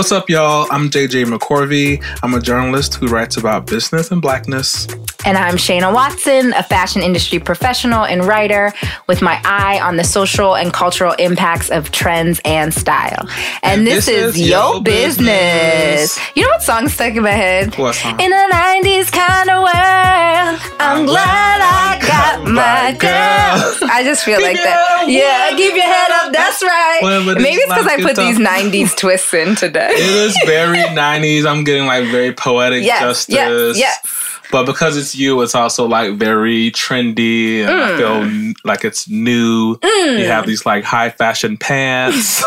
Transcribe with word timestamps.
What's 0.00 0.12
up, 0.12 0.30
y'all? 0.30 0.66
I'm 0.70 0.88
JJ 0.88 1.26
McCorvey. 1.26 2.02
I'm 2.22 2.32
a 2.32 2.40
journalist 2.40 2.94
who 2.94 3.06
writes 3.08 3.36
about 3.36 3.66
business 3.66 4.10
and 4.10 4.22
blackness. 4.22 4.86
And 5.26 5.36
I'm 5.36 5.56
Shayna 5.56 5.92
Watson, 5.92 6.52
a 6.54 6.62
fashion 6.62 7.02
industry 7.02 7.38
professional 7.38 8.04
and 8.04 8.24
writer 8.24 8.72
with 9.06 9.20
my 9.20 9.40
eye 9.44 9.78
on 9.80 9.96
the 9.96 10.04
social 10.04 10.56
and 10.56 10.72
cultural 10.72 11.12
impacts 11.14 11.70
of 11.70 11.92
trends 11.92 12.40
and 12.44 12.72
style. 12.72 13.28
And, 13.62 13.80
And 13.80 13.86
this, 13.86 14.06
this 14.06 14.08
is, 14.08 14.34
is 14.36 14.48
Yo 14.48 14.80
business. 14.80 16.16
Business. 16.16 16.18
You 16.36 16.42
know 16.44 16.48
what 16.48 16.62
song 16.62 16.88
stuck 16.88 17.14
in 17.14 17.22
my 17.22 17.30
head? 17.30 17.76
What 17.76 17.94
song? 17.96 18.18
In 18.20 18.32
a 18.32 18.48
90s 18.52 19.12
kind 19.12 19.50
of 19.50 19.62
world, 19.62 20.60
I'm, 20.80 21.04
glad 21.06 21.60
I 21.60 21.98
got 22.06 22.48
my 22.50 22.92
girl. 22.98 23.90
I 23.90 24.02
just 24.02 24.24
feel 24.24 24.40
like 24.40 24.56
that. 24.56 25.04
your 25.06 25.20
Yeah, 25.22 25.50
keep 25.56 25.74
your 25.74 25.84
head 25.84 26.10
up. 26.12 26.32
That's 26.32 26.62
right. 26.62 26.98
Well, 27.02 27.24
Maybe 27.36 27.48
it's 27.56 27.66
because 27.72 27.86
I 27.86 27.96
put 28.02 28.16
these 28.16 28.36
up. 28.40 28.46
90s 28.46 28.96
twists 28.96 29.34
in 29.34 29.54
today. 29.54 29.90
It 29.92 30.00
is 30.00 30.36
very 30.46 30.78
90s. 30.96 31.44
I'm 31.46 31.62
getting 31.64 31.86
like 31.86 32.06
very 32.10 32.32
poetic 32.32 32.84
Yes, 32.84 33.26
justice. 33.26 33.34
yes, 33.34 33.78
yes. 33.78 34.29
But 34.50 34.64
because 34.66 34.96
it's 34.96 35.14
you, 35.14 35.40
it's 35.42 35.54
also 35.54 35.86
like 35.86 36.14
very 36.14 36.70
trendy 36.72 37.60
and 37.62 37.70
I 37.70 37.90
Mm. 37.90 37.96
feel 37.98 38.54
like 38.64 38.84
it's 38.84 39.08
new. 39.08 39.78
You 39.82 40.26
have 40.26 40.46
these 40.46 40.66
like 40.66 40.84
high 40.84 41.10
fashion 41.10 41.56
pants. 41.56 42.42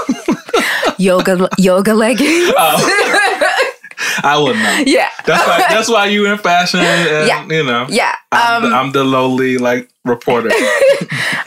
yoga 0.97 1.47
yoga 1.57 1.93
leggings. 1.93 2.53
Oh. 2.57 3.59
I 4.23 4.37
wouldn't 4.37 4.61
know. 4.63 4.83
Yeah. 4.85 5.09
That's 5.25 5.47
why 5.47 5.57
that's 5.69 5.89
why 5.89 6.05
you 6.07 6.25
in 6.31 6.37
fashion 6.37 6.79
and 6.81 7.27
Yeah. 7.27 7.45
you 7.49 7.63
know. 7.63 7.85
Yeah. 7.89 8.15
I'm, 8.31 8.63
Um, 8.63 8.69
the, 8.69 8.75
I'm 8.77 8.91
the 8.91 9.03
lowly 9.03 9.57
like 9.57 9.89
reporter. 10.05 10.49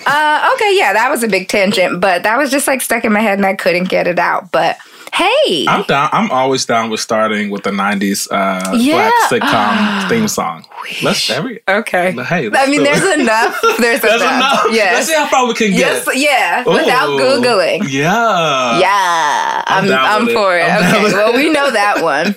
Uh, 0.09 0.53
okay, 0.55 0.77
yeah, 0.79 0.93
that 0.93 1.11
was 1.11 1.25
a 1.25 1.29
big 1.29 1.49
tangent, 1.49 2.01
but 2.01 2.23
that 2.23 2.39
was 2.39 2.49
just 2.49 2.69
like 2.69 2.81
stuck 2.81 3.05
in 3.05 3.13
my 3.13 3.19
head 3.19 3.39
and 3.39 3.45
I 3.45 3.55
couldn't 3.55 3.89
get 3.89 4.07
it 4.07 4.21
out. 4.21 4.53
But 4.53 4.79
hey, 5.17 5.65
I'm 5.69 5.83
down. 5.85 6.09
I'm 6.13 6.31
always 6.31 6.65
down 6.67 6.91
with 6.91 7.01
starting 7.01 7.51
with 7.51 7.63
the 7.65 7.71
'90s 7.71 8.29
uh, 8.31 8.77
Yeah. 8.77 9.11
black 9.11 9.43
sitcom 9.43 10.09
theme 10.09 10.29
song. 10.29 10.65
Let's 11.03 11.29
every. 11.31 11.61
okay. 11.69 12.13
Hey, 12.13 12.47
I 12.47 12.49
let's 12.49 12.71
mean, 12.71 12.85
there's 12.85 13.03
it. 13.03 13.21
enough. 13.21 13.59
There's, 13.79 14.01
There's 14.01 14.21
enough. 14.23 14.37
enough. 14.37 14.65
Let's 14.67 14.77
Yes. 14.77 15.07
see 15.09 15.15
how 15.15 15.27
far 15.27 15.47
we 15.49 15.55
can 15.55 15.71
get. 15.71 15.79
Yes. 16.07 16.09
Yeah. 16.15 16.59
Without 16.65 17.09
googling. 17.19 17.87
Yeah. 17.89 18.79
Yeah, 18.79 19.65
I'm 19.67 19.85
I'm, 19.85 19.89
down 19.91 20.05
I'm, 20.07 20.21
with 20.27 20.31
it. 20.31 20.35
for 20.37 20.57
it. 20.59 20.63
I'm 20.63 21.05
okay, 21.05 21.13
well, 21.15 21.35
it. 21.35 21.37
we 21.37 21.51
know 21.51 21.71
that 21.71 22.03
one. 22.03 22.37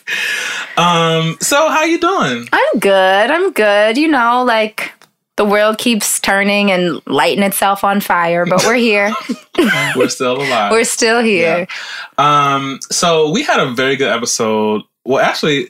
Um. 0.78 1.38
So 1.42 1.70
how 1.70 1.84
you 1.84 2.00
doing? 2.00 2.48
I'm 2.52 2.80
good. 2.80 3.32
I'm 3.32 3.52
good. 3.52 3.98
You 3.98 4.08
know, 4.08 4.44
like 4.44 4.92
the 5.40 5.46
world 5.46 5.78
keeps 5.78 6.20
turning 6.20 6.70
and 6.70 7.02
lighting 7.08 7.46
itself 7.46 7.86
on 7.86 8.02
fire, 8.02 8.46
but 8.46 8.62
we're 8.66 8.74
here. 8.76 9.14
We're 9.96 10.10
still 10.10 10.42
alive. 10.42 10.70
we're 10.70 10.84
still 10.84 11.22
here. 11.22 11.66
Um, 12.18 12.80
so 12.92 13.32
we 13.32 13.44
had 13.44 13.62
a 13.62 13.72
very 13.72 13.96
good 13.96 14.12
episode. 14.12 14.82
Well, 15.06 15.24
actually, 15.24 15.70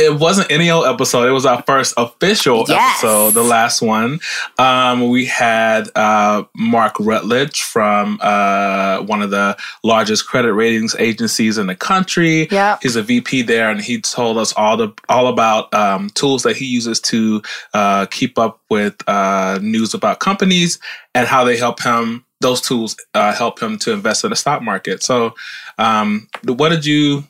it 0.00 0.18
wasn't 0.18 0.50
any 0.50 0.70
old 0.70 0.86
episode. 0.86 1.28
It 1.28 1.32
was 1.32 1.44
our 1.46 1.62
first 1.66 1.94
official 1.96 2.64
Yes. 2.68 2.98
episode, 2.98 3.34
the 3.34 3.42
last 3.42 3.82
one. 3.82 4.18
Um, 4.58 5.08
we 5.08 5.26
had 5.26 5.88
uh, 5.94 6.44
Mark 6.56 6.94
Rutledge 6.98 7.62
from 7.62 8.18
uh, 8.22 9.02
one 9.02 9.22
of 9.22 9.30
the 9.30 9.56
largest 9.84 10.26
credit 10.26 10.52
ratings 10.54 10.96
agencies 10.98 11.58
in 11.58 11.66
the 11.66 11.76
country. 11.76 12.48
Yep. 12.50 12.78
He's 12.82 12.96
a 12.96 13.02
VP 13.02 13.42
there, 13.42 13.70
and 13.70 13.80
he 13.80 14.00
told 14.00 14.38
us 14.38 14.52
all 14.54 14.76
the 14.76 14.88
all 15.08 15.28
about 15.28 15.72
um, 15.74 16.10
tools 16.10 16.42
that 16.44 16.56
he 16.56 16.64
uses 16.64 17.00
to 17.02 17.42
uh, 17.74 18.06
keep 18.06 18.38
up 18.38 18.60
with 18.70 18.94
uh, 19.06 19.58
news 19.62 19.94
about 19.94 20.18
companies 20.20 20.78
and 21.14 21.28
how 21.28 21.44
they 21.44 21.56
help 21.56 21.82
him. 21.82 22.24
Those 22.40 22.62
tools 22.62 22.96
uh, 23.12 23.34
help 23.34 23.60
him 23.60 23.76
to 23.80 23.92
invest 23.92 24.24
in 24.24 24.30
the 24.30 24.36
stock 24.36 24.62
market. 24.62 25.02
So, 25.02 25.34
um, 25.76 26.26
what 26.46 26.70
did 26.70 26.86
you 26.86 27.24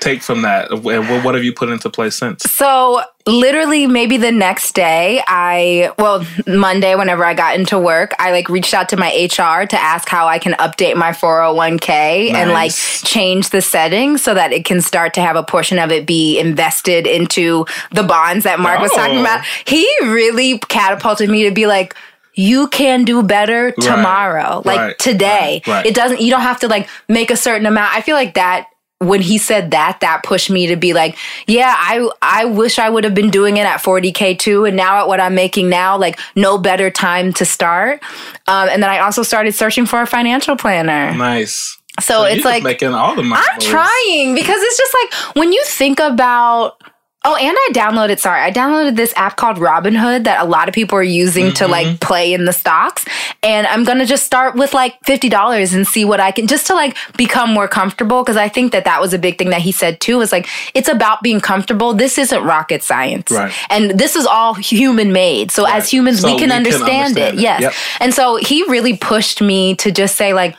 take 0.00 0.22
from 0.22 0.42
that? 0.42 0.70
And 0.70 0.84
what 1.24 1.34
have 1.34 1.44
you 1.44 1.52
put 1.52 1.68
into 1.70 1.90
place 1.90 2.16
since? 2.16 2.44
So 2.44 3.02
literally 3.26 3.86
maybe 3.86 4.16
the 4.16 4.32
next 4.32 4.74
day 4.74 5.22
I 5.28 5.92
well 5.98 6.24
Monday 6.46 6.94
whenever 6.94 7.26
I 7.26 7.34
got 7.34 7.58
into 7.58 7.78
work 7.78 8.14
I 8.18 8.30
like 8.32 8.48
reached 8.48 8.72
out 8.72 8.88
to 8.88 8.96
my 8.96 9.08
HR 9.10 9.66
to 9.66 9.78
ask 9.78 10.08
how 10.08 10.26
I 10.26 10.38
can 10.38 10.54
update 10.54 10.96
my 10.96 11.10
401k 11.10 12.32
and 12.32 12.50
like 12.52 12.72
change 12.72 13.50
the 13.50 13.60
settings 13.60 14.22
so 14.22 14.32
that 14.32 14.52
it 14.52 14.64
can 14.64 14.80
start 14.80 15.12
to 15.14 15.20
have 15.20 15.36
a 15.36 15.42
portion 15.42 15.78
of 15.78 15.90
it 15.90 16.06
be 16.06 16.38
invested 16.38 17.06
into 17.06 17.66
the 17.92 18.02
bonds 18.02 18.44
that 18.44 18.60
Mark 18.60 18.80
was 18.80 18.90
talking 18.92 19.18
Oh. 19.18 19.20
about. 19.20 19.44
He 19.66 19.86
really 20.02 20.58
catapulted 20.60 21.28
me 21.28 21.44
to 21.44 21.50
be 21.50 21.66
like 21.66 21.94
you 22.34 22.68
can 22.68 23.04
do 23.04 23.20
better 23.24 23.72
tomorrow, 23.72 24.62
like 24.64 24.78
right, 24.78 24.98
today. 25.00 25.60
right, 25.66 25.74
right. 25.74 25.86
It 25.86 25.94
doesn't, 25.94 26.20
you 26.20 26.30
don't 26.30 26.42
have 26.42 26.60
to 26.60 26.68
like 26.68 26.88
make 27.08 27.32
a 27.32 27.36
certain 27.36 27.66
amount. 27.66 27.92
I 27.94 28.00
feel 28.00 28.14
like 28.14 28.34
that 28.34 28.66
when 29.00 29.20
he 29.22 29.38
said 29.38 29.70
that, 29.70 30.00
that 30.00 30.22
pushed 30.24 30.50
me 30.50 30.66
to 30.66 30.76
be 30.76 30.92
like, 30.92 31.16
yeah, 31.46 31.74
I 31.76 32.08
I 32.20 32.44
wish 32.46 32.78
I 32.78 32.90
would 32.90 33.04
have 33.04 33.14
been 33.14 33.30
doing 33.30 33.56
it 33.56 33.64
at 33.64 33.80
40k 33.80 34.38
too, 34.38 34.64
and 34.64 34.76
now 34.76 35.00
at 35.00 35.08
what 35.08 35.20
I'm 35.20 35.34
making 35.34 35.68
now, 35.68 35.96
like 35.96 36.18
no 36.34 36.58
better 36.58 36.90
time 36.90 37.32
to 37.34 37.44
start. 37.44 38.02
Um, 38.48 38.68
and 38.68 38.82
then 38.82 38.90
I 38.90 38.98
also 38.98 39.22
started 39.22 39.54
searching 39.54 39.86
for 39.86 40.02
a 40.02 40.06
financial 40.06 40.56
planner. 40.56 41.14
Nice. 41.14 41.78
So, 42.00 42.24
you're 42.24 42.36
it's 42.36 42.44
like 42.44 42.62
making 42.62 42.94
all 42.94 43.14
the 43.14 43.22
money. 43.22 43.42
I'm 43.44 43.60
trying 43.60 44.34
because 44.34 44.60
it's 44.60 44.76
just 44.76 44.94
like 45.02 45.36
when 45.36 45.52
you 45.52 45.62
think 45.66 46.00
about. 46.00 46.82
Oh, 47.24 47.34
and 47.34 47.50
I 47.56 47.68
downloaded, 47.72 48.20
sorry, 48.20 48.40
I 48.40 48.52
downloaded 48.52 48.94
this 48.94 49.12
app 49.16 49.36
called 49.36 49.56
Robinhood 49.56 50.22
that 50.24 50.40
a 50.40 50.44
lot 50.44 50.68
of 50.68 50.74
people 50.74 50.96
are 50.98 51.02
using 51.02 51.52
to 51.54 51.64
Mm-hmm. 51.64 51.72
like 51.72 52.00
play 52.00 52.32
in 52.32 52.44
the 52.44 52.52
stocks. 52.52 53.04
And 53.42 53.66
I'm 53.66 53.82
going 53.82 53.98
to 53.98 54.06
just 54.06 54.24
start 54.24 54.54
with 54.54 54.72
like 54.72 55.00
$50 55.02 55.74
and 55.74 55.86
see 55.86 56.04
what 56.04 56.20
I 56.20 56.30
can, 56.30 56.46
just 56.46 56.68
to 56.68 56.74
like 56.74 56.96
become 57.16 57.50
more 57.52 57.66
comfortable. 57.66 58.24
Cause 58.24 58.36
I 58.36 58.48
think 58.48 58.70
that 58.72 58.84
that 58.84 59.00
was 59.00 59.12
a 59.12 59.18
big 59.18 59.36
thing 59.36 59.50
that 59.50 59.60
he 59.62 59.72
said 59.72 60.00
too 60.00 60.20
is 60.20 60.30
like, 60.30 60.46
it's 60.74 60.88
about 60.88 61.20
being 61.22 61.40
comfortable. 61.40 61.92
This 61.92 62.18
isn't 62.18 62.42
rocket 62.44 62.84
science. 62.84 63.30
Right. 63.32 63.52
And 63.68 63.98
this 63.98 64.14
is 64.14 64.24
all 64.24 64.54
human 64.54 65.12
made. 65.12 65.50
So 65.50 65.64
Right. 65.64 65.74
as 65.74 65.90
humans, 65.90 66.20
So 66.20 66.28
we 66.28 66.38
can 66.38 66.42
we 66.42 66.48
can 66.48 66.56
understand, 66.56 66.90
understand 67.18 67.34
it. 67.34 67.38
it. 67.38 67.40
Yes. 67.40 67.60
Yep. 67.62 67.72
And 68.00 68.14
so 68.14 68.36
he 68.36 68.62
really 68.68 68.96
pushed 68.96 69.42
me 69.42 69.74
to 69.76 69.90
just 69.90 70.14
say 70.16 70.32
like, 70.34 70.56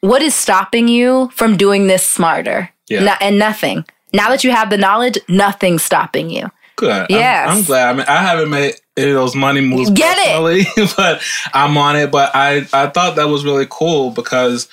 what 0.00 0.22
is 0.22 0.34
stopping 0.34 0.88
you 0.88 1.30
from 1.34 1.56
doing 1.56 1.86
this 1.86 2.04
smarter? 2.04 2.68
Yeah. 2.88 3.04
No- 3.04 3.16
and 3.20 3.38
nothing. 3.38 3.84
Now 4.12 4.28
that 4.30 4.44
you 4.44 4.50
have 4.50 4.70
the 4.70 4.78
knowledge, 4.78 5.18
nothing's 5.28 5.82
stopping 5.82 6.30
you. 6.30 6.50
Good. 6.76 7.10
I'm- 7.12 7.58
I'm, 7.58 7.62
glad. 7.64 7.88
I 7.90 7.92
mean, 7.92 8.06
I 8.08 8.22
haven't 8.22 8.50
made 8.50 8.74
any 8.96 9.10
of 9.10 9.16
those 9.16 9.36
money 9.36 9.60
moves 9.60 9.90
Get 9.90 10.16
it. 10.18 10.26
personally, 10.32 10.88
but 10.96 11.22
I'm 11.52 11.76
on 11.76 11.96
it. 11.96 12.10
But 12.10 12.34
I, 12.34 12.66
I 12.72 12.88
thought 12.88 13.16
that 13.16 13.28
was 13.28 13.44
really 13.44 13.66
cool 13.68 14.10
because 14.10 14.68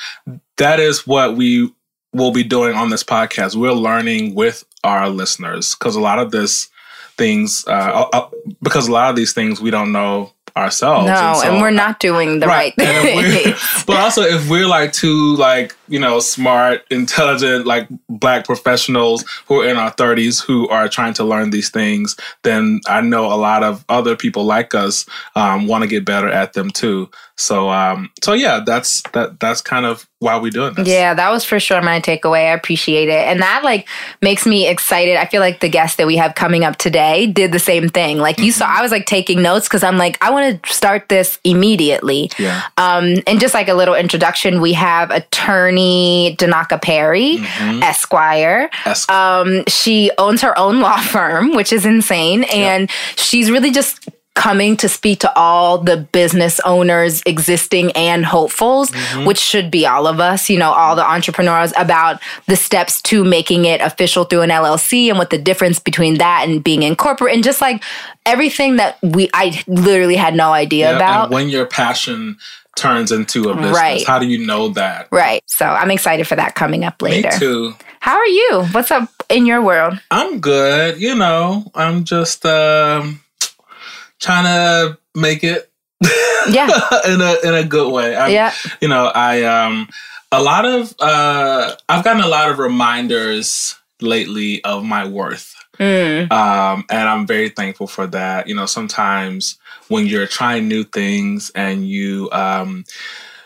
that 0.57 0.79
is 0.79 1.05
what 1.05 1.35
we 1.35 1.71
will 2.13 2.31
be 2.31 2.43
doing 2.43 2.75
on 2.75 2.89
this 2.89 3.03
podcast. 3.03 3.55
We're 3.55 3.73
learning 3.73 4.35
with 4.35 4.63
our 4.83 5.09
listeners 5.09 5.75
because 5.75 5.95
a 5.95 5.99
lot 6.01 6.19
of 6.19 6.31
this 6.31 6.69
things, 7.17 7.65
uh, 7.67 8.05
uh, 8.13 8.29
because 8.61 8.87
a 8.87 8.91
lot 8.91 9.09
of 9.09 9.15
these 9.15 9.33
things 9.33 9.59
we 9.59 9.71
don't 9.71 9.91
know 9.91 10.31
ourselves. 10.57 11.07
no, 11.07 11.13
and, 11.13 11.37
so- 11.37 11.59
we're 11.61 11.71
not 11.71 11.99
doing 11.99 12.39
the 12.39 12.47
right, 12.47 12.73
And 12.77 13.33
thing. 13.33 13.53
but 13.87 13.97
also, 13.97 14.21
if 14.21 14.49
we're 14.49 14.67
like 14.67 14.93
two, 14.93 15.35
like 15.35 15.75
you 15.87 15.99
know, 15.99 16.19
smart, 16.19 16.83
intelligent, 16.91 17.65
like 17.65 17.87
black 18.09 18.45
professionals 18.45 19.23
who 19.47 19.61
are 19.61 19.67
in 19.67 19.77
our 19.77 19.91
thirties 19.91 20.39
who 20.41 20.67
are 20.69 20.89
trying 20.89 21.13
to 21.13 21.23
learn 21.23 21.49
these 21.51 21.69
things, 21.69 22.15
then 22.43 22.81
I 22.87 23.01
know 23.01 23.25
a 23.25 23.35
lot 23.35 23.63
of 23.63 23.85
other 23.89 24.15
people 24.15 24.43
like 24.45 24.75
us 24.75 25.05
um, 25.35 25.67
want 25.67 25.83
to 25.83 25.87
get 25.87 26.05
better 26.05 26.29
at 26.29 26.53
them 26.53 26.71
too. 26.71 27.09
So 27.39 27.69
um, 27.69 28.09
so 28.23 28.33
yeah, 28.33 28.61
that's 28.65 29.03
that 29.13 29.39
that's 29.39 29.61
kind 29.61 29.85
of 29.85 30.07
why 30.19 30.35
we're 30.37 30.49
doing 30.49 30.73
this. 30.73 30.87
Yeah, 30.87 31.13
that 31.13 31.29
was 31.29 31.45
for 31.45 31.59
sure 31.59 31.79
my 31.83 31.99
takeaway. 32.01 32.49
I 32.49 32.53
appreciate 32.53 33.07
it. 33.09 33.27
And 33.27 33.39
that 33.43 33.63
like 33.63 33.87
makes 34.23 34.47
me 34.47 34.67
excited. 34.67 35.15
I 35.17 35.25
feel 35.25 35.41
like 35.41 35.59
the 35.59 35.69
guest 35.69 35.97
that 35.99 36.07
we 36.07 36.17
have 36.17 36.33
coming 36.33 36.63
up 36.63 36.77
today 36.77 37.27
did 37.27 37.51
the 37.51 37.59
same 37.59 37.89
thing. 37.89 38.17
Like 38.17 38.39
you 38.39 38.51
saw 38.51 38.65
I 38.65 38.81
was 38.81 38.91
like 38.91 39.05
taking 39.05 39.43
notes 39.43 39.67
because 39.67 39.83
I'm 39.83 39.97
like, 39.97 40.17
I 40.23 40.31
want 40.31 40.63
to 40.63 40.73
start 40.73 41.09
this 41.09 41.39
immediately. 41.43 42.31
Yeah. 42.39 42.63
Um, 42.77 43.17
and 43.27 43.39
just 43.39 43.53
like 43.53 43.67
a 43.69 43.75
little 43.75 43.93
introduction, 43.93 44.59
we 44.59 44.73
have 44.73 45.11
attorney 45.11 46.35
Denaka 46.39 46.81
Perry, 46.81 47.37
Esquire. 47.83 48.69
Es- 48.85 49.07
Um, 49.09 49.63
she 49.67 50.11
owns 50.17 50.41
her 50.41 50.57
own 50.57 50.79
law 50.79 50.97
firm, 51.01 51.53
which 51.55 51.71
is 51.71 51.85
insane. 51.85 52.43
And 52.45 52.89
she's 53.15 53.51
really 53.51 53.69
just 53.71 54.09
coming 54.37 54.77
to 54.77 54.87
speak 54.87 55.19
to 55.21 55.33
all 55.35 55.79
the 55.79 55.97
business 55.97 56.59
owners, 56.63 57.23
existing 57.25 57.91
and 57.93 58.23
hopefuls, 58.23 58.91
which 59.25 59.39
should 59.39 59.71
be 59.71 59.85
all 59.87 60.05
of 60.05 60.19
us, 60.19 60.47
you 60.47 60.59
know, 60.59 60.71
all 60.71 60.95
the 60.95 61.03
entrepreneurs 61.03 61.73
about 61.75 62.21
the 62.45 62.55
steps 62.55 63.01
to 63.01 63.23
making 63.25 63.65
it 63.65 63.81
official 63.81 64.25
through 64.25 64.41
an 64.41 64.51
LLC 64.51 65.09
and 65.09 65.17
what 65.17 65.31
the 65.31 65.39
difference 65.39 65.79
between 65.79 66.19
that 66.19 66.47
and 66.47 66.63
being 66.63 66.83
in 66.83 66.95
corporate 66.95 67.33
and 67.33 67.43
just 67.43 67.61
like 67.61 67.83
everything 68.27 68.75
that 68.75 68.99
we, 69.01 69.27
I 69.33 69.63
literally 69.67 70.15
had 70.15 70.35
no 70.35 70.51
idea 70.53 70.91
Yeah, 70.91 70.95
about. 70.97 71.23
and 71.25 71.33
when 71.33 71.49
your 71.49 71.65
passion 71.65 72.37
turns 72.75 73.11
into 73.11 73.49
a 73.49 73.55
business, 73.55 73.75
Right. 73.75 74.05
how 74.05 74.19
do 74.19 74.27
you 74.27 74.45
know 74.45 74.69
that? 74.69 75.07
right. 75.11 75.41
So 75.47 75.65
I'm 75.65 75.89
excited 75.89 76.27
for 76.27 76.35
that 76.35 76.53
coming 76.53 76.83
up 76.85 77.01
later. 77.01 77.29
Me 77.31 77.39
too. 77.39 77.75
How 78.01 78.15
are 78.15 78.27
you? 78.27 78.65
What's 78.71 78.91
up 78.91 79.09
in 79.29 79.47
your 79.47 79.63
world? 79.63 79.99
I'm 80.11 80.39
good. 80.39 81.01
You 81.01 81.15
know, 81.15 81.71
I'm 81.73 82.03
just 82.03 82.45
um, 82.45 83.19
trying 84.19 84.45
to 84.45 84.97
make 85.15 85.43
it. 85.43 85.71
Yeah. 86.49 86.67
in 87.05 87.19
a 87.19 87.35
in 87.43 87.55
a 87.55 87.65
good 87.65 87.91
way. 87.91 88.15
I'm, 88.15 88.31
Yeah. 88.31 88.53
You 88.79 88.87
know, 88.87 89.07
I 89.07 89.43
um 89.43 89.89
a 90.31 90.41
lot 90.41 90.63
of 90.63 90.95
uh 90.97 91.75
I've 91.89 92.05
gotten 92.05 92.23
a 92.23 92.27
lot 92.27 92.49
of 92.49 92.57
reminders 92.57 93.75
lately 93.99 94.63
of 94.63 94.85
my 94.85 95.05
worth. 95.05 95.55
Mm. 95.79 96.31
Um, 96.31 96.85
and 96.89 97.07
I'm 97.07 97.27
very 97.27 97.49
thankful 97.49 97.87
for 97.87 98.07
that. 98.07 98.47
You 98.47 98.55
know, 98.55 98.65
sometimes 98.65 99.57
when 99.89 100.07
you're 100.07 100.27
trying 100.27 100.67
new 100.67 100.83
things 100.83 101.51
and 101.53 101.87
you 101.87 102.29
um, 102.31 102.85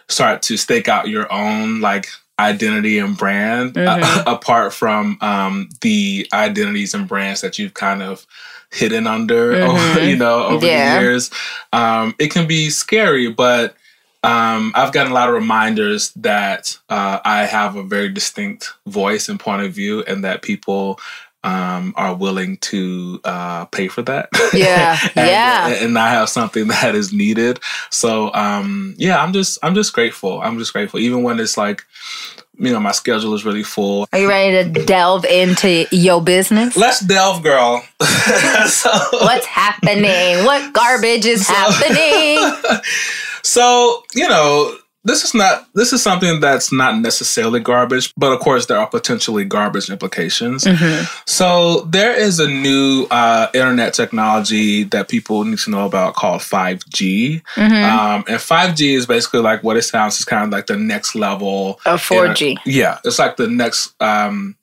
start 0.08 0.42
to 0.44 0.58
stake 0.58 0.88
out 0.88 1.10
your 1.10 1.32
own 1.32 1.82
like 1.82 2.08
identity 2.40 2.98
and 3.00 3.18
brand 3.18 3.78
uh, 3.78 4.24
apart 4.28 4.74
from 4.74 5.18
um, 5.22 5.70
the 5.82 6.28
identities 6.34 6.94
and 6.94 7.08
brands 7.08 7.42
that 7.42 7.60
you've 7.60 7.74
kind 7.74 8.02
of 8.02 8.26
hidden 8.72 9.06
under, 9.08 9.54
over, 9.54 10.04
you 10.06 10.16
know, 10.16 10.46
over 10.46 10.66
Yeah. 10.66 10.96
the 10.98 11.02
years, 11.06 11.30
um, 11.74 12.16
it 12.20 12.32
can 12.32 12.48
be 12.48 12.70
scary. 12.70 13.30
But 13.30 13.76
um, 14.24 14.72
I've 14.76 14.92
gotten 14.94 15.12
a 15.12 15.16
lot 15.16 15.30
of 15.30 15.36
reminders 15.36 16.12
that 16.14 16.78
uh, 16.90 17.20
I 17.26 17.46
have 17.46 17.76
a 17.76 17.84
very 17.84 18.10
distinct 18.10 18.74
voice 18.86 19.30
and 19.30 19.40
point 19.40 19.64
of 19.64 19.74
view, 19.74 20.04
and 20.04 20.24
that 20.24 20.42
people 20.44 21.00
um, 21.44 21.96
are 21.98 22.14
willing 22.14 22.58
to 22.58 23.20
uh, 23.24 23.66
pay 23.66 23.88
for 23.88 24.04
that. 24.04 24.30
Yeah, 24.54 24.98
and, 25.16 25.28
yeah. 25.28 25.68
and 25.70 25.94
not 25.96 26.10
have 26.10 26.30
something 26.30 26.68
that 26.76 26.94
is 26.94 27.12
needed. 27.12 27.60
So 27.90 28.32
um, 28.34 28.94
yeah, 28.98 29.22
I'm 29.24 29.34
just 29.34 29.58
I'm 29.64 29.74
just 29.74 29.92
grateful. 29.94 30.40
I'm 30.42 30.60
just 30.60 30.72
grateful, 30.74 31.00
even 31.00 31.24
when 31.24 31.40
it's 31.40 31.58
like, 31.58 31.84
you 32.62 32.72
know, 32.72 32.80
my 32.80 32.92
schedule 32.92 33.34
is 33.34 33.44
really 33.44 33.64
full. 33.64 34.08
Are 34.14 34.20
you 34.20 34.30
ready 34.30 34.72
to 34.72 34.86
delve 34.86 35.26
into 35.26 35.86
your 35.92 36.22
business? 36.22 36.78
Let's 36.78 37.00
delve, 37.00 37.42
girl. 37.42 37.84
so, 38.68 38.92
What's 39.14 39.48
happening? 39.48 40.46
What 40.46 40.72
garbage 40.72 41.26
is 41.26 41.48
happening? 41.48 42.80
so 43.44 44.04
you 44.14 44.28
know 44.28 44.78
this 45.04 45.24
is 45.24 45.34
not 45.34 45.68
this 45.74 45.94
is 45.94 46.02
something 46.04 46.40
that's 46.40 46.72
not 46.72 46.96
necessarily 47.00 47.60
garbage 47.60 48.14
but 48.18 48.32
of 48.32 48.40
course 48.40 48.68
there 48.68 48.78
are 48.78 48.88
potentially 48.88 49.44
garbage 49.46 49.90
implications. 49.90 50.66
So 51.26 51.82
there 51.82 52.14
is 52.14 52.40
a 52.40 52.48
new 52.48 53.08
uh, 53.10 53.48
internet 53.54 53.94
technology 53.94 54.84
that 54.86 55.10
people 55.10 55.44
need 55.44 55.60
to 55.60 55.72
know 55.72 55.86
about 55.86 56.14
called 56.16 56.42
5g 56.42 57.42
um, 57.58 58.24
and 58.28 58.38
5g 58.38 58.96
is 58.96 59.06
basically 59.06 59.40
like 59.42 59.64
what 59.64 59.76
it 59.78 59.82
sounds 59.84 60.20
is 60.20 60.26
kind 60.26 60.44
of 60.44 60.50
like 60.52 60.68
the 60.68 60.78
next 60.78 61.16
level 61.16 61.80
Of 61.86 62.02
4G. 62.02 62.60
yeah 62.66 63.00
it's 63.04 63.18
like 63.20 63.38
the 63.38 63.48
next 63.48 63.94
um, 64.02 64.56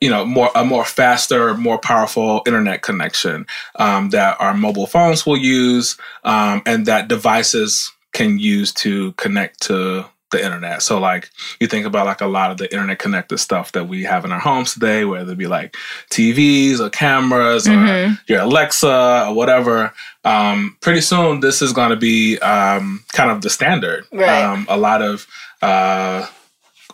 you 0.00 0.08
know 0.10 0.24
more 0.24 0.50
a 0.54 0.64
more 0.64 0.84
faster 0.84 1.54
more 1.54 1.78
powerful 1.78 2.42
internet 2.46 2.82
connection 2.82 3.46
um, 3.76 4.10
that 4.10 4.36
our 4.40 4.54
mobile 4.54 4.86
phones 4.86 5.24
will 5.26 5.36
use 5.36 5.96
um, 6.24 6.62
and 6.66 6.86
that 6.86 7.08
devices 7.08 7.92
can 8.12 8.38
use 8.38 8.72
to 8.72 9.12
connect 9.12 9.62
to 9.62 10.04
the 10.32 10.44
internet 10.44 10.80
so 10.80 11.00
like 11.00 11.28
you 11.58 11.66
think 11.66 11.84
about 11.84 12.06
like 12.06 12.20
a 12.20 12.26
lot 12.26 12.52
of 12.52 12.56
the 12.58 12.72
internet 12.72 13.00
connected 13.00 13.36
stuff 13.38 13.72
that 13.72 13.88
we 13.88 14.04
have 14.04 14.24
in 14.24 14.30
our 14.30 14.38
homes 14.38 14.74
today 14.74 15.04
whether 15.04 15.32
it 15.32 15.38
be 15.38 15.48
like 15.48 15.74
tvs 16.08 16.78
or 16.78 16.88
cameras 16.88 17.66
or 17.66 17.72
your 18.28 18.40
alexa 18.42 19.26
or 19.28 19.34
whatever 19.34 19.92
um, 20.24 20.76
pretty 20.80 21.00
soon 21.00 21.40
this 21.40 21.60
is 21.62 21.72
going 21.72 21.90
to 21.90 21.96
be 21.96 22.38
um, 22.38 23.02
kind 23.12 23.30
of 23.32 23.42
the 23.42 23.50
standard 23.50 24.04
Right. 24.12 24.42
um, 24.44 24.66
a 24.68 24.76
lot 24.76 25.02
of 25.02 25.26
uh, 25.62 26.26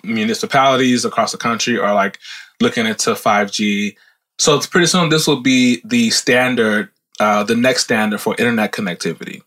municipalities 0.03 1.05
across 1.05 1.33
the 1.33 1.39
country 1.39 1.79
are 1.79 1.95
like 1.95 2.19
looking 2.61 2.87
into 2.87 3.11
5G. 3.11 3.97
So 4.39 4.57
it's 4.57 4.67
pretty 4.67 4.87
soon 4.87 5.09
this 5.09 5.27
will 5.27 5.41
be 5.41 5.81
the 5.85 6.11
standard, 6.11 6.91
uh, 7.21 7.43
the 7.45 7.57
next 7.57 7.85
standard 7.85 8.21
for 8.21 8.35
internet 8.39 8.73
connectivity. 8.73 9.43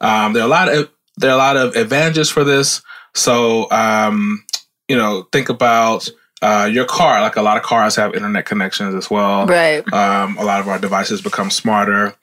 Um, 0.00 0.32
there 0.32 0.42
are 0.42 0.46
a 0.46 0.48
lot 0.48 0.68
of 0.68 0.90
there 1.16 1.30
are 1.30 1.34
a 1.34 1.36
lot 1.36 1.56
of 1.56 1.76
advantages 1.76 2.30
for 2.30 2.44
this. 2.44 2.82
So 3.14 3.70
um, 3.70 4.44
you 4.88 4.96
know, 4.96 5.28
think 5.32 5.48
about 5.48 6.08
uh, 6.42 6.68
your 6.70 6.84
car. 6.84 7.20
Like 7.20 7.36
a 7.36 7.42
lot 7.42 7.56
of 7.56 7.62
cars 7.62 7.96
have 7.96 8.14
internet 8.14 8.46
connections 8.46 8.94
as 8.94 9.10
well. 9.10 9.46
Right. 9.46 9.80
Um, 9.92 10.36
a 10.38 10.44
lot 10.44 10.60
of 10.60 10.68
our 10.68 10.78
devices 10.78 11.20
become 11.20 11.50
smarter. 11.50 12.14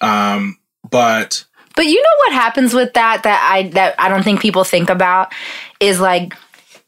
Um, 0.00 0.58
but 0.90 1.44
But 1.74 1.86
you 1.86 2.00
know 2.00 2.16
what 2.18 2.32
happens 2.32 2.74
with 2.74 2.92
that 2.94 3.22
that 3.22 3.50
I 3.50 3.68
that 3.70 3.94
I 3.98 4.08
don't 4.08 4.22
think 4.22 4.40
people 4.40 4.64
think 4.64 4.90
about 4.90 5.32
is 5.80 6.00
like 6.00 6.34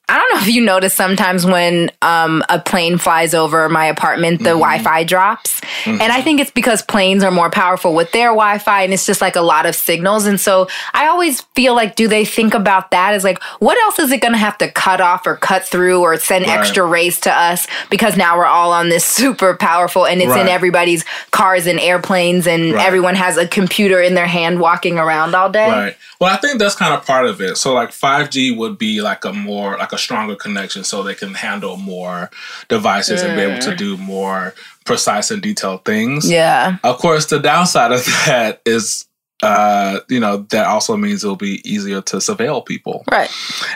I 0.07 0.19
don't 0.19 0.35
know 0.35 0.41
if 0.43 0.55
you 0.55 0.63
notice 0.63 0.93
sometimes 0.93 1.47
when 1.47 1.91
um, 2.03 2.45
a 2.51 2.61
plane 2.61 2.99
flies 2.99 3.33
over 3.33 3.69
my 3.71 3.87
apartment, 3.87 4.41
the 4.41 4.51
Wi-Fi 4.51 5.05
drops, 5.05 5.63
and 5.87 6.03
I 6.03 6.21
think 6.21 6.41
it's 6.41 6.51
because 6.51 6.83
planes 6.83 7.25
are 7.25 7.31
more 7.31 7.49
powerful 7.49 7.95
with 7.95 8.13
their 8.13 8.29
Wi-Fi, 8.29 8.83
and 8.83 8.93
it's 8.93 9.07
just 9.07 9.23
like 9.23 9.35
a 9.35 9.41
lot 9.41 9.65
of 9.65 9.75
signals. 9.75 10.27
And 10.27 10.39
so 10.39 10.69
I 10.93 11.07
always 11.07 11.41
feel 11.57 11.75
like, 11.75 11.97
do 11.97 12.07
they 12.07 12.27
think 12.27 12.53
about 12.53 12.91
that 12.91 13.15
as 13.15 13.25
like, 13.25 13.43
what 13.61 13.79
else 13.79 13.99
is 13.99 14.13
it 14.13 14.21
going 14.21 14.33
to 14.33 14.39
have 14.39 14.59
to 14.59 14.71
cut 14.71 15.01
off 15.01 15.27
or 15.27 15.37
cut 15.37 15.65
through 15.65 16.01
or 16.03 16.19
send 16.19 16.45
Right. 16.47 16.59
extra 16.59 16.85
rays 16.85 17.19
to 17.21 17.33
us 17.33 17.67
because 17.89 18.15
now 18.17 18.37
we're 18.37 18.45
all 18.45 18.73
on 18.73 18.91
this 18.91 19.05
super 19.21 19.55
powerful, 19.57 20.07
and 20.07 20.21
it's 20.21 20.37
in 20.37 20.49
everybody's 20.49 21.05
cars 21.31 21.67
and 21.67 21.81
airplanes, 21.81 22.47
and 22.47 22.75
Right. 22.75 22.85
everyone 22.87 23.15
has 23.15 23.39
a 23.39 23.49
computer 23.49 24.03
in 24.03 24.15
their 24.15 24.27
hand 24.27 24.61
walking 24.61 24.99
around 24.99 25.35
all 25.35 25.49
day. 25.49 25.67
Right. 25.71 25.97
Well, 26.21 26.33
I 26.33 26.37
think 26.37 26.59
that's 26.59 26.75
kind 26.77 26.93
of 26.95 27.07
part 27.07 27.25
of 27.27 27.41
it. 27.41 27.57
So, 27.57 27.73
like 27.73 27.91
5G 27.91 28.57
would 28.57 28.77
be 28.79 29.01
like 29.01 29.25
a 29.25 29.33
more, 29.33 29.77
like 29.79 29.93
a 29.95 29.99
stronger 29.99 30.37
connection 30.37 30.85
so 30.85 31.03
they 31.03 31.15
can 31.15 31.35
handle 31.35 31.77
more 31.77 32.31
devices 32.69 33.23
and 33.23 33.37
be 33.37 33.43
able 33.43 33.61
to 33.63 33.75
do 33.75 33.97
more 33.97 34.55
precise 34.85 35.31
and 35.31 35.41
detailed 35.41 35.85
things. 35.85 36.31
Yeah. 36.31 36.77
Of 36.85 36.99
course, 36.99 37.27
the 37.27 37.39
downside 37.39 37.93
of 37.93 38.05
that 38.27 38.61
is, 38.67 39.07
uh, 39.43 40.01
you 40.09 40.21
know, 40.21 40.39
that 40.51 40.67
also 40.67 40.97
means 40.97 41.23
it'll 41.25 41.37
be 41.37 41.61
easier 41.69 42.01
to 42.03 42.17
surveil 42.17 42.65
people 42.65 43.05
Right. 43.11 43.31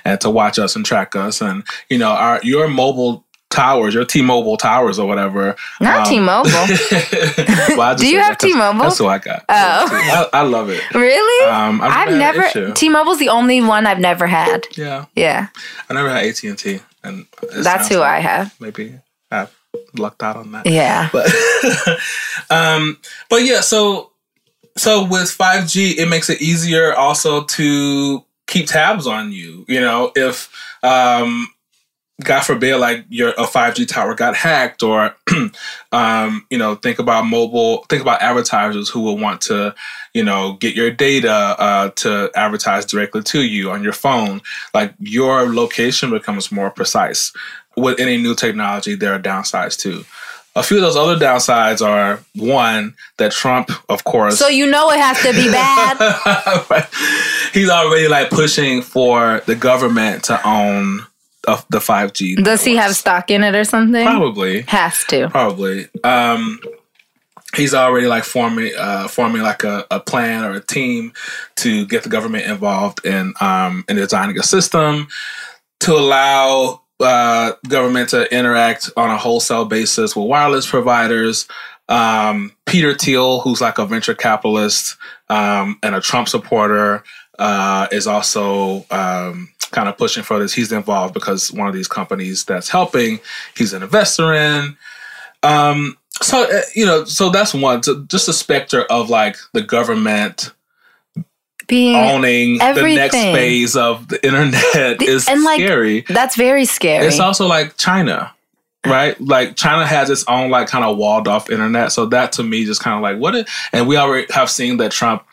and 0.04 0.20
to 0.20 0.30
watch 0.30 0.58
us 0.58 0.76
and 0.76 0.84
track 0.84 1.14
us. 1.16 1.40
And, 1.40 1.62
you 1.90 1.98
know, 1.98 2.10
our 2.10 2.40
your 2.42 2.68
mobile 2.68 3.24
towers, 3.50 3.94
your 3.94 4.04
T-Mobile 4.04 4.56
towers 4.56 4.98
or 4.98 5.06
whatever. 5.06 5.56
Not 5.80 6.06
um, 6.06 6.12
T-Mobile. 6.12 6.50
well, 7.76 7.94
Do 7.96 8.08
you 8.08 8.18
have 8.20 8.38
T-Mobile? 8.38 8.82
That's 8.82 9.00
what 9.00 9.10
I 9.10 9.18
got. 9.18 9.44
Oh. 9.48 9.48
I, 9.52 10.28
I 10.32 10.42
love 10.42 10.70
it. 10.70 10.82
Really? 10.94 11.50
Um, 11.50 11.80
I've 11.80 12.08
I've 12.08 12.18
never 12.18 12.42
had 12.42 12.54
never. 12.54 12.66
issue. 12.66 12.74
T-Mobile's 12.74 13.18
the 13.18 13.28
only 13.30 13.60
one 13.60 13.86
I've 13.86 13.98
never 13.98 14.26
had. 14.26 14.66
Yeah, 14.76 15.06
Yeah, 15.14 15.48
I 15.88 15.94
never 15.94 16.10
had 16.10 16.24
AT 16.24 16.42
and 16.42 16.58
T, 16.58 16.80
and 17.02 17.26
that's 17.54 17.88
who 17.88 18.02
I 18.02 18.18
have. 18.20 18.54
Maybe 18.60 18.98
I've 19.30 19.54
lucked 19.96 20.22
out 20.22 20.36
on 20.36 20.52
that. 20.52 20.66
Yeah. 20.66 21.08
But 21.12 21.30
um, 22.50 22.98
but 23.30 23.44
yeah, 23.44 23.60
so 23.60 24.10
so 24.76 25.04
with 25.04 25.30
five 25.30 25.66
G, 25.66 25.98
it 25.98 26.08
makes 26.08 26.30
it 26.30 26.40
easier 26.40 26.94
also 26.94 27.44
to 27.44 28.24
keep 28.46 28.66
tabs 28.66 29.06
on 29.06 29.32
you. 29.32 29.64
You 29.68 29.80
know, 29.80 30.12
if 30.14 30.50
um, 30.82 31.48
God 32.22 32.40
forbid, 32.40 32.76
like 32.78 33.04
your 33.10 33.32
a 33.38 33.46
five 33.46 33.76
G 33.76 33.86
tower 33.86 34.12
got 34.14 34.34
hacked, 34.34 34.82
or 34.82 35.14
um, 35.92 36.44
you 36.50 36.58
know, 36.58 36.74
think 36.74 36.98
about 36.98 37.26
mobile, 37.26 37.84
think 37.88 38.02
about 38.02 38.20
advertisers 38.22 38.88
who 38.88 39.00
will 39.00 39.16
want 39.16 39.40
to, 39.42 39.72
you 40.14 40.24
know, 40.24 40.54
get 40.54 40.74
your 40.74 40.90
data 40.90 41.30
uh, 41.30 41.90
to 41.90 42.30
advertise 42.34 42.84
directly 42.84 43.22
to 43.22 43.42
you 43.42 43.70
on 43.70 43.84
your 43.84 43.92
phone. 43.92 44.40
Like 44.74 44.94
your 44.98 45.52
location 45.54 46.10
becomes 46.10 46.50
more 46.50 46.70
precise. 46.70 47.32
With 47.76 48.00
any 48.00 48.16
new 48.16 48.34
technology, 48.34 48.96
there 48.96 49.14
are 49.14 49.20
downsides 49.20 49.78
too. 49.78 50.04
a 50.56 50.62
few 50.64 50.78
of 50.78 50.82
those 50.82 50.96
other 50.96 51.16
downsides 51.16 51.86
are 51.86 52.18
one 52.34 52.96
that 53.18 53.30
Trump, 53.30 53.70
of 53.88 54.02
course, 54.02 54.36
So 54.38 54.48
you 54.48 54.66
know 54.66 54.90
it 54.90 54.98
has 54.98 55.22
to 55.22 55.32
be 55.32 55.48
bad. 55.52 56.88
he's 57.52 57.70
already 57.70 58.08
like 58.08 58.30
pushing 58.30 58.82
for 58.82 59.40
the 59.46 59.54
government 59.54 60.24
to 60.24 60.44
own 60.44 61.06
uh, 61.48 61.60
the 61.70 61.80
five 61.80 62.12
G. 62.12 62.36
Does 62.36 62.62
he 62.62 62.76
have 62.76 62.94
stock 62.94 63.30
in 63.30 63.42
it 63.42 63.54
or 63.54 63.64
something? 63.64 64.04
Probably. 64.04 64.62
Has 64.62 65.04
to. 65.04 65.28
Probably. 65.30 65.88
Um, 66.04 66.60
he's 67.56 67.74
already 67.74 68.06
like 68.06 68.24
forming 68.24 68.72
uh, 68.76 69.08
forming 69.08 69.42
like 69.42 69.64
a, 69.64 69.86
a 69.90 70.00
plan 70.00 70.44
or 70.44 70.52
a 70.52 70.60
team 70.60 71.12
to 71.56 71.86
get 71.86 72.02
the 72.02 72.08
government 72.08 72.44
involved 72.46 73.04
in 73.04 73.34
um, 73.40 73.84
in 73.88 73.96
designing 73.96 74.38
a 74.38 74.42
system 74.42 75.08
to 75.80 75.92
allow 75.92 76.82
uh, 77.00 77.52
government 77.68 78.10
to 78.10 78.32
interact 78.34 78.90
on 78.96 79.10
a 79.10 79.16
wholesale 79.16 79.64
basis 79.64 80.14
with 80.14 80.26
wireless 80.26 80.68
providers. 80.68 81.46
Um, 81.88 82.52
Peter 82.66 82.92
Thiel, 82.92 83.40
who's 83.40 83.62
like 83.62 83.78
a 83.78 83.86
venture 83.86 84.14
capitalist 84.14 84.96
um, 85.30 85.78
and 85.82 85.94
a 85.94 86.02
Trump 86.02 86.28
supporter, 86.28 87.02
uh, 87.38 87.86
is 87.90 88.06
also 88.06 88.84
um, 88.90 89.48
kind 89.70 89.88
of 89.88 89.96
pushing 89.96 90.22
for 90.22 90.38
this. 90.38 90.52
He's 90.52 90.72
involved 90.72 91.14
because 91.14 91.52
one 91.52 91.68
of 91.68 91.74
these 91.74 91.88
companies 91.88 92.44
that's 92.44 92.68
helping, 92.68 93.20
he's 93.56 93.72
an 93.72 93.82
investor 93.82 94.32
in. 94.32 94.76
Um, 95.42 95.96
so 96.22 96.42
uh, 96.44 96.60
you 96.74 96.84
know, 96.84 97.04
so 97.04 97.30
that's 97.30 97.54
one. 97.54 97.82
So 97.82 98.02
just 98.04 98.28
a 98.28 98.32
specter 98.32 98.82
of 98.84 99.10
like 99.10 99.36
the 99.52 99.62
government 99.62 100.52
Being 101.66 101.96
owning 101.96 102.58
the 102.58 102.94
next 102.94 103.14
phase 103.14 103.76
of 103.76 104.08
the 104.08 104.24
internet 104.26 105.02
is 105.02 105.28
and 105.28 105.44
like 105.44 105.60
scary. 105.60 106.00
that's 106.08 106.36
very 106.36 106.64
scary. 106.64 107.06
It's 107.06 107.20
also 107.20 107.46
like 107.46 107.76
China, 107.76 108.34
right? 108.84 109.20
Like 109.20 109.56
China 109.56 109.86
has 109.86 110.10
its 110.10 110.24
own 110.26 110.50
like 110.50 110.66
kind 110.68 110.84
of 110.84 110.96
walled 110.96 111.28
off 111.28 111.50
internet. 111.50 111.92
So 111.92 112.06
that 112.06 112.32
to 112.32 112.42
me 112.42 112.64
just 112.64 112.82
kind 112.82 112.96
of 112.96 113.02
like 113.02 113.18
what 113.18 113.34
it, 113.36 113.48
and 113.72 113.86
we 113.86 113.96
already 113.96 114.26
have 114.32 114.50
seen 114.50 114.78
that 114.78 114.90
Trump 114.90 115.24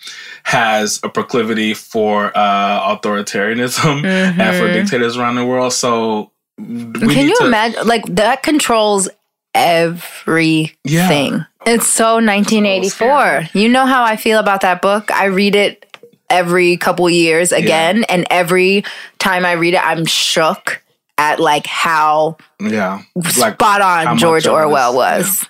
has 0.45 0.99
a 1.03 1.09
proclivity 1.09 1.73
for 1.73 2.31
uh 2.37 2.95
authoritarianism 2.95 4.05
and 4.05 4.57
for 4.57 4.71
dictators 4.71 5.17
around 5.17 5.35
the 5.35 5.45
world. 5.45 5.73
So 5.73 6.31
we 6.57 6.63
Mm-hmm. 6.65 6.91
Can 6.93 7.07
need 7.09 7.29
you 7.29 7.37
to- 7.39 7.45
imagine? 7.47 7.85
Like 7.87 8.05
that 8.15 8.43
controls 8.43 9.09
everything. 9.55 10.71
Yeah. 10.83 11.43
It's 11.65 11.87
so 11.87 12.15
1984. 12.15 13.49
you 13.53 13.67
know 13.69 13.85
how 13.85 14.03
I 14.03 14.15
feel 14.17 14.39
about 14.39 14.61
that 14.61 14.81
book. 14.81 15.09
I 15.11 15.25
read 15.25 15.55
it 15.55 15.97
every 16.29 16.77
couple 16.77 17.09
years 17.09 17.51
again, 17.51 18.03
and 18.05 18.25
every 18.29 18.83
time 19.19 19.45
I 19.45 19.53
read 19.53 19.73
it, 19.73 19.83
I'm 19.85 20.05
shook 20.05 20.81
at 21.17 21.39
like 21.39 21.65
how 21.65 22.37
Yeah. 22.59 23.01
spot 23.23 23.81
on 23.81 24.05
much 24.05 24.19
George 24.19 24.45
Orwell 24.47 24.91
is- 24.91 24.95
was. 24.95 25.45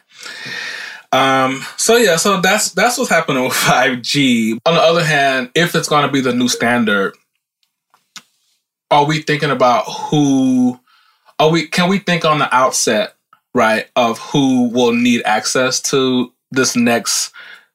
Um, 1.11 1.63
so 1.77 1.97
yeah, 1.97 2.17
so 2.17 2.41
that's 2.41 2.71
that's 2.71 2.97
what's 2.97 3.09
happening 3.09 3.43
with 3.43 3.53
5G. 3.53 4.59
On 4.65 4.73
the 4.73 4.81
other 4.81 5.03
hand, 5.03 5.51
if 5.55 5.75
it's 5.75 5.87
gonna 5.87 6.11
be 6.11 6.21
the 6.21 6.33
new 6.33 6.47
standard, 6.47 7.15
are 8.91 9.05
we 9.05 9.21
thinking 9.21 9.51
about 9.51 9.83
who 9.83 10.79
are 11.39 11.49
we 11.49 11.67
can 11.67 11.89
we 11.89 11.99
think 11.99 12.25
on 12.25 12.39
the 12.39 12.53
outset, 12.53 13.15
right, 13.53 13.87
of 13.95 14.19
who 14.19 14.69
will 14.69 14.93
need 14.93 15.21
access 15.25 15.81
to 15.81 16.31
this 16.51 16.75
next 16.75 17.31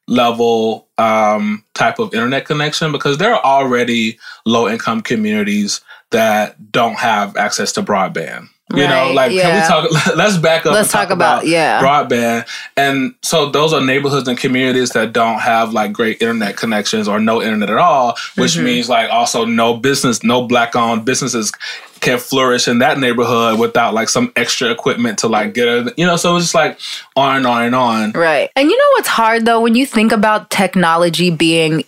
level 0.08 0.88
um 0.98 1.64
type 1.74 1.98
of 1.98 2.14
internet 2.14 2.44
connection? 2.44 2.92
Because 2.92 3.18
there 3.18 3.34
are 3.34 3.44
already 3.44 4.18
low 4.46 4.68
income 4.68 5.00
communities 5.02 5.80
that 6.10 6.72
don't 6.72 6.98
have 6.98 7.36
access 7.36 7.72
to 7.72 7.82
broadband. 7.82 8.48
You 8.74 8.86
know, 8.86 9.12
like 9.12 9.32
yeah. 9.32 9.66
can 9.66 9.82
we 9.84 9.90
talk 9.90 10.16
let's 10.16 10.36
back 10.36 10.64
up 10.66 10.72
Let's 10.72 10.88
and 10.94 11.08
talk 11.08 11.10
about- 11.10 11.46
yeah. 11.46 11.80
broadband. 11.82 12.46
And 12.76 13.14
so 13.22 13.50
those 13.50 13.72
are 13.72 13.80
neighborhoods 13.80 14.28
and 14.28 14.38
communities 14.38 14.90
that 14.90 15.12
don't 15.12 15.40
have 15.40 15.72
like 15.72 15.92
great 15.92 16.20
internet 16.22 16.56
connections 16.56 17.08
or 17.08 17.18
no 17.18 17.42
internet 17.42 17.70
at 17.70 17.78
all, 17.78 18.16
which 18.36 18.52
Mm-hmm. 18.52 18.64
means 18.64 18.88
like 18.88 19.10
also 19.10 19.44
no 19.44 19.76
business, 19.76 20.22
no 20.22 20.46
black 20.46 20.76
owned 20.76 21.04
businesses 21.04 21.52
can 22.00 22.18
flourish 22.18 22.66
in 22.66 22.78
that 22.78 22.98
neighborhood 22.98 23.58
without 23.58 23.92
like 23.92 24.08
some 24.08 24.32
extra 24.34 24.70
equipment 24.70 25.18
to 25.18 25.28
like 25.28 25.52
get 25.52 25.68
it. 25.68 25.98
You 25.98 26.06
know, 26.06 26.16
so 26.16 26.34
it's 26.36 26.46
just 26.46 26.54
like 26.54 26.78
on 27.14 27.36
and 27.36 27.46
on 27.46 27.62
and 27.64 27.74
on. 27.74 28.12
Right. 28.12 28.50
And 28.56 28.70
you 28.70 28.76
know 28.78 28.84
what's 28.96 29.08
hard 29.08 29.44
though 29.44 29.60
when 29.60 29.74
you 29.74 29.84
think 29.84 30.10
about 30.12 30.48
technology 30.48 31.28
being 31.30 31.84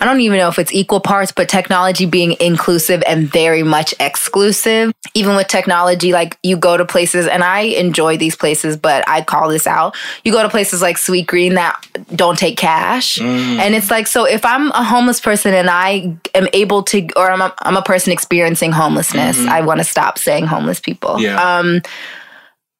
I 0.00 0.06
don't 0.06 0.20
even 0.20 0.38
know 0.38 0.48
if 0.48 0.58
it's 0.58 0.72
equal 0.72 1.00
parts, 1.00 1.30
but 1.30 1.48
technology 1.48 2.06
being 2.06 2.36
inclusive 2.40 3.02
and 3.06 3.28
very 3.28 3.62
much 3.62 3.94
exclusive. 4.00 4.92
Even 5.14 5.36
with 5.36 5.48
technology, 5.48 6.12
like 6.12 6.38
you 6.42 6.56
go 6.56 6.76
to 6.76 6.84
places, 6.84 7.26
and 7.26 7.44
I 7.44 7.60
enjoy 7.60 8.16
these 8.16 8.34
places, 8.34 8.76
but 8.76 9.06
I 9.08 9.22
call 9.22 9.48
this 9.48 9.66
out. 9.66 9.96
You 10.24 10.32
go 10.32 10.42
to 10.42 10.48
places 10.48 10.80
like 10.80 10.96
Sweet 10.96 11.26
Green 11.26 11.54
that 11.54 11.84
don't 12.14 12.38
take 12.38 12.56
cash. 12.56 13.20
And 13.20 13.74
it's 13.74 13.90
like, 13.90 14.06
so 14.06 14.24
if 14.24 14.44
I'm 14.44 14.70
a 14.70 14.82
homeless 14.82 15.20
person 15.20 15.52
and 15.52 15.68
I 15.68 16.16
am 16.34 16.48
able 16.52 16.82
to, 16.84 17.06
or 17.16 17.30
I'm 17.30 17.42
a, 17.42 17.54
I'm 17.60 17.76
a 17.76 17.82
person 17.82 18.12
experiencing 18.12 18.72
homelessness, 18.72 19.38
I 19.46 19.60
want 19.60 19.80
to 19.80 19.84
stop 19.84 20.18
saying 20.18 20.46
homeless 20.46 20.80
people 20.80 21.20
Yeah. 21.20 21.40
Um, 21.40 21.82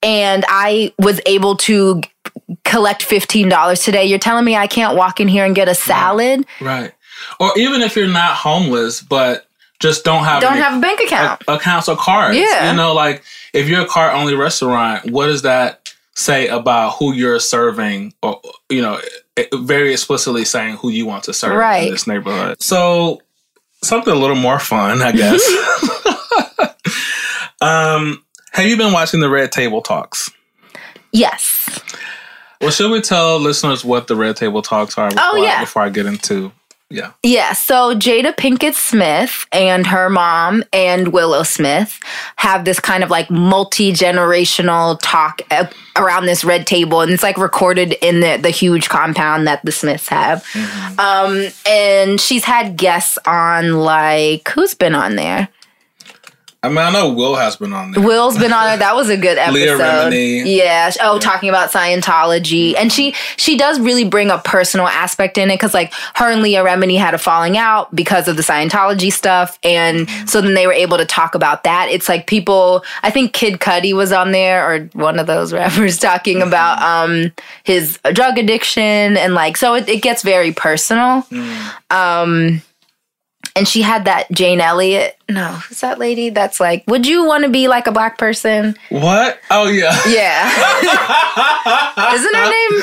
and 0.03 0.45
I 0.49 0.95
was 0.99 1.21
able 1.27 1.57
to 1.59 2.00
collect 2.65 3.03
$15 3.07 3.85
today. 3.85 4.05
You're 4.05 4.19
telling 4.19 4.45
me 4.45 4.57
I 4.57 4.67
can't 4.67 4.97
walk 4.97 5.21
in 5.21 5.29
here 5.29 5.45
and 5.45 5.55
get 5.55 5.69
a 5.69 5.75
salad? 5.75 6.47
right. 6.61 6.93
Or 7.39 7.57
even 7.59 7.83
if 7.83 7.97
you're 7.97 8.07
not 8.09 8.35
homeless, 8.37 9.00
but 9.03 9.47
just 9.81 10.05
don't 10.05 10.25
have 10.25 10.41
Don't 10.43 10.57
have 10.59 10.77
a 10.79 10.81
bank 10.81 11.00
account. 11.00 11.43
a- 11.49 11.55
accounts 11.55 11.89
or 11.89 11.97
cards. 11.97 12.37
Yeah. 12.37 12.71
You 12.71 12.77
know, 12.77 12.93
like 12.95 13.23
if 13.55 13.69
you're 13.69 13.81
a 13.83 13.87
card 13.87 14.15
only 14.15 14.35
restaurant, 14.35 15.11
what 15.11 15.27
does 15.27 15.43
that 15.43 15.93
say 16.15 16.49
about 16.49 16.97
who 16.97 17.15
you're 17.15 17.41
serving 17.41 18.12
or 18.23 18.41
you 18.69 18.83
know, 18.83 19.00
very 19.55 19.93
explicitly 19.93 20.45
saying 20.45 20.77
who 20.77 20.91
you 20.91 21.07
want 21.07 21.25
to 21.25 21.33
serve 21.33 21.57
Right. 21.57 21.87
in 21.87 21.93
this 21.93 22.07
neighborhood. 22.07 22.62
So 22.62 23.23
something 23.83 24.12
a 24.12 24.17
little 24.17 24.37
more 24.37 24.59
fun, 24.59 25.00
I 25.00 25.12
guess. 25.12 25.41
um 27.61 28.23
have 28.53 28.67
you 28.67 28.77
been 28.77 28.93
watching 28.93 29.21
the 29.21 29.31
Red 29.31 29.53
Table 29.53 29.81
Talks? 29.81 30.31
Yes. 31.12 31.81
Well, 32.61 32.71
should 32.71 32.91
we 32.91 33.00
tell 33.00 33.39
listeners 33.39 33.85
what 33.85 34.07
the 34.09 34.17
Red 34.17 34.37
Table 34.37 34.61
Talks 34.61 34.99
are 34.99 35.09
before, 35.09 35.25
Oh, 35.25 35.37
yeah. 35.37 35.57
I, 35.59 35.61
before 35.61 35.83
I 35.83 35.89
get 35.89 36.05
into 36.07 36.53
yeah. 36.91 37.13
Yeah, 37.23 37.53
so 37.53 37.95
Jada 37.95 38.35
Pinkett 38.35 38.75
Smith 38.75 39.47
and 39.53 39.87
her 39.87 40.11
mom 40.11 40.65
and 40.73 41.13
Willow 41.13 41.45
Smith 41.45 42.01
have 42.37 42.65
this 42.65 42.81
kind 42.81 43.05
of 43.05 43.11
like 43.11 43.31
multi 43.31 43.93
generational 43.93 44.99
talk 45.01 45.41
around 45.97 46.27
this 46.27 46.45
red 46.45 46.67
table, 46.67 47.01
and 47.01 47.13
it's 47.13 47.23
like 47.23 47.39
recorded 47.39 47.93
in 48.03 48.21
the 48.21 48.39
the 48.43 48.51
huge 48.51 48.89
compound 48.89 49.47
that 49.47 49.65
the 49.65 49.71
Smiths 49.71 50.09
have. 50.09 50.45
Um, 50.99 51.49
and 51.65 52.21
she's 52.21 52.45
had 52.45 52.77
guests 52.77 53.19
on 53.25 53.75
like 53.75 54.49
who's 54.49 54.75
been 54.75 54.97
on 54.97 55.15
there? 55.15 55.49
I 56.62 56.69
mean, 56.69 56.76
I 56.76 56.90
know 56.90 57.11
Will 57.11 57.37
has 57.37 57.57
been 57.57 57.73
on 57.73 57.93
there. 57.93 58.05
Will's 58.05 58.37
been 58.37 58.52
on 58.52 58.75
it. 58.75 58.81
That 58.81 58.95
was 58.95 59.09
a 59.09 59.17
good 59.17 59.38
episode. 59.38 59.55
Leah 59.55 59.79
Remini. 59.79 60.57
Yeah. 60.57 60.90
Oh, 61.00 61.19
talking 61.19 61.49
about 61.49 61.71
Scientology, 61.71 62.75
and 62.76 62.93
she 62.93 63.12
she 63.38 63.57
does 63.57 63.81
really 63.81 64.05
bring 64.05 64.31
a 64.31 64.37
personal 64.38 64.87
aspect 64.87 65.38
in 65.38 65.50
it 65.50 65.55
because 65.55 65.73
like 65.73 65.90
her 66.17 66.31
and 66.31 66.43
Leah 66.43 66.62
Remini 66.62 66.99
had 66.99 67.14
a 67.14 67.19
falling 67.19 67.57
out 67.57 67.95
because 67.97 68.29
of 68.29 68.37
the 68.37 68.43
Scientology 68.43 69.11
stuff, 69.11 69.59
and 69.64 70.07
so 70.26 70.43
then 70.43 70.52
they 70.52 70.67
were 70.67 70.75
able 70.75 70.99
to 70.99 71.07
talk 71.07 71.35
about 71.35 71.64
that. 71.64 71.88
It's 71.90 72.11
like 72.11 72.26
people. 72.26 72.85
I 73.02 73.11
think 73.11 73.33
Kid 73.33 73.55
Cudi 73.55 73.95
was 73.95 74.12
on 74.12 74.33
there 74.33 74.71
or 74.71 74.81
one 74.93 75.19
of 75.19 75.26
those 75.26 75.52
rappers 75.55 75.99
talking 75.99 76.43
about 76.43 76.83
um 76.83 77.33
his 77.64 77.99
drug 78.12 78.37
addiction 78.37 79.17
and 79.17 79.33
like 79.33 79.57
so 79.57 79.75
it, 79.75 79.88
it 79.88 80.02
gets 80.02 80.23
very 80.23 80.52
personal. 80.52 81.26
Um. 81.90 82.61
And 83.61 83.69
she 83.69 83.83
had 83.83 84.07
that 84.07 84.33
Jane 84.33 84.59
Elliott. 84.59 85.19
No, 85.29 85.49
who's 85.52 85.81
that 85.81 85.99
lady? 85.99 86.31
That's 86.31 86.61
like, 86.61 86.83
would 86.87 87.07
you 87.07 87.26
want 87.26 87.45
to 87.45 87.50
be 87.50 87.69
like 87.69 87.87
a 87.87 87.93
black 87.93 88.17
person? 88.17 88.75
What? 88.88 89.38
Oh 89.50 89.69
yeah. 89.69 89.93
Yeah. 90.09 90.49
Isn't 92.14 92.35
her 92.35 92.45
name? 92.45 92.83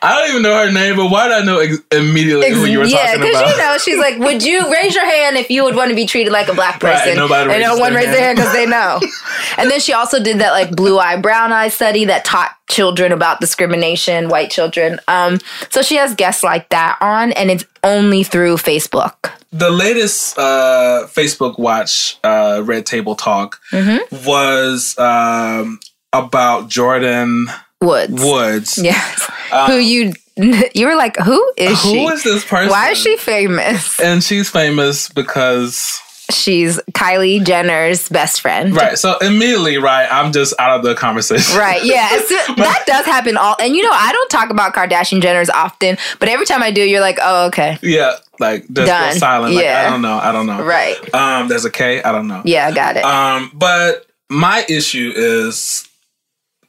I 0.00 0.16
don't 0.16 0.30
even 0.30 0.42
know 0.42 0.54
her 0.64 0.70
name, 0.70 0.94
but 0.94 1.10
why 1.10 1.26
did 1.26 1.42
I 1.42 1.44
know 1.44 1.58
ex- 1.58 1.82
immediately 1.90 2.50
who 2.50 2.66
you 2.66 2.78
were 2.78 2.84
yeah, 2.84 3.16
talking 3.16 3.20
about? 3.20 3.26
Yeah, 3.26 3.32
because 3.32 3.50
you 3.50 3.58
know, 3.58 3.78
she's 3.78 3.98
like, 3.98 4.18
would 4.20 4.44
you 4.44 4.72
raise 4.72 4.94
your 4.94 5.04
hand 5.04 5.36
if 5.36 5.50
you 5.50 5.64
would 5.64 5.74
want 5.74 5.90
to 5.90 5.96
be 5.96 6.06
treated 6.06 6.32
like 6.32 6.46
a 6.46 6.54
black 6.54 6.80
Right, 6.80 7.02
person? 7.02 7.16
nobody 7.16 7.50
and 7.50 7.60
no 7.60 7.76
one 7.76 7.92
raised 7.92 8.10
their 8.12 8.22
hand 8.22 8.38
hand. 8.38 8.38
because 8.38 8.52
they 8.52 8.64
know. 8.64 9.00
and 9.58 9.68
then 9.68 9.80
she 9.80 9.92
also 9.92 10.22
did 10.22 10.38
that 10.38 10.52
like 10.52 10.70
blue 10.76 11.00
eye, 11.00 11.16
brown 11.20 11.52
eye 11.52 11.68
study 11.68 12.04
that 12.04 12.24
taught 12.24 12.54
children 12.70 13.10
about 13.10 13.40
discrimination, 13.40 14.28
white 14.28 14.52
children. 14.52 15.00
Um, 15.08 15.40
so 15.68 15.82
she 15.82 15.96
has 15.96 16.14
guests 16.14 16.44
like 16.44 16.68
that 16.68 16.96
on, 17.00 17.32
and 17.32 17.50
it's 17.50 17.64
only 17.82 18.22
through 18.22 18.58
Facebook. 18.58 19.32
The 19.52 19.70
latest 19.70 20.38
uh, 20.38 21.06
Facebook 21.08 21.58
Watch 21.58 22.18
uh, 22.24 22.62
Red 22.64 22.86
Table 22.86 23.14
Talk 23.14 23.60
Mm-hmm. 23.70 24.26
was 24.26 24.96
um, 24.98 25.78
about 26.12 26.68
Jordyn 26.70 27.46
Woods. 27.80 28.22
Woods. 28.24 28.78
Yes. 28.82 29.30
who 29.66 29.76
you 29.76 30.12
you 30.74 30.86
were 30.86 30.94
like, 30.96 31.16
who 31.18 31.52
is 31.58 31.78
she? 31.82 32.00
Who 32.00 32.08
is 32.08 32.22
this 32.24 32.44
person? 32.44 32.70
Why 32.70 32.90
is 32.92 32.98
she 32.98 33.16
famous? 33.18 34.00
And 34.00 34.22
she's 34.24 34.48
famous 34.48 35.10
because 35.10 36.00
she's 36.30 36.78
Kylie 36.92 37.44
Jenner's 37.44 38.08
best 38.08 38.40
friend. 38.40 38.74
Right. 38.74 38.96
So 38.98 39.18
immediately, 39.18 39.76
right, 39.76 40.08
I'm 40.10 40.32
just 40.32 40.54
out 40.58 40.78
of 40.78 40.82
the 40.84 40.94
conversation. 40.94 41.58
Right. 41.58 41.84
Yeah. 41.84 42.08
it's- 42.14 42.56
that 42.56 42.84
does 42.86 43.04
happen 43.04 43.36
all. 43.36 43.56
And 43.60 43.76
you 43.76 43.82
know, 43.82 43.90
I 43.92 44.12
don't 44.12 44.30
talk 44.30 44.48
about 44.48 44.72
Kardashian 44.74 45.20
Jenners 45.20 45.50
often, 45.50 45.98
but 46.18 46.28
every 46.30 46.46
time 46.46 46.62
I 46.62 46.70
do, 46.70 46.82
you're 46.82 47.02
like, 47.02 47.18
oh, 47.20 47.46
okay. 47.48 47.76
Yeah. 47.82 48.12
Like 48.42 48.62
just 48.66 48.86
Done. 48.86 49.14
silent. 49.18 49.54
Like, 49.54 49.64
Yeah. 49.64 49.84
I 49.86 49.90
don't 49.90 50.02
know. 50.02 50.18
I 50.18 50.32
don't 50.32 50.46
know. 50.46 50.62
Right. 50.64 51.14
Um, 51.14 51.48
there's 51.48 51.64
a 51.64 51.70
K. 51.70 52.02
I 52.02 52.10
don't 52.12 52.26
know. 52.28 52.42
Yeah, 52.44 52.66
I 52.66 52.72
got 52.72 52.96
it. 52.96 53.04
Um, 53.04 53.50
but 53.54 54.06
my 54.28 54.64
issue 54.68 55.12
is, 55.14 55.88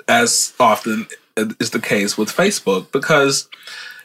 as 0.07 0.53
often 0.59 1.07
is 1.59 1.71
the 1.71 1.79
case 1.79 2.17
with 2.17 2.29
Facebook, 2.29 2.91
because 2.91 3.49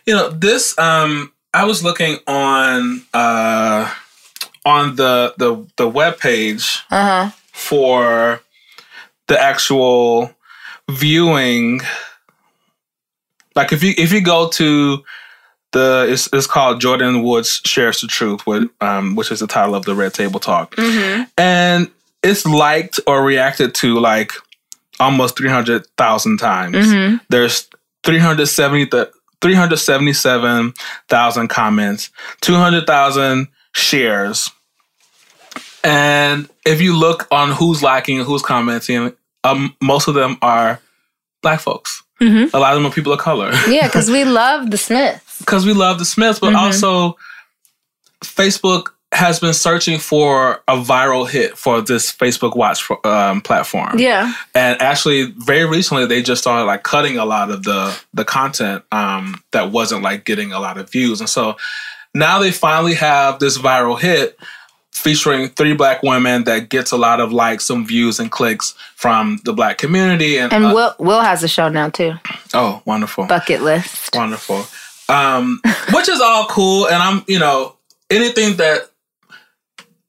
you 0.06 0.14
know 0.14 0.30
this. 0.30 0.76
Um, 0.78 1.32
I 1.54 1.64
was 1.64 1.82
looking 1.84 2.18
on 2.26 3.02
uh, 3.12 3.92
on 4.64 4.96
the 4.96 5.34
the 5.38 5.66
the 5.76 5.88
web 5.88 6.18
page 6.18 6.80
Uh 6.90 7.04
huh. 7.04 7.30
for 7.52 8.40
the 9.26 9.38
actual 9.40 10.30
viewing. 10.90 11.80
Like 13.54 13.72
if 13.72 13.82
you 13.82 13.92
if 13.98 14.12
you 14.12 14.20
go 14.20 14.48
to 14.50 15.02
the 15.72 16.06
it's, 16.08 16.28
it's 16.32 16.46
called 16.46 16.80
Jordyn 16.80 17.22
Woods 17.22 17.60
shares 17.64 18.00
the 18.00 18.06
truth, 18.06 18.46
with, 18.46 18.68
um, 18.80 19.16
which 19.16 19.30
is 19.30 19.40
the 19.40 19.46
title 19.46 19.74
of 19.74 19.84
the 19.84 19.94
Red 19.94 20.14
Table 20.14 20.40
Talk, 20.40 20.74
and 21.36 21.90
it's 22.22 22.46
liked 22.46 23.00
or 23.06 23.22
reacted 23.24 23.74
to 23.76 23.98
like 23.98 24.32
almost 25.00 25.36
three 25.36 25.50
hundred 25.50 25.86
thousand 25.96 26.38
times. 26.38 27.20
There's 27.28 27.68
three 28.04 28.18
hundred 28.18 28.46
seventy 28.46 28.84
the. 28.86 29.10
377,000 29.40 31.48
comments, 31.48 32.10
200,000 32.40 33.48
shares. 33.72 34.50
And 35.84 36.48
if 36.66 36.80
you 36.80 36.96
look 36.96 37.28
on 37.30 37.52
who's 37.52 37.82
liking 37.82 38.18
and 38.18 38.26
who's 38.26 38.42
commenting, 38.42 39.12
um, 39.44 39.74
most 39.80 40.08
of 40.08 40.14
them 40.14 40.38
are 40.42 40.80
black 41.42 41.60
folks. 41.60 42.02
Mhm. 42.20 42.52
A 42.52 42.58
lot 42.58 42.72
of 42.74 42.82
them 42.82 42.90
are 42.90 42.94
people 42.94 43.12
of 43.12 43.20
color 43.20 43.52
Yeah, 43.68 43.86
because 43.86 44.10
we 44.10 44.24
love 44.40 44.72
the 44.72 44.76
Smiths. 45.38 45.44
because 45.44 45.66
we 45.66 45.72
love 45.72 45.98
the 45.98 46.04
Smiths, 46.04 46.38
but 46.38 46.54
also 46.54 47.16
Facebook 48.22 48.88
has 49.12 49.40
been 49.40 49.54
searching 49.54 49.98
for 49.98 50.62
a 50.68 50.76
viral 50.76 51.26
hit 51.28 51.56
for 51.56 51.80
this 51.80 52.12
Facebook 52.12 52.54
Watch 52.54 52.86
um, 53.04 53.40
platform. 53.40 53.98
Yeah. 53.98 54.34
And 54.54 54.80
actually, 54.82 55.32
very 55.38 55.64
recently, 55.64 56.04
they 56.04 56.22
just 56.22 56.42
started 56.42 56.64
like 56.66 56.82
cutting 56.82 57.16
a 57.16 57.24
lot 57.24 57.50
of 57.50 57.62
the 57.62 57.98
the 58.12 58.24
content 58.24 58.84
um, 58.92 59.42
that 59.52 59.72
wasn't 59.72 60.02
like 60.02 60.24
getting 60.24 60.52
a 60.52 60.60
lot 60.60 60.76
of 60.78 60.90
views, 60.90 61.20
and 61.20 61.28
so 61.28 61.56
now 62.14 62.38
they 62.38 62.50
finally 62.50 62.94
have 62.94 63.38
this 63.38 63.56
viral 63.58 63.98
hit 63.98 64.36
featuring 64.92 65.48
three 65.50 65.74
black 65.74 66.02
women 66.02 66.44
that 66.44 66.68
gets 66.68 66.90
a 66.90 66.96
lot 66.96 67.20
of 67.20 67.32
likes 67.32 67.70
and 67.70 67.86
views 67.86 68.18
and 68.18 68.30
clicks 68.32 68.74
from 68.96 69.38
the 69.44 69.52
black 69.52 69.78
community. 69.78 70.36
And, 70.38 70.52
And 70.52 70.64
uh, 70.66 70.72
Will 70.74 70.94
Will 70.98 71.20
has 71.20 71.42
a 71.42 71.48
show 71.48 71.68
now 71.68 71.88
too. 71.88 72.14
oh, 72.52 72.82
wonderful, 72.84 73.24
Bucket 73.26 73.62
list. 73.62 74.14
wonderful, 74.14 74.66
um, 75.08 75.60
which 75.92 76.08
is 76.08 76.20
all 76.20 76.46
cool. 76.46 76.86
And 76.86 76.96
I'm, 76.96 77.24
you 77.26 77.38
know, 77.38 77.76
anything 78.10 78.56
that 78.56 78.90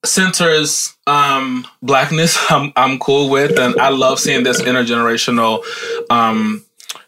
centers 0.06 0.96
um 1.08 1.68
blackness 1.82 2.38
I'm 2.50 2.72
I'm 2.77 3.00
cool 3.00 3.29
with 3.29 3.60
and 3.60 3.77
I 3.79 3.89
love 3.89 4.18
seeing 4.20 4.44
this 4.44 4.62
intergenerational 4.62 5.62
um 6.10 6.63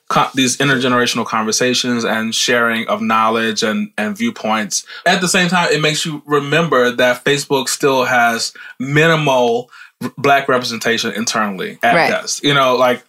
co- 0.09 0.27
these 0.35 0.57
intergenerational 0.57 1.25
conversations 1.25 2.03
and 2.03 2.35
sharing 2.35 2.85
of 2.89 3.01
knowledge 3.01 3.63
and 3.63 3.91
and 3.97 4.17
viewpoints 4.17 4.85
at 5.05 5.21
the 5.21 5.29
same 5.29 5.47
time 5.47 5.69
it 5.71 5.79
makes 5.81 6.05
you 6.05 6.21
remember 6.25 6.91
that 6.91 7.23
Facebook 7.23 7.69
still 7.69 8.03
has 8.03 8.53
minimal 8.77 9.69
black 10.17 10.49
representation 10.49 11.13
internally 11.13 11.79
at 11.83 11.95
Right. 11.95 12.11
best 12.11 12.43
you 12.43 12.53
know 12.53 12.75
like 12.75 13.03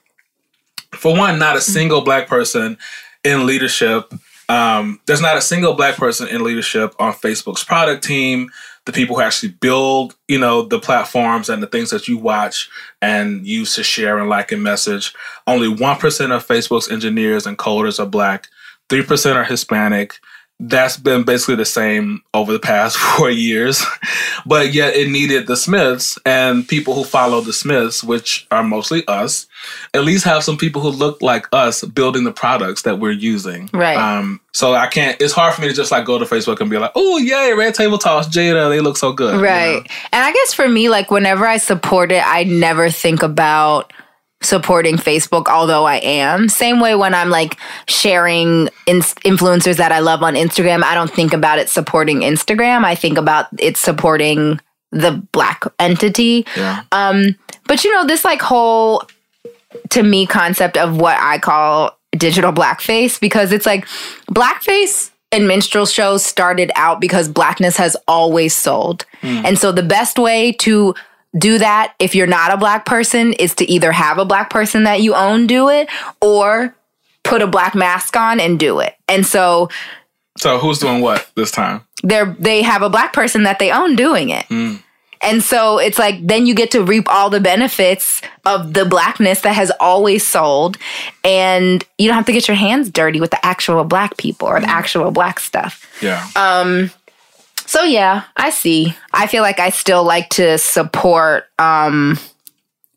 for 0.93 1.17
one 1.17 1.41
not 1.41 1.57
a 1.57 1.61
single 1.61 2.03
black 2.03 2.29
person 2.29 2.79
in 3.25 3.47
leadership 3.47 4.15
um, 4.49 5.01
there's 5.07 5.21
not 5.21 5.37
a 5.37 5.43
single 5.43 5.75
black 5.75 5.97
person 5.97 6.29
in 6.29 6.43
leadership 6.43 6.95
on 6.99 7.13
Facebook's 7.13 7.65
product 7.65 8.05
team. 8.05 8.51
The 8.85 8.93
people 8.93 9.15
who 9.15 9.23
actually 9.23 9.53
build, 9.53 10.17
you 10.27 10.39
know, 10.39 10.63
the 10.63 10.81
platforms 10.81 11.49
and 11.49 11.63
the 11.63 11.69
things 11.69 11.91
that 11.91 12.09
you 12.09 12.19
watch 12.19 12.69
and 13.01 13.47
use 13.47 13.77
to 13.77 13.85
share 13.85 14.19
and 14.19 14.29
like 14.29 14.51
and 14.51 14.63
message. 14.63 15.15
Only 15.47 15.69
one 15.69 15.99
percent 15.99 16.33
of 16.33 16.47
Facebook's 16.47 16.91
engineers 16.91 17.47
and 17.47 17.57
coders 17.57 18.01
are 18.01 18.07
black. 18.07 18.49
Three 18.89 19.05
percent 19.05 19.39
are 19.39 19.45
Hispanic. 19.45 20.19
That's 20.61 20.97
been 20.97 21.25
basically 21.25 21.57
the 21.57 21.65
same 21.65 22.23
over 22.35 22.53
the 22.53 22.61
past 22.61 22.97
four 23.17 23.31
years, 23.31 23.85
but 24.47 24.73
yet 24.73 24.95
it 24.95 25.11
needed 25.11 25.49
the 25.49 25.57
Smiths 25.57 26.19
and 26.25 26.67
people 26.69 26.95
who 26.95 27.03
follow 27.03 27.41
the 27.41 27.53
Smiths, 27.53 28.05
which 28.05 28.47
are 28.53 28.63
mostly 28.63 29.05
us, 29.09 29.49
at 29.93 30.05
least 30.05 30.25
have 30.25 30.45
some 30.45 30.57
people 30.57 30.81
who 30.81 30.91
look 30.91 31.21
like 31.21 31.49
us 31.53 31.83
building 31.85 32.23
the 32.23 32.31
products 32.33 32.83
that 32.83 33.01
we're 33.01 33.11
using. 33.11 33.71
Right. 33.73 33.97
Um, 33.97 34.41
so 34.53 34.75
I 34.75 34.87
can't. 34.87 35.21
It's 35.21 35.33
hard 35.33 35.53
for 35.55 35.63
me 35.63 35.69
to 35.69 35.75
just 35.75 35.91
like 35.91 36.05
go 36.05 36.17
to 36.19 36.25
Facebook 36.27 36.61
and 36.61 36.71
be 36.71 36.79
like, 36.79 36.93
"Oh 36.95 37.19
yay, 37.19 37.55
Red 37.55 37.75
Table 37.75 37.99
Talks, 37.99 38.29
Jada, 38.29 38.69
they 38.69 38.81
look 38.81 38.97
so 38.97 39.13
good." 39.13 39.35
you 39.35 39.43
Right. 39.43 39.83
know? 39.83 39.95
And 40.13 40.25
I 40.25 40.33
guess 40.33 40.55
for 40.55 40.69
me, 40.69 40.89
like 40.89 41.11
whenever 41.11 41.45
I 41.45 41.57
support 41.57 42.13
it, 42.13 42.23
I 42.25 42.45
never 42.45 42.89
think 42.89 43.25
about 43.25 43.93
supporting 44.45 44.97
Facebook, 44.97 45.49
although 45.49 45.85
I 45.85 45.97
am. 45.97 46.49
Same 46.49 46.81
way 46.81 46.95
when 46.95 47.15
I'm 47.15 47.31
like 47.31 47.59
sharing 47.87 48.69
in- 48.87 49.01
influencers 49.01 49.77
that 49.77 49.93
I 49.93 50.01
love 50.01 50.23
on 50.23 50.35
Instagram, 50.35 50.83
I 50.83 50.95
don't 50.95 51.11
think 51.11 51.33
about 51.33 51.59
it 51.59 51.69
supporting 51.69 52.21
Instagram. 52.21 52.85
I 52.85 52.95
think 52.95 53.19
about 53.19 53.47
it 53.59 53.77
supporting 53.77 54.61
the 54.91 55.13
black 55.33 55.65
entity. 55.79 56.47
Yeah. 56.57 56.83
Um, 56.93 57.37
but 57.67 57.85
you 57.85 57.93
know, 57.93 58.07
this 58.07 58.25
like 58.25 58.43
whole 58.43 59.05
to 59.91 60.03
me 60.03 60.27
concept 60.27 60.77
of 60.77 60.99
what 60.99 61.17
I 61.19 61.39
call 61.39 61.99
digital 62.13 62.53
blackface 62.53 63.19
because 63.19 63.53
it's 63.53 63.67
like 63.67 63.87
blackface 64.31 65.11
and 65.33 65.49
minstrel 65.49 65.87
shows 65.87 66.23
started 66.23 66.71
out 66.77 67.01
because 67.01 67.29
blackness 67.29 67.79
has 67.79 67.97
always 68.07 68.55
sold. 68.55 69.07
And 69.23 69.59
so 69.59 69.73
the 69.73 69.83
best 69.83 70.19
way 70.19 70.53
to 70.53 70.95
do 71.37 71.59
that 71.59 71.95
if 71.99 72.15
you're 72.15 72.27
not 72.27 72.53
a 72.53 72.57
black 72.57 72.85
person 72.85 73.33
is 73.35 73.55
to 73.57 73.71
either 73.71 73.93
have 73.93 74.19
a 74.19 74.25
black 74.25 74.51
person 74.51 74.85
that 74.85 75.01
you 75.01 75.15
own 75.15 75.47
do 75.47 75.69
it 75.69 75.89
or 76.21 76.75
put 77.23 77.41
a 77.41 77.47
black 77.47 77.75
mask 77.75 78.17
on 78.17 78.39
and 78.41 78.59
do 78.59 78.81
it. 78.81 78.95
And 79.09 79.25
so 79.25 79.69
So 80.39 80.59
who's 80.59 80.79
doing 80.79 81.01
what 81.01 81.31
this 81.35 81.51
time? 81.51 81.83
they're 82.03 82.37
they 82.39 82.63
have 82.63 82.83
a 82.83 82.91
black 82.91 83.13
person 83.13 83.45
that 83.45 83.59
they 83.59 83.71
own 83.71 83.97
doing 83.97 84.31
it. 84.31 84.45
And 85.25 85.41
so 85.41 85.79
it's 85.79 86.01
like 86.01 86.27
then 86.27 86.47
you 86.47 86.55
get 86.55 86.73
to 86.73 86.83
reap 86.83 87.07
all 87.09 87.31
the 87.31 87.39
benefits 87.39 88.21
of 88.45 88.75
the 88.75 88.85
blackness 88.85 89.43
that 89.43 89.55
has 89.55 89.71
always 89.79 90.27
sold 90.27 90.77
and 91.23 91.85
you 91.97 92.09
don't 92.09 92.17
have 92.17 92.27
to 92.27 92.33
get 92.33 92.49
your 92.49 92.57
hands 92.57 92.91
dirty 92.91 93.21
with 93.21 93.31
the 93.31 93.47
actual 93.47 93.85
black 93.85 94.17
people 94.17 94.49
or 94.49 94.59
the 94.61 94.69
actual 94.69 95.13
black 95.13 95.39
stuff. 95.39 95.87
Yeah. 96.03 96.27
Uh, 96.35 96.89
So 97.73 97.85
yeah, 97.85 98.25
I 98.37 98.51
see. 98.51 98.95
I 99.15 99.27
feel 99.27 99.41
like 99.43 99.59
I 99.59 99.71
still 99.71 100.05
like 100.05 100.29
to 100.31 100.59
support 100.59 101.45
um 101.59 102.19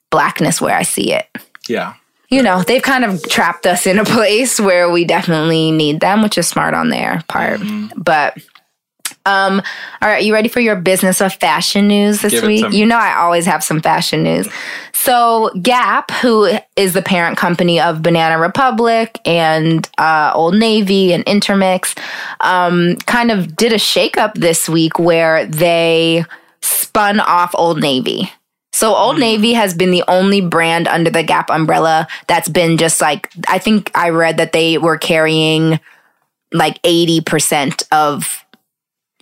blackness 0.09 0.59
where 0.59 0.75
I 0.75 0.83
see 0.83 1.13
it. 1.13 1.27
yeah. 1.69 1.93
You 2.27 2.43
know, 2.43 2.61
they've 2.61 2.81
kind 2.81 3.05
of 3.05 3.23
trapped 3.29 3.65
us 3.65 3.87
in 3.87 3.99
a 3.99 4.03
place 4.17 4.59
where 4.59 4.89
we 4.89 5.05
definitely 5.05 5.71
need 5.71 6.01
them, 6.01 6.21
which 6.21 6.37
is 6.37 6.45
smart 6.49 6.73
on 6.73 6.89
their 6.89 7.23
part. 7.29 7.61
But 7.95 8.37
um 9.25 9.61
all 10.01 10.09
right, 10.09 10.23
you 10.23 10.33
ready 10.33 10.49
for 10.49 10.59
your 10.59 10.75
business 10.75 11.21
of 11.21 11.33
fashion 11.33 11.87
news 11.87 12.21
this 12.21 12.33
Give 12.33 12.43
week? 12.43 12.71
You 12.71 12.85
know 12.85 12.97
I 12.97 13.15
always 13.15 13.45
have 13.45 13.63
some 13.63 13.81
fashion 13.81 14.23
news. 14.23 14.47
So 14.93 15.51
Gap, 15.61 16.11
who 16.11 16.49
is 16.75 16.93
the 16.93 17.01
parent 17.01 17.37
company 17.37 17.79
of 17.79 18.01
Banana 18.01 18.39
Republic 18.39 19.19
and 19.25 19.87
uh, 19.97 20.31
Old 20.33 20.55
Navy 20.55 21.13
and 21.13 21.23
Intermix, 21.25 21.95
um, 22.39 22.95
kind 23.05 23.31
of 23.31 23.55
did 23.55 23.71
a 23.71 23.77
shakeup 23.77 24.33
this 24.35 24.67
week 24.69 24.97
where 24.99 25.45
they 25.45 26.25
spun 26.61 27.19
off 27.19 27.53
Old 27.55 27.79
Navy. 27.79 28.31
So 28.73 28.93
Old 28.93 29.19
Navy 29.19 29.53
has 29.53 29.73
been 29.73 29.91
the 29.91 30.03
only 30.07 30.41
brand 30.41 30.87
under 30.87 31.09
the 31.09 31.23
Gap 31.23 31.49
umbrella 31.49 32.07
that's 32.27 32.49
been 32.49 32.77
just 32.77 32.99
like 32.99 33.29
I 33.47 33.57
think 33.57 33.89
I 33.95 34.09
read 34.09 34.37
that 34.37 34.51
they 34.51 34.77
were 34.77 34.97
carrying 34.97 35.79
like 36.51 36.81
80% 36.83 37.83
of 37.91 38.44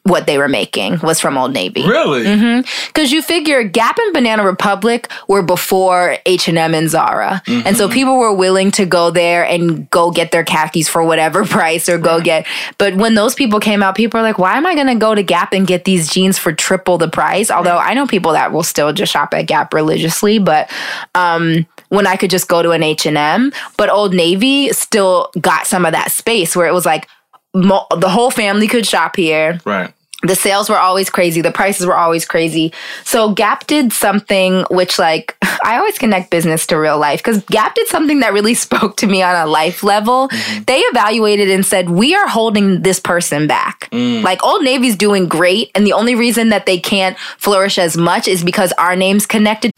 what 0.04 0.28
they 0.28 0.38
were 0.38 0.50
making 0.50 1.00
was 1.00 1.22
from 1.22 1.38
Old 1.38 1.54
Navy. 1.54 1.88
Really? 1.88 2.62
Because 2.88 3.14
you 3.14 3.22
figure 3.22 3.64
Gap 3.64 3.98
and 3.98 4.14
Banana 4.14 4.44
Republic 4.44 5.10
were 5.30 5.42
before 5.42 6.18
H&M 6.26 6.74
and 6.74 6.90
Zara. 6.90 7.42
And 7.48 7.78
so 7.78 7.88
people 7.88 8.18
were 8.18 8.34
willing 8.34 8.70
to 8.72 8.86
go 8.86 9.12
there 9.12 9.46
and 9.46 9.90
go 9.90 10.12
get 10.12 10.32
their 10.32 10.44
khakis 10.44 10.90
for 10.90 11.04
whatever 11.04 11.46
price 11.46 11.88
or 11.88 11.98
go 11.98 12.20
get. 12.20 12.46
But 12.78 12.96
when 12.96 13.16
those 13.16 13.34
people 13.34 13.62
came 13.62 13.82
out, 13.82 13.96
people 13.96 14.20
were 14.20 14.26
like, 14.26 14.38
why 14.38 14.58
am 14.58 14.66
I 14.66 14.76
going 14.76 14.88
to 14.88 14.96
go 14.96 15.16
to 15.16 15.24
Gap 15.24 15.54
and 15.54 15.66
get 15.66 15.86
these 15.86 16.10
jeans 16.10 16.38
for 16.38 16.52
triple 16.52 16.98
the 16.98 17.08
price? 17.08 17.50
Although 17.50 17.78
I 17.78 17.94
know 17.94 18.06
people 18.06 18.34
that 18.34 18.52
will 18.52 18.64
still 18.64 18.92
just 18.92 19.14
shop 19.14 19.34
at 19.34 19.44
Gap 19.44 19.74
religiously, 19.74 20.38
but 20.38 20.70
um, 21.16 21.66
when 21.88 22.08
I 22.08 22.18
could 22.18 22.30
just 22.30 22.50
go 22.50 22.62
to 22.62 22.72
an 22.72 22.84
H&M, 22.84 23.54
but 23.78 23.90
Old 23.90 24.14
Navy 24.14 24.74
still 24.74 25.32
got 25.40 25.66
some 25.66 25.86
of 25.86 25.94
that 25.94 26.12
space 26.12 26.58
where 26.58 26.68
it 26.68 26.74
was 26.74 26.86
like, 26.86 27.08
mo- 27.54 27.88
the 27.98 28.10
whole 28.10 28.32
family 28.32 28.68
could 28.68 28.86
shop 28.86 29.16
here. 29.16 29.60
Right. 29.66 29.94
the 30.26 30.36
sales 30.36 30.70
were 30.70 30.80
always 30.80 31.10
crazy. 31.10 31.42
The 31.42 31.52
prices 31.52 31.86
were 31.86 31.98
always 31.98 32.24
crazy. 32.26 32.72
So 33.04 33.34
gap 33.34 33.68
did 33.68 33.92
something 33.92 34.64
which 34.72 34.98
like 34.98 35.36
i 35.66 35.78
always 35.78 35.98
connect 35.98 36.30
business 36.30 36.66
to 36.68 36.78
real 36.78 36.98
life 36.98 37.20
because 37.20 37.44
gap 37.46 37.76
did 37.76 37.88
something 37.88 38.22
that 38.22 38.32
really 38.34 38.54
spoke 38.68 38.96
to 38.98 39.08
me 39.08 39.22
on 39.22 39.36
a 39.36 39.46
life 39.50 39.84
level. 39.84 40.30
Mm-hmm. 40.30 40.64
They 40.64 40.80
evaluated 40.80 41.50
and 41.50 41.66
said 41.66 41.90
we 41.90 42.16
are 42.16 42.28
holding 42.28 42.84
this 42.84 43.00
person 43.02 43.48
back. 43.48 43.90
Mm. 43.92 44.24
Like 44.24 44.42
old 44.44 44.64
navy's 44.64 44.96
doing 44.96 45.28
great 45.28 45.72
and 45.76 45.86
the 45.86 45.94
only 45.94 46.16
reason 46.16 46.50
that 46.50 46.66
they 46.66 46.80
can't 46.80 47.18
flourish 47.38 47.78
as 47.78 47.98
much 47.98 48.28
is 48.28 48.44
because 48.46 48.72
our 48.78 48.96
name's 48.96 49.26
connected. 49.26 49.72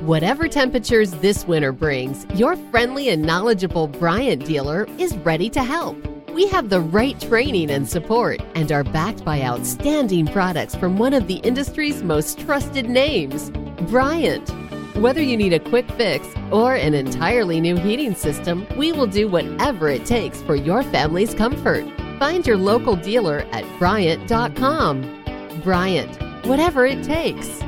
Whatever 0.00 0.48
temperatures 0.48 1.12
this 1.12 1.46
winter 1.46 1.70
brings, 1.72 2.26
your 2.34 2.56
friendly 2.70 3.08
and 3.10 3.22
knowledgeable 3.22 3.86
Bryant 3.86 4.44
dealer 4.44 4.86
is 4.98 5.16
ready 5.18 5.48
to 5.50 5.62
help. 5.62 5.96
We 6.34 6.48
have 6.48 6.68
the 6.68 6.80
right 6.80 7.18
training 7.20 7.70
and 7.70 7.88
support 7.88 8.42
and 8.56 8.72
are 8.72 8.82
backed 8.82 9.24
by 9.24 9.42
outstanding 9.42 10.26
products 10.26 10.74
from 10.74 10.98
one 10.98 11.14
of 11.14 11.28
the 11.28 11.36
industry's 11.36 12.02
most 12.02 12.40
trusted 12.40 12.90
names, 12.90 13.52
Bryant. 13.88 14.50
Whether 14.96 15.22
you 15.22 15.36
need 15.36 15.52
a 15.52 15.60
quick 15.60 15.88
fix 15.92 16.26
or 16.50 16.74
an 16.74 16.92
entirely 16.92 17.60
new 17.60 17.76
heating 17.76 18.16
system, 18.16 18.66
we 18.76 18.90
will 18.90 19.06
do 19.06 19.28
whatever 19.28 19.88
it 19.88 20.06
takes 20.06 20.42
for 20.42 20.56
your 20.56 20.82
family's 20.82 21.34
comfort. 21.34 21.84
Find 22.18 22.44
your 22.44 22.56
local 22.56 22.96
dealer 22.96 23.46
at 23.52 23.64
Bryant.com. 23.78 25.22
Bryant, 25.62 26.46
whatever 26.46 26.84
it 26.84 27.04
takes. 27.04 27.62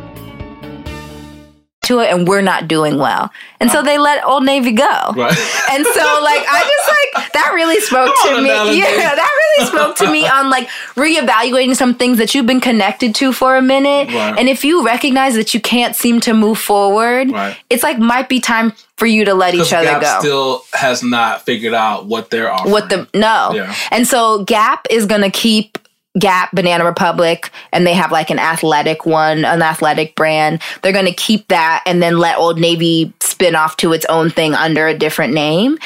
To 1.87 2.01
it 2.01 2.11
and 2.12 2.29
we're 2.29 2.42
not 2.42 2.68
doing 2.68 2.99
well 2.99 3.31
and 3.61 3.70
so 3.70 3.83
they 3.83 3.99
let 3.99 4.25
old 4.25 4.44
navy 4.44 4.72
go 4.72 4.85
Right. 5.14 5.37
and 5.72 5.85
so 5.87 6.05
like 6.22 6.44
i 6.49 6.61
just 6.75 6.88
like 7.25 7.33
that 7.33 7.53
really 7.55 7.81
spoke 7.81 8.14
Come 8.22 8.37
to 8.37 8.42
me 8.42 8.51
Analogy. 8.55 8.79
yeah 8.79 9.14
that 9.14 9.31
really 9.57 9.66
spoke 9.68 9.96
to 9.96 10.11
me 10.11 10.27
on 10.29 10.51
like 10.51 10.68
reevaluating 10.94 11.77
some 11.77 11.94
things 11.94 12.18
that 12.18 12.35
you've 12.35 12.46
been 12.46 12.61
connected 12.61 13.14
to 13.16 13.33
for 13.33 13.57
a 13.57 13.62
minute 13.62 14.09
Right. 14.09 14.35
and 14.38 14.49
if 14.49 14.64
you 14.64 14.85
recognize 14.85 15.35
that 15.37 15.55
you 15.55 15.61
can't 15.61 15.94
seem 15.96 16.20
to 16.22 16.35
move 16.35 16.59
forward 16.59 17.31
Right. 17.31 17.57
it's 17.70 17.83
like 17.83 17.99
might 17.99 18.29
be 18.29 18.40
time 18.40 18.72
for 18.96 19.07
you 19.07 19.25
to 19.27 19.35
let 19.35 19.55
each 19.55 19.72
other 19.72 19.85
Gap 19.87 20.01
go 20.03 20.18
still 20.20 20.62
has 20.72 21.03
not 21.03 21.42
figured 21.42 21.75
out 21.75 22.07
what 22.07 22.31
they're 22.31 22.51
offering. 22.53 22.72
what 22.72 22.88
the 22.88 23.07
no 23.14 23.53
Yeah. 23.55 23.75
and 23.90 24.07
so 24.07 24.44
gap 24.44 24.87
is 24.90 25.07
gonna 25.07 25.31
keep 25.31 25.79
gap 26.18 26.50
banana 26.52 26.85
republic 26.85 27.50
and 27.72 27.87
they 27.87 27.92
have 27.92 28.11
like 28.11 28.31
an 28.31 28.38
athletic 28.38 29.05
one 29.05 29.44
an 29.44 29.62
athletic 29.62 30.14
brand. 30.14 30.62
They're 30.83 30.92
gonna 30.92 31.12
keep 31.12 31.48
that 31.48 31.83
and 31.87 32.02
then 32.02 32.18
let 32.18 32.38
old 32.38 32.59
navy 32.59 33.12
spin 33.20 33.55
off 33.55 33.76
to 33.79 33.92
its 33.92 34.07
own 34.07 34.31
thing 34.31 34.55
under 34.55 34.87
a 34.87 34.96
different 34.96 35.35
name. 35.35 35.79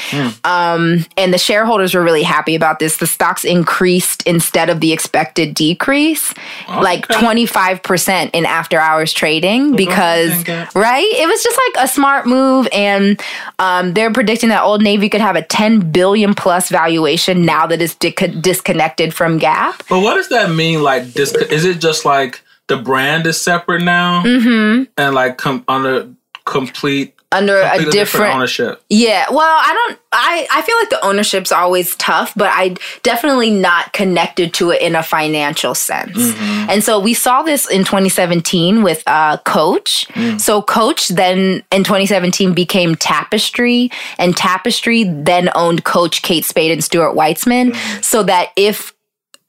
Um, 0.45 1.05
and 1.17 1.35
the 1.35 1.39
shareholders 1.39 1.95
were 1.95 2.03
really 2.03 2.23
happy 2.23 2.55
about 2.55 2.79
this. 2.79 2.99
The 2.99 3.07
stocks 3.07 3.45
increased 3.45 4.23
instead 4.27 4.71
of 4.71 4.81
the 4.81 4.93
expected 4.93 5.55
decrease 5.55 6.33
like 6.69 7.07
25% 7.09 8.31
in 8.33 8.47
after 8.47 8.79
hours 8.79 9.13
trading 9.13 9.75
because 9.77 10.31
right? 10.75 11.07
It 11.13 11.27
was 11.27 11.43
just 11.43 11.59
like 11.75 11.85
a 11.85 11.89
smart 11.89 12.27
move 12.27 12.69
and 12.73 13.21
um, 13.59 13.95
they're 13.95 14.13
predicting 14.13 14.51
that 14.51 14.63
old 14.63 14.83
navy 14.83 15.09
could 15.09 15.21
have 15.21 15.37
a 15.37 15.43
10 15.43 15.91
billion 15.91 16.35
plus 16.35 16.69
valuation 16.69 17.45
now 17.45 17.67
that 17.67 17.83
it's 17.83 17.95
di- 17.97 18.11
disconnected 18.41 19.13
from 19.15 19.39
gap. 19.39 19.83
But 19.89 20.01
what 20.01 20.20
does 20.21 20.29
that 20.29 20.51
mean? 20.51 20.83
Like, 20.83 21.13
dis- 21.13 21.35
is 21.35 21.65
it 21.65 21.81
just 21.81 22.05
like 22.05 22.43
the 22.69 22.77
brand 22.77 23.27
is 23.27 23.41
separate 23.41 23.83
now, 23.83 24.23
mm-hmm. 24.23 24.85
and 24.97 25.15
like 25.15 25.39
com- 25.39 25.65
under 25.67 26.11
complete, 26.45 27.15
under 27.33 27.61
a 27.61 27.89
different, 27.91 28.35
ownership? 28.35 28.83
yeah 28.89 29.25
well 29.31 29.39
i 29.41 29.73
don't 29.73 30.01
i 30.11 30.49
i 30.53 30.63
feel 30.63 30.77
like 30.79 30.91
the 30.91 31.05
ownership's 31.07 31.53
always 31.53 31.95
tough 31.97 32.33
but 32.35 32.51
i 32.53 32.75
definitely 33.05 33.53
not 33.53 33.93
connected 33.93 34.53
to 34.53 34.71
it 34.71 34.83
in 34.83 34.97
a 34.97 35.03
financial 35.03 35.73
sense 35.73 36.35
and 36.69 36.83
so 36.83 36.99
we 36.99 37.15
saw 37.15 37.43
this 37.43 37.71
in 37.71 37.85
2017 37.85 38.83
with 38.83 39.05
uh 39.07 39.37
coach 39.45 40.09
so 40.39 40.61
coach 40.61 41.07
then 41.09 41.63
in 41.71 41.85
2017 41.85 42.53
became 42.53 42.97
tapestry 42.97 43.91
and 44.19 44.37
tapestry 44.37 45.05
then 45.05 45.51
owned 45.55 45.85
coach 45.85 46.23
kate 46.23 46.45
spade 46.45 46.73
and 46.73 46.83
stuart 46.83 47.15
weitzman 47.15 47.77
so 48.03 48.25
that 48.25 48.49
if 48.57 48.93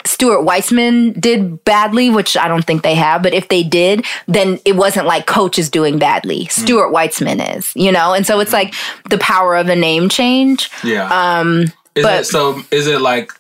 Stuart 0.06 0.46
Weitzman 0.46 1.20
did 1.20 1.64
badly, 1.64 2.10
which 2.10 2.36
I 2.38 2.48
don't 2.48 2.66
think 2.66 2.84
they 2.84 2.96
have, 2.96 3.24
but 3.24 3.34
if 3.34 3.50
they 3.50 3.64
did, 3.64 4.06
then 4.28 4.60
it 4.66 4.76
wasn't 4.76 5.08
like 5.08 5.26
Coach 5.26 5.60
is 5.60 5.70
doing 5.70 6.00
badly. 6.00 6.46
Stuart 6.46 6.92
Weitzman 6.92 7.58
is, 7.58 7.72
you 7.76 7.92
know? 7.92 8.14
And 8.14 8.26
so 8.26 8.40
it's 8.40 8.54
like 8.54 8.74
the 9.10 9.18
power 9.18 9.56
of 9.56 9.70
a 9.70 9.76
name 9.76 10.10
change. 10.10 10.70
Yeah. 10.84 11.10
Um, 11.40 11.64
is 11.96 12.04
but- 12.04 12.22
it 12.22 12.26
so? 12.26 12.64
Is 12.72 12.88
it 12.88 13.02
like 13.02 13.32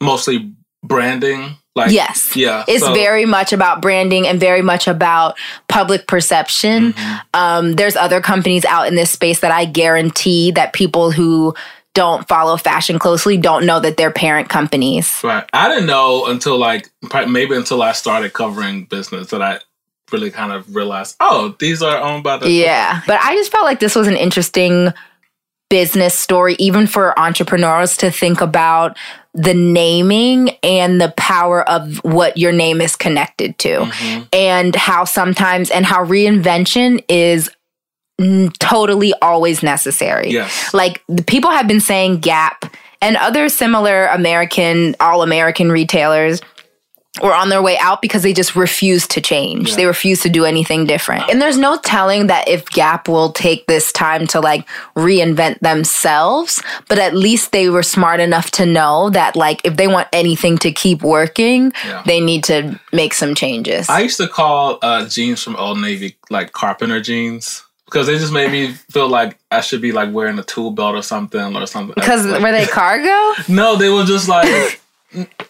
mostly 0.00 0.52
branding? 0.82 1.56
Like, 1.76 1.90
yes. 1.90 2.36
Yeah. 2.36 2.64
It's 2.68 2.84
so- 2.84 2.94
very 2.94 3.24
much 3.24 3.52
about 3.52 3.82
branding 3.82 4.28
and 4.28 4.38
very 4.38 4.62
much 4.62 4.86
about 4.86 5.36
public 5.68 6.06
perception. 6.06 6.92
Mm-hmm. 6.92 7.16
Um, 7.34 7.72
there's 7.72 7.96
other 7.96 8.20
companies 8.20 8.64
out 8.64 8.86
in 8.86 8.94
this 8.94 9.10
space 9.10 9.40
that 9.40 9.50
I 9.50 9.64
guarantee 9.64 10.52
that 10.52 10.72
people 10.72 11.10
who 11.10 11.52
don't 11.94 12.26
follow 12.28 12.56
fashion 12.56 12.98
closely 12.98 13.36
don't 13.36 13.64
know 13.66 13.80
that 13.80 13.96
they're 13.96 14.10
parent 14.10 14.48
companies. 14.48 15.20
Right. 15.22 15.48
I 15.52 15.68
didn't 15.68 15.86
know 15.86 16.26
until 16.26 16.58
like 16.58 16.90
maybe 17.28 17.54
until 17.54 17.82
I 17.82 17.92
started 17.92 18.32
covering 18.32 18.84
business 18.84 19.28
that 19.30 19.40
I 19.40 19.60
really 20.12 20.30
kind 20.30 20.52
of 20.52 20.74
realized. 20.74 21.16
Oh, 21.20 21.54
these 21.58 21.82
are 21.82 21.96
owned 22.00 22.24
by 22.24 22.36
the. 22.36 22.50
Yeah. 22.50 23.00
But 23.06 23.20
I 23.22 23.34
just 23.34 23.50
felt 23.50 23.64
like 23.64 23.80
this 23.80 23.94
was 23.94 24.06
an 24.06 24.16
interesting 24.16 24.92
business 25.70 26.14
story, 26.16 26.56
even 26.58 26.86
for 26.86 27.18
entrepreneurs 27.18 27.96
to 27.96 28.10
think 28.10 28.40
about 28.40 28.96
the 29.32 29.54
naming 29.54 30.50
and 30.62 31.00
the 31.00 31.12
power 31.16 31.68
of 31.68 31.96
what 32.04 32.36
your 32.36 32.52
name 32.52 32.80
is 32.80 32.94
connected 32.96 33.58
to, 33.58 33.80
Mm-hmm. 33.80 34.22
and 34.32 34.76
how 34.76 35.04
sometimes 35.04 35.70
and 35.70 35.84
how 35.86 36.04
reinvention 36.04 37.02
is 37.08 37.50
totally 38.58 39.12
always 39.20 39.62
necessary. 39.62 40.30
Yes. 40.30 40.72
Like 40.72 41.02
the 41.08 41.24
people 41.24 41.50
have 41.50 41.66
been 41.66 41.80
saying 41.80 42.20
Gap 42.20 42.64
and 43.02 43.16
other 43.16 43.48
similar 43.48 44.06
American, 44.06 44.94
all 45.00 45.22
American 45.22 45.70
retailers 45.70 46.40
were 47.22 47.34
on 47.34 47.48
their 47.48 47.62
way 47.62 47.78
out 47.78 48.02
because 48.02 48.24
they 48.24 48.32
just 48.32 48.56
refused 48.56 49.12
to 49.12 49.20
change. 49.20 49.70
Yeah. 49.70 49.76
They 49.76 49.86
refused 49.86 50.24
to 50.24 50.28
do 50.28 50.44
anything 50.44 50.84
different. 50.84 51.30
And 51.30 51.40
there's 51.40 51.56
no 51.56 51.76
telling 51.76 52.26
that 52.26 52.48
if 52.48 52.66
Gap 52.70 53.06
will 53.06 53.30
take 53.30 53.66
this 53.68 53.92
time 53.92 54.26
to 54.28 54.40
like 54.40 54.66
reinvent 54.96 55.60
themselves, 55.60 56.60
but 56.88 56.98
at 56.98 57.14
least 57.14 57.52
they 57.52 57.68
were 57.68 57.84
smart 57.84 58.18
enough 58.18 58.50
to 58.52 58.66
know 58.66 59.10
that 59.10 59.36
like 59.36 59.60
if 59.64 59.76
they 59.76 59.86
want 59.86 60.08
anything 60.12 60.58
to 60.58 60.72
keep 60.72 61.02
working, 61.02 61.72
Yeah. 61.84 62.02
they 62.04 62.20
need 62.20 62.42
to 62.44 62.80
make 62.92 63.14
some 63.14 63.36
changes. 63.36 63.88
I 63.88 64.00
used 64.00 64.16
to 64.16 64.26
call 64.26 64.78
uh, 64.82 65.06
jeans 65.06 65.40
from 65.40 65.54
Old 65.54 65.78
Navy 65.80 66.16
like 66.30 66.50
carpenter 66.52 67.00
jeans 67.00 67.62
because 67.94 68.08
they 68.08 68.18
just 68.18 68.32
made 68.32 68.50
me 68.50 68.72
feel 68.90 69.08
like 69.08 69.38
I 69.52 69.60
should 69.60 69.80
be 69.80 69.92
like 69.92 70.12
wearing 70.12 70.36
a 70.38 70.42
tool 70.42 70.72
belt 70.72 70.96
or 70.96 71.02
something 71.02 71.54
or 71.56 71.66
something. 71.68 71.94
because 71.94 72.26
Like- 72.26 72.42
were 72.42 72.50
they 72.50 72.66
cargo? 72.66 73.32
no, 73.48 73.76
they 73.76 73.88
were 73.88 74.04
just 74.04 74.28
like. 74.28 74.80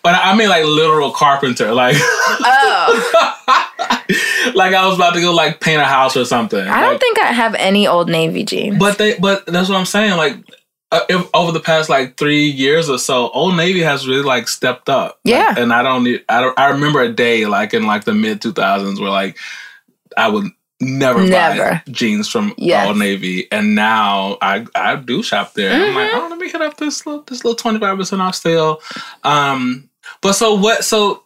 But 0.02 0.14
I 0.14 0.36
mean, 0.36 0.50
like 0.50 0.66
literal 0.66 1.10
carpenter, 1.10 1.72
like 1.72 1.96
Oh, 1.98 3.32
like 4.54 4.74
I 4.74 4.86
was 4.86 4.96
about 4.96 5.14
to 5.14 5.22
go 5.22 5.32
like 5.32 5.58
paint 5.60 5.80
a 5.80 5.86
house 5.86 6.18
or 6.18 6.26
something. 6.26 6.58
I 6.60 6.82
don't 6.82 6.92
Like, 6.92 7.00
think 7.00 7.18
I 7.18 7.32
have 7.32 7.54
any 7.54 7.86
old 7.86 8.10
Navy 8.10 8.44
jeans. 8.44 8.78
But 8.78 8.98
they, 8.98 9.14
but 9.18 9.46
that's 9.46 9.70
what 9.70 9.78
I'm 9.78 9.86
saying. 9.86 10.18
Like 10.18 10.36
uh, 10.92 11.00
if, 11.08 11.26
over 11.32 11.50
the 11.50 11.60
past 11.60 11.88
like 11.88 12.18
three 12.18 12.44
years 12.44 12.90
or 12.90 12.98
so, 12.98 13.30
Old 13.30 13.56
Navy 13.56 13.80
has 13.80 14.06
really 14.06 14.22
like 14.22 14.48
stepped 14.48 14.90
up. 14.90 15.18
Like, 15.24 15.32
Yeah. 15.34 15.54
and 15.56 15.72
I 15.72 15.82
don't 15.82 16.04
need. 16.04 16.22
I 16.28 16.42
don't. 16.42 16.58
I 16.58 16.68
remember 16.68 17.00
a 17.00 17.10
day 17.10 17.46
like 17.46 17.72
in 17.72 17.86
like 17.86 18.04
the 18.04 18.12
mid 18.14 18.42
2000s 18.42 19.00
where 19.00 19.08
like 19.10 19.38
I 20.16 20.28
would 20.28 20.44
never, 20.80 21.20
buy 21.20 21.28
Never. 21.28 21.82
jeans 21.90 22.28
from 22.28 22.54
Yes. 22.58 22.86
Old 22.88 22.98
Navy, 22.98 23.50
and 23.52 23.74
now 23.74 24.38
I 24.42 24.66
I 24.74 24.96
do 24.96 25.22
shop 25.22 25.54
there. 25.54 25.72
I'm 25.72 25.94
like, 25.94 26.10
Mhm. 26.10 26.14
oh, 26.24 26.26
let 26.30 26.38
me 26.38 26.48
hit 26.50 26.60
up 26.60 26.76
this 26.76 27.06
little 27.06 27.22
this 27.22 27.44
little 27.44 27.56
25 27.56 27.98
percent 27.98 28.22
off 28.22 28.34
sale. 28.34 28.80
Um, 29.22 29.88
but 30.20 30.34
so 30.34 30.54
what? 30.54 30.84
So 30.84 31.22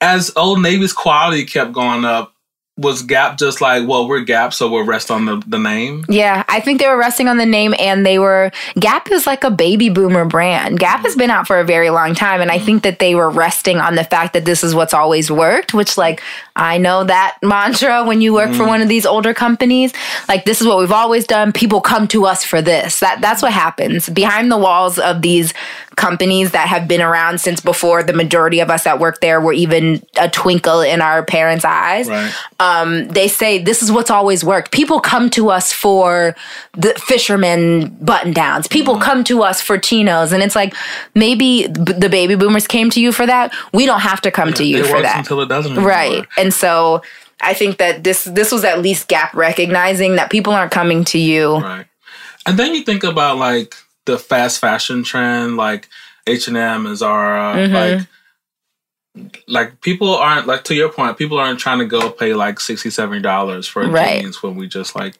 as 0.00 0.32
Old 0.36 0.62
Navy's 0.62 0.92
quality 0.92 1.44
kept 1.44 1.72
going 1.72 2.04
up. 2.04 2.34
Was 2.80 3.02
Gap 3.02 3.36
just 3.38 3.60
like, 3.60 3.86
well, 3.86 4.08
we're 4.08 4.20
Gap, 4.20 4.54
so 4.54 4.70
we'll 4.70 4.84
rest 4.86 5.10
on 5.10 5.26
the, 5.26 5.42
the 5.46 5.58
name? 5.58 6.04
Yeah, 6.08 6.44
I 6.48 6.60
think 6.60 6.80
they 6.80 6.88
were 6.88 6.96
resting 6.96 7.28
on 7.28 7.36
the 7.36 7.44
name 7.44 7.74
and 7.78 8.06
they 8.06 8.18
were 8.18 8.50
Gap 8.78 9.10
is 9.10 9.26
like 9.26 9.44
a 9.44 9.50
baby 9.50 9.90
boomer 9.90 10.24
brand. 10.24 10.78
Gap 10.80 11.00
has 11.00 11.14
been 11.14 11.30
out 11.30 11.46
for 11.46 11.60
a 11.60 11.64
very 11.64 11.90
long 11.90 12.14
time 12.14 12.40
and 12.40 12.50
I 12.50 12.58
think 12.58 12.82
that 12.84 12.98
they 12.98 13.14
were 13.14 13.28
resting 13.28 13.78
on 13.78 13.96
the 13.96 14.04
fact 14.04 14.32
that 14.32 14.46
this 14.46 14.64
is 14.64 14.74
what's 14.74 14.94
always 14.94 15.30
worked, 15.30 15.74
which 15.74 15.98
like 15.98 16.22
I 16.56 16.78
know 16.78 17.04
that 17.04 17.36
mantra 17.42 18.02
when 18.04 18.22
you 18.22 18.32
work 18.32 18.52
for 18.54 18.66
one 18.66 18.80
of 18.80 18.88
these 18.88 19.04
older 19.04 19.34
companies, 19.34 19.92
like 20.26 20.46
this 20.46 20.62
is 20.62 20.66
what 20.66 20.78
we've 20.78 20.90
always 20.90 21.26
done. 21.26 21.52
People 21.52 21.82
come 21.82 22.08
to 22.08 22.24
us 22.24 22.44
for 22.44 22.62
this. 22.62 23.00
That 23.00 23.20
that's 23.20 23.42
what 23.42 23.52
happens. 23.52 24.08
Behind 24.08 24.50
the 24.50 24.56
walls 24.58 24.98
of 24.98 25.20
these 25.20 25.52
companies 25.96 26.52
that 26.52 26.66
have 26.68 26.88
been 26.88 27.02
around 27.02 27.40
since 27.42 27.60
before 27.60 28.02
the 28.02 28.14
majority 28.14 28.60
of 28.60 28.70
us 28.70 28.84
that 28.84 28.98
work 28.98 29.20
there 29.20 29.38
were 29.38 29.52
even 29.52 30.02
a 30.18 30.30
twinkle 30.30 30.80
in 30.80 31.02
our 31.02 31.22
parents' 31.22 31.64
eyes 31.64 32.08
Right. 32.08 32.32
um, 32.58 32.69
they 33.10 33.28
say 33.28 33.58
this 33.62 33.82
is 33.82 33.90
what's 33.92 34.10
always 34.10 34.42
worked. 34.44 34.70
People 34.72 35.00
come 35.00 35.30
to 35.30 35.50
us 35.50 35.72
for 35.72 36.34
the 36.72 36.92
fisherman 36.94 37.88
button 38.00 38.32
downs. 38.32 38.66
People 38.68 38.94
Mm-hmm. 38.94 39.02
come 39.04 39.24
to 39.24 39.42
us 39.42 39.60
for 39.60 39.78
chinos, 39.78 40.32
and 40.32 40.42
it's 40.42 40.56
like 40.56 40.74
maybe 41.14 41.68
b- 41.68 41.92
the 41.92 42.08
baby 42.08 42.34
boomers 42.34 42.66
came 42.66 42.90
to 42.90 43.00
you 43.00 43.12
for 43.12 43.26
that. 43.26 43.52
We 43.72 43.86
don't 43.86 44.00
have 44.00 44.20
to 44.22 44.30
come 44.30 44.52
to 44.54 44.64
you 44.64 44.78
it 44.78 44.86
for 44.86 44.94
works 44.94 45.02
that, 45.04 45.18
until 45.18 45.40
it 45.40 45.48
doesn't. 45.48 45.72
anymore. 45.72 45.88
right? 45.88 46.26
And 46.36 46.52
so 46.52 47.02
I 47.40 47.54
think 47.54 47.78
that 47.78 48.04
this 48.04 48.24
this 48.24 48.50
was 48.52 48.64
at 48.64 48.80
least 48.82 49.08
Gap 49.08 49.32
recognizing 49.34 50.16
that 50.16 50.30
people 50.30 50.52
aren't 50.52 50.72
coming 50.72 51.04
to 51.04 51.18
you. 51.18 51.56
Right. 51.58 51.86
And 52.46 52.58
then 52.58 52.74
you 52.74 52.82
think 52.84 53.04
about 53.04 53.36
like 53.38 53.74
the 54.06 54.18
fast 54.18 54.58
fashion 54.60 55.04
trend, 55.04 55.56
like 55.56 55.88
H 56.26 56.48
and 56.48 56.56
M 56.56 56.86
and 56.86 56.96
Zara, 56.96 57.54
Mm-hmm. 57.56 57.74
like 57.74 58.06
like 59.48 59.80
people 59.80 60.14
aren't 60.14 60.46
like 60.46 60.64
to 60.64 60.74
your 60.74 60.90
point, 60.90 61.18
people 61.18 61.38
aren't 61.38 61.58
trying 61.58 61.78
to 61.80 61.86
go 61.86 62.10
pay 62.10 62.34
like 62.34 62.60
60 62.60 63.20
dollars 63.20 63.66
for 63.66 63.86
Right. 63.88 64.22
jeans 64.22 64.42
when 64.42 64.56
we 64.56 64.68
just 64.68 64.94
like 64.94 65.18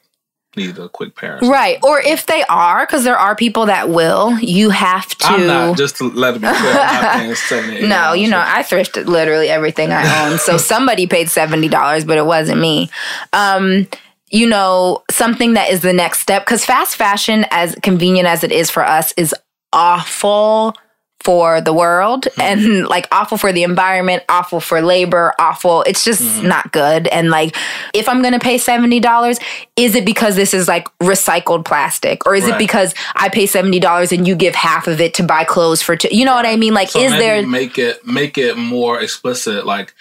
need 0.55 0.77
a 0.77 0.89
quick 0.89 1.15
pair. 1.15 1.39
Right. 1.41 1.77
Or 1.81 1.99
if 2.01 2.25
they 2.25 2.43
are, 2.49 2.85
because 2.85 3.03
there 3.03 3.17
are 3.17 3.35
people 3.35 3.67
that 3.67 3.89
will, 3.89 4.37
you 4.39 4.69
have 4.69 5.07
to. 5.15 5.25
I'm 5.27 5.47
not 5.47 5.77
just 5.77 5.97
to 5.97 6.09
let 6.09 6.35
it 6.35 6.41
be 6.41 6.47
clear. 6.47 6.73
I'm 6.73 7.01
not 7.03 7.13
paying 7.13 7.35
seventy. 7.35 7.87
No, 7.87 8.13
you 8.13 8.29
know, 8.29 8.39
I 8.45 8.63
thrifted 8.63 9.05
literally 9.05 9.49
everything 9.49 9.91
I 9.91 10.29
own. 10.29 10.39
So 10.39 10.57
somebody 10.73 11.07
paid 11.07 11.27
$70, 11.27 12.05
but 12.05 12.17
it 12.17 12.25
wasn't 12.25 12.59
me. 12.59 12.89
Um, 13.33 13.87
you 14.29 14.47
know, 14.47 15.03
something 15.09 15.53
that 15.53 15.69
is 15.69 15.81
the 15.81 15.93
next 15.93 16.19
step, 16.19 16.45
because 16.45 16.65
fast 16.65 16.95
fashion, 16.95 17.45
as 17.51 17.75
convenient 17.81 18.27
as 18.27 18.43
it 18.43 18.51
is 18.51 18.69
for 18.69 18.85
us, 18.85 19.13
is 19.17 19.33
awful 19.73 20.75
for 21.23 21.61
the 21.61 21.73
world 21.73 22.23
mm-hmm. 22.23 22.41
and 22.41 22.87
like 22.87 23.07
awful 23.11 23.37
for 23.37 23.51
the 23.51 23.63
environment, 23.63 24.23
awful 24.29 24.59
for 24.59 24.81
labor, 24.81 25.33
awful. 25.39 25.83
It's 25.83 26.03
just 26.03 26.21
mm-hmm. 26.21 26.47
not 26.47 26.71
good. 26.71 27.07
And 27.07 27.29
like, 27.29 27.55
if 27.93 28.09
I'm 28.09 28.21
going 28.21 28.33
to 28.33 28.39
pay 28.39 28.55
$70, 28.55 29.41
is 29.75 29.95
it 29.95 30.05
because 30.05 30.35
this 30.35 30.53
is 30.53 30.67
like 30.67 30.87
recycled 30.99 31.65
plastic 31.65 32.25
or 32.25 32.35
is 32.35 32.47
it 32.47 32.57
because 32.57 32.93
I 33.15 33.29
pay 33.29 33.45
$70 33.45 34.15
and 34.17 34.27
you 34.27 34.35
give 34.35 34.55
half 34.55 34.87
of 34.87 34.99
it 34.99 35.13
to 35.15 35.23
buy 35.23 35.43
clothes 35.43 35.81
for, 35.81 35.95
two? 35.95 36.09
you 36.11 36.25
know 36.25 36.33
what 36.33 36.45
I 36.45 36.55
mean? 36.55 36.73
Like, 36.73 36.89
So 36.89 36.99
is 36.99 37.11
there 37.11 37.45
make 37.45 37.77
it 37.77 38.05
make 38.05 38.37
it 38.37 38.57
more 38.57 38.99
explicit? 38.99 39.65
Like, 39.65 39.93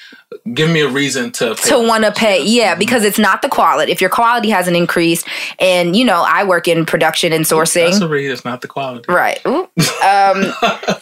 give 0.54 0.70
me 0.70 0.80
a 0.80 0.88
reason 0.88 1.30
to 1.32 1.54
pay 1.56 1.68
to 1.70 1.86
want 1.88 2.04
to 2.04 2.12
pay 2.12 2.44
yeah 2.44 2.74
because 2.76 3.04
it's 3.04 3.18
not 3.18 3.42
the 3.42 3.48
quality 3.48 3.90
if 3.90 4.00
your 4.00 4.10
quality 4.10 4.48
hasn't 4.48 4.76
increased 4.76 5.26
and 5.58 5.96
you 5.96 6.04
know 6.04 6.24
i 6.26 6.44
work 6.44 6.68
in 6.68 6.86
production 6.86 7.32
and 7.32 7.44
sourcing 7.44 7.90
That's 7.90 8.00
a 8.00 8.08
read. 8.08 8.30
It's 8.30 8.44
not 8.44 8.60
the 8.60 8.68
quality. 8.68 9.12
right 9.12 9.44
um, 9.46 9.56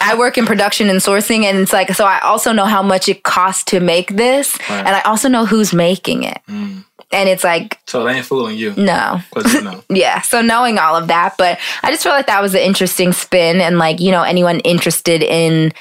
i 0.00 0.14
work 0.18 0.38
in 0.38 0.46
production 0.46 0.88
and 0.88 0.98
sourcing 1.00 1.44
and 1.44 1.58
it's 1.58 1.72
like 1.72 1.92
so 1.94 2.04
i 2.06 2.18
also 2.20 2.52
know 2.52 2.64
how 2.64 2.82
much 2.82 3.08
it 3.08 3.22
costs 3.22 3.64
to 3.64 3.80
make 3.80 4.16
this 4.16 4.56
Right. 4.68 4.78
and 4.86 4.88
i 4.96 5.00
also 5.02 5.28
know 5.28 5.44
who's 5.46 5.72
making 5.74 6.22
it 6.24 6.40
Mm. 6.48 6.84
and 7.12 7.28
it's 7.28 7.44
like 7.44 7.78
So 7.86 8.04
they 8.04 8.14
ain't 8.14 8.24
fooling 8.26 8.56
you. 8.56 8.74
no 8.76 9.20
you 9.52 9.60
know. 9.62 9.84
yeah 9.90 10.22
so 10.22 10.40
knowing 10.40 10.78
all 10.78 10.96
of 10.96 11.08
that 11.08 11.34
but 11.36 11.58
i 11.82 11.90
just 11.90 12.02
feel 12.02 12.12
like 12.12 12.26
that 12.26 12.40
was 12.40 12.54
an 12.54 12.60
interesting 12.60 13.12
spin 13.12 13.60
and 13.60 13.78
like 13.78 14.00
you 14.00 14.10
know 14.10 14.22
anyone 14.22 14.60
interested 14.60 15.22
in 15.22 15.72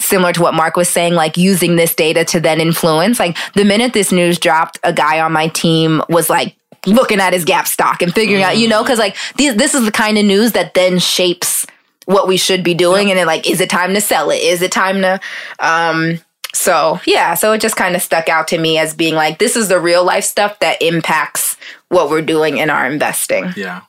similar 0.00 0.32
to 0.32 0.42
what 0.42 0.54
mark 0.54 0.76
was 0.76 0.88
saying 0.88 1.14
like 1.14 1.36
using 1.36 1.76
this 1.76 1.94
data 1.94 2.24
to 2.24 2.40
then 2.40 2.60
influence. 2.60 3.18
Like 3.18 3.36
the 3.54 3.64
minute 3.64 3.92
this 3.92 4.12
news 4.12 4.38
dropped 4.38 4.78
a 4.82 4.92
guy 4.92 5.20
on 5.20 5.32
my 5.32 5.48
team 5.48 6.02
was 6.08 6.30
like 6.30 6.56
looking 6.86 7.20
at 7.20 7.32
his 7.32 7.44
gap 7.44 7.66
stock 7.66 8.00
and 8.00 8.14
figuring 8.14 8.42
out 8.42 8.56
you 8.56 8.68
know 8.68 8.82
because 8.82 8.98
like 8.98 9.16
these, 9.36 9.56
this 9.56 9.74
is 9.74 9.84
the 9.84 9.92
kind 9.92 10.18
of 10.18 10.24
news 10.24 10.52
that 10.52 10.74
then 10.74 10.98
shapes 10.98 11.66
what 12.06 12.28
we 12.28 12.36
should 12.36 12.62
be 12.62 12.74
doing. 12.74 13.10
And 13.10 13.18
then 13.18 13.26
like 13.26 13.48
is 13.48 13.60
it 13.60 13.70
time 13.70 13.94
to 13.94 14.00
sell 14.00 14.30
it? 14.30 14.42
Is 14.42 14.62
it 14.62 14.72
time 14.72 15.02
to 15.02 15.20
um 15.58 16.20
so 16.54 17.00
yeah. 17.04 17.34
So 17.34 17.52
it 17.52 17.60
just 17.60 17.76
kind 17.76 17.94
of 17.94 18.02
stuck 18.02 18.28
out 18.28 18.48
to 18.48 18.58
me 18.58 18.78
as 18.78 18.94
being 18.94 19.14
like 19.14 19.38
this 19.38 19.56
is 19.56 19.68
the 19.68 19.78
real 19.78 20.04
life 20.04 20.24
stuff 20.24 20.58
that 20.60 20.80
impacts 20.80 21.56
what 21.88 22.08
we're 22.08 22.22
doing 22.22 22.56
in 22.58 22.70
our 22.70 22.86
investing. 22.90 23.52
Yeah. 23.56 23.82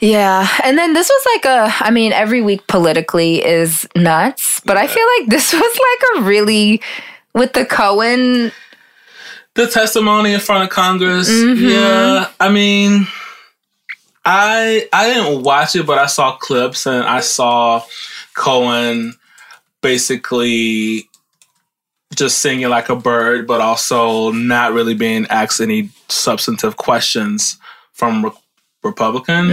Yeah. 0.00 0.48
And 0.64 0.78
then 0.78 0.94
this 0.94 1.08
was 1.08 1.26
like 1.34 1.44
a, 1.44 1.74
I 1.84 1.90
mean, 1.90 2.12
every 2.12 2.42
week 2.42 2.66
politically 2.66 3.44
is 3.44 3.88
nuts, 3.96 4.60
but 4.60 4.76
I 4.76 4.86
feel 4.86 5.06
like 5.18 5.28
this 5.28 5.52
was 5.52 5.62
like 5.62 6.20
a 6.20 6.26
really, 6.26 6.80
with 7.34 7.52
the 7.52 7.64
Cohen, 7.64 8.52
the 9.54 9.66
testimony 9.66 10.32
in 10.32 10.40
front 10.40 10.62
of 10.64 10.70
Congress. 10.70 11.28
Mm-hmm. 11.28 11.68
Yeah, 11.68 12.30
I 12.38 12.48
mean, 12.48 13.06
I 14.24 14.88
I 14.92 15.12
didn't 15.12 15.42
watch 15.42 15.74
it, 15.74 15.84
but 15.84 15.98
I 15.98 16.06
saw 16.06 16.36
clips 16.36 16.86
and 16.86 17.04
I 17.04 17.20
saw 17.20 17.82
Cohen 18.34 19.14
basically 19.82 21.08
just 22.14 22.38
singing 22.38 22.68
like 22.68 22.88
a 22.88 22.96
bird, 22.96 23.46
but 23.46 23.60
also 23.60 24.30
not 24.30 24.72
really 24.72 24.94
being 24.94 25.26
asked 25.26 25.60
any 25.60 25.90
substantive 26.08 26.76
questions 26.76 27.58
from 27.92 28.32
re- 28.82 28.88
Republicans. 28.90 29.52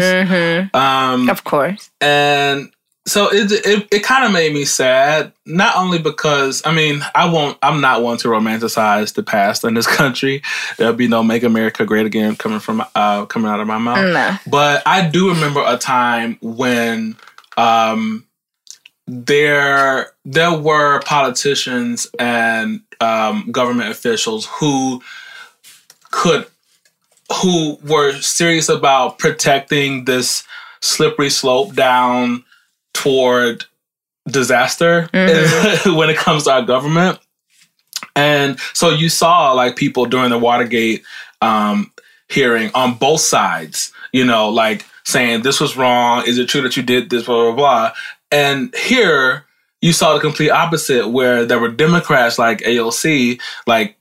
Um, 0.74 1.30
of 1.30 1.44
course. 1.44 1.90
and 2.02 2.72
so 3.08 3.28
it 3.32 3.52
it, 3.52 3.88
it 3.92 4.04
kind 4.04 4.26
of 4.26 4.32
made 4.32 4.52
me 4.52 4.66
sad 4.66 5.32
not 5.46 5.76
only 5.78 6.00
because 6.00 6.64
i 6.66 6.74
mean 6.74 7.02
i 7.14 7.32
won't 7.32 7.56
i'm 7.62 7.80
not 7.80 8.02
one 8.02 8.18
to 8.18 8.28
romanticize 8.30 9.14
the 9.14 9.22
past 9.22 9.64
in 9.64 9.76
this 9.76 9.86
country 9.98 10.42
there'll 10.80 10.92
be 10.96 11.08
no 11.08 11.22
make 11.22 11.44
america 11.44 11.86
great 11.86 12.08
again 12.08 12.36
coming 12.36 12.60
from 12.60 12.84
uh 12.96 13.24
coming 13.28 13.48
out 13.52 13.60
of 13.60 13.68
my 13.68 13.78
mouth 13.78 14.12
No. 14.12 14.36
but 14.50 14.82
i 14.88 15.08
do 15.08 15.30
remember 15.30 15.64
a 15.68 15.78
time 15.78 16.40
when 16.42 17.16
um 17.58 18.26
there 19.06 20.12
there 20.26 20.54
were 20.58 21.00
politicians 21.02 22.08
and 22.18 22.82
um 23.02 23.52
government 23.52 23.92
officials 23.92 24.48
who 24.60 25.04
could 26.10 26.48
who 27.42 27.78
were 27.88 28.14
serious 28.14 28.70
about 28.70 29.20
protecting 29.20 30.06
this 30.06 30.44
slippery 30.82 31.30
slope 31.30 31.74
down 31.74 32.44
toward 32.94 33.66
disaster 34.28 35.10
when 35.86 36.10
it 36.10 36.18
comes 36.18 36.44
to 36.44 36.52
our 36.52 36.62
government. 36.62 37.20
And 38.16 38.60
so 38.74 38.90
you 38.90 39.10
saw 39.10 39.52
like 39.52 39.76
people 39.76 40.06
during 40.06 40.30
the 40.30 40.40
Watergate 40.40 41.04
um, 41.42 41.92
hearing 42.30 42.72
on 42.74 42.96
both 42.96 43.22
sides, 43.22 43.92
you 44.12 44.26
know, 44.26 44.50
like 44.50 44.86
saying 45.04 45.42
this 45.42 45.60
was 45.60 45.76
wrong. 45.76 46.24
Is 46.26 46.38
it 46.38 46.48
true 46.48 46.62
that 46.62 46.78
you 46.78 46.84
did 46.84 47.10
this? 47.10 47.26
Blah, 47.26 47.52
blah, 47.52 47.56
blah. 47.56 47.92
And 48.32 48.74
here 48.76 49.46
you 49.82 49.94
saw 49.94 50.14
the 50.14 50.20
complete 50.20 50.50
opposite 50.50 51.10
where 51.10 51.46
there 51.46 51.60
were 51.60 51.70
Democrats 51.70 52.40
like 52.40 52.60
AOC, 52.60 53.40
like 53.68 53.98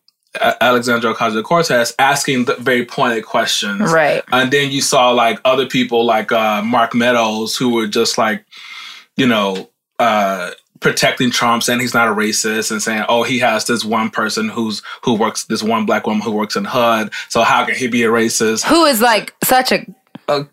Alexandra 0.60 1.14
Ocasio 1.14 1.42
Cortez, 1.42 1.94
asking 1.98 2.46
the 2.46 2.54
very 2.56 2.84
pointed 2.84 3.24
questions. 3.24 3.92
Right. 3.92 4.22
And 4.32 4.50
then 4.50 4.70
you 4.70 4.80
saw 4.80 5.10
like 5.10 5.40
other 5.44 5.66
people 5.66 6.04
like 6.04 6.32
uh, 6.32 6.62
Mark 6.62 6.94
Meadows 6.94 7.56
who 7.56 7.70
were 7.74 7.86
just 7.86 8.18
like, 8.18 8.44
you 9.16 9.26
know, 9.26 9.70
uh, 9.98 10.50
protecting 10.80 11.30
Trump, 11.30 11.62
saying 11.62 11.80
he's 11.80 11.94
not 11.94 12.08
a 12.08 12.12
racist, 12.12 12.70
and 12.70 12.82
saying, 12.82 13.04
oh, 13.08 13.22
he 13.22 13.38
has 13.38 13.64
this 13.64 13.84
one 13.84 14.10
person 14.10 14.48
who's 14.48 14.82
who 15.02 15.14
works, 15.14 15.44
this 15.44 15.62
one 15.62 15.86
black 15.86 16.06
woman 16.06 16.20
who 16.22 16.32
works 16.32 16.56
in 16.56 16.64
HUD, 16.64 17.10
so 17.28 17.42
how 17.42 17.64
can 17.64 17.74
he 17.74 17.86
be 17.86 18.02
a 18.02 18.08
racist? 18.08 18.64
Who 18.64 18.84
is 18.84 19.00
like 19.00 19.34
such 19.42 19.72
a, 19.72 19.86
Uh, 20.28 20.44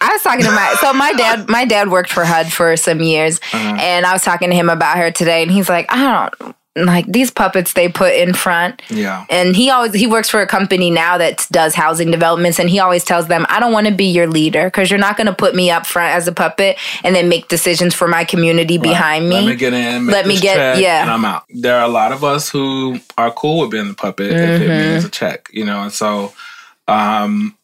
was 0.00 0.22
talking 0.22 0.44
to 0.44 0.50
my, 0.50 0.76
so 0.80 0.92
my 0.92 1.12
dad, 1.14 1.48
my 1.48 1.64
dad 1.64 1.90
worked 1.90 2.10
for 2.10 2.24
HUD 2.24 2.52
for 2.52 2.76
some 2.76 3.00
years 3.00 3.38
Uh-huh. 3.52 3.76
and 3.80 4.04
I 4.04 4.12
was 4.12 4.22
talking 4.22 4.50
to 4.50 4.56
him 4.56 4.68
about 4.68 4.98
her 4.98 5.10
today 5.10 5.42
and 5.42 5.50
he's 5.50 5.68
like, 5.68 5.86
I 5.90 6.28
don't, 6.40 6.56
like 6.74 7.04
these 7.06 7.30
puppets 7.30 7.74
they 7.74 7.86
put 7.88 8.14
in 8.14 8.32
front 8.32 8.80
Yeah. 8.88 9.26
and 9.28 9.54
he 9.54 9.68
always 9.68 9.92
he 9.92 10.06
works 10.06 10.30
for 10.30 10.40
a 10.40 10.46
company 10.46 10.90
now 10.90 11.18
that 11.18 11.46
does 11.52 11.74
housing 11.74 12.10
developments 12.10 12.58
and 12.58 12.70
he 12.70 12.78
always 12.78 13.04
tells 13.04 13.26
them 13.28 13.44
i 13.50 13.60
don't 13.60 13.74
want 13.74 13.88
to 13.88 13.92
be 13.92 14.06
your 14.06 14.26
leader 14.26 14.64
because 14.68 14.90
you're 14.90 14.98
not 14.98 15.18
going 15.18 15.26
to 15.26 15.34
put 15.34 15.54
me 15.54 15.70
up 15.70 15.84
front 15.84 16.14
as 16.14 16.26
a 16.26 16.32
puppet 16.32 16.78
and 17.04 17.14
then 17.14 17.28
make 17.28 17.48
decisions 17.48 17.94
for 17.94 18.08
my 18.08 18.24
community 18.24 18.78
behind 18.78 19.28
me 19.28 19.34
Let 19.36 19.44
me 19.46 19.56
get 19.56 19.74
in. 19.74 20.06
Let 20.06 20.26
me 20.26 20.40
get- 20.40 20.78
yeah. 20.78 21.02
and 21.02 21.10
I'm 21.10 21.24
out. 21.26 21.44
There 21.50 21.76
are 21.78 21.84
a 21.84 21.88
lot 21.88 22.10
of 22.10 22.24
us 22.24 22.48
who 22.48 22.98
are 23.18 23.30
cool 23.30 23.60
with 23.60 23.70
being 23.72 23.88
the 23.88 23.94
puppet 23.94 24.28
if 24.32 24.36
it 24.62 24.68
Mm-hmm. 24.70 24.92
means 24.92 25.04
a 25.04 25.10
check, 25.10 25.48
you 25.52 25.64
know. 25.66 25.82
And 25.82 25.92
so, 25.92 26.32
um, 26.88 27.56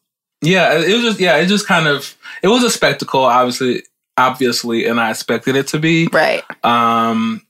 yeah, 0.43 0.75
it, 0.79 0.89
it 0.91 0.95
was 0.95 1.03
just 1.03 1.21
yeah, 1.21 1.37
it 1.39 1.47
just 1.47 1.67
kind 1.67 1.87
of 1.89 2.15
it 2.43 2.49
was 2.49 2.63
a 2.63 2.71
spectacle, 2.71 3.25
obviously, 3.25 3.85
obviously, 4.19 4.85
and 4.87 5.01
I 5.01 5.11
expected 5.11 5.57
it 5.57 5.69
to 5.69 5.79
be. 5.79 6.09
right 6.13 6.45
Um, 6.65 7.43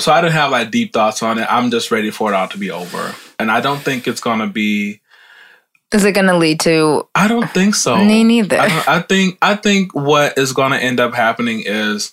so 0.00 0.12
I 0.12 0.20
didn't 0.20 0.34
have 0.34 0.50
like 0.50 0.70
deep 0.70 0.92
thoughts 0.92 1.22
on 1.22 1.38
it. 1.38 1.46
I'm 1.50 1.70
just 1.70 1.90
ready 1.90 2.10
for 2.10 2.32
it 2.32 2.34
all 2.34 2.48
to 2.48 2.58
be 2.58 2.70
over, 2.70 3.14
and 3.38 3.50
I 3.50 3.60
don't 3.60 3.80
think 3.80 4.08
it's 4.08 4.20
gonna 4.20 4.46
be. 4.46 5.00
is 5.92 6.04
it 6.04 6.12
going 6.12 6.26
to 6.26 6.36
lead 6.36 6.60
to 6.60 7.08
I 7.14 7.28
don't 7.28 7.50
think 7.50 7.74
so. 7.74 7.96
Me 7.96 8.24
neither. 8.24 8.58
I, 8.58 8.84
I 8.86 9.00
think 9.02 9.38
I 9.42 9.56
think 9.56 9.94
what 9.94 10.38
is 10.38 10.52
going 10.52 10.72
to 10.72 10.78
end 10.78 11.00
up 11.00 11.14
happening 11.14 11.62
is 11.64 12.12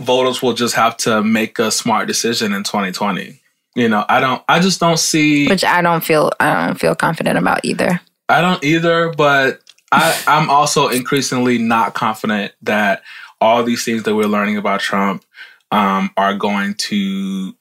voters 0.00 0.42
will 0.42 0.54
just 0.54 0.74
have 0.74 0.96
to 0.98 1.22
make 1.22 1.58
a 1.58 1.70
smart 1.70 2.06
decision 2.06 2.52
in 2.52 2.62
2020. 2.64 3.40
You 3.74 3.88
know, 3.88 4.04
I 4.08 4.20
don't. 4.20 4.42
I 4.48 4.60
just 4.60 4.80
don't 4.80 4.98
see. 4.98 5.48
which 5.48 5.64
i 5.64 5.80
don't 5.82 6.02
feel 6.02 6.32
i 6.40 6.66
don't 6.66 6.80
feel 6.80 6.94
confident 6.94 7.38
about 7.38 7.64
either 7.64 8.00
I 8.28 8.40
don't 8.42 8.62
either, 8.62 9.10
but 9.10 9.60
I, 9.90 10.22
I'm 10.26 10.50
also 10.50 10.88
increasingly 10.88 11.56
not 11.58 11.94
confident 11.94 12.52
that 12.62 13.02
all 13.40 13.62
these 13.62 13.84
things 13.84 14.02
that 14.02 14.14
we're 14.14 14.26
learning 14.26 14.58
about 14.58 14.80
Trump 14.80 15.24
um, 15.70 16.10
are 16.16 16.34
going 16.34 16.74
to, 16.74 17.54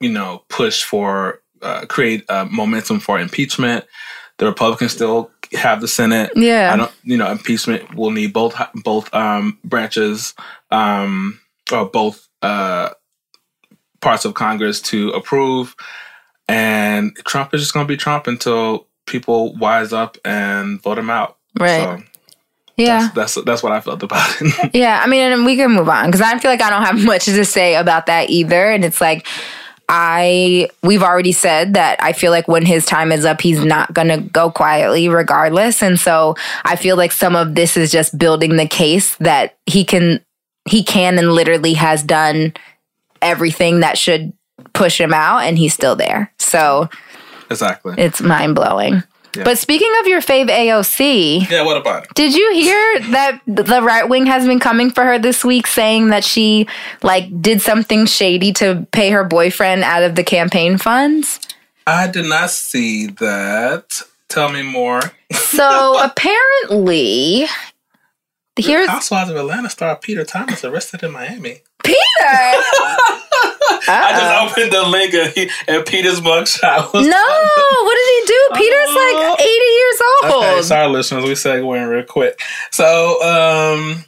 you 0.00 0.08
know, 0.08 0.44
push 0.48 0.84
for 0.84 1.40
uh, 1.62 1.86
create 1.86 2.28
uh, 2.28 2.44
momentum 2.44 3.00
for 3.00 3.18
impeachment. 3.18 3.84
The 4.38 4.46
Republicans 4.46 4.92
still 4.92 5.30
have 5.52 5.80
the 5.80 5.88
Senate. 5.88 6.32
Yeah. 6.36 6.72
I 6.72 6.76
don't, 6.76 6.92
you 7.02 7.16
know, 7.16 7.30
impeachment 7.30 7.94
will 7.94 8.10
need 8.10 8.32
both 8.32 8.54
both 8.74 9.12
um, 9.14 9.58
branches 9.64 10.34
um, 10.70 11.40
or 11.72 11.86
both 11.86 12.28
uh, 12.42 12.90
parts 14.00 14.24
of 14.24 14.34
Congress 14.34 14.80
to 14.82 15.10
approve. 15.10 15.74
And 16.48 17.16
Trump 17.24 17.54
is 17.54 17.62
just 17.62 17.74
going 17.74 17.86
to 17.86 17.88
be 17.88 17.96
Trump 17.96 18.26
until 18.26 18.86
people 19.06 19.54
wise 19.56 19.92
up 19.92 20.18
and 20.24 20.80
vote 20.82 20.98
him 20.98 21.10
out. 21.10 21.38
Right. 21.58 21.82
So 21.82 22.02
yeah. 22.76 23.10
that's, 23.14 23.34
that's 23.34 23.46
that's 23.46 23.62
what 23.62 23.72
I 23.72 23.80
felt 23.80 24.02
about 24.02 24.36
it. 24.40 24.70
Yeah, 24.74 25.00
I 25.02 25.06
mean, 25.06 25.32
and 25.32 25.44
we 25.44 25.56
can 25.56 25.72
move 25.72 25.88
on 25.88 26.06
because 26.06 26.20
I 26.20 26.38
feel 26.38 26.50
like 26.50 26.62
I 26.62 26.70
don't 26.70 26.82
have 26.82 27.04
much 27.04 27.24
to 27.26 27.44
say 27.44 27.76
about 27.76 28.06
that 28.06 28.30
either. 28.30 28.70
And 28.70 28.84
it's 28.84 29.00
like, 29.00 29.26
I, 29.88 30.68
we've 30.82 31.02
already 31.02 31.32
said 31.32 31.74
that 31.74 32.02
I 32.02 32.12
feel 32.12 32.32
like 32.32 32.48
when 32.48 32.66
his 32.66 32.84
time 32.84 33.12
is 33.12 33.24
up, 33.24 33.40
he's 33.40 33.64
not 33.64 33.94
going 33.94 34.08
to 34.08 34.18
go 34.18 34.50
quietly 34.50 35.08
regardless. 35.08 35.82
And 35.82 35.98
so 35.98 36.34
I 36.64 36.76
feel 36.76 36.96
like 36.96 37.12
some 37.12 37.36
of 37.36 37.54
this 37.54 37.76
is 37.76 37.92
just 37.92 38.18
building 38.18 38.56
the 38.56 38.66
case 38.66 39.14
that 39.16 39.56
he 39.66 39.84
can, 39.84 40.24
he 40.68 40.82
can 40.82 41.18
and 41.18 41.32
literally 41.32 41.74
has 41.74 42.02
done 42.02 42.52
everything 43.22 43.80
that 43.80 43.96
should 43.96 44.32
push 44.72 45.00
him 45.00 45.14
out 45.14 45.40
and 45.40 45.56
he's 45.56 45.72
still 45.72 45.94
there. 45.94 46.32
So 46.38 46.88
exactly. 47.48 47.94
it's 47.96 48.20
mind 48.20 48.56
blowing. 48.56 49.04
Yeah. 49.36 49.44
But 49.44 49.58
speaking 49.58 49.90
of 50.00 50.06
your 50.06 50.20
fave 50.20 50.48
AOC, 50.48 51.50
yeah. 51.50 51.62
What 51.62 51.76
about 51.76 52.04
it? 52.04 52.14
did 52.14 52.34
you 52.34 52.52
hear 52.54 53.00
that 53.10 53.40
the 53.46 53.82
right 53.82 54.08
wing 54.08 54.26
has 54.26 54.46
been 54.46 54.60
coming 54.60 54.90
for 54.90 55.04
her 55.04 55.18
this 55.18 55.44
week 55.44 55.66
saying 55.66 56.08
that 56.08 56.24
she 56.24 56.66
like 57.02 57.40
did 57.40 57.60
something 57.60 58.06
shady 58.06 58.52
to 58.54 58.86
pay 58.92 59.10
her 59.10 59.24
boyfriend 59.24 59.82
out 59.84 60.02
of 60.02 60.14
the 60.14 60.24
campaign 60.24 60.78
funds? 60.78 61.40
I 61.86 62.08
did 62.08 62.26
not 62.26 62.50
see 62.50 63.06
that. 63.06 64.02
Tell 64.28 64.50
me 64.50 64.62
more. 64.62 65.00
So 65.32 66.00
apparently 66.04 67.46
here's 68.58 68.88
Housewives 68.88 69.30
of 69.30 69.36
Atlanta 69.36 69.70
star 69.70 69.96
Peter 69.96 70.24
Thomas 70.24 70.64
arrested 70.64 71.02
in 71.02 71.12
Miami. 71.12 71.60
Peter. 71.86 71.98
I 73.88 74.10
just 74.18 74.58
opened 74.58 74.72
the 74.72 74.82
link 74.88 75.14
and, 75.14 75.32
he, 75.32 75.50
and 75.68 75.86
Peter's 75.86 76.20
mugshot 76.20 76.92
was. 76.92 77.06
No, 77.06 77.24
what 77.84 77.94
did 77.94 78.08
he 78.12 78.26
do? 78.26 78.40
Peter's 78.54 78.94
like 78.94 79.40
80 79.40 79.48
years 79.48 80.00
old. 80.02 80.32
Okay, 80.34 80.62
sorry, 80.62 80.88
listeners. 80.88 81.24
We 81.24 81.30
segueing 81.32 81.88
real 81.88 82.04
quick. 82.04 82.40
So, 82.72 83.22
um, 83.22 84.04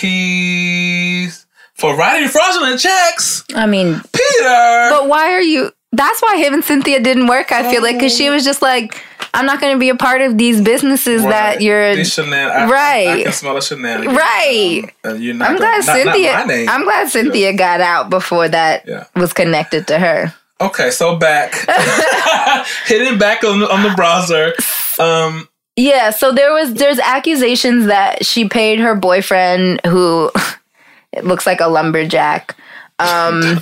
he's 0.00 1.46
for 1.74 1.96
writing 1.96 2.28
fraudulent 2.28 2.80
checks. 2.80 3.44
I 3.54 3.66
mean, 3.66 4.00
Peter. 4.12 4.88
but 4.90 5.08
why 5.08 5.32
are 5.32 5.42
you 5.42 5.70
that's 5.96 6.20
why 6.20 6.36
him 6.36 6.54
and 6.54 6.64
Cynthia 6.64 7.00
didn't 7.00 7.28
work, 7.28 7.52
I 7.52 7.70
feel 7.70 7.82
like, 7.82 7.96
because 7.96 8.16
she 8.16 8.28
was 8.28 8.44
just 8.44 8.62
like, 8.62 9.00
I'm 9.34 9.46
not 9.46 9.60
going 9.60 9.74
to 9.74 9.78
be 9.80 9.88
a 9.88 9.94
part 9.96 10.20
of 10.22 10.38
these 10.38 10.60
businesses 10.60 11.22
that 11.22 11.60
you're. 11.60 11.94
These 11.96 12.14
shenan- 12.16 12.50
I, 12.50 12.70
Right. 12.70 13.08
I, 13.08 13.22
can 13.24 13.32
smell 13.32 13.56
a 13.56 13.62
shenanigans. 13.62 14.16
Right. 14.16 14.82
And 15.04 15.22
you're 15.22 15.34
not 15.34 15.50
I'm 15.50 15.56
gonna- 15.58 15.82
glad 15.82 15.86
not- 15.86 15.96
Cynthia. 15.96 16.32
my 16.34 16.44
name. 16.44 16.68
I'm 16.68 16.84
glad 16.84 17.08
Cynthia 17.10 17.52
got 17.52 17.80
out 17.80 18.10
before 18.10 18.48
that 18.48 18.84
Yeah. 18.86 19.04
was 19.16 19.32
connected 19.32 19.86
to 19.88 19.98
her. 19.98 20.32
Okay, 20.60 20.90
so 20.90 21.16
back, 21.16 21.52
hitting 22.86 23.18
back 23.18 23.42
on 23.44 23.60
the, 23.60 23.70
on 23.70 23.82
the 23.82 23.90
browser. 23.96 24.54
Um, 24.98 25.48
Yeah, 25.76 26.10
so 26.10 26.30
there 26.32 26.52
was 26.52 26.72
there's 26.74 27.00
accusations 27.00 27.86
that 27.86 28.24
she 28.24 28.48
paid 28.48 28.78
her 28.78 28.94
boyfriend 28.94 29.80
who 29.84 30.30
it 31.12 31.24
looks 31.24 31.44
like 31.46 31.60
a 31.60 31.66
lumberjack 31.66 32.54
um 33.00 33.58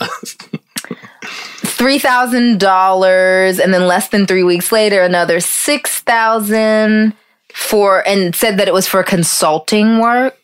three 1.83 1.99
thousand 1.99 2.61
dollars 2.61 3.59
and 3.59 3.75
then 3.75 3.89
less 3.89 4.07
than 4.11 4.25
three 4.25 4.45
weeks 4.45 4.71
later 4.71 5.03
another 5.03 5.41
six 5.41 5.99
thousand 5.99 7.13
for 7.53 8.07
and 8.07 8.37
said 8.37 8.57
that 8.59 8.69
it 8.69 8.73
was 8.73 8.87
for 8.87 9.03
consulting 9.03 9.99
work. 9.99 10.39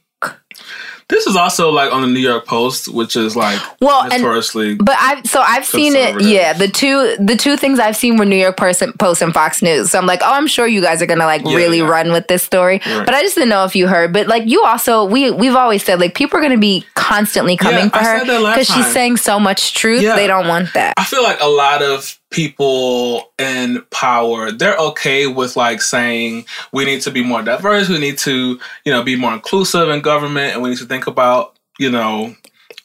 This 1.09 1.27
is 1.27 1.37
also 1.37 1.71
like 1.71 1.92
on 1.92 2.03
the 2.03 2.07
New 2.09 2.21
York 2.21 2.47
Post, 2.47 2.88
which 2.88 3.16
is 3.16 3.35
like 3.35 3.59
Well, 3.81 4.03
and- 4.03 4.23
notoriously. 4.23 4.75
But 4.75 4.97
I've 4.99 5.27
so 5.27 5.40
I've 5.40 5.64
seen 5.64 5.94
it. 5.97 6.21
Yeah, 6.21 6.53
the 6.53 6.68
two 6.68 7.16
the 7.18 7.35
two 7.37 7.57
things 7.57 7.79
I've 7.79 7.97
seen 7.97 8.16
were 8.18 8.25
New 8.27 8.37
York 8.37 8.57
Person, 8.57 8.92
Post 8.92 9.23
and 9.23 9.33
Fox 9.33 9.62
News. 9.62 9.90
So 9.90 9.99
I'm 9.99 10.07
like, 10.07 10.21
oh, 10.23 10.31
I'm 10.33 10.47
sure 10.47 10.66
you 10.66 10.81
guys 10.83 11.01
are 11.01 11.07
gonna 11.07 11.25
like 11.27 11.42
Yeah, 11.47 11.57
really 11.57 11.79
yeah. 11.79 11.88
run 11.88 12.12
with 12.12 12.29
this 12.29 12.42
story. 12.42 12.81
Right. 12.85 13.07
But 13.07 13.14
I 13.14 13.23
just 13.23 13.35
didn't 13.37 13.49
know 13.51 13.64
if 13.64 13.75
you 13.75 13.87
heard. 13.88 14.12
But 14.12 14.27
like 14.29 14.42
you 14.47 14.64
also 14.64 15.05
we 15.05 15.31
we've 15.31 15.57
always 15.57 15.83
said 15.85 15.99
like 16.01 16.14
people 16.14 16.38
are 16.38 16.42
gonna 16.42 16.59
be 16.59 16.85
constantly 16.94 17.57
coming 17.57 17.85
Yeah, 17.85 17.88
for 17.88 17.97
I 17.99 18.05
her 18.05 18.18
said 18.21 18.29
that 18.29 18.40
last 18.42 18.55
because 18.59 18.68
she's 18.75 18.92
saying 18.92 19.16
so 19.16 19.40
much 19.40 19.75
truth. 19.75 20.03
They 20.03 20.27
don't 20.27 20.47
want 20.49 20.75
that. 20.75 20.94
I 20.99 21.05
feel 21.05 21.23
like 21.23 21.40
a 21.40 21.47
lot 21.49 21.83
of 21.83 22.18
people 22.31 23.33
in 23.38 23.83
power, 23.91 24.53
they're 24.53 24.77
okay 24.77 25.27
with 25.27 25.57
like 25.57 25.81
saying 25.81 26.45
we 26.73 26.85
need 26.85 27.01
to 27.03 27.11
be 27.11 27.23
more 27.23 27.43
diverse, 27.43 27.88
we 27.88 27.99
need 27.99 28.19
to, 28.19 28.59
you 28.85 28.93
know, 28.93 29.03
be 29.03 29.17
more 29.17 29.33
inclusive 29.33 29.88
in 29.88 30.01
government, 30.01 30.55
and 30.55 30.62
we 30.62 30.71
need 30.71 30.79
to 30.79 30.85
think 30.87 31.07
about, 31.07 31.57
you 31.79 31.91
know, 31.91 32.35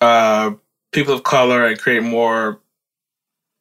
uh, 0.01 0.51
people 0.91 1.13
of 1.13 1.23
color 1.23 1.65
and 1.65 1.79
create 1.79 2.03
more, 2.03 2.59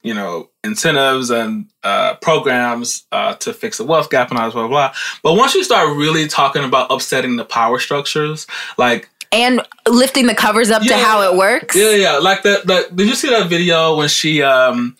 you 0.03 0.14
know, 0.14 0.49
incentives 0.64 1.31
and 1.31 1.66
uh, 1.83 2.14
programs 2.16 3.05
uh, 3.11 3.35
to 3.35 3.53
fix 3.53 3.79
the 3.79 3.85
wealth 3.85 4.11
gap 4.11 4.31
and 4.31 4.38
all 4.38 4.47
this 4.47 4.55
blah, 4.55 4.68
blah 4.68 4.88
blah. 4.88 4.95
But 5.23 5.35
once 5.35 5.55
you 5.55 5.64
start 5.64 5.97
really 5.97 6.29
talking 6.29 6.62
about 6.62 6.92
upsetting 6.92 7.37
the 7.37 7.45
power 7.45 7.79
structures, 7.81 8.47
like 8.79 9.09
And 9.33 9.62
lifting 9.88 10.27
the 10.27 10.35
covers 10.35 10.71
up 10.71 10.83
to 10.83 10.97
how 10.97 11.23
it 11.23 11.37
works. 11.37 11.75
yeah, 11.75 11.90
yeah. 11.97 12.18
Like 12.18 12.42
that. 12.42 12.66
That. 12.66 12.95
Did 12.95 13.09
you 13.09 13.14
see 13.16 13.31
that 13.31 13.49
video 13.49 13.97
when 13.97 14.09
she 14.09 14.42
um 14.42 14.97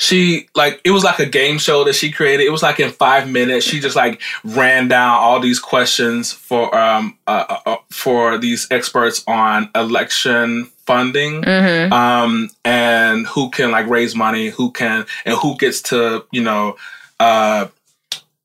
she 0.00 0.48
like 0.54 0.80
it 0.82 0.92
was 0.92 1.04
like 1.04 1.18
a 1.18 1.26
game 1.26 1.58
show 1.58 1.84
that 1.84 1.94
she 1.94 2.10
created. 2.10 2.46
It 2.46 2.50
was 2.50 2.62
like 2.62 2.80
in 2.80 2.90
five 2.90 3.28
minutes. 3.28 3.66
She 3.66 3.80
just 3.80 3.96
like 3.96 4.22
ran 4.44 4.88
down 4.88 5.10
all 5.10 5.40
these 5.40 5.58
questions 5.60 6.32
for 6.32 6.74
um 6.74 7.18
uh, 7.26 7.44
uh, 7.50 7.58
uh, 7.66 7.76
for 7.90 8.38
these 8.38 8.66
experts 8.70 9.22
on 9.26 9.68
election 9.74 10.70
funding 10.86 11.42
Mm-hmm. 11.42 11.92
um 11.92 12.48
and 12.64 13.26
who 13.26 13.50
can 13.50 13.70
like 13.70 13.86
raise 13.86 14.16
money 14.16 14.48
who 14.48 14.72
can 14.72 15.06
and 15.24 15.36
who 15.36 15.56
gets 15.56 15.82
to 15.82 16.24
you 16.32 16.42
know 16.42 16.76
uh 17.20 17.68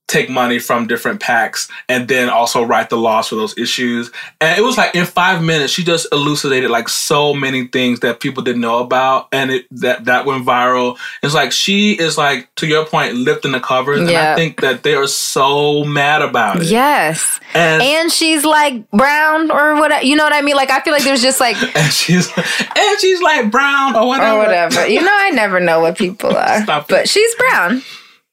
take 0.08 0.30
money 0.30 0.60
from 0.60 0.86
different 0.86 1.20
PACs 1.20 1.68
and 1.88 2.06
then 2.06 2.28
also 2.28 2.62
write 2.62 2.90
the 2.90 2.96
laws 2.96 3.26
for 3.28 3.34
those 3.34 3.58
issues. 3.58 4.10
And 4.40 4.56
it 4.56 4.62
was 4.62 4.76
like 4.78 4.94
in 4.94 5.04
five 5.04 5.42
minutes, 5.42 5.72
she 5.72 5.82
just 5.82 6.06
elucidated 6.12 6.70
like 6.70 6.88
so 6.88 7.34
many 7.34 7.66
things 7.66 8.00
that 8.00 8.20
people 8.20 8.42
didn't 8.44 8.60
know 8.60 8.78
about, 8.78 9.26
and 9.32 9.50
it 9.50 9.66
that 9.72 10.04
that 10.04 10.24
went 10.24 10.46
viral. 10.46 10.96
It's 11.22 11.34
like 11.34 11.50
she 11.50 11.92
is 11.98 12.16
like 12.16 12.54
to 12.56 12.66
your 12.68 12.84
point, 12.86 13.14
lifting 13.14 13.50
the 13.52 13.58
covers, 13.60 14.00
and 14.00 14.08
Yeah. 14.10 14.32
I 14.32 14.36
think 14.36 14.60
that 14.60 14.84
they 14.84 14.94
are 14.94 15.08
so 15.08 15.82
mad 15.84 16.22
about 16.22 16.60
it. 16.62 16.66
Yes. 16.68 17.40
And, 17.54 17.82
And 17.82 18.12
she's 18.12 18.44
like 18.44 18.88
brown 18.92 19.50
or 19.50 19.74
whatever. 19.74 20.04
You 20.04 20.14
know 20.16 20.24
what 20.24 20.32
I 20.32 20.42
mean? 20.42 20.56
Like 20.56 20.70
I 20.70 20.80
feel 20.82 20.92
like 20.92 21.02
there's 21.04 21.22
just 21.22 21.40
like 21.40 21.56
and 21.76 21.92
she's 21.92 22.30
and 22.36 23.00
she's 23.00 23.20
like 23.22 23.50
brown 23.50 23.96
or 23.96 24.06
whatever. 24.06 24.36
or 24.36 24.38
whatever. 24.38 24.86
You 24.86 25.02
know, 25.02 25.10
I 25.12 25.30
never 25.30 25.58
know 25.58 25.80
what 25.80 25.98
people 25.98 26.30
are. 26.36 26.64
But 26.64 27.08
she's 27.08 27.34
brown. 27.34 27.82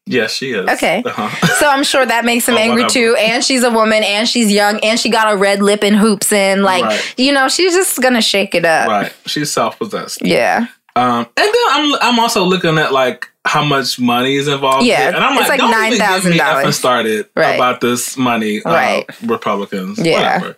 Yes, 0.06 0.34
she 0.34 0.52
is. 0.52 0.68
Okay. 0.70 1.02
Uh-huh. 1.06 1.48
So 1.60 1.70
I'm 1.70 1.84
sure 1.84 2.06
that 2.06 2.26
makes 2.26 2.48
him 2.50 2.56
Oh, 2.56 2.58
angry 2.58 2.84
whatever. 2.84 3.14
too. 3.14 3.16
And 3.18 3.42
she's 3.44 3.64
a 3.64 3.72
woman 3.72 4.04
and 4.04 4.28
she's 4.28 4.52
young 4.52 4.80
and 4.84 5.00
she 5.00 5.10
got 5.10 5.32
a 5.32 5.38
red 5.38 5.62
lip 5.62 5.82
and 5.82 5.96
hoops 5.96 6.32
in. 6.34 6.62
Like, 6.62 6.84
Right. 6.84 7.14
you 7.18 7.32
know, 7.32 7.48
she's 7.48 7.74
just 7.74 8.02
gonna 8.02 8.22
shake 8.22 8.54
it 8.54 8.66
up. 8.66 8.90
right. 8.90 9.14
She's 9.26 9.50
self 9.52 9.78
possessed. 9.80 10.20
Yeah. 10.26 10.68
Um, 10.96 11.26
and 11.26 11.28
then 11.38 11.56
I'm 11.72 11.96
I'm 12.02 12.20
also 12.20 12.44
looking 12.44 12.78
at 12.78 12.92
like 12.92 13.28
how 13.46 13.64
much 13.64 13.98
money 14.00 14.36
is 14.36 14.48
involved. 14.48 14.86
Yeah, 14.86 14.98
here. 15.00 15.08
and 15.16 15.24
I'm 15.24 15.38
it's 15.38 15.48
like, 15.50 15.60
like 15.62 15.72
don't 15.72 15.86
even 15.94 15.98
get 16.00 16.26
me 16.26 16.38
$9,000. 16.40 16.74
started 16.74 17.26
Right. 17.36 17.56
about 17.56 17.80
this 17.82 18.18
money, 18.18 18.62
uh, 18.64 18.72
Right. 18.72 19.06
Republicans. 19.24 20.00
Yeah. 20.00 20.40
whatever. 20.40 20.58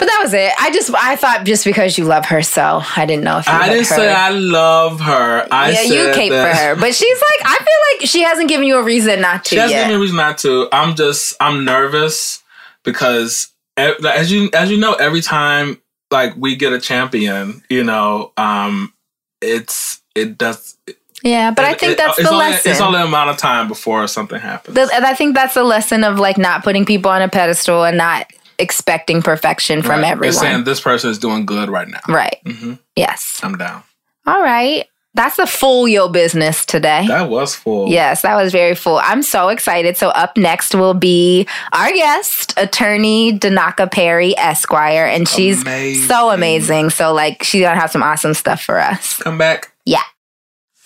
But 0.00 0.06
that 0.06 0.20
was 0.22 0.32
it. 0.34 0.50
I 0.58 0.72
just 0.72 0.90
I 0.94 1.14
thought 1.14 1.44
just 1.44 1.64
because 1.64 1.96
you 1.98 2.04
love 2.06 2.24
her 2.26 2.42
so 2.42 2.82
I 2.96 3.04
didn't 3.06 3.22
know 3.22 3.38
if 3.38 3.46
you 3.46 3.52
I 3.52 3.68
didn't 3.68 3.86
heard. 3.86 3.96
say 3.96 4.10
I 4.12 4.30
love 4.30 4.98
her. 5.00 5.46
I 5.52 5.70
yeah, 5.70 5.82
you 5.82 6.12
cape 6.14 6.32
that 6.32 6.56
for 6.56 6.62
her. 6.62 6.74
But 6.74 6.94
she's 6.94 7.18
like 7.20 7.48
I 7.52 7.58
feel 7.58 7.98
like 8.00 8.08
she 8.08 8.22
hasn't 8.22 8.48
given 8.48 8.66
you 8.66 8.78
a 8.78 8.82
reason 8.82 9.20
not 9.20 9.44
to 9.44 9.50
She 9.50 9.56
hasn't 9.56 9.72
yet. 9.76 9.82
given 9.84 9.90
me 9.90 9.96
a 9.96 10.00
reason 10.00 10.16
not 10.16 10.38
to. 10.38 10.68
I'm 10.72 10.96
just 10.96 11.36
I'm 11.40 11.64
nervous 11.64 12.42
because 12.82 13.52
as 13.76 14.32
you 14.32 14.50
as 14.54 14.70
you 14.70 14.78
know, 14.78 14.94
every 14.94 15.20
time 15.20 15.80
like 16.10 16.34
we 16.36 16.56
get 16.56 16.72
a 16.72 16.80
champion, 16.80 17.62
you 17.68 17.84
know, 17.84 18.32
um, 18.36 18.92
it's 19.40 20.00
it 20.14 20.36
does. 20.38 20.76
yeah, 21.22 21.50
but 21.50 21.64
I 21.64 21.74
think 21.74 21.92
it- 21.92 21.98
that's 21.98 22.18
it's 22.18 22.28
the 22.28 22.34
only, 22.34 22.46
lesson. 22.46 22.72
It's 22.72 22.80
only 22.80 23.00
a 23.00 23.04
amount 23.04 23.30
of 23.30 23.36
time 23.36 23.68
before 23.68 24.06
something 24.06 24.40
happens. 24.40 24.74
The- 24.74 24.90
and 24.94 25.04
I 25.04 25.14
think 25.14 25.34
that's 25.34 25.54
the 25.54 25.62
lesson 25.64 26.04
of 26.04 26.18
like 26.18 26.38
not 26.38 26.64
putting 26.64 26.84
people 26.84 27.10
on 27.10 27.22
a 27.22 27.28
pedestal 27.28 27.84
and 27.84 27.96
not 27.98 28.30
expecting 28.60 29.22
perfection 29.22 29.82
from 29.82 30.00
Right. 30.02 30.10
everyone. 30.12 30.28
It's 30.28 30.38
saying 30.40 30.64
this 30.64 30.80
person 30.80 31.10
is 31.10 31.18
doing 31.18 31.46
good 31.46 31.68
right 31.70 31.88
now. 31.88 32.00
right. 32.08 32.36
hmm 32.46 32.74
Yes. 32.96 33.40
I'm 33.42 33.56
down. 33.56 33.82
All 34.26 34.40
right. 34.42 34.86
That's 35.14 35.40
a 35.40 35.46
full 35.46 35.88
yo 35.88 36.08
business 36.08 36.64
today. 36.64 37.04
That 37.08 37.28
was 37.30 37.56
full. 37.56 37.88
Yes, 37.88 38.22
that 38.22 38.36
was 38.36 38.52
very 38.52 38.76
full. 38.76 39.00
I'm 39.02 39.22
so 39.22 39.48
excited. 39.48 39.96
So 39.96 40.10
up 40.10 40.36
next 40.36 40.72
will 40.72 40.94
be 40.94 41.48
our 41.72 41.90
guest, 41.90 42.54
attorney 42.56 43.36
Denaka 43.36 43.90
Perry 43.90 44.38
Esquire, 44.38 45.06
and 45.06 45.26
she's 45.28 45.62
Amazing. 45.62 46.06
so 46.06 46.30
amazing. 46.30 46.90
So 46.90 47.12
like 47.12 47.42
she's 47.42 47.60
gonna 47.62 47.80
have 47.80 47.90
some 47.90 48.04
awesome 48.04 48.34
stuff 48.34 48.62
for 48.62 48.78
us. 48.78 49.16
Come 49.16 49.36
back. 49.36 49.72
Yeah. 49.84 49.98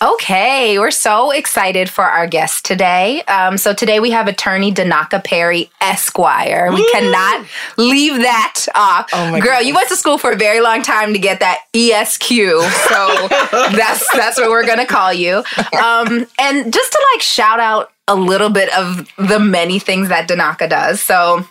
Okay, 0.05 0.77
we're 0.77 0.91
so 0.91 1.31
excited 1.31 1.89
for 1.89 2.03
our 2.03 2.27
guest 2.27 2.63
today. 2.63 3.23
Um, 3.23 3.57
so 3.57 3.73
today 3.73 3.99
we 3.99 4.11
have 4.11 4.27
attorney 4.27 4.71
Denaka 4.71 5.23
Perry 5.23 5.71
Esquire. 5.81 6.71
We 6.71 6.87
cannot 6.91 7.47
leave 7.77 8.17
that 8.17 8.67
off. 8.75 9.09
Oh 9.13 9.31
my 9.31 9.39
Girl, 9.39 9.63
you 9.63 9.73
went 9.73 9.89
to 9.89 9.95
school 9.95 10.19
for 10.19 10.29
a 10.29 10.35
very 10.35 10.61
long 10.61 10.83
time 10.83 11.13
to 11.13 11.17
get 11.17 11.39
that 11.39 11.61
ESQ, 11.73 12.29
so 12.29 13.27
that's 13.75 14.07
that's 14.13 14.37
what 14.37 14.51
we're 14.51 14.67
gonna 14.67 14.85
call 14.85 15.11
you. 15.11 15.37
Um, 15.83 16.27
and 16.37 16.71
just 16.71 16.91
to 16.91 17.07
like 17.15 17.23
shout 17.23 17.59
out 17.59 17.91
a 18.07 18.13
little 18.13 18.51
bit 18.51 18.71
of 18.77 19.09
the 19.17 19.39
many 19.39 19.79
things 19.79 20.09
that 20.09 20.29
Denaka 20.29 20.69
does. 20.69 21.01
So 21.01 21.47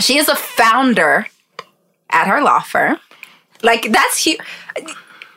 she 0.00 0.18
is 0.18 0.28
a 0.28 0.36
founder 0.36 1.28
at 2.10 2.26
her 2.26 2.42
law 2.42 2.60
firm. 2.60 2.98
Like 3.62 3.90
that's 3.90 4.22
huge. 4.22 4.38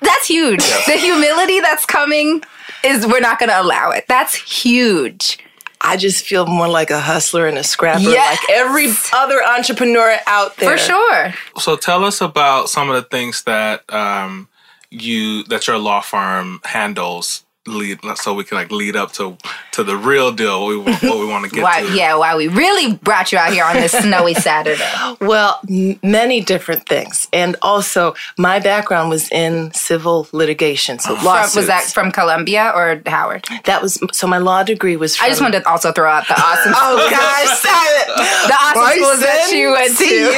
That's 0.01 0.27
huge. 0.27 0.63
The 0.85 0.93
humility 0.97 1.59
that's 1.59 1.85
coming 1.85 2.43
is 2.83 3.05
we're 3.05 3.19
not 3.19 3.39
going 3.39 3.49
to 3.49 3.61
allow 3.61 3.91
it. 3.91 4.05
That's 4.07 4.35
huge. 4.35 5.39
I 5.81 5.95
just 5.97 6.25
feel 6.25 6.45
more 6.45 6.67
like 6.67 6.89
a 6.91 6.99
hustler 6.99 7.47
and 7.47 7.57
a 7.57 7.63
scrapper, 7.63 8.01
Yes. 8.01 8.37
like 8.39 8.49
every 8.57 8.87
other 9.13 9.41
entrepreneur 9.43 10.17
out 10.27 10.57
there. 10.57 10.71
For 10.71 10.77
sure. 10.77 11.33
So 11.59 11.75
tell 11.77 12.03
us 12.03 12.19
about 12.21 12.69
some 12.69 12.89
of 12.89 12.95
the 12.95 13.03
things 13.09 13.43
that 13.43 13.91
um, 13.93 14.49
you 14.89 15.43
that 15.45 15.67
your 15.67 15.77
law 15.77 16.01
firm 16.01 16.59
handles. 16.65 17.45
Lead 17.68 17.99
so 18.16 18.34
we 18.34 18.45
can 18.45 18.57
like 18.57 18.72
lead 18.72 18.95
up 18.95 19.12
to 19.12 19.38
to 19.74 19.84
the 19.84 19.95
real 19.97 20.32
deal. 20.32 20.66
What 20.66 20.70
we, 20.86 21.10
what 21.10 21.20
we 21.20 21.26
want 21.28 21.43
to 21.43 21.51
get 21.51 21.62
Why, 21.64 21.82
to. 21.82 21.93
yeah, 21.93 22.16
why 22.16 22.36
we 22.38 22.47
really 22.47 22.95
brought 22.95 23.34
you 23.34 23.38
out 23.38 23.51
here 23.51 23.66
on 23.66 23.76
this 23.76 23.91
snowy 23.91 24.34
Saturday. 24.49 24.82
Well, 25.20 25.60
m- 25.70 25.99
many 26.01 26.39
different 26.39 26.88
things, 26.88 27.28
and 27.34 27.57
also 27.62 28.16
my 28.38 28.60
background 28.60 29.10
was 29.10 29.30
in 29.32 29.74
civil 29.74 30.28
litigation, 30.32 30.99
so 30.99 31.16
From, 31.18 31.26
lawsuits. 31.26 31.55
was 31.57 31.68
that 31.68 31.84
from 31.84 32.14
Columbia 32.14 32.72
or 32.74 33.01
Howard? 33.05 33.45
that 33.66 33.82
was 33.82 33.99
so? 34.14 34.26
My 34.26 34.38
law 34.38 34.64
degree 34.64 34.95
was. 34.95 35.18
From, 35.18 35.26
I 35.26 35.30
just 35.30 35.41
wanted 35.41 35.60
to 35.64 35.70
also 35.70 35.91
throw 35.91 36.10
out 36.10 36.28
the 36.30 36.34
awesome 36.41 36.74
Oh 36.76 36.95
schools. 36.97 37.12
gosh! 37.12 38.47
The 38.47 38.55
awesome 38.55 38.97
schools 38.97 39.20
that 39.20 39.36
Bryson, 39.49 39.57
you 39.57 39.72
went 39.72 39.97
to 39.97 40.05
you. 40.05 40.30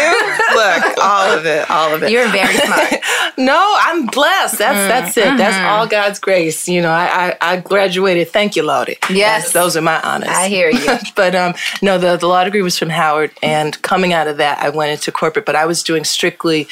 look 0.58 0.98
all 1.04 1.38
of 1.38 1.46
it 1.46 1.70
all 1.70 1.94
of 1.94 2.02
it 2.04 2.12
you're 2.12 2.28
very 2.30 2.56
smart. 2.56 2.96
No, 3.38 3.76
I'm 3.80 4.08
blessed. 4.08 4.58
That's 4.58 4.72
Mm, 4.82 4.88
that's 4.88 5.18
it. 5.18 5.38
That's 5.38 5.56
mm-hmm. 5.56 5.66
all 5.68 5.86
God's 5.88 6.18
grace. 6.20 6.68
You 6.68 6.82
know, 6.82 6.92
I 6.92 7.06
I, 7.12 7.38
I 7.42 7.58
graduated. 7.58 8.30
Thank 8.30 8.56
you, 8.56 8.64
Lottie. 8.64 8.98
Yes. 9.10 9.52
That's- 9.52 9.54
those 9.54 9.78
are 9.78 9.82
my 9.82 10.02
honors. 10.02 10.30
I 10.30 10.48
hear 10.48 10.70
you. 10.70 10.98
but 11.16 11.36
um, 11.36 11.54
no, 11.82 11.98
the 11.98 12.18
the 12.18 12.28
law 12.28 12.44
degree 12.44 12.62
was 12.62 12.78
from 12.80 12.90
Howard, 12.90 13.32
and 13.44 13.80
coming 13.82 14.14
out 14.14 14.28
of 14.28 14.38
that, 14.38 14.60
I 14.60 14.70
went 14.70 14.92
into 14.92 15.12
corporate. 15.12 15.46
But 15.46 15.56
I 15.56 15.66
was 15.66 15.84
doing 15.84 16.04
strictly 16.04 16.68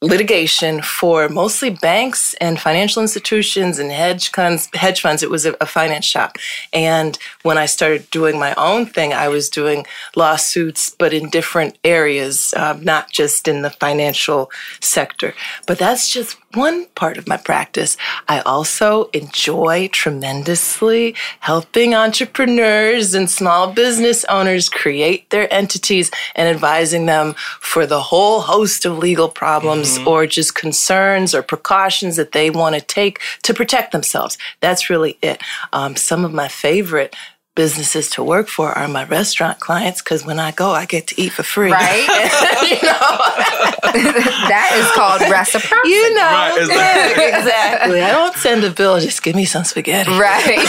litigation 0.00 0.80
for 0.80 1.28
mostly 1.28 1.70
banks 1.70 2.32
and 2.34 2.60
financial 2.60 3.02
institutions 3.02 3.80
and 3.80 3.90
hedge 3.90 4.30
funds. 4.30 4.68
Hedge 4.74 5.00
funds. 5.00 5.22
It 5.22 5.30
was 5.30 5.44
a, 5.44 5.56
a 5.60 5.66
finance 5.66 6.04
shop. 6.04 6.36
And 6.72 7.18
when 7.42 7.58
I 7.58 7.66
started 7.66 8.08
doing 8.10 8.38
my 8.38 8.54
own 8.54 8.86
thing, 8.86 9.12
I 9.12 9.28
was 9.28 9.50
doing 9.50 9.86
lawsuits, 10.14 10.94
but 10.96 11.12
in 11.12 11.30
different 11.30 11.78
areas, 11.82 12.54
um, 12.56 12.84
not 12.84 13.10
just 13.10 13.48
in 13.48 13.62
the 13.62 13.70
financial 13.70 14.50
sector. 14.80 15.34
But 15.66 15.78
that's 15.78 16.08
just 16.12 16.36
one 16.54 16.86
part 16.94 17.18
of 17.18 17.28
my 17.28 17.36
practice. 17.36 17.96
I 18.26 18.40
also 18.40 19.10
enjoy 19.12 19.88
tremendously 19.88 21.14
helping 21.40 21.94
entrepreneurs 21.94 23.14
and 23.14 23.28
small 23.28 23.72
business 23.72 24.24
owners 24.24 24.68
create 24.68 25.28
their 25.30 25.52
entities 25.52 26.10
and 26.34 26.48
advising 26.48 27.06
them 27.06 27.34
for 27.60 27.86
the 27.86 28.00
whole 28.00 28.40
host 28.40 28.86
of 28.86 28.98
legal 28.98 29.28
problems 29.28 29.98
or 30.06 30.26
just 30.26 30.54
concerns 30.54 31.34
or 31.34 31.42
precautions 31.42 32.16
that 32.16 32.32
they 32.32 32.50
want 32.50 32.74
to 32.74 32.80
take 32.80 33.20
to 33.42 33.52
protect 33.52 33.92
themselves. 33.92 34.38
That's 34.60 34.88
really 34.88 35.18
it. 35.20 35.42
Um, 35.72 35.96
some 35.96 36.24
of 36.24 36.32
my 36.32 36.48
favorite 36.48 37.14
businesses 37.58 38.08
to 38.08 38.22
work 38.22 38.46
for 38.46 38.70
are 38.70 38.86
my 38.86 39.04
restaurant 39.04 39.58
clients 39.58 40.00
because 40.00 40.24
when 40.24 40.38
I 40.38 40.52
go, 40.52 40.70
I 40.70 40.84
get 40.86 41.08
to 41.08 41.20
eat 41.20 41.32
for 41.32 41.42
free. 41.42 41.72
Right? 41.72 42.06
that 44.52 44.70
is 44.78 44.88
called 44.94 45.20
reciprocity. 45.28 45.88
You 45.88 46.14
know, 46.14 46.22
Right, 46.22 46.56
exactly. 46.60 47.24
exactly. 47.34 48.00
I 48.02 48.12
don't 48.12 48.36
send 48.36 48.62
a 48.62 48.70
bill, 48.70 49.00
just 49.00 49.24
give 49.24 49.34
me 49.34 49.44
some 49.44 49.64
spaghetti. 49.64 50.08
Right. 50.12 50.62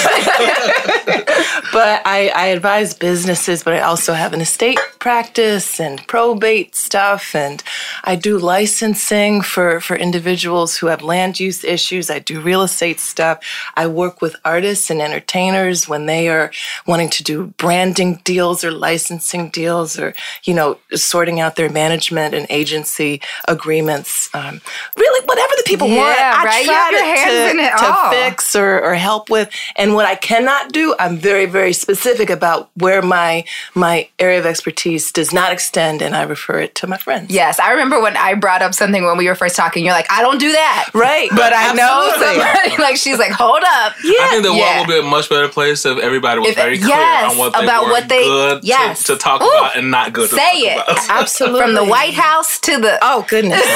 But 1.72 2.02
I, 2.06 2.32
I 2.36 2.46
advise 2.48 2.96
businesses, 2.96 3.64
but 3.64 3.74
I 3.74 3.82
also 3.82 4.14
have 4.14 4.34
an 4.34 4.42
estate 4.42 4.80
practice 5.00 5.80
and 5.80 6.06
probate 6.08 6.76
stuff. 6.76 7.34
And 7.34 7.64
I 8.04 8.16
do 8.16 8.38
licensing 8.38 9.42
for, 9.42 9.80
for 9.80 9.96
individuals 9.96 10.78
who 10.78 10.88
have 10.88 11.02
land 11.02 11.40
use 11.40 11.64
issues. 11.64 12.10
I 12.10 12.20
do 12.20 12.42
real 12.42 12.62
estate 12.64 13.00
stuff. 13.00 13.40
I 13.76 13.88
work 13.88 14.22
with 14.22 14.36
artists 14.44 14.90
and 14.90 15.02
entertainers 15.02 15.88
when 15.88 16.06
they 16.06 16.28
are 16.28 16.52
wanting 16.86 17.10
to 17.12 17.24
do 17.24 17.48
branding 17.58 18.22
deals 18.26 18.64
or 18.64 18.72
licensing 18.72 19.50
deals 19.50 19.98
or, 19.98 20.14
you 20.44 20.54
know, 20.54 20.78
sorting 20.94 21.40
out 21.40 21.56
their 21.56 21.70
management 21.70 22.36
and 22.36 22.46
agency 22.50 23.22
agreements. 23.48 24.30
Um, 24.34 24.60
really, 24.98 25.26
whatever 25.26 25.54
the 25.56 25.64
people 25.66 25.88
want, 25.88 26.20
I 26.20 26.44
right? 26.44 26.66
Try 26.66 26.92
to, 26.92 26.98
hands 26.98 27.32
to, 27.32 27.52
in 27.52 27.60
it 27.60 27.72
to 27.78 28.10
fix 28.12 28.56
or, 28.56 28.82
or 28.82 28.96
help 28.96 29.30
with. 29.30 29.50
And 29.78 29.94
what 29.94 30.06
I 30.06 30.16
cannot 30.16 30.74
do, 30.74 30.96
I'm 31.00 31.18
very, 31.18 31.46
very 31.46 31.74
specific 31.74 32.30
about 32.30 32.70
where 32.76 33.02
my 33.02 33.46
my 33.76 34.10
area 34.20 34.40
of 34.40 34.46
expertise 34.46 34.89
does 34.98 35.32
not 35.34 35.52
extend, 35.52 36.02
and 36.02 36.16
I 36.16 36.24
refer 36.24 36.60
it 36.60 36.76
to 36.76 36.88
my 36.88 36.98
friends. 36.98 37.32
yes, 37.32 37.60
I 37.60 37.72
remember 37.72 38.02
when 38.02 38.16
I 38.18 38.34
brought 38.34 38.62
up 38.62 38.74
something 38.74 39.04
when 39.06 39.18
we 39.18 39.28
were 39.28 39.36
first 39.36 39.56
talking. 39.56 39.84
You're 39.86 39.94
like, 39.94 40.12
I 40.12 40.22
don't 40.22 40.40
do 40.40 40.52
that. 40.52 40.90
Right. 40.94 41.30
But 41.30 41.54
I 41.56 41.74
know 41.74 42.12
somebody. 42.20 42.82
like 42.82 42.96
she's 42.98 43.18
like, 43.20 43.32
hold 43.32 43.62
up. 43.64 43.94
I 43.98 44.28
think 44.32 44.44
the 44.44 44.54
Yeah. 44.54 44.78
world 44.78 44.88
would 44.88 44.94
be 44.94 45.00
a 45.00 45.10
much 45.10 45.30
better 45.30 45.48
place 45.48 45.86
if 45.86 45.98
everybody 46.00 46.40
was 46.40 46.50
If- 46.50 46.56
very 46.56 46.78
clear 46.78 46.90
yes, 46.90 47.32
on 47.32 47.38
what 47.38 47.54
they 47.54 47.64
about 47.64 47.86
were 47.86 47.92
what 47.92 48.10
they- 48.10 48.24
good 48.24 48.64
yes. 48.64 49.04
to, 49.04 49.16
talk 49.18 49.42
Ooh, 49.42 49.48
about 49.50 49.78
and 49.78 49.92
not 49.92 50.14
good 50.14 50.30
to 50.30 50.36
say 50.36 50.74
talk 50.76 50.88
it. 50.90 50.94
about. 50.94 51.10
Absolutely. 51.22 51.62
From 51.62 51.74
the 51.76 51.86
White 51.86 52.14
House 52.14 52.60
to 52.62 52.78
the 52.80 52.98
Oh 53.02 53.26
goodness. 53.30 53.62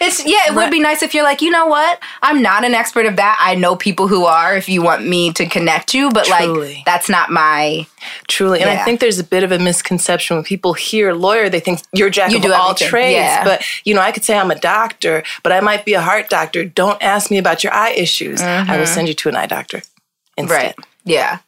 It's 0.00 0.24
yeah, 0.26 0.48
it 0.48 0.54
would 0.54 0.70
be 0.70 0.80
nice 0.80 1.02
if 1.02 1.14
you're 1.14 1.22
like, 1.24 1.40
you 1.42 1.50
know 1.50 1.66
what? 1.66 2.00
I'm 2.22 2.42
not 2.42 2.64
an 2.64 2.74
expert 2.74 3.06
of 3.06 3.16
that. 3.16 3.36
I 3.40 3.54
know 3.54 3.76
people 3.76 4.08
who 4.08 4.24
are 4.24 4.56
if 4.56 4.68
you 4.68 4.82
want 4.82 5.06
me 5.06 5.32
to 5.34 5.46
connect 5.46 5.94
you, 5.94 6.10
but 6.10 6.24
Truly. 6.26 6.74
like 6.76 6.84
that's 6.84 7.08
not 7.08 7.30
my 7.30 7.86
Truly. 8.28 8.60
And 8.60 8.70
Yeah. 8.70 8.80
I 8.80 8.84
think 8.84 9.00
there's 9.00 9.18
a 9.18 9.24
bit 9.24 9.44
of 9.44 9.52
a 9.52 9.58
misconception 9.58 10.36
when 10.44 10.48
people 10.48 10.74
hear 10.74 11.12
lawyer, 11.14 11.48
they 11.48 11.60
think 11.60 11.80
you're 11.92 12.10
jack 12.10 12.30
You 12.30 12.36
of 12.36 12.42
do 12.42 12.52
all 12.52 12.70
everything. 12.70 12.88
trades. 12.88 13.14
Yeah. 13.14 13.44
But, 13.44 13.64
you 13.84 13.94
know, 13.94 14.00
I 14.00 14.12
could 14.12 14.24
say 14.24 14.36
I'm 14.36 14.50
a 14.50 14.58
doctor, 14.58 15.22
but 15.42 15.52
I 15.52 15.60
might 15.60 15.84
be 15.84 15.94
a 15.94 16.02
heart 16.02 16.28
doctor. 16.28 16.64
Don't 16.64 17.02
ask 17.02 17.30
me 17.30 17.38
about 17.38 17.64
your 17.64 17.72
eye 17.72 17.92
issues. 17.92 18.40
I 18.42 18.76
will 18.76 18.86
send 18.86 19.08
you 19.08 19.14
to 19.14 19.28
an 19.30 19.36
eye 19.36 19.46
doctor. 19.46 19.82
Instead. 20.36 20.54
Right. 20.56 20.74
Yeah. 21.04 21.38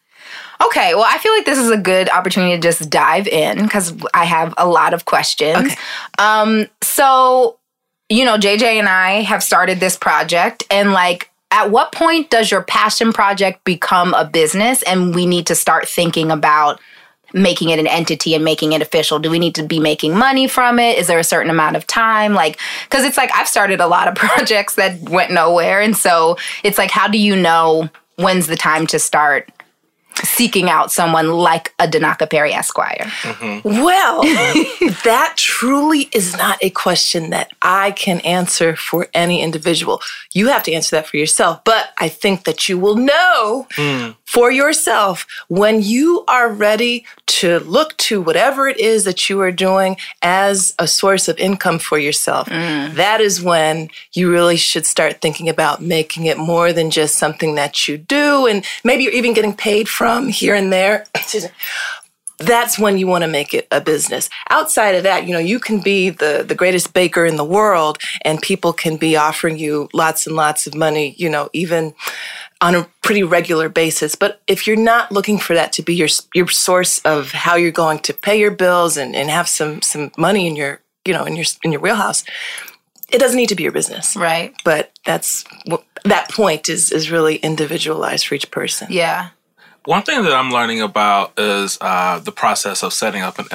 Okay, 0.65 0.95
well, 0.95 1.05
I 1.07 1.19
feel 1.19 1.33
like 1.33 1.45
this 1.45 1.59
is 1.59 1.71
a 1.71 1.77
good 1.77 2.09
opportunity 2.09 2.57
to 2.57 2.63
just 2.63 2.89
dive 2.89 3.29
in 3.29 3.63
because 3.63 3.93
I 4.15 4.25
have 4.25 4.55
a 4.57 4.67
lot 4.67 4.95
of 4.95 5.05
questions. 5.05 5.59
Okay. 5.59 5.77
Um, 6.19 6.67
so, 6.83 7.59
you 8.09 8.25
know, 8.25 8.39
JJ 8.39 8.63
and 8.79 8.89
I 8.89 9.23
have 9.23 9.43
started 9.43 9.81
this 9.81 9.97
project, 9.99 10.65
and 10.71 10.93
like, 10.93 11.31
at 11.51 11.71
what 11.71 11.93
point 11.93 12.31
does 12.31 12.51
your 12.51 12.63
passion 12.63 13.13
project 13.13 13.65
become 13.65 14.15
a 14.15 14.25
business 14.25 14.83
and 14.83 15.15
we 15.15 15.27
need 15.27 15.47
to 15.47 15.55
start 15.55 15.89
thinking 15.89 16.31
about 16.31 16.81
making 17.33 17.71
it 17.71 17.79
an 17.79 17.87
entity 17.87 18.35
and 18.35 18.45
making 18.45 18.73
it 18.73 18.83
official? 18.83 19.19
Do 19.19 19.31
we 19.31 19.39
need 19.39 19.55
to 19.57 19.63
be 19.63 19.79
making 19.79 20.17
money 20.17 20.47
from 20.47 20.79
it? 20.79 20.99
Is 20.99 21.07
there 21.07 21.19
a 21.19 21.25
certain 21.25 21.51
amount 21.51 21.77
of 21.77 21.87
time? 21.87 22.35
Like, 22.35 22.59
because 22.89 23.05
it's 23.05 23.17
like 23.17 23.31
I've 23.35 23.49
started 23.49 23.81
a 23.81 23.87
lot 23.87 24.09
of 24.09 24.15
projects 24.17 24.75
that 24.75 25.01
went 25.09 25.31
nowhere. 25.31 25.81
And 25.81 25.97
so 25.97 26.37
it's 26.63 26.79
like, 26.79 26.91
how 26.91 27.09
do 27.09 27.19
you 27.19 27.37
know 27.37 27.89
when's 28.17 28.47
the 28.47 28.57
time 28.57 28.87
to 28.89 28.99
start 28.99 29.51
seeking 30.25 30.69
out 30.69 30.91
someone 30.91 31.31
like 31.31 31.75
a 31.79 31.87
Denaka 31.87 32.29
Perry 32.29 32.53
Esquire? 32.53 33.11
Mm-hmm. 33.23 33.69
Well, 33.83 34.23
that 35.05 35.35
truly 35.37 36.09
is 36.13 36.37
not 36.37 36.59
a 36.63 36.71
question 36.71 37.31
that 37.31 37.53
I 37.63 37.91
can 37.93 38.21
answer 38.21 38.77
for 38.77 39.09
any 39.13 39.43
individual. 39.43 40.01
You 40.33 40.49
have 40.49 40.63
to 40.65 40.73
answer 40.73 40.97
that 40.97 41.07
for 41.07 41.17
yourself. 41.17 41.63
But 41.65 41.91
I 41.99 42.09
think 42.09 42.45
that 42.45 42.69
you 42.69 42.79
will 42.79 42.97
know 42.97 43.67
hmm. 43.75 44.11
for 44.25 44.51
yourself 44.51 45.27
when 45.49 45.83
you 45.83 46.25
are 46.29 46.49
ready 46.49 47.05
to 47.27 47.59
look 47.61 47.97
to 47.99 48.21
whatever 48.23 48.69
it 48.69 48.79
is 48.79 49.05
that 49.05 49.29
you 49.29 49.41
are 49.41 49.53
doing 49.53 49.97
as 50.23 50.75
a 50.79 50.87
source 50.87 51.29
of 51.29 51.39
income 51.39 51.79
for 51.79 51.99
yourself. 51.99 52.49
Hmm. 52.49 52.95
That 52.95 53.21
is 53.21 53.43
when 53.43 53.91
you 54.13 54.31
really 54.31 54.57
should 54.57 54.87
start 54.87 55.21
thinking 55.21 55.49
about 55.49 55.83
making 55.83 56.27
it 56.27 56.39
more 56.39 56.73
than 56.73 56.91
just 56.91 57.17
something 57.17 57.57
that 57.57 57.89
you 57.89 57.99
do. 57.99 58.47
And 58.47 58.65
maybe 58.85 59.05
you're 59.05 59.13
even 59.13 59.35
getting 59.35 59.55
paid 59.55 59.89
from 59.89 60.06
here 60.29 60.55
and 60.55 60.73
there. 60.73 61.05
That's 62.39 62.79
when 62.79 62.99
you 62.99 63.07
want 63.07 63.23
to 63.23 63.29
make 63.29 63.55
it 63.55 63.67
a 63.71 63.81
business. 63.81 64.29
Outside 64.51 64.95
of 64.95 65.05
that, 65.05 65.27
you 65.27 65.33
know, 65.33 65.39
you 65.39 65.59
can 65.59 65.81
be 65.81 66.11
the, 66.11 66.45
the 66.47 66.55
greatest 66.55 66.93
baker 66.93 67.25
in 67.25 67.37
the 67.37 67.45
world 67.45 67.97
and 68.23 68.43
people 68.43 68.75
can 68.75 68.99
be 68.99 69.17
offering 69.17 69.59
you 69.59 69.89
lots 69.95 70.27
and 70.27 70.37
lots 70.37 70.67
of 70.67 70.75
money, 70.75 71.15
you 71.17 71.31
know, 71.31 71.49
even 71.55 71.95
on 72.61 72.75
a 72.75 72.87
pretty 73.03 73.23
regular 73.23 73.71
basis. 73.71 74.15
But 74.15 74.43
if 74.47 74.67
you're 74.67 74.77
not 74.77 75.11
looking 75.11 75.39
for 75.39 75.55
that 75.55 75.73
to 75.75 75.83
be 75.83 75.95
your 75.95 76.09
your 76.35 76.49
source 76.49 76.99
of 77.01 77.33
how 77.33 77.57
you're 77.57 77.73
going 77.73 78.01
to 78.01 78.13
pay 78.13 78.39
your 78.39 78.51
bills 78.51 78.99
and, 78.99 79.17
and 79.17 79.31
have 79.31 79.49
some 79.49 79.81
some 79.81 80.13
money 80.19 80.47
in 80.47 80.57
your, 80.57 80.81
you 81.07 81.15
know, 81.15 81.25
in 81.25 81.37
your 81.37 81.47
in 81.63 81.73
your 81.73 81.81
wheelhouse, 81.81 82.23
it 83.11 83.19
doesn't 83.19 83.37
need 83.37 83.49
to 83.49 83.55
be 83.55 83.63
your 83.63 83.73
business. 83.73 84.17
Right. 84.17 84.55
But 84.65 84.93
that's 85.05 85.45
that 86.05 86.31
point 86.31 86.69
is 86.69 86.93
is 86.93 87.11
really 87.11 87.37
individualized 87.37 88.27
for 88.27 88.35
each 88.35 88.51
person. 88.51 88.89
Yeah. 88.91 89.31
One 89.87 90.03
thing 90.03 90.25
that 90.25 90.33
I'm 90.33 90.51
learning 90.51 90.81
about 90.83 91.39
is 91.39 91.79
uh, 91.81 92.19
the 92.19 92.33
process 92.33 92.83
of 92.83 92.93
setting 92.93 93.23
up 93.23 93.39
an 93.39 93.47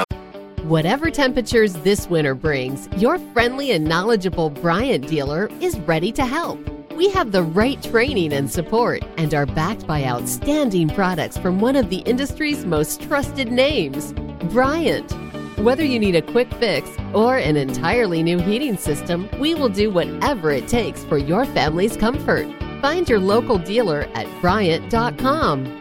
Whatever 0.64 1.12
temperatures 1.12 1.74
this 1.74 2.10
winter 2.10 2.36
brings, 2.36 2.88
your 2.96 3.20
friendly 3.34 3.72
and 3.72 3.84
knowledgeable 3.84 4.50
Bryant 4.50 5.10
dealer 5.10 5.50
is 5.60 5.78
ready 5.82 6.10
to 6.14 6.26
help. 6.26 6.58
We 6.94 7.10
have 7.10 7.34
the 7.34 7.44
right 7.44 7.84
training 7.84 8.32
and 8.32 8.50
support 8.50 9.04
and 9.18 9.34
are 9.34 9.46
backed 9.46 9.86
by 9.86 10.06
outstanding 10.06 10.88
products 10.88 11.38
from 11.38 11.60
one 11.60 11.76
of 11.76 11.90
the 11.90 11.98
industry's 11.98 12.64
most 12.64 13.02
trusted 13.02 13.52
names, 13.52 14.14
Bryant. 14.54 15.12
Whether 15.60 15.84
you 15.84 16.00
need 16.00 16.16
a 16.16 16.22
quick 16.22 16.50
fix 16.54 16.90
or 17.14 17.40
an 17.40 17.58
entirely 17.58 18.24
new 18.24 18.40
heating 18.40 18.78
system, 18.78 19.28
we 19.38 19.54
will 19.54 19.68
do 19.68 19.92
whatever 19.92 20.50
it 20.52 20.70
takes 20.70 21.04
for 21.04 21.18
your 21.18 21.44
family's 21.44 21.98
comfort. 21.98 22.48
Find 22.82 23.10
your 23.10 23.20
local 23.20 23.58
dealer 23.58 24.08
at 24.14 24.28
Bryant.com. 24.40 25.81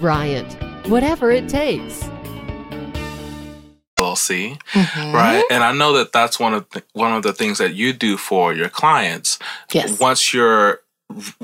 Bryant, 0.00 0.52
whatever 0.88 1.30
it 1.30 1.48
takes. 1.48 2.02
LLC, 3.98 4.58
right? 5.12 5.44
And 5.50 5.62
I 5.62 5.72
know 5.72 5.92
that 5.92 6.12
that's 6.12 6.40
one 6.40 6.54
of 6.54 6.68
the, 6.70 6.82
one 6.94 7.12
of 7.12 7.22
the 7.22 7.34
things 7.34 7.58
that 7.58 7.74
you 7.74 7.92
do 7.92 8.16
for 8.16 8.54
your 8.54 8.70
clients. 8.70 9.38
Yes. 9.72 10.00
Once 10.00 10.32
your 10.32 10.80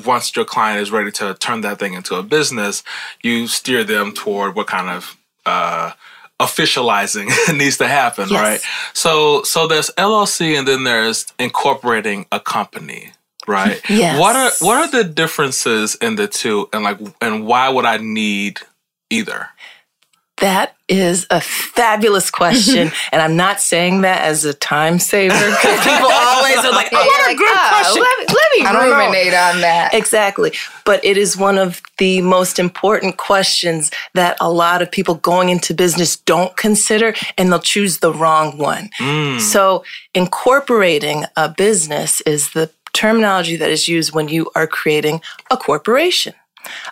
once 0.07 0.35
your 0.35 0.45
client 0.47 0.81
is 0.81 0.91
ready 0.91 1.11
to 1.11 1.35
turn 1.35 1.61
that 1.63 1.79
thing 1.79 1.93
into 1.93 2.15
a 2.15 2.23
business, 2.23 2.83
you 3.23 3.47
steer 3.47 3.85
them 3.85 4.13
toward 4.13 4.55
what 4.55 4.69
kind 4.69 4.89
of 4.89 5.17
uh, 5.45 5.91
officializing 6.41 7.27
needs 7.59 7.77
to 7.77 7.89
happen, 7.89 8.29
Yes. 8.31 8.41
right? 8.43 8.61
So 8.95 9.43
so 9.43 9.67
there's 9.67 9.91
LLC 9.99 10.57
and 10.59 10.67
then 10.67 10.85
there's 10.85 11.27
incorporating 11.39 12.25
a 12.33 12.41
company. 12.41 13.11
Right. 13.47 13.81
Yes. 13.91 14.21
What 14.21 14.37
are 14.37 14.51
what 14.67 14.77
are 14.79 14.91
the 14.91 15.05
differences 15.09 15.95
in 15.97 16.17
the 16.17 16.27
two, 16.29 16.69
and 16.73 16.85
like, 16.85 16.99
and 17.21 17.47
why 17.47 17.69
would 17.69 17.85
I 17.85 17.97
need 17.99 18.61
either? 19.11 19.49
That 20.39 20.77
is 20.87 21.27
a 21.31 21.41
fabulous 21.41 22.31
question, 22.31 22.93
and 23.13 23.23
I'm 23.23 23.37
not 23.37 23.59
saying 23.59 24.03
that 24.03 24.21
as 24.21 24.45
a 24.45 24.53
time 24.53 24.99
saver 24.99 25.33
because 25.35 25.79
people 25.81 26.11
always 26.13 26.59
are 26.59 26.73
like, 26.73 26.89
"Oh, 26.93 26.97
what 27.07 27.21
a 27.23 27.29
Like, 27.31 27.39
good 27.39 27.57
oh, 27.57 27.69
question." 27.71 28.03
Let, 28.03 28.29
let 28.29 28.49
me 28.59 28.67
I 28.67 28.73
don't 28.75 28.91
know. 28.91 28.99
ruminate 28.99 29.33
on 29.33 29.61
that. 29.63 29.95
Exactly. 29.95 30.53
But 30.85 31.03
it 31.03 31.17
is 31.17 31.39
one 31.39 31.57
of 31.57 31.81
the 31.97 32.21
most 32.21 32.59
important 32.59 33.17
questions 33.17 33.91
that 34.13 34.37
a 34.39 34.51
lot 34.51 34.83
of 34.83 34.91
people 34.91 35.15
going 35.15 35.49
into 35.49 35.73
business 35.73 36.17
don't 36.17 36.55
consider 36.59 37.15
and 37.39 37.51
they'll 37.51 37.59
choose 37.59 37.99
the 37.99 38.13
wrong 38.13 38.59
one. 38.59 38.91
Hmm. 38.99 39.39
So, 39.39 39.85
incorporating 40.15 41.25
a 41.37 41.49
business 41.49 42.21
is 42.23 42.51
the 42.53 42.71
terminology 42.97 43.57
that 43.57 43.71
is 43.71 43.87
used 43.87 44.15
when 44.15 44.29
you 44.29 44.51
are 44.55 44.67
creating 44.67 45.21
a 45.51 45.57
corporation. 45.57 46.33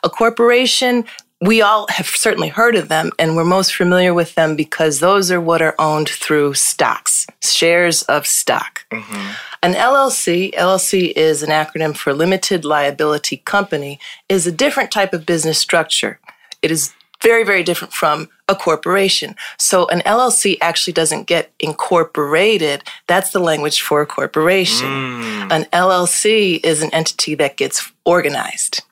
A 0.04 0.10
corporation, 0.10 1.04
we 1.40 1.62
all 1.62 1.86
have 1.88 2.06
certainly 2.06 2.48
heard 2.48 2.76
of 2.76 2.88
them 2.88 3.10
and 3.18 3.36
we're 3.36 3.44
most 3.44 3.74
familiar 3.74 4.14
with 4.14 4.34
them 4.34 4.54
because 4.54 5.00
those 5.00 5.30
are 5.30 5.40
what 5.40 5.62
are 5.62 5.74
owned 5.78 6.08
through 6.08 6.54
stocks, 6.54 7.26
shares 7.42 8.02
of 8.02 8.26
stock. 8.26 8.86
Mm-hmm. 8.90 9.32
An 9.62 9.74
LLC, 9.74 10.54
LLC 10.54 11.12
is 11.16 11.42
an 11.42 11.50
acronym 11.50 11.96
for 11.96 12.12
Limited 12.12 12.64
Liability 12.64 13.38
Company, 13.38 13.98
is 14.28 14.46
a 14.46 14.52
different 14.52 14.90
type 14.90 15.12
of 15.12 15.26
business 15.26 15.58
structure. 15.58 16.20
It 16.62 16.70
is 16.70 16.92
very, 17.24 17.42
very 17.42 17.64
different 17.64 17.92
from 17.92 18.28
a 18.48 18.54
corporation. 18.54 19.34
So 19.58 19.86
an 19.88 20.00
LLC 20.00 20.58
actually 20.60 20.92
doesn't 20.92 21.26
get 21.26 21.50
incorporated. 21.58 22.84
That's 23.06 23.30
the 23.30 23.40
language 23.40 23.80
for 23.80 24.02
a 24.02 24.06
corporation. 24.06 24.86
Mm. 24.86 25.50
An 25.50 25.64
LLC 25.72 26.60
is 26.62 26.82
an 26.82 26.92
entity 26.92 27.34
that 27.36 27.56
gets 27.56 27.90
organized, 28.04 28.82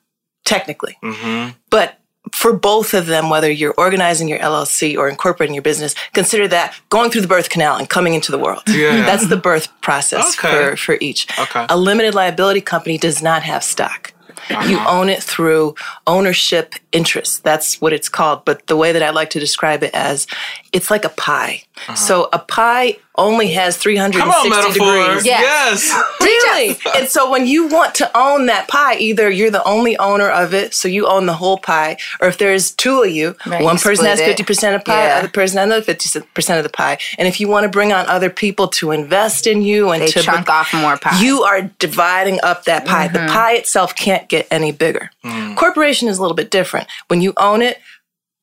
technically. 0.43 0.97
Mm-hmm. 1.03 1.51
But 1.69 1.99
for 2.31 2.53
both 2.53 2.93
of 2.93 3.05
them, 3.05 3.29
whether 3.29 3.51
you're 3.51 3.75
organizing 3.77 4.27
your 4.27 4.39
LLC 4.39 4.97
or 4.97 5.07
incorporating 5.09 5.53
your 5.53 5.61
business, 5.61 5.93
consider 6.13 6.47
that 6.47 6.73
going 6.89 7.11
through 7.11 7.21
the 7.21 7.27
birth 7.27 7.49
canal 7.49 7.75
and 7.77 7.89
coming 7.89 8.13
into 8.15 8.31
the 8.31 8.39
world. 8.39 8.63
Yeah. 8.67 9.05
That's 9.05 9.27
the 9.27 9.37
birth 9.37 9.67
process 9.81 10.37
Okay. 10.39 10.71
for, 10.71 10.77
for 10.77 10.97
each. 11.01 11.27
Okay. 11.37 11.65
A 11.69 11.77
limited 11.77 12.15
liability 12.15 12.61
company 12.61 12.97
does 12.97 13.21
not 13.21 13.43
have 13.43 13.63
stock. 13.63 14.12
You 14.49 14.79
own 14.87 15.09
it 15.09 15.23
through 15.23 15.75
ownership 16.07 16.75
interest. 16.91 17.43
That's 17.43 17.79
what 17.81 17.93
it's 17.93 18.09
called. 18.09 18.45
But 18.45 18.67
the 18.67 18.77
way 18.77 18.91
that 18.91 19.03
I 19.03 19.09
like 19.09 19.29
to 19.31 19.39
describe 19.39 19.83
it 19.83 19.91
as 19.93 20.27
it's 20.71 20.91
like 20.91 21.05
a 21.05 21.09
pie. 21.09 21.63
Uh-huh. 21.75 21.95
So 21.95 22.29
a 22.33 22.39
pie 22.39 22.97
only 23.15 23.49
has 23.49 23.77
360 23.77 24.49
Come 24.49 24.53
on, 24.53 24.73
degrees. 24.73 25.25
Yeah. 25.25 25.41
Yes. 25.41 26.03
Really? 26.19 26.77
and 26.95 27.07
so 27.07 27.29
when 27.29 27.45
you 27.45 27.67
want 27.67 27.95
to 27.95 28.17
own 28.17 28.47
that 28.47 28.67
pie, 28.67 28.95
either 28.95 29.29
you're 29.29 29.51
the 29.51 29.63
only 29.67 29.97
owner 29.97 30.29
of 30.29 30.53
it, 30.53 30.73
so 30.73 30.87
you 30.87 31.07
own 31.07 31.25
the 31.25 31.33
whole 31.33 31.57
pie, 31.57 31.97
or 32.19 32.27
if 32.27 32.37
there's 32.37 32.71
two 32.71 33.03
of 33.03 33.09
you, 33.09 33.35
Right, 33.45 33.63
one 33.63 33.75
you 33.75 33.81
person 33.81 34.05
has 34.05 34.19
50% 34.19 34.75
of 34.75 34.85
pie, 34.85 35.05
Yeah. 35.05 35.17
other 35.19 35.27
person 35.27 35.57
has 35.57 35.65
another 35.65 35.81
50% 35.81 36.57
of 36.57 36.63
the 36.63 36.69
pie. 36.69 36.97
And 37.17 37.27
if 37.27 37.39
you 37.39 37.47
want 37.47 37.65
to 37.65 37.69
bring 37.69 37.93
on 37.93 38.07
other 38.07 38.29
people 38.29 38.67
to 38.69 38.91
invest 38.91 39.45
in 39.47 39.61
you 39.61 39.91
and 39.91 40.01
They 40.01 40.07
to 40.07 40.21
chunk 40.21 40.49
off 40.49 40.73
more 40.73 40.97
pie. 40.97 41.21
you 41.21 41.43
are 41.43 41.69
dividing 41.79 42.39
up 42.41 42.65
that 42.65 42.85
pie. 42.85 43.07
The 43.07 43.19
mm-hmm. 43.19 43.33
pie 43.33 43.53
itself 43.53 43.95
can't 43.95 44.27
get 44.27 44.47
any 44.49 44.71
bigger. 44.71 45.11
Mm. 45.23 45.55
Corporation 45.55 46.07
is 46.07 46.17
a 46.17 46.21
little 46.21 46.35
bit 46.35 46.49
different. 46.49 46.87
When 47.07 47.21
you 47.21 47.33
own 47.37 47.61
it, 47.61 47.79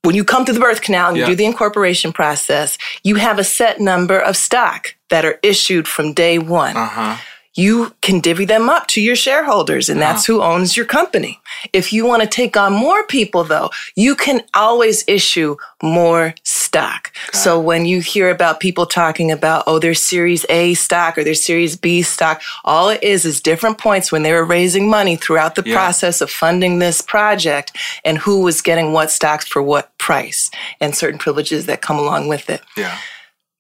when 0.03 0.15
you 0.15 0.25
come 0.25 0.45
through 0.45 0.55
the 0.55 0.61
birth 0.61 0.81
canal 0.81 1.09
and 1.09 1.17
you 1.19 1.27
do 1.27 1.35
the 1.35 1.45
incorporation 1.45 2.13
process, 2.13 2.79
you 3.05 3.17
have 3.17 3.39
a 3.39 3.45
set 3.45 3.81
number 3.81 4.19
of 4.19 4.37
stock 4.37 4.95
that 5.11 5.25
are 5.25 5.39
issued 5.43 5.87
from 5.87 6.15
day 6.15 6.39
one. 6.39 6.77
Uh-huh. 6.77 7.17
You 7.61 7.95
can 8.01 8.21
divvy 8.21 8.47
them 8.47 8.71
up 8.71 8.87
to 8.89 9.03
your 9.03 9.17
shareholders, 9.17 9.91
and 9.91 10.01
that's 10.01 10.25
who 10.25 10.41
owns 10.41 10.79
your 10.79 10.87
company. 10.87 11.41
If 11.75 11.93
you 11.93 12.07
want 12.07 12.23
to 12.23 12.29
take 12.29 12.57
on 12.57 12.73
more 12.73 13.03
people, 13.05 13.45
though, 13.45 13.69
you 13.95 14.17
can 14.17 14.41
always 14.55 15.05
issue 15.07 15.57
more 15.83 16.35
stock. 16.43 17.13
So 17.35 17.61
when 17.61 17.85
you 17.85 18.01
hear 18.01 18.31
about 18.31 18.61
people 18.61 18.87
talking 18.87 19.31
about, 19.31 19.65
oh, 19.67 19.79
there's 19.79 20.01
Series 20.01 20.47
A 20.49 20.73
stock 20.73 21.19
or 21.19 21.23
there's 21.25 21.43
Series 21.43 21.77
B 21.77 22.01
stock, 22.01 22.41
all 22.65 22.89
it 22.89 23.03
is 23.03 23.27
is 23.27 23.43
different 23.43 23.77
points 23.77 24.11
when 24.11 24.23
they 24.23 24.33
were 24.33 24.45
raising 24.45 24.89
money 24.89 25.17
throughout 25.17 25.55
the 25.55 25.63
Yeah. 25.67 25.75
process 25.75 26.23
of 26.23 26.31
funding 26.31 26.79
this 26.79 27.03
project 27.03 27.77
and 28.07 28.17
who 28.17 28.41
was 28.41 28.63
getting 28.63 28.95
what 28.95 29.11
stocks 29.11 29.47
for 29.47 29.63
what 29.63 29.97
price 29.99 30.51
and 30.81 30.97
certain 30.97 31.19
privileges 31.19 31.67
that 31.67 31.83
come 31.83 31.99
along 31.99 32.29
with 32.29 32.49
it. 32.49 32.63
Yeah. 32.75 32.97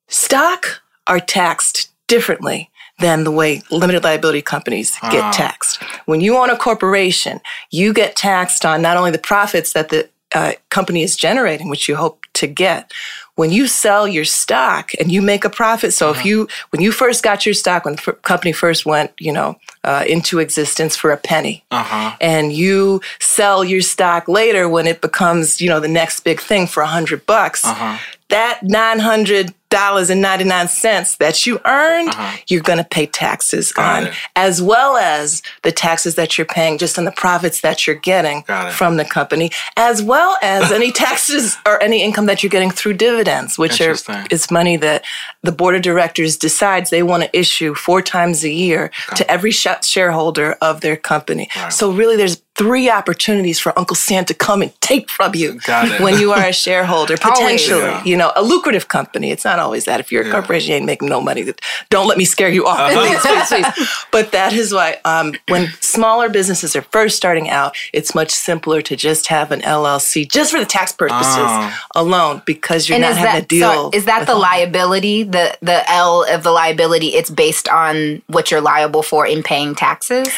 Stock 0.09 0.80
are 1.07 1.20
taxed 1.20 1.90
differently 2.09 2.70
than 3.01 3.24
the 3.24 3.30
way 3.30 3.62
limited 3.70 4.05
liability 4.05 4.42
companies 4.42 4.96
get 5.11 5.24
Ah. 5.24 5.30
taxed. 5.32 5.82
When 6.07 6.20
you 6.20 6.36
own 6.36 6.51
a 6.51 6.57
corporation, 6.57 7.40
you 7.70 7.92
get 7.92 8.14
taxed 8.16 8.64
on 8.64 8.82
not 8.82 8.96
only 8.96 9.11
the 9.11 9.18
profits 9.18 9.72
that 9.72 9.88
the 9.88 10.09
uh, 10.32 10.53
company 10.68 11.03
is 11.03 11.16
generating, 11.16 11.68
which 11.68 11.88
you 11.88 11.96
hope 11.96 12.20
to 12.34 12.46
get. 12.46 12.92
When 13.34 13.51
you 13.51 13.66
sell 13.66 14.07
your 14.07 14.24
stock 14.24 14.92
and 15.01 15.11
you 15.11 15.22
make 15.22 15.44
a 15.44 15.51
profit, 15.51 15.92
so 15.92 16.11
if 16.11 16.24
you 16.24 16.46
when 16.70 16.80
you 16.82 16.92
first 16.92 17.24
got 17.24 17.44
your 17.44 17.55
stock, 17.55 17.84
when 17.84 17.96
the 17.96 18.03
f- 18.07 18.22
company 18.22 18.53
first 18.53 18.86
went, 18.86 19.11
you 19.18 19.32
know, 19.32 19.57
uh, 19.82 20.05
into 20.07 20.38
existence 20.38 20.94
for 20.94 21.11
a 21.11 21.16
penny, 21.16 21.64
Uh-huh. 21.72 22.12
and 22.20 22.53
you 22.53 23.01
sell 23.18 23.64
your 23.64 23.80
stock 23.82 24.28
later 24.28 24.68
when 24.68 24.86
it 24.86 25.01
becomes, 25.01 25.61
you 25.61 25.68
know, 25.68 25.80
the 25.80 25.88
next 25.88 26.20
big 26.20 26.40
thing 26.40 26.68
for 26.68 26.80
a 26.84 26.86
hundred 26.86 27.26
bucks, 27.26 27.64
Uh-huh. 27.64 27.96
that 28.28 28.62
nine 28.62 29.01
hundred 29.01 29.53
dollars 29.71 30.11
and 30.11 30.21
ninety 30.21 30.45
nine 30.45 30.68
cents 30.68 31.16
that 31.16 31.47
you 31.47 31.61
earned, 31.64 32.12
you're 32.49 32.61
going 32.61 32.79
to 32.79 32.85
pay 32.85 33.07
taxes 33.07 33.73
Uh-huh. 33.77 33.81
Got 33.91 34.03
on, 34.03 34.09
it. 34.09 34.14
as 34.37 34.61
well 34.61 34.97
as 34.97 35.43
the 35.62 35.73
taxes 35.73 36.14
that 36.16 36.37
you're 36.37 36.45
paying 36.45 36.77
just 36.79 36.99
on 36.99 37.05
the 37.07 37.12
profits 37.12 37.62
that 37.62 37.87
you're 37.87 37.97
getting 37.97 38.43
from 38.73 38.97
the 38.97 39.05
company, 39.05 39.51
as 39.77 40.03
well 40.03 40.37
as 40.43 40.71
any 40.73 40.93
taxes 41.07 41.57
or 41.66 41.83
any 41.83 42.03
income 42.03 42.27
that 42.27 42.43
you're 42.43 42.51
getting 42.51 42.71
through 42.71 42.95
dividends, 42.95 43.59
which 43.59 43.81
are 43.81 43.95
it's 44.31 44.51
money 44.51 44.77
that 44.77 45.05
the 45.43 45.53
board 45.53 45.75
of 45.75 45.83
directors 45.83 46.37
decides 46.37 46.91
they 46.91 47.03
want 47.03 47.23
to 47.23 47.39
issue 47.39 47.75
four 47.75 48.03
times 48.03 48.45
a 48.45 48.51
year 48.51 48.91
to 49.16 49.31
every 49.31 49.51
sh- 49.53 49.66
shareholder 49.83 50.57
of 50.61 50.81
their 50.83 50.97
company. 50.97 51.49
Right. 51.57 51.73
So 51.73 51.91
really, 51.93 52.16
there's 52.16 52.43
three 52.57 52.91
opportunities 52.91 53.59
for 53.59 53.73
Uncle 53.79 53.95
Sam 53.97 54.25
to 54.27 54.35
come 54.35 54.61
and 54.61 54.73
take 54.83 55.09
from 55.09 55.35
you 55.35 55.59
when 56.01 56.18
you 56.21 56.33
are 56.33 56.45
a 56.49 56.53
shareholder, 56.66 57.16
Always. 57.25 57.39
potentially. 57.39 57.81
Yeah. 57.81 58.05
You 58.05 58.16
know, 58.18 58.33
a 58.37 58.43
lucrative 58.43 58.89
company. 58.89 59.31
It's 59.31 59.45
not 59.45 59.59
always 59.61 59.84
that. 59.84 60.00
If 60.00 60.11
you're 60.11 60.26
a 60.26 60.30
corporation, 60.30 60.70
you 60.70 60.76
ain't 60.76 60.86
making 60.86 61.08
no 61.08 61.20
money. 61.20 61.52
Don't 61.90 62.06
let 62.08 62.18
me 62.18 62.24
scare 62.24 62.48
you 62.48 62.66
off. 62.66 62.92
Please, 62.92 63.18
please, 63.48 63.48
please. 63.76 63.88
But 64.11 64.32
that 64.32 64.52
is 64.52 64.72
why 64.72 64.98
um, 65.04 65.34
when 65.48 65.68
smaller 65.80 66.28
businesses 66.28 66.74
are 66.74 66.82
first 66.82 67.16
starting 67.16 67.48
out, 67.48 67.76
it's 67.92 68.14
much 68.14 68.30
simpler 68.30 68.82
to 68.82 68.96
just 68.96 69.28
have 69.28 69.52
an 69.52 69.61
LLC 69.61 70.28
just 70.28 70.50
for 70.52 70.58
the 70.58 70.66
tax 70.66 70.92
purposes 70.92 71.20
Ah. 71.26 71.86
alone 71.94 72.42
because 72.46 72.88
you're 72.88 72.96
and 72.96 73.02
not 73.02 73.12
is 73.12 73.16
having 73.18 73.32
that 73.34 73.40
to 73.42 73.46
deal. 73.46 73.90
so 73.90 73.90
is 73.96 74.04
that 74.06 74.26
the 74.26 74.32
all 74.32 74.40
liability 74.40 75.22
the 75.22 75.56
the 75.62 75.88
l 75.90 76.24
of 76.24 76.42
the 76.42 76.50
liability 76.50 77.08
it's 77.08 77.30
based 77.30 77.68
on 77.68 78.20
what 78.26 78.50
you're 78.50 78.61
liable 78.61 79.02
for 79.02 79.26
in 79.26 79.42
paying 79.42 79.74
taxes 79.74 80.28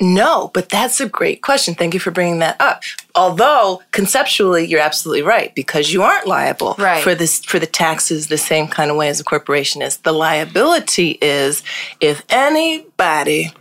No, 0.00 0.50
but 0.54 0.70
that's 0.70 0.98
a 1.00 1.08
great 1.08 1.42
question. 1.42 1.74
Thank 1.74 1.92
you 1.92 2.00
for 2.00 2.10
bringing 2.10 2.38
that 2.38 2.58
up. 2.58 2.82
Although 3.14 3.82
conceptually, 3.92 4.66
you're 4.66 4.80
absolutely 4.80 5.20
right 5.22 5.54
because 5.54 5.92
you 5.92 6.02
aren't 6.02 6.26
liable 6.26 6.74
Right. 6.78 7.02
for 7.02 7.14
this 7.14 7.44
for 7.44 7.58
the 7.58 7.66
taxes 7.66 8.28
the 8.28 8.38
same 8.38 8.66
kind 8.66 8.90
of 8.90 8.96
way 8.96 9.08
as 9.10 9.20
a 9.20 9.24
corporation 9.24 9.82
is. 9.82 9.98
The 9.98 10.12
liability 10.12 11.18
is 11.20 11.62
if 12.00 12.22
anybody, 12.30 13.52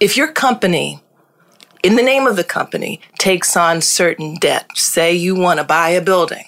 if 0.00 0.16
your 0.16 0.32
company, 0.32 1.02
in 1.82 1.96
the 1.96 2.02
name 2.02 2.26
of 2.26 2.36
the 2.36 2.44
company, 2.44 3.00
takes 3.18 3.54
on 3.56 3.82
certain 3.82 4.36
debt. 4.36 4.66
Say 4.74 5.12
you 5.12 5.34
want 5.34 5.58
to 5.58 5.64
buy 5.64 5.90
a 5.90 6.00
building, 6.00 6.44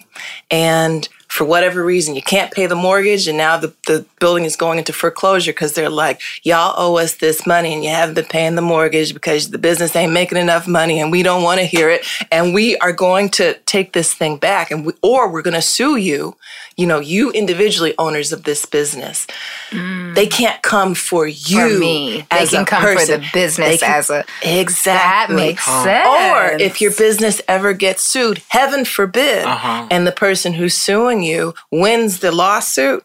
and 0.51 1.07
for 1.35 1.45
whatever 1.45 1.85
reason 1.85 2.15
you 2.15 2.23
can't 2.23 2.53
pay 2.53 2.67
the 2.67 2.77
mortgage, 2.77 3.27
and 3.27 3.37
now 3.37 3.57
the, 3.57 3.75
the 3.89 4.07
building 4.21 4.45
is 4.45 4.55
going 4.55 4.79
into 4.79 4.93
foreclosure 4.93 5.51
because 5.51 5.73
they're 5.73 5.91
like, 5.91 6.21
y'all 6.45 6.73
owe 6.77 6.97
us 6.97 7.17
this 7.17 7.45
money, 7.45 7.75
and 7.75 7.83
you 7.83 7.91
haven't 7.91 8.15
been 8.15 8.25
paying 8.25 8.55
the 8.55 8.63
mortgage 8.63 9.13
because 9.13 9.51
the 9.51 9.59
business 9.59 9.97
ain't 9.97 10.13
making 10.13 10.39
enough 10.39 10.69
money, 10.69 11.01
and 11.01 11.11
we 11.11 11.25
don't 11.25 11.43
want 11.43 11.59
to 11.59 11.67
hear 11.67 11.91
it, 11.91 12.07
and 12.31 12.55
we 12.55 12.77
are 12.79 12.93
going 12.93 13.29
to 13.29 13.55
take 13.67 13.95
this 13.95 14.15
thing 14.15 14.37
back, 14.37 14.71
and 14.71 14.87
we, 14.87 14.93
or 15.03 15.29
we're 15.29 15.43
going 15.43 15.55
to 15.55 15.61
sue 15.61 15.97
you. 15.97 16.37
You 16.77 16.87
know, 16.87 16.99
you 16.99 17.31
individually 17.31 17.95
owners 17.99 18.33
of 18.33 18.43
this 18.45 18.67
business, 18.67 19.27
they 19.71 20.27
can't 20.27 20.61
come 20.63 20.95
for 20.95 21.27
you 21.27 21.75
for 21.75 21.79
me 21.79 22.27
they 22.31 22.39
as 22.39 22.51
can 22.51 22.63
a 22.63 22.67
come 22.67 22.83
person. 22.83 23.07
for 23.07 23.27
the 23.27 23.31
business 23.33 23.81
can- 23.81 23.93
as 23.93 24.11
a 24.11 24.25
Exactly. 24.43 25.37
that 25.37 25.43
makes 25.45 25.65
sense 25.65 26.07
Or 26.09 26.53
if 26.61 26.81
your 26.81 26.91
business 26.93 27.41
ever 27.47 27.73
gets 27.75 28.03
sued, 28.03 28.43
heaven 28.49 28.85
forbid, 28.85 29.45
Uh-huh. 29.45 29.87
and 29.91 30.07
the 30.07 30.13
person 30.13 30.55
who's 30.55 30.75
suing 30.75 31.23
you 31.23 31.55
wins 31.71 32.19
the 32.19 32.33
lawsuit, 32.33 33.05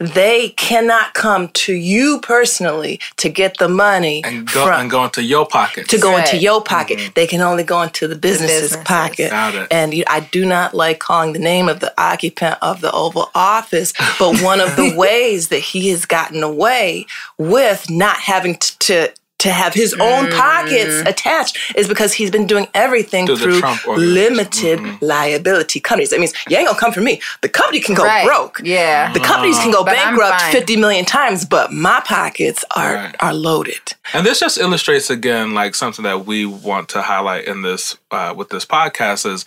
they 0.00 0.48
cannot 0.50 1.12
come 1.12 1.48
to 1.48 1.74
you 1.74 2.20
personally 2.22 2.98
to 3.18 3.28
get 3.28 3.58
the 3.58 3.68
money 3.68 4.22
and 4.24 4.50
go 4.50 4.64
from, 4.64 4.80
and 4.80 4.90
go 4.90 5.04
into 5.04 5.22
your 5.22 5.46
pocket. 5.46 5.88
to 5.90 5.98
go 5.98 6.16
into 6.16 6.38
your 6.38 6.62
pocket. 6.62 6.98
Mm-hmm. 6.98 7.12
They 7.14 7.26
can 7.26 7.42
only 7.42 7.64
go 7.64 7.82
into 7.82 8.08
the 8.08 8.16
business's 8.16 8.62
businesses. 8.62 8.84
pocket. 8.84 9.30
Got 9.30 9.54
it. 9.54 9.68
And 9.70 9.92
you, 9.92 10.04
I 10.06 10.20
do 10.20 10.46
not 10.46 10.72
like 10.72 11.00
calling 11.00 11.34
the 11.34 11.38
name 11.38 11.68
of 11.68 11.80
the 11.80 11.92
occupant 12.00 12.56
of 12.62 12.80
the 12.80 12.90
Oval 12.92 13.30
Office, 13.34 13.92
but 14.18 14.40
one 14.40 14.60
of 14.60 14.74
the 14.76 14.94
ways 14.96 15.48
that 15.48 15.58
he 15.58 15.90
has 15.90 16.06
gotten 16.06 16.42
away 16.42 17.06
with 17.36 17.90
not 17.90 18.16
having 18.16 18.54
t- 18.56 18.74
to. 18.80 19.12
To 19.40 19.50
have 19.50 19.72
his 19.74 19.94
own 19.94 20.30
pockets 20.30 21.00
attached 21.06 21.58
is 21.74 21.88
because 21.88 22.12
he's 22.12 22.30
been 22.30 22.46
doing 22.46 22.66
everything 22.74 23.26
Through 23.26 23.36
through 23.36 23.60
Trump 23.60 23.86
organization. 23.88 24.14
limited 24.14 25.02
liability 25.02 25.80
companies. 25.80 26.10
That 26.10 26.20
means 26.20 26.32
you 26.48 26.56
ain't 26.56 26.66
gonna 26.66 26.78
come 26.78 26.92
for 26.92 27.00
me. 27.00 27.20
The 27.42 27.48
company 27.48 27.80
can 27.80 27.94
go 27.94 28.04
Right. 28.04 28.24
broke. 28.26 28.60
Yeah. 28.62 29.12
The 29.12 29.20
companies 29.20 29.58
can 29.58 29.70
go 29.70 29.82
But 29.84 29.94
bankrupt 29.94 30.42
50 30.52 30.76
million 30.76 31.04
times, 31.04 31.44
but 31.44 31.72
my 31.72 32.00
pockets 32.04 32.64
are 32.76 32.94
Right. 32.94 33.16
are 33.20 33.34
loaded. 33.34 33.94
And 34.12 34.26
this 34.26 34.40
just 34.40 34.58
illustrates 34.58 35.10
again, 35.10 35.54
like 35.54 35.74
something 35.74 36.02
that 36.04 36.26
we 36.26 36.44
want 36.46 36.88
to 36.90 37.02
highlight 37.02 37.46
in 37.46 37.62
this 37.62 37.96
uh, 38.10 38.34
with 38.36 38.50
this 38.50 38.64
podcast 38.66 39.24
is 39.30 39.44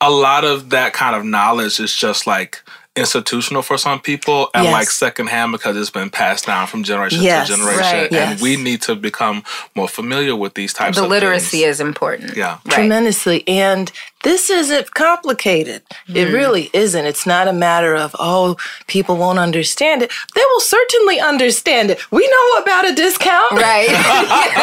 a 0.00 0.10
lot 0.10 0.44
of 0.44 0.70
that 0.70 0.92
kind 0.92 1.14
of 1.16 1.24
knowledge 1.24 1.78
is 1.80 1.94
just 1.94 2.26
like 2.26 2.62
institutional 2.98 3.62
for 3.62 3.78
some 3.78 4.00
people 4.00 4.50
and 4.54 4.64
Yes. 4.64 4.72
like 4.72 4.90
secondhand 4.90 5.52
because 5.52 5.76
it's 5.76 5.90
been 5.90 6.10
passed 6.10 6.46
down 6.46 6.66
from 6.66 6.82
generation 6.84 7.22
Yes. 7.22 7.46
to 7.48 7.54
generation. 7.56 7.82
Right. 7.82 8.12
And 8.12 8.30
Yes. 8.32 8.40
we 8.42 8.56
need 8.56 8.82
to 8.82 8.94
become 8.94 9.42
more 9.74 9.88
familiar 9.88 10.34
with 10.36 10.54
these 10.54 10.72
types 10.72 10.96
the 10.98 11.04
of 11.04 11.10
literacy 11.10 11.62
things. 11.62 11.76
is 11.76 11.80
important 11.80 12.36
Yeah. 12.36 12.58
right. 12.64 12.74
tremendously. 12.74 13.44
And 13.48 13.90
this 14.24 14.50
isn't 14.50 14.94
complicated. 14.94 15.82
It 16.08 16.12
mm-hmm. 16.14 16.32
really 16.34 16.70
isn't. 16.72 17.04
It's 17.06 17.24
not 17.26 17.46
a 17.48 17.52
matter 17.52 17.94
of, 17.94 18.16
oh, 18.18 18.56
people 18.88 19.16
won't 19.16 19.38
understand 19.38 20.02
it. 20.02 20.10
They 20.34 20.42
will 20.52 20.60
certainly 20.60 21.20
understand 21.20 21.90
it. 21.90 21.98
We 22.10 22.26
know 22.28 22.62
about 22.62 22.88
a 22.90 22.94
discount. 22.94 23.52
right 23.52 23.88
We 23.88 23.94
know 23.94 24.00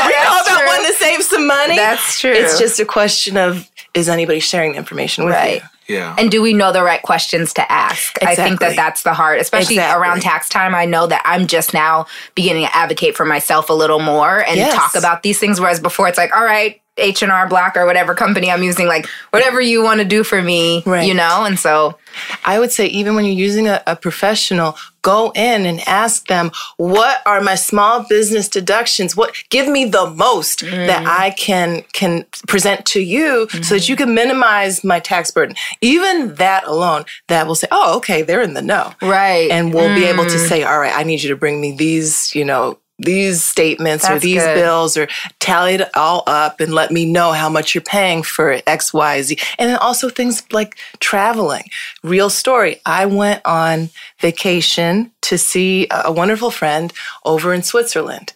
That's 0.09 0.47
about 0.47 0.59
true. 0.59 0.67
when 0.67 0.85
to 0.85 0.93
save 0.93 1.23
some 1.23 1.47
money. 1.47 1.75
That's 1.77 2.19
true. 2.19 2.31
It's 2.31 2.59
just 2.59 2.79
a 2.79 2.85
question 2.85 3.37
of 3.37 3.69
is 3.93 4.09
anybody 4.09 4.41
sharing 4.41 4.73
the 4.73 4.77
information 4.77 5.23
with 5.23 5.33
Right. 5.33 5.61
you? 5.61 5.69
Yeah. 5.87 6.15
and 6.17 6.31
do 6.31 6.41
we 6.41 6.53
know 6.53 6.71
the 6.71 6.81
right 6.83 7.01
questions 7.01 7.53
to 7.53 7.71
ask 7.71 8.17
i 8.23 8.33
think 8.35 8.59
that 8.59 8.75
that's 8.75 9.03
the 9.03 9.13
hard 9.13 9.39
especially 9.39 9.75
Exactly. 9.75 10.01
around 10.01 10.21
tax 10.21 10.49
time 10.49 10.73
i 10.75 10.85
know 10.85 11.05
that 11.07 11.21
i'm 11.25 11.45
just 11.47 11.73
now 11.73 12.05
beginning 12.33 12.65
to 12.65 12.75
advocate 12.75 13.15
for 13.15 13.25
myself 13.25 13.69
a 13.69 13.73
little 13.73 13.99
more 13.99 14.43
and 14.45 14.57
Yes. 14.57 14.73
talk 14.75 14.95
about 14.95 15.21
these 15.23 15.39
things 15.39 15.59
whereas 15.59 15.79
before 15.79 16.07
it's 16.07 16.17
like 16.17 16.35
all 16.35 16.43
right 16.43 16.81
h&r 16.97 17.47
block 17.47 17.75
or 17.75 17.85
whatever 17.85 18.13
company 18.13 18.49
i'm 18.49 18.63
using 18.63 18.87
like 18.87 19.07
whatever 19.31 19.59
you 19.59 19.83
want 19.83 19.99
to 19.99 20.05
do 20.05 20.23
for 20.23 20.41
me 20.41 20.83
Right. 20.85 21.07
you 21.07 21.13
know 21.13 21.43
and 21.45 21.59
so 21.59 21.97
I 22.43 22.59
would 22.59 22.71
say 22.71 22.87
even 22.87 23.15
when 23.15 23.25
you're 23.25 23.33
using 23.33 23.67
a, 23.67 23.81
a 23.87 23.95
professional, 23.95 24.77
go 25.01 25.31
in 25.35 25.65
and 25.65 25.81
ask 25.87 26.27
them, 26.27 26.51
what 26.77 27.21
are 27.25 27.41
my 27.41 27.55
small 27.55 28.05
business 28.07 28.47
deductions? 28.47 29.15
What 29.15 29.35
give 29.49 29.67
me 29.67 29.85
the 29.85 30.09
most 30.09 30.61
that 30.61 31.03
mm. 31.03 31.07
I 31.07 31.31
can 31.31 31.83
can 31.93 32.25
present 32.47 32.85
to 32.87 33.01
you 33.01 33.47
so 33.61 33.75
that 33.75 33.89
you 33.89 33.95
mm-hmm. 33.95 34.05
can 34.05 34.15
minimize 34.15 34.83
my 34.83 34.99
tax 34.99 35.31
burden. 35.31 35.55
Even 35.81 36.35
that 36.35 36.65
alone, 36.65 37.05
that 37.27 37.47
will 37.47 37.55
say, 37.55 37.67
oh, 37.71 37.97
okay, 37.97 38.21
they're 38.21 38.41
in 38.41 38.53
the 38.53 38.61
know. 38.61 38.93
right 39.01 39.49
And 39.51 39.73
we'll 39.73 39.93
be 39.93 40.05
able 40.05 40.25
to 40.25 40.35
mm. 40.35 40.47
say, 40.47 40.63
all 40.63 40.79
right, 40.79 40.93
I 40.95 41.03
need 41.03 41.21
you 41.21 41.29
to 41.29 41.35
bring 41.35 41.61
me 41.61 41.75
these, 41.75 42.33
you 42.33 42.45
know, 42.45 42.79
these 42.97 43.43
statements 43.43 44.09
or 44.09 44.19
these 44.19 44.41
good. 44.41 44.55
bills 44.55 44.97
or 44.97 45.07
tally 45.39 45.75
it 45.75 45.95
all 45.95 46.23
up 46.27 46.59
and 46.59 46.73
let 46.73 46.91
me 46.91 47.05
know 47.05 47.33
how 47.33 47.49
much 47.49 47.75
you're 47.75 47.81
paying 47.81 48.23
for 48.23 48.61
X, 48.65 48.93
Y, 48.93 49.21
Z. 49.21 49.37
And 49.59 49.69
then 49.69 49.77
also 49.77 50.09
things 50.09 50.43
like 50.51 50.77
traveling. 50.99 51.63
Real 52.03 52.29
story. 52.29 52.79
I 52.85 53.05
went 53.05 53.41
on 53.45 53.89
vacation 54.19 55.11
to 55.23 55.37
see 55.37 55.87
a 55.91 56.11
wonderful 56.11 56.51
friend 56.51 56.93
over 57.25 57.53
in 57.53 57.63
Switzerland. 57.63 58.33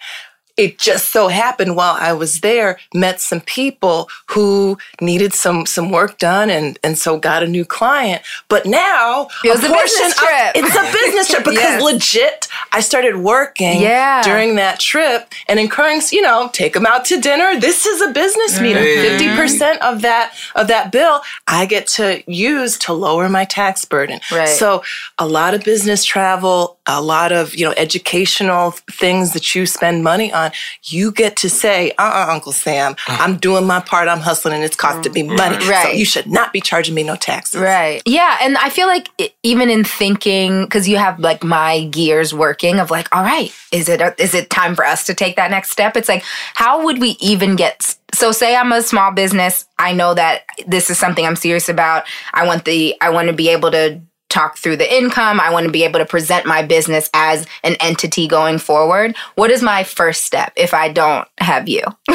It 0.60 0.78
just 0.78 1.10
so 1.10 1.28
happened 1.30 1.76
while 1.76 1.96
I 2.00 2.12
was 2.14 2.42
there, 2.42 2.80
met 2.94 3.22
some 3.22 3.42
people 3.42 4.10
who 4.28 4.78
needed 5.02 5.34
some 5.34 5.66
some 5.66 5.90
work 5.92 6.18
done 6.20 6.50
and 6.50 6.78
and 6.84 6.98
so 6.98 7.18
got 7.18 7.44
a 7.44 7.48
new 7.48 7.66
client. 7.66 8.22
But 8.50 8.66
now 8.66 9.28
It 9.44 9.50
was 9.50 9.64
a 9.64 9.68
portion 9.68 9.84
business 9.86 10.16
trip. 10.16 10.52
it's 10.56 10.76
a 10.76 10.92
business 10.92 11.28
trip 11.30 11.44
because 11.52 11.60
Yes. 11.60 11.82
legit, 11.82 12.48
I 12.72 12.82
started 12.82 13.16
working 13.18 13.82
Yeah. 13.82 14.22
during 14.24 14.56
that 14.56 14.80
trip 14.80 15.34
and 15.48 15.60
encouraging, 15.60 16.18
you 16.18 16.22
know, 16.22 16.50
take 16.52 16.74
them 16.74 16.86
out 16.86 17.06
to 17.06 17.20
dinner. 17.20 17.60
This 17.60 17.86
is 17.86 18.02
a 18.02 18.12
business 18.12 18.54
mm-hmm. 18.56 18.64
meeting. 18.64 18.84
Hey. 18.84 19.10
Fifty 19.10 19.30
percent 19.36 19.82
of 19.82 20.02
that 20.02 20.34
of 20.56 20.68
that 20.68 20.92
bill 20.92 21.22
I 21.48 21.66
get 21.66 21.88
to 21.98 22.22
use 22.28 22.78
to 22.80 22.94
lower 22.94 23.30
my 23.30 23.46
tax 23.46 23.86
burden. 23.86 24.20
Right. 24.32 24.48
So 24.48 24.84
a 25.18 25.28
lot 25.28 25.54
of 25.54 25.64
business 25.64 26.04
travel, 26.04 26.78
a 26.86 27.02
lot 27.02 27.32
of 27.32 27.56
you 27.56 27.66
know 27.66 27.74
educational 27.78 28.72
things 28.92 29.34
that 29.34 29.56
you 29.56 29.66
spend 29.66 30.04
money 30.04 30.32
on, 30.34 30.49
you 30.84 31.12
get 31.12 31.36
to 31.38 31.50
say, 31.50 31.92
"Uh, 31.98 32.28
uh 32.28 32.32
Uncle 32.34 32.52
Sam, 32.52 32.96
I'm 33.08 33.38
doing 33.38 33.66
my 33.66 33.80
part. 33.80 34.08
I'm 34.08 34.20
hustling, 34.20 34.54
and 34.56 34.64
it's 34.64 34.76
costing 34.76 35.14
me 35.14 35.24
money. 35.24 35.60
So 35.64 35.70
Right. 35.72 35.96
you 35.96 36.06
should 36.06 36.28
not 36.28 36.54
be 36.54 36.62
charging 36.62 36.96
me 36.96 37.04
no 37.04 37.16
taxes." 37.16 37.60
Right. 37.62 38.02
Yeah. 38.06 38.38
And 38.42 38.58
I 38.58 38.70
feel 38.70 38.88
like 38.88 39.10
i- 39.20 39.32
even 39.44 39.70
in 39.70 39.84
thinking, 39.84 40.64
because 40.64 40.88
you 40.88 40.98
have 40.98 41.20
like 41.20 41.44
my 41.44 41.86
gears 41.86 42.34
working 42.34 42.80
of 42.80 42.90
like, 42.92 43.14
all 43.16 43.24
right, 43.24 43.52
is 43.72 43.90
it 43.90 44.02
is 44.18 44.34
it 44.34 44.50
time 44.50 44.76
for 44.76 44.86
us 44.86 45.06
to 45.06 45.14
take 45.14 45.36
that 45.36 45.52
next 45.52 45.70
step? 45.72 45.96
It's 45.98 46.10
like, 46.10 46.24
how 46.56 46.84
would 46.84 47.00
we 47.00 47.18
even 47.20 47.56
get? 47.56 47.96
So 48.14 48.32
say 48.32 48.56
I'm 48.56 48.72
a 48.72 48.82
small 48.82 49.12
business. 49.12 49.66
I 49.78 49.94
know 49.94 50.14
that 50.16 50.42
this 50.68 50.90
is 50.90 50.98
something 50.98 51.26
I'm 51.26 51.36
serious 51.36 51.70
about. 51.70 52.06
I 52.34 52.46
want 52.48 52.66
the 52.66 52.96
I 53.02 53.10
want 53.12 53.28
to 53.28 53.34
be 53.34 53.50
able 53.50 53.72
to 53.72 54.02
talk 54.30 54.58
through 54.58 54.78
the 54.78 54.96
income. 54.96 55.40
I 55.40 55.52
want 55.52 55.66
to 55.66 55.72
be 55.72 55.84
able 55.84 56.00
to 56.00 56.06
present 56.06 56.46
my 56.46 56.62
business 56.62 57.10
as 57.14 57.46
an 57.64 57.76
entity 57.80 58.28
going 58.28 58.60
forward. 58.60 59.16
What 59.36 59.52
is 59.52 59.62
my 59.62 59.84
first 59.84 60.24
step 60.24 60.54
if 60.56 60.74
I 60.74 60.90
don't 60.90 61.28
have 61.40 61.68
you? 61.68 61.82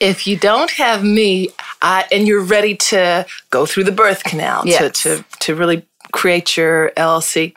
if 0.00 0.26
you 0.26 0.36
don't 0.36 0.70
have 0.72 1.04
me 1.04 1.50
uh, 1.82 2.02
and 2.10 2.26
you're 2.26 2.42
ready 2.42 2.74
to 2.76 3.26
go 3.50 3.66
through 3.66 3.84
the 3.84 3.92
birth 3.92 4.24
canal 4.24 4.62
Yes. 4.66 5.02
to, 5.02 5.18
to, 5.18 5.24
to 5.40 5.54
really 5.54 5.86
create 6.12 6.56
your 6.56 6.90
LLC, 6.96 7.54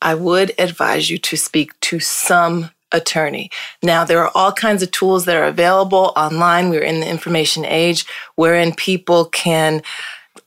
I 0.00 0.14
would 0.14 0.52
advise 0.58 1.10
you 1.10 1.18
to 1.18 1.36
speak 1.36 1.78
to 1.80 1.98
some 2.00 2.70
attorney. 2.92 3.50
Now, 3.82 4.04
there 4.04 4.20
are 4.22 4.30
all 4.34 4.52
kinds 4.52 4.82
of 4.82 4.90
tools 4.92 5.24
that 5.24 5.36
are 5.36 5.44
available 5.44 6.12
online. 6.16 6.70
We're 6.70 6.82
in 6.82 7.00
the 7.00 7.08
information 7.08 7.64
age 7.64 8.06
wherein 8.36 8.74
people 8.74 9.26
can. 9.26 9.82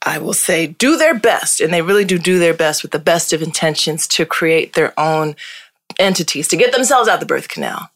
I 0.02 0.18
will 0.18 0.32
say, 0.32 0.66
do 0.66 0.96
their 0.96 1.14
best, 1.14 1.60
and 1.60 1.72
they 1.72 1.82
really 1.82 2.04
do 2.04 2.18
do 2.18 2.38
their 2.38 2.54
best 2.54 2.82
with 2.82 2.92
the 2.92 2.98
best 2.98 3.32
of 3.32 3.42
intentions 3.42 4.08
to 4.08 4.24
create 4.24 4.72
their 4.72 4.98
own 4.98 5.36
entities, 5.98 6.48
to 6.48 6.56
get 6.56 6.72
themselves 6.72 7.08
out 7.08 7.20
the 7.20 7.26
birth 7.26 7.48
canal. 7.48 7.90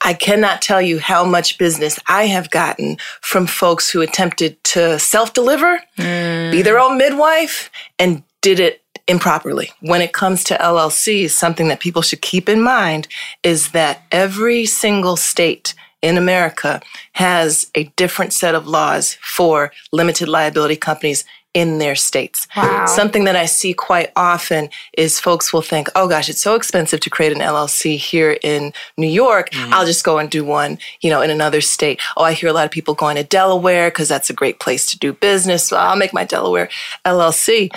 I 0.00 0.12
cannot 0.12 0.60
tell 0.60 0.82
you 0.82 0.98
how 0.98 1.24
much 1.24 1.58
business 1.58 1.98
I 2.06 2.26
have 2.26 2.50
gotten 2.50 2.98
from 3.22 3.46
folks 3.46 3.90
who 3.90 4.02
attempted 4.02 4.62
to 4.64 4.98
self 4.98 5.32
deliver, 5.32 5.80
mm. 5.98 6.50
be 6.50 6.62
their 6.62 6.78
own 6.78 6.98
midwife, 6.98 7.70
and 7.98 8.22
did 8.42 8.60
it 8.60 8.82
improperly. 9.08 9.72
When 9.80 10.02
it 10.02 10.12
comes 10.12 10.44
to 10.44 10.56
LLCs, 10.56 11.30
something 11.30 11.68
that 11.68 11.80
people 11.80 12.02
should 12.02 12.20
keep 12.20 12.48
in 12.48 12.60
mind 12.60 13.08
is 13.42 13.70
that 13.72 14.02
every 14.12 14.66
single 14.66 15.16
state 15.16 15.74
in 16.04 16.18
America 16.18 16.82
has 17.12 17.70
a 17.74 17.84
different 17.96 18.34
set 18.34 18.54
of 18.54 18.66
laws 18.66 19.14
for 19.22 19.72
limited 19.90 20.28
liability 20.28 20.76
companies 20.76 21.24
in 21.54 21.78
their 21.78 21.94
states. 21.94 22.46
Wow. 22.54 22.84
Something 22.84 23.24
that 23.24 23.36
I 23.36 23.46
see 23.46 23.72
quite 23.72 24.12
often 24.14 24.68
is 24.98 25.18
folks 25.18 25.50
will 25.50 25.62
think, 25.62 25.88
oh 25.94 26.06
gosh, 26.06 26.28
it's 26.28 26.42
so 26.42 26.56
expensive 26.56 27.00
to 27.00 27.10
create 27.10 27.32
an 27.32 27.38
LLC 27.38 27.96
here 27.96 28.36
in 28.42 28.74
New 28.98 29.08
York. 29.08 29.50
Mm-hmm. 29.50 29.72
I'll 29.72 29.86
just 29.86 30.04
go 30.04 30.18
and 30.18 30.28
do 30.28 30.44
one, 30.44 30.78
you 31.00 31.08
know, 31.08 31.22
in 31.22 31.30
another 31.30 31.62
state. 31.62 32.02
Oh, 32.18 32.24
I 32.24 32.32
hear 32.32 32.50
a 32.50 32.52
lot 32.52 32.66
of 32.66 32.70
people 32.70 32.94
going 32.94 33.16
to 33.16 33.24
Delaware 33.24 33.88
because 33.88 34.08
that's 34.08 34.28
a 34.28 34.34
great 34.34 34.60
place 34.60 34.90
to 34.90 34.98
do 34.98 35.14
business. 35.14 35.64
So 35.64 35.78
I'll 35.78 35.96
make 35.96 36.12
my 36.12 36.24
Delaware 36.24 36.68
LLC. 37.06 37.70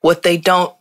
What 0.00 0.22
they 0.22 0.38
don't 0.38 0.74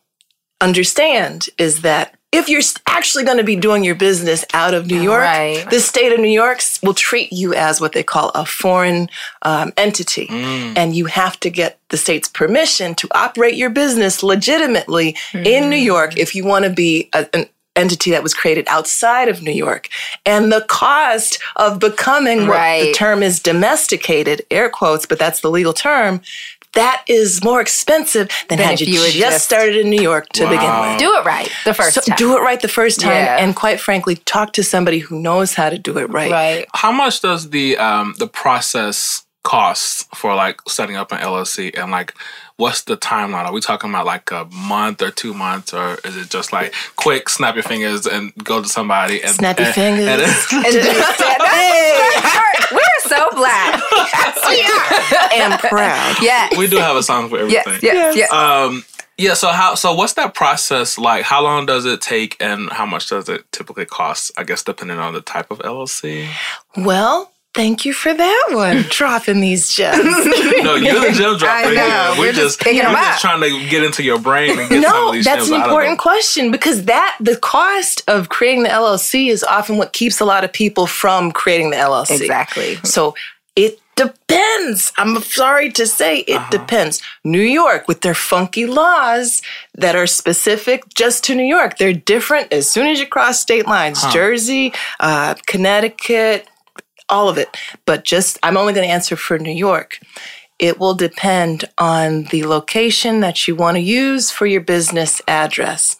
understand 0.61 1.49
is 1.59 1.81
that 1.81 2.15
if 2.31 2.47
you're 2.47 2.61
actually 2.85 3.23
going 3.23 3.37
to 3.37 3.43
be 3.43 3.55
doing 3.55 3.83
your 3.83 3.95
business 3.95 4.45
out 4.53 4.73
of 4.73 4.85
New 4.87 5.01
York, 5.01 5.21
Right. 5.23 5.65
the 5.69 5.79
state 5.79 6.13
of 6.13 6.19
New 6.19 6.27
York 6.29 6.61
will 6.83 6.93
treat 6.93 7.33
you 7.33 7.53
as 7.55 7.81
what 7.81 7.93
they 7.93 8.03
call 8.03 8.29
a 8.35 8.45
foreign 8.45 9.09
um, 9.41 9.73
entity. 9.77 10.27
And 10.29 10.95
you 10.95 11.05
have 11.05 11.39
to 11.39 11.49
get 11.49 11.79
the 11.89 11.97
state's 11.97 12.27
permission 12.27 12.93
to 12.95 13.07
operate 13.11 13.55
your 13.55 13.71
business 13.71 14.21
legitimately 14.21 15.15
in 15.33 15.69
New 15.69 15.75
York 15.77 16.17
if 16.17 16.35
you 16.35 16.45
want 16.45 16.65
to 16.65 16.69
be 16.71 17.09
a, 17.13 17.27
an 17.33 17.47
entity 17.75 18.11
that 18.11 18.21
was 18.21 18.33
created 18.33 18.65
outside 18.67 19.27
of 19.29 19.41
New 19.41 19.51
York. 19.53 19.87
And 20.25 20.51
the 20.51 20.65
cost 20.67 21.39
of 21.55 21.79
becoming 21.79 22.45
what 22.47 22.81
the 22.81 22.91
term 22.93 23.23
is 23.23 23.39
domesticated, 23.39 24.41
air 24.51 24.69
quotes, 24.69 25.05
but 25.05 25.17
that's 25.17 25.41
the 25.41 25.49
legal 25.49 25.73
term. 25.73 26.21
That 26.73 27.03
is 27.07 27.43
more 27.43 27.61
expensive 27.61 28.27
than, 28.47 28.59
Than 28.59 28.67
had 28.67 28.81
if 28.81 28.87
you, 28.87 28.93
you 28.95 29.01
had 29.01 29.11
just 29.13 29.31
just- 29.31 29.45
started 29.45 29.75
in 29.75 29.89
New 29.89 30.01
York 30.01 30.29
to 30.33 30.47
begin 30.47 30.79
with. 30.81 30.99
Do 30.99 31.15
it 31.15 31.25
right 31.25 31.51
the 31.65 31.73
first 31.73 31.95
So 31.95 32.01
time. 32.01 32.15
do 32.17 32.37
it 32.37 32.41
right 32.41 32.61
the 32.61 32.67
first 32.67 32.99
time, 33.01 33.11
Yeah. 33.25 33.37
and 33.43 33.55
quite 33.55 33.79
frankly, 33.81 34.15
talk 34.17 34.53
to 34.53 34.63
somebody 34.63 34.99
who 34.99 35.19
knows 35.19 35.55
how 35.55 35.69
to 35.69 35.77
do 35.79 35.97
it 35.97 36.09
right. 36.11 36.31
Right. 36.31 36.65
How 36.75 36.91
much 36.91 37.21
does 37.21 37.49
the 37.49 37.75
um 37.77 38.13
the 38.19 38.27
process 38.27 39.23
cost 39.43 40.07
for 40.15 40.35
like 40.35 40.59
setting 40.67 40.95
up 40.95 41.11
an 41.11 41.17
LLC 41.19 41.71
and 41.75 41.89
like 41.91 42.13
what's 42.57 42.81
the 42.81 42.97
timeline? 42.97 43.45
Are 43.45 43.53
we 43.53 43.61
talking 43.61 43.89
about 43.89 44.05
like 44.05 44.29
a 44.31 44.45
month 44.53 45.01
or 45.01 45.09
two 45.11 45.33
months 45.33 45.73
or 45.73 45.97
is 46.03 46.17
it 46.17 46.29
just 46.29 46.51
like 46.53 46.73
quick 46.97 47.29
snap 47.29 47.55
your 47.55 47.63
fingers 47.63 48.05
and 48.05 48.31
go 48.43 48.61
to 48.61 48.67
somebody 48.67 49.23
and 49.23 49.33
Snap 49.33 49.57
your 49.57 49.67
and- 49.67 49.75
fingers. 49.75 50.47
and- 50.51 50.65
And 50.65 50.73
do 50.73 50.81
that. 50.81 52.45
We're 53.09 53.17
so 53.17 53.29
black. 53.35 53.81
Yes, 53.91 54.37
we 54.47 55.37
are. 55.41 55.41
and 55.51 55.59
proud. 55.59 56.15
Yes. 56.21 56.57
we 56.57 56.67
do 56.67 56.77
have 56.77 56.95
a 56.95 57.03
song 57.03 57.29
for 57.29 57.47
Yes. 57.47 57.65
everything. 57.67 57.89
Yes. 57.93 58.15
Yes. 58.15 58.31
Um 58.31 58.83
yeah, 59.17 59.33
so 59.33 59.49
how 59.49 59.75
so 59.75 59.93
what's 59.93 60.13
that 60.13 60.33
process 60.33 60.97
like? 60.97 61.23
How 61.23 61.43
long 61.43 61.65
does 61.65 61.85
it 61.85 61.99
take 62.01 62.37
and 62.39 62.69
how 62.71 62.85
much 62.85 63.09
does 63.09 63.27
it 63.27 63.43
typically 63.51 63.85
cost? 63.85 64.31
I 64.37 64.43
guess 64.43 64.63
depending 64.63 64.97
on 64.97 65.13
the 65.13 65.21
type 65.21 65.51
of 65.51 65.59
LLC. 65.59 66.29
Well, 66.77 67.31
thank 67.53 67.85
you 67.85 67.93
for 67.93 68.13
that 68.13 68.47
one. 68.51 68.83
Dropping 68.89 69.41
these 69.41 69.71
gems. 69.71 70.03
No, 70.59 70.75
you're 70.75 70.99
the 70.99 71.11
gem 71.13 71.37
dropper. 71.37 71.69
I 71.69 71.73
know. 71.73 72.13
here. 72.13 72.19
We're, 72.21 72.27
We're 72.27 72.31
just 72.33 72.41
just, 72.57 72.59
picking 72.59 72.79
we're 72.81 72.87
'em 72.89 72.95
just 72.95 73.15
up. 73.25 73.31
trying 73.31 73.41
to 73.41 73.69
get 73.69 73.83
into 73.83 74.03
your 74.03 74.19
brain 74.19 74.59
and 74.59 74.69
get 74.69 74.83
some 74.83 74.91
no, 74.93 75.07
of 75.07 75.13
these 75.13 75.25
that's 75.25 75.47
gems 75.47 75.51
an 75.51 75.61
important 75.61 75.99
question 75.99 76.51
because 76.51 76.85
that 76.85 77.15
the 77.21 77.37
cost 77.37 78.03
of 78.09 78.27
creating 78.29 78.63
the 78.63 78.69
LLC 78.69 79.29
is 79.29 79.43
often 79.43 79.77
what 79.77 79.93
keeps 79.93 80.19
a 80.19 80.25
lot 80.25 80.43
of 80.43 80.51
people 80.51 80.85
from 80.85 81.31
creating 81.31 81.69
the 81.71 81.77
LLC. 81.77 82.19
Exactly. 82.19 82.75
So 82.83 83.15
it 83.55 83.79
depends. 83.95 84.91
I'm 84.97 85.21
sorry 85.21 85.71
to 85.71 85.87
say 85.87 86.19
it 86.19 86.35
Uh-huh. 86.35 86.49
depends. 86.51 87.01
New 87.23 87.41
York 87.41 87.87
with 87.87 88.01
their 88.01 88.13
funky 88.15 88.65
laws 88.65 89.41
that 89.75 89.95
are 89.95 90.07
specific 90.07 90.83
just 90.93 91.23
to 91.25 91.35
New 91.35 91.43
York. 91.45 91.77
They're 91.77 91.93
different 91.93 92.51
as 92.51 92.69
soon 92.69 92.87
as 92.87 92.99
you 92.99 93.07
cross 93.07 93.39
state 93.39 93.65
lines. 93.65 94.03
Jersey, 94.13 94.73
uh, 94.99 95.35
Connecticut, 95.47 96.47
all 97.09 97.29
of 97.29 97.37
it. 97.37 97.55
But 97.85 98.03
just 98.03 98.37
I'm 98.43 98.57
only 98.57 98.73
going 98.73 98.87
to 98.87 98.93
answer 98.93 99.15
for 99.15 99.37
New 99.37 99.51
York. 99.51 99.99
It 100.59 100.77
will 100.77 100.93
depend 100.93 101.65
on 101.77 102.23
the 102.25 102.43
location 102.45 103.21
that 103.21 103.47
you 103.47 103.55
want 103.55 103.77
to 103.77 103.81
use 103.81 104.29
for 104.29 104.45
your 104.45 104.61
business 104.61 105.21
address. 105.27 105.95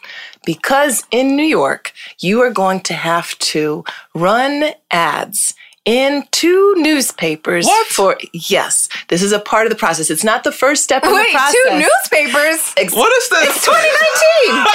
Because 0.46 1.04
in 1.12 1.36
New 1.36 1.44
York, 1.44 1.94
you 2.20 2.42
are 2.42 2.52
going 2.52 2.82
to 2.82 2.94
have 2.94 3.38
to 3.40 3.84
run 4.14 4.72
ads 4.92 5.54
in 5.90 6.24
two 6.32 6.74
newspapers 6.78 7.66
What? 7.66 7.88
for 7.88 8.18
yes 8.32 8.90
this 9.08 9.22
is 9.24 9.32
a 9.32 9.40
part 9.40 9.66
of 9.66 9.72
the 9.72 9.76
process 9.76 10.10
it's 10.12 10.24
not 10.24 10.44
the 10.44 10.52
first 10.52 10.84
step 10.84 11.04
in 11.04 11.12
Wait, 11.12 11.28
the 11.32 11.38
process 11.38 11.56
two 11.56 11.70
newspapers. 11.84 12.74
Ex- 12.78 12.94
What 12.94 13.12
is 13.20 13.30
this? 13.30 13.50
It's 13.50 13.66
2019 13.66 14.66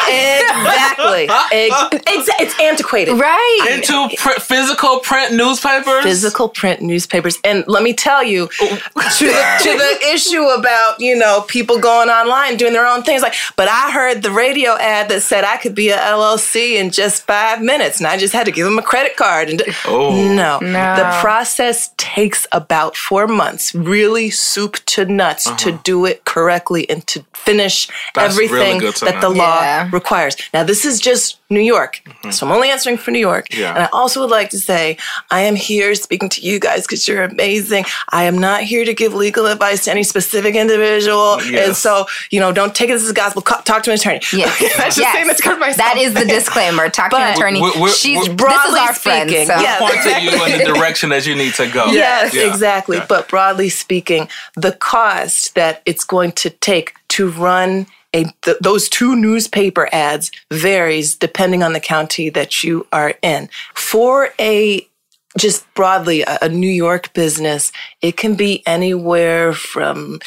exactly 0.59 1.29
Ex- 1.29 2.31
it's 2.41 2.61
antiquated 2.61 3.13
Right. 3.15 3.69
Into 3.75 4.09
pr- 4.17 4.41
physical 4.41 4.99
print 5.01 5.35
newspapers? 5.35 6.03
physical 6.03 6.49
print 6.49 6.81
newspapers. 6.83 7.39
And 7.45 7.65
let 7.69 7.83
me 7.83 7.93
tell 7.93 8.23
you, 8.25 8.49
to 8.49 8.65
the, 8.67 9.59
to 9.63 9.71
the 9.79 9.99
issue 10.15 10.43
about, 10.43 11.01
you 11.01 11.17
know, 11.17 11.45
people 11.49 11.79
going 11.79 12.09
online 12.09 12.57
doing 12.57 12.73
their 12.73 12.87
own 12.87 13.03
things. 13.03 13.23
Like, 13.23 13.35
but 13.57 13.69
I 13.69 13.91
heard 13.93 14.23
the 14.23 14.31
radio 14.31 14.73
ad 14.77 15.09
that 15.11 15.21
said 15.23 15.45
I 15.45 15.57
could 15.59 15.75
be 15.75 15.91
a 15.91 15.97
LLC 15.99 16.75
in 16.81 16.91
just 16.91 17.23
five 17.27 17.61
minutes. 17.63 17.99
And 17.99 18.07
I 18.07 18.17
just 18.17 18.33
had 18.33 18.47
to 18.47 18.53
give 18.53 18.65
them 18.65 18.79
a 18.79 18.83
credit 18.83 19.17
card. 19.17 19.49
And 19.51 19.63
Oh. 19.87 20.11
no, 20.35 20.59
No. 20.61 20.97
the 20.97 21.04
process 21.21 21.91
takes 21.97 22.47
about 22.53 22.97
four 22.97 23.27
months, 23.27 23.75
really 23.75 24.31
soup 24.31 24.77
to 24.87 25.05
nuts 25.05 25.45
to 25.45 25.71
uh-huh. 25.71 25.81
do 25.83 26.05
it 26.05 26.25
correctly 26.25 26.89
and 26.89 27.07
to 27.09 27.25
finish 27.35 27.89
That's 28.15 28.35
everything 28.35 28.79
good 28.79 28.97
to 28.97 29.05
that 29.07 29.21
the 29.21 29.29
law 29.31 29.61
Yeah. 29.61 29.91
requires. 29.93 30.37
Now, 30.53 30.65
this 30.65 30.85
is 30.85 31.01
just 31.01 31.39
New 31.55 31.61
York. 31.61 32.01
So 32.31 32.47
I'm 32.47 32.53
only 32.53 32.69
answering 32.71 32.99
for 32.99 33.11
New 33.11 33.19
York. 33.19 33.49
Mm-hmm. 33.49 33.61
Yeah. 33.63 33.75
And 33.75 33.83
I 33.85 33.89
also 33.93 34.21
would 34.21 34.31
like 34.31 34.51
to 34.51 34.59
say, 34.59 34.99
I 35.31 35.41
am 35.43 35.57
here 35.57 35.95
speaking 35.95 36.29
to 36.31 36.41
you 36.43 36.59
guys 36.61 36.83
because 36.83 37.07
you're 37.09 37.23
amazing. 37.23 37.85
I 38.11 38.25
am 38.25 38.37
not 38.39 38.63
here 38.63 38.85
to 38.85 38.93
give 38.95 39.15
legal 39.15 39.47
advice 39.47 39.85
to 39.85 39.91
any 39.91 40.03
specific 40.03 40.55
individual. 40.55 41.39
And 41.41 41.75
so, 41.77 42.07
you 42.31 42.41
know, 42.41 42.53
don't 42.53 42.75
take 42.75 42.89
this 42.91 43.03
as 43.05 43.13
gospel. 43.13 43.43
Talk 43.43 43.83
to 43.85 43.91
an 43.91 43.95
attorney. 43.97 44.21
Yes. 44.33 44.61
I 44.79 44.85
just 44.87 44.99
yes. 44.99 45.13
saying 45.15 45.27
this 45.29 45.45
myself. 45.45 45.77
That 45.77 45.97
is 45.97 46.15
the 46.15 46.25
disclaimer. 46.25 46.89
Talk 46.91 47.11
to 47.11 47.17
an 47.17 47.33
attorney. 47.35 47.61
we're- 47.61 47.81
we're- 47.81 47.93
She's 47.93 48.17
we're- 48.19 48.29
this 48.29 48.31
is 48.31 48.37
Broadly 48.37 48.81
our 48.81 48.95
friend. 48.95 49.31
speaking, 49.31 49.47
So. 49.47 49.61
yeah. 49.61 49.79
Point 49.79 50.03
to 50.03 50.21
you 50.23 50.45
in 50.47 50.59
the 50.59 50.75
direction 50.75 51.11
that 51.11 51.27
you 51.27 51.35
need 51.35 51.55
to 51.55 51.71
go. 51.71 51.87
Yes, 51.93 52.35
Yeah. 52.35 52.49
exactly. 52.49 52.97
Yeah. 52.99 53.07
But 53.09 53.29
broadly 53.29 53.69
speaking, 53.69 54.29
the 54.57 54.73
cost 54.73 55.55
that 55.55 55.83
it's 55.87 56.05
going 56.05 56.33
to 56.33 56.51
take 56.51 56.95
to 57.11 57.31
run 57.31 57.87
a, 58.15 58.25
th- 58.43 58.57
those 58.61 58.89
two 58.89 59.17
newspaper 59.17 59.89
ads 59.93 60.31
varies 60.53 61.17
depending 61.17 61.63
on 61.63 61.73
the 61.73 61.81
county 61.81 62.31
that 62.31 62.63
you 62.63 62.87
are 62.93 63.15
in. 63.23 63.49
For 63.75 64.31
a 64.41 64.87
just 65.37 65.67
broadly 65.75 66.23
a, 66.23 66.39
a 66.43 66.49
New 66.49 66.71
York 66.71 67.13
business, 67.13 67.73
it 68.01 68.17
can 68.17 68.35
be 68.37 68.63
anywhere 68.67 69.53
from 69.53 70.21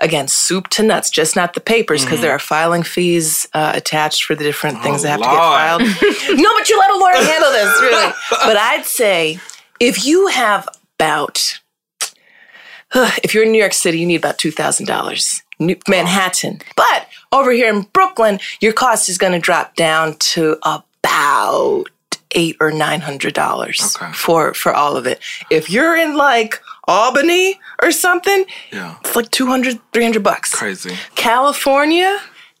again 0.00 0.28
soup 0.28 0.68
to 0.68 0.82
nuts, 0.82 1.10
just 1.10 1.36
not 1.36 1.52
the 1.54 1.60
papers 1.60 2.04
because 2.04 2.20
there 2.22 2.32
are 2.32 2.38
filing 2.38 2.82
fees 2.82 3.46
uh, 3.54 3.72
attached 3.74 4.24
for 4.24 4.34
the 4.34 4.44
different 4.44 4.82
things 4.82 5.00
Oh, 5.04 5.08
that 5.08 5.20
have 5.20 5.80
Lord. 5.80 5.80
to 5.80 6.06
get 6.06 6.16
filed. 6.16 6.38
no, 6.40 6.58
but 6.58 6.68
you 6.68 6.78
let 6.78 6.90
a 6.90 6.98
lawyer 6.98 7.24
handle 7.32 7.50
this, 7.52 7.80
really. 7.82 8.12
But 8.30 8.56
I'd 8.56 8.84
say 8.86 9.38
if 9.78 10.04
you 10.06 10.28
have 10.28 10.66
about 10.98 11.60
if 12.94 13.34
you're 13.34 13.44
in 13.44 13.52
New 13.52 13.58
York 13.58 13.72
City, 13.74 13.98
you 13.98 14.06
need 14.06 14.16
about 14.16 14.38
two 14.38 14.50
thousand 14.50 14.86
dollars. 14.86 15.42
Manhattan, 15.88 16.60
but 16.76 17.08
over 17.40 17.52
here 17.52 17.68
in 17.72 17.82
Brooklyn, 17.92 18.40
your 18.60 18.72
cost 18.72 19.08
is 19.08 19.18
going 19.18 19.32
to 19.32 19.38
drop 19.38 19.74
down 19.76 20.14
to 20.16 20.56
about 20.64 21.84
eight 22.32 22.56
or 22.60 22.70
nine 22.72 23.00
hundred 23.00 23.34
dollars 23.34 23.96
Okay. 23.96 24.12
for 24.12 24.52
for 24.54 24.72
all 24.74 24.96
of 24.96 25.06
it. 25.06 25.20
If 25.50 25.70
you're 25.70 25.96
in 25.96 26.16
like 26.16 26.60
Albany 26.88 27.58
or 27.82 27.92
something, 27.92 28.44
Yeah. 28.72 28.96
it's 29.00 29.16
like 29.16 29.30
200, 29.30 29.80
300 29.92 30.22
bucks. 30.22 30.50
Crazy. 30.52 30.96
California, 31.14 32.18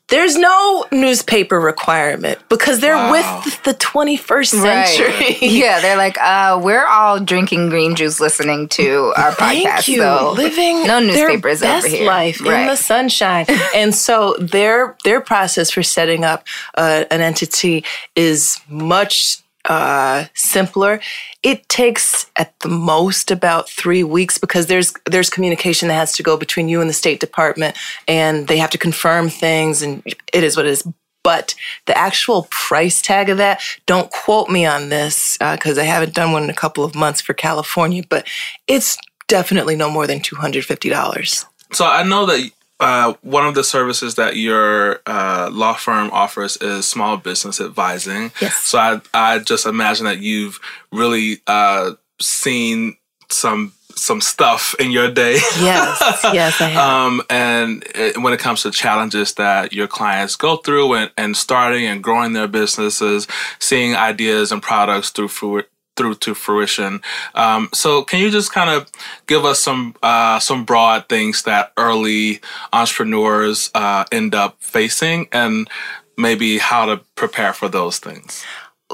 there's 0.08 0.36
no 0.36 0.84
newspaper 0.92 1.58
requirement 1.58 2.38
because 2.48 2.78
they're 2.80 2.94
Wow. 2.94 3.10
with 3.10 3.62
the 3.64 3.74
21st 3.74 4.54
Right. 4.54 4.86
century. 4.86 5.36
Yeah, 5.48 5.80
they're 5.80 5.96
like, 5.96 6.16
uh, 6.20 6.60
we're 6.62 6.86
all 6.86 7.18
drinking 7.18 7.70
green 7.70 7.96
juice 7.96 8.20
listening 8.20 8.68
to 8.68 9.12
our 9.16 9.32
podcast. 9.32 9.62
Thank 9.62 9.88
you. 9.88 10.00
So 10.02 10.32
Living 10.36 10.86
no 10.86 11.00
their 11.00 11.28
newspapers 11.28 11.60
best 11.60 11.86
over 11.86 11.96
here. 11.96 12.06
life 12.06 12.40
in 12.40 12.66
the 12.66 12.76
sunshine, 12.76 13.46
and 13.74 13.94
so 13.94 14.36
their 14.38 14.96
their 15.04 15.20
process 15.20 15.70
for 15.70 15.82
setting 15.82 16.24
up 16.24 16.44
uh, 16.76 17.04
an 17.10 17.20
entity 17.20 17.84
is 18.14 18.60
much 18.68 19.38
uh, 19.66 20.26
simpler. 20.34 21.00
It 21.42 21.68
takes 21.68 22.26
at 22.36 22.58
the 22.60 22.68
most 22.68 23.30
about 23.30 23.68
three 23.68 24.04
weeks 24.04 24.38
because 24.38 24.66
there's 24.66 24.92
there's 25.04 25.30
communication 25.30 25.88
that 25.88 25.94
has 25.94 26.12
to 26.12 26.22
go 26.22 26.36
between 26.36 26.68
you 26.68 26.80
and 26.80 26.88
the 26.88 26.94
State 26.94 27.20
Department, 27.20 27.76
and 28.08 28.48
they 28.48 28.58
have 28.58 28.70
to 28.70 28.78
confirm 28.78 29.28
things, 29.28 29.82
and 29.82 30.02
it 30.32 30.44
is 30.44 30.56
what 30.56 30.66
it 30.66 30.70
is. 30.70 30.88
But 31.22 31.56
the 31.86 31.98
actual 31.98 32.46
price 32.50 33.02
tag 33.02 33.28
of 33.28 33.38
that, 33.38 33.60
don't 33.86 34.10
quote 34.12 34.48
me 34.48 34.64
on 34.64 34.90
this 34.90 35.36
because 35.38 35.76
I 35.76 35.82
haven't 35.82 36.14
done 36.14 36.30
one 36.30 36.44
in 36.44 36.50
a 36.50 36.54
couple 36.54 36.84
of 36.84 36.94
months 36.94 37.20
for 37.20 37.34
California, 37.34 38.04
but 38.08 38.28
it's 38.68 38.96
definitely 39.26 39.74
no 39.74 39.90
more 39.90 40.06
than 40.06 40.20
$250. 40.20 41.44
So 41.72 41.84
I 41.84 42.04
know 42.04 42.26
that 42.26 42.48
uh, 42.78 43.14
one 43.22 43.46
of 43.46 43.54
the 43.54 43.64
services 43.64 44.16
that 44.16 44.36
your 44.36 45.00
uh, 45.06 45.48
law 45.52 45.74
firm 45.74 46.10
offers 46.12 46.56
is 46.58 46.86
small 46.86 47.16
business 47.16 47.60
advising. 47.60 48.32
Yes. 48.40 48.56
So 48.56 48.78
I 48.78 49.00
I 49.14 49.38
just 49.38 49.66
imagine 49.66 50.04
that 50.04 50.18
you've 50.18 50.60
really 50.92 51.40
uh, 51.46 51.92
seen 52.20 52.96
some 53.30 53.72
some 53.96 54.20
stuff 54.20 54.74
in 54.78 54.90
your 54.90 55.10
day. 55.10 55.34
Yes, 55.58 56.20
yes, 56.24 56.60
I 56.60 56.68
have. 56.68 56.88
Um, 56.88 57.22
and 57.30 57.82
it, 57.94 58.18
when 58.18 58.32
it 58.34 58.40
comes 58.40 58.62
to 58.62 58.70
challenges 58.70 59.34
that 59.34 59.72
your 59.72 59.86
clients 59.86 60.36
go 60.36 60.56
through 60.58 60.94
and, 60.94 61.10
and 61.16 61.36
starting 61.36 61.86
and 61.86 62.02
growing 62.02 62.34
their 62.34 62.46
businesses, 62.46 63.26
seeing 63.58 63.96
ideas 63.96 64.52
and 64.52 64.62
products 64.62 65.10
through 65.10 65.28
fruit 65.28 65.68
through 65.96 66.14
to 66.16 66.34
fruition. 66.34 67.00
Um, 67.34 67.68
so 67.72 68.02
can 68.04 68.20
you 68.20 68.30
just 68.30 68.52
kind 68.52 68.70
of 68.70 68.90
give 69.26 69.44
us 69.44 69.60
some 69.60 69.94
uh, 70.02 70.38
some 70.38 70.64
broad 70.64 71.08
things 71.08 71.42
that 71.44 71.72
early 71.76 72.40
entrepreneurs 72.72 73.70
uh, 73.74 74.04
end 74.12 74.34
up 74.34 74.56
facing 74.60 75.28
and 75.32 75.68
maybe 76.16 76.58
how 76.58 76.86
to 76.86 76.98
prepare 77.14 77.52
for 77.52 77.68
those 77.68 77.98
things? 77.98 78.44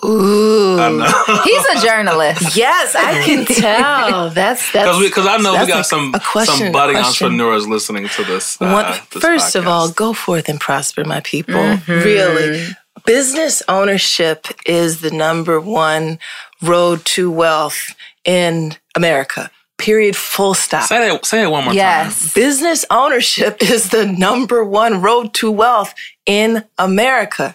Ooh. 0.05 0.77
He's 1.45 1.67
a 1.67 1.87
journalist. 1.87 2.57
Yes, 2.57 2.95
I 2.97 3.23
can 3.25 3.45
tell. 3.63 4.31
That's 4.31 4.73
that's 4.73 4.99
Because 4.99 5.27
I 5.27 5.37
know 5.37 5.53
we 5.61 5.67
got 5.67 5.81
a- 5.81 5.85
some 5.85 6.15
a 6.15 6.21
question, 6.21 6.57
some 6.57 6.73
budding 6.73 6.97
question. 6.97 7.27
entrepreneurs 7.27 7.69
listening 7.69 8.09
to 8.09 8.25
this. 8.25 8.61
Uh, 8.61 8.71
One- 8.71 9.01
this 9.13 9.23
first 9.23 9.55
of 9.55 9.67
all, 9.69 9.91
go 9.91 10.13
forth 10.15 10.49
and 10.49 10.59
prosper, 10.59 11.05
my 11.05 11.21
people. 11.21 11.79
Really. 11.87 12.69
Business 13.05 13.63
ownership 13.69 14.47
is 14.65 15.01
the 15.01 15.11
number 15.11 15.61
one 15.61 16.19
road 16.63 17.05
to 17.05 17.31
wealth 17.31 17.95
in 18.25 18.77
America. 18.95 19.51
Period. 19.79 20.15
Full 20.15 20.55
stop. 20.55 20.89
say 20.89 21.09
that 21.09 21.27
say 21.27 21.43
it 21.43 21.51
one 21.51 21.65
more 21.65 21.73
time. 21.73 21.77
Yes. 21.77 22.33
Business 22.35 22.85
ownership 22.91 23.63
is 23.63 23.91
the 23.91 24.07
number 24.07 24.65
one 24.65 25.03
road 25.03 25.35
to 25.35 25.51
wealth 25.51 25.95
in 26.25 26.65
America. 26.79 27.55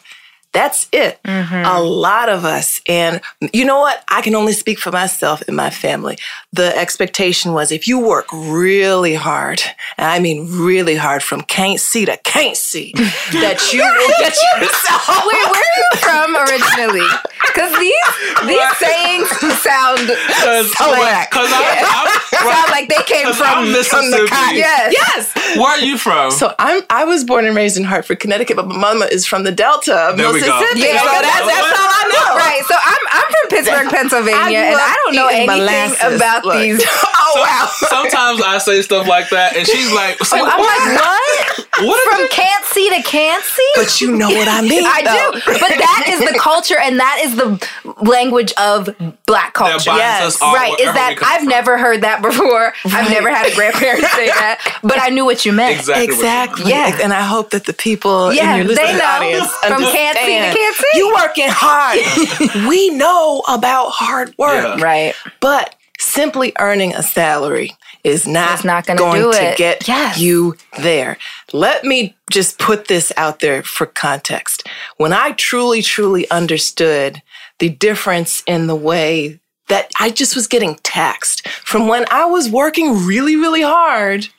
That's 0.57 0.89
it. 0.91 1.21
Mm-hmm. 1.21 1.65
A 1.67 1.79
lot 1.79 2.29
of 2.29 2.43
us. 2.43 2.81
And 2.87 3.21
you 3.53 3.63
know 3.63 3.79
what? 3.79 4.03
I 4.09 4.23
can 4.23 4.33
only 4.33 4.53
speak 4.53 4.79
for 4.79 4.91
myself 4.91 5.43
and 5.47 5.55
my 5.55 5.69
family. 5.69 6.17
The 6.51 6.75
expectation 6.75 7.53
was 7.53 7.71
if 7.71 7.87
you 7.87 7.99
work 7.99 8.25
really 8.33 9.13
hard, 9.13 9.61
and 9.99 10.07
I 10.07 10.17
mean 10.17 10.49
really 10.49 10.95
hard 10.95 11.21
from 11.21 11.41
can't 11.41 11.79
see 11.79 12.05
to 12.05 12.17
can't 12.17 12.57
see, 12.57 12.91
that 13.37 13.69
you 13.71 13.85
will 13.85 14.13
get 14.17 14.33
yourself. 14.57 15.29
Wait, 15.29 15.45
where 15.45 15.61
are 15.61 15.77
you 15.77 15.89
from 16.01 16.35
originally? 16.35 17.07
Because 17.45 17.77
these 17.77 18.09
these 18.49 18.77
sayings 18.81 19.29
sound 19.61 20.09
Cause, 20.41 20.73
whack. 20.79 21.29
cause 21.29 21.49
I, 21.53 22.17
sound 22.33 22.71
like 22.71 22.89
they 22.89 23.03
came 23.05 23.31
from 23.31 23.67
from 23.85 24.09
the. 24.09 24.27
Yes. 24.53 24.91
Yes. 24.91 25.57
Where 25.57 25.69
are 25.69 25.79
you 25.79 25.99
from? 25.99 26.31
So 26.31 26.55
I'm 26.57 26.81
I 26.89 27.05
was 27.05 27.23
born 27.23 27.45
and 27.45 27.55
raised 27.55 27.77
in 27.77 27.83
Hartford, 27.83 28.19
Connecticut, 28.19 28.55
but 28.55 28.67
my 28.67 28.93
mama 28.93 29.05
is 29.05 29.27
from 29.27 29.43
the 29.43 29.51
Delta 29.51 29.93
of 29.93 30.17
There 30.17 30.33
we 30.33 30.41
go. 30.47 30.55
Mississippi. 30.59 30.87
Yeah, 30.87 31.03
so 31.03 31.11
that's, 31.21 31.45
that's 31.47 31.71
all 31.77 31.91
I 31.91 32.03
know. 32.09 32.29
Right. 32.39 32.63
So 32.67 32.75
I'm 32.75 33.03
I'm 33.11 33.27
from 33.31 33.45
Pittsburgh, 33.51 33.87
Pennsylvania, 33.89 34.59
I 34.59 34.71
and 34.71 34.79
I 34.79 34.93
don't 35.03 35.15
know 35.15 35.27
eating 35.29 35.49
anything 35.49 35.67
molasses. 35.67 36.15
about 36.17 36.45
Look. 36.45 36.55
these. 36.57 36.81
oh 36.87 37.33
wow. 37.43 37.67
Sometimes 37.89 38.41
I 38.41 38.57
say 38.59 38.81
stuff 38.81 39.07
like 39.07 39.29
that, 39.29 39.55
and 39.55 39.67
she's 39.67 39.91
like, 39.93 40.17
oh, 40.21 40.25
say, 40.25 40.37
I'm 40.39 40.45
like, 40.45 41.01
what? 41.01 41.85
what 41.85 41.99
is 41.99 42.19
From 42.19 42.27
can't 42.29 42.65
see 42.65 42.89
to 42.89 43.01
can't 43.03 43.43
see? 43.43 43.71
But 43.75 44.01
you 44.01 44.15
know 44.15 44.29
what 44.29 44.47
I 44.47 44.61
mean. 44.61 44.83
I 44.85 45.01
though. 45.03 45.31
do. 45.39 45.59
But 45.59 45.69
that 45.77 46.05
is 46.09 46.19
the 46.19 46.37
culture 46.39 46.77
and 46.77 46.99
that 46.99 47.21
is 47.23 47.35
the 47.35 47.59
language 48.01 48.53
of 48.57 48.89
black 49.25 49.53
culture. 49.53 49.89
binds 49.91 50.01
Yes. 50.01 50.23
us 50.35 50.41
all 50.41 50.53
right. 50.53 50.73
Is 50.79 50.85
that 50.93 51.17
I've 51.21 51.41
from. 51.41 51.49
never 51.49 51.77
heard 51.77 52.01
that 52.01 52.21
before. 52.21 52.73
I've 52.85 53.09
never 53.11 53.29
had 53.29 53.51
a 53.51 53.55
grandparent 53.55 54.05
say 54.05 54.27
that, 54.41 54.79
but 54.83 54.99
I 55.01 55.09
knew 55.09 55.25
what 55.25 55.45
you 55.45 55.51
meant. 55.53 55.77
Exactly. 55.77 56.05
what 56.07 56.13
Exactly. 56.15 56.69
Yeah. 56.71 56.99
And 57.03 57.13
I 57.13 57.21
hope 57.21 57.51
that 57.51 57.65
the 57.65 57.73
people 57.73 58.33
Yeah, 58.33 58.55
in 58.55 58.65
your 58.65 58.75
they 58.75 58.81
listening 58.81 58.97
know. 58.97 59.05
audience 59.05 59.51
From 59.67 59.81
can't 59.83 60.17
see 60.17 60.36
to 60.41 60.47
understand. 60.47 60.75
can't 60.75 60.75
see. 60.75 60.97
You 60.99 61.13
working 61.13 61.47
hard. 61.49 62.67
we 62.69 62.89
know 62.91 63.43
about 63.47 63.89
hard 63.89 64.33
work. 64.37 64.79
Yeah. 64.79 64.83
Right. 64.83 65.15
But 65.39 65.75
simply 65.99 66.53
earning 66.59 66.93
a 66.93 67.03
salary 67.03 67.71
is 68.03 68.27
not, 68.27 68.53
It's 68.55 68.63
not 68.63 68.85
gonna 68.85 68.99
going 68.99 69.21
do 69.21 69.31
to 69.33 69.43
it. 69.51 69.57
get 69.57 69.87
Yes. 69.87 70.19
you 70.19 70.55
there. 70.79 71.17
Let 71.53 71.83
me 71.83 72.15
just 72.29 72.59
put 72.59 72.87
this 72.87 73.11
out 73.17 73.39
there 73.39 73.63
for 73.63 73.85
context. 73.85 74.67
When 74.97 75.11
I 75.11 75.31
truly, 75.31 75.81
truly 75.81 76.29
understood 76.29 77.21
the 77.59 77.69
difference 77.69 78.43
in 78.45 78.67
the 78.67 78.75
way 78.75 79.39
that 79.67 79.91
I 79.99 80.11
just 80.11 80.35
was 80.35 80.47
getting 80.47 80.75
taxed 80.83 81.45
from 81.49 81.87
when 81.89 82.05
I 82.09 82.25
was 82.25 82.49
working 82.49 83.05
really, 83.05 83.35
really 83.35 83.63
hard 83.63 84.29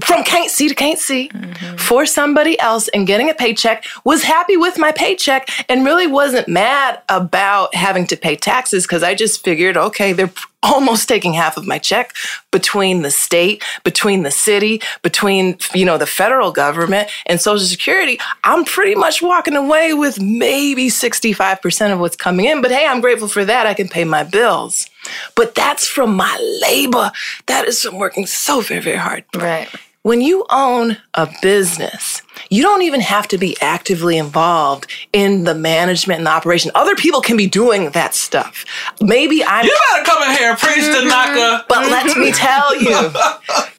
from 0.00 0.24
can't 0.24 0.50
see 0.50 0.68
to 0.68 0.74
can't 0.74 0.98
see 0.98 1.30
for 1.78 2.06
somebody 2.06 2.58
else 2.58 2.88
and 2.88 3.06
getting 3.06 3.30
a 3.30 3.34
paycheck 3.34 3.84
was 4.04 4.24
happy 4.24 4.56
with 4.56 4.78
my 4.78 4.92
paycheck 4.92 5.48
and 5.68 5.84
really 5.84 6.06
wasn't 6.06 6.48
mad 6.48 7.00
about 7.08 7.74
having 7.74 8.06
to 8.08 8.16
pay 8.16 8.36
taxes 8.36 8.84
because 8.84 9.02
I 9.02 9.14
just 9.14 9.44
figured, 9.44 9.76
okay, 9.76 10.12
they're 10.12 10.32
almost 10.62 11.08
taking 11.08 11.32
half 11.32 11.56
of 11.56 11.66
my 11.66 11.78
check 11.78 12.12
between 12.50 13.02
the 13.02 13.10
state, 13.10 13.62
between 13.84 14.24
the 14.24 14.30
city, 14.30 14.82
between, 15.02 15.56
you 15.72 15.84
know, 15.84 15.98
the 15.98 16.06
federal 16.06 16.50
government 16.50 17.08
and 17.26 17.40
social 17.40 17.66
security. 17.66 18.18
I'm 18.42 18.64
pretty 18.64 18.96
much 18.96 19.22
walking 19.22 19.54
away 19.54 19.94
with 19.94 20.20
maybe 20.20 20.88
65% 20.88 21.92
of 21.92 22.00
what's 22.00 22.16
coming 22.16 22.46
in. 22.46 22.60
But 22.60 22.72
hey, 22.72 22.86
I'm 22.86 23.00
grateful 23.00 23.28
for 23.28 23.44
that. 23.44 23.66
I 23.66 23.74
can 23.74 23.88
pay 23.88 24.04
my 24.04 24.24
bills. 24.24 24.88
But 25.34 25.54
that's 25.54 25.86
from 25.86 26.14
my 26.14 26.36
labor. 26.62 27.12
That 27.46 27.66
is 27.68 27.82
from 27.82 27.98
working 27.98 28.26
so 28.26 28.60
very, 28.60 28.80
very 28.80 28.96
hard. 28.96 29.24
Right. 29.34 29.68
When 30.06 30.20
you 30.20 30.46
own 30.50 30.98
a 31.14 31.28
business, 31.42 32.22
you 32.48 32.62
don't 32.62 32.82
even 32.82 33.00
have 33.00 33.26
to 33.28 33.38
be 33.38 33.56
actively 33.60 34.16
involved 34.16 34.86
in 35.12 35.42
the 35.42 35.54
management 35.54 36.18
and 36.18 36.26
the 36.28 36.30
operation. 36.30 36.70
Other 36.76 36.94
people 36.94 37.20
can 37.20 37.36
be 37.36 37.48
doing 37.48 37.90
that 37.90 38.14
stuff. 38.14 38.64
Maybe 39.00 39.42
I'm 39.44 39.64
You 39.64 39.76
better 39.90 40.04
come 40.04 40.22
in 40.30 40.36
here, 40.36 40.54
preach 40.54 40.84
the 40.84 41.02
mm-hmm. 41.02 41.08
knocker. 41.08 41.64
but 41.68 41.90
let 41.90 42.16
me 42.16 42.30
tell 42.30 42.80
you, 42.80 43.10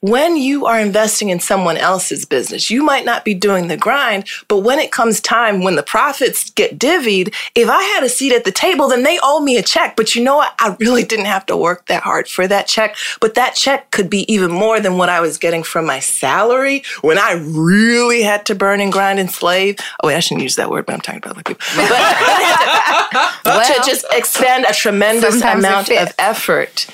when 0.00 0.36
you 0.36 0.66
are 0.66 0.78
investing 0.78 1.30
in 1.30 1.40
someone 1.40 1.78
else's 1.78 2.26
business, 2.26 2.70
you 2.70 2.82
might 2.82 3.06
not 3.06 3.24
be 3.24 3.32
doing 3.32 3.68
the 3.68 3.78
grind, 3.78 4.26
but 4.48 4.58
when 4.58 4.78
it 4.78 4.92
comes 4.92 5.22
time 5.22 5.62
when 5.62 5.76
the 5.76 5.82
profits 5.82 6.50
get 6.50 6.78
divvied, 6.78 7.34
if 7.54 7.70
I 7.70 7.82
had 7.82 8.04
a 8.04 8.08
seat 8.10 8.34
at 8.34 8.44
the 8.44 8.52
table, 8.52 8.88
then 8.88 9.02
they 9.02 9.18
owe 9.22 9.40
me 9.40 9.56
a 9.56 9.62
check. 9.62 9.96
But 9.96 10.14
you 10.14 10.22
know 10.22 10.36
what? 10.36 10.54
I 10.60 10.76
really 10.78 11.04
didn't 11.04 11.24
have 11.24 11.46
to 11.46 11.56
work 11.56 11.86
that 11.86 12.02
hard 12.02 12.28
for 12.28 12.46
that 12.46 12.66
check, 12.66 12.96
but 13.18 13.34
that 13.34 13.54
check 13.54 13.90
could 13.92 14.10
be 14.10 14.30
even 14.30 14.50
more 14.50 14.78
than 14.78 14.98
what 14.98 15.08
I 15.08 15.20
was 15.20 15.38
getting 15.38 15.62
from 15.62 15.86
my 15.86 16.00
salary 16.18 16.82
when 17.00 17.18
I 17.18 17.32
really 17.32 18.22
had 18.22 18.46
to 18.46 18.54
burn 18.54 18.80
and 18.80 18.92
grind 18.92 19.18
and 19.18 19.30
slave. 19.30 19.76
Oh, 20.02 20.08
wait, 20.08 20.16
I 20.16 20.20
shouldn't 20.20 20.42
use 20.42 20.56
that 20.56 20.70
word, 20.70 20.86
but 20.86 20.94
I'm 20.94 21.00
talking 21.00 21.18
about 21.18 21.32
other 21.32 21.42
people. 21.42 21.64
But 23.44 23.64
to 23.64 23.90
just 23.90 24.04
expend 24.12 24.66
a 24.68 24.74
tremendous 24.74 25.40
amount 25.40 25.90
of 25.90 26.12
effort 26.18 26.86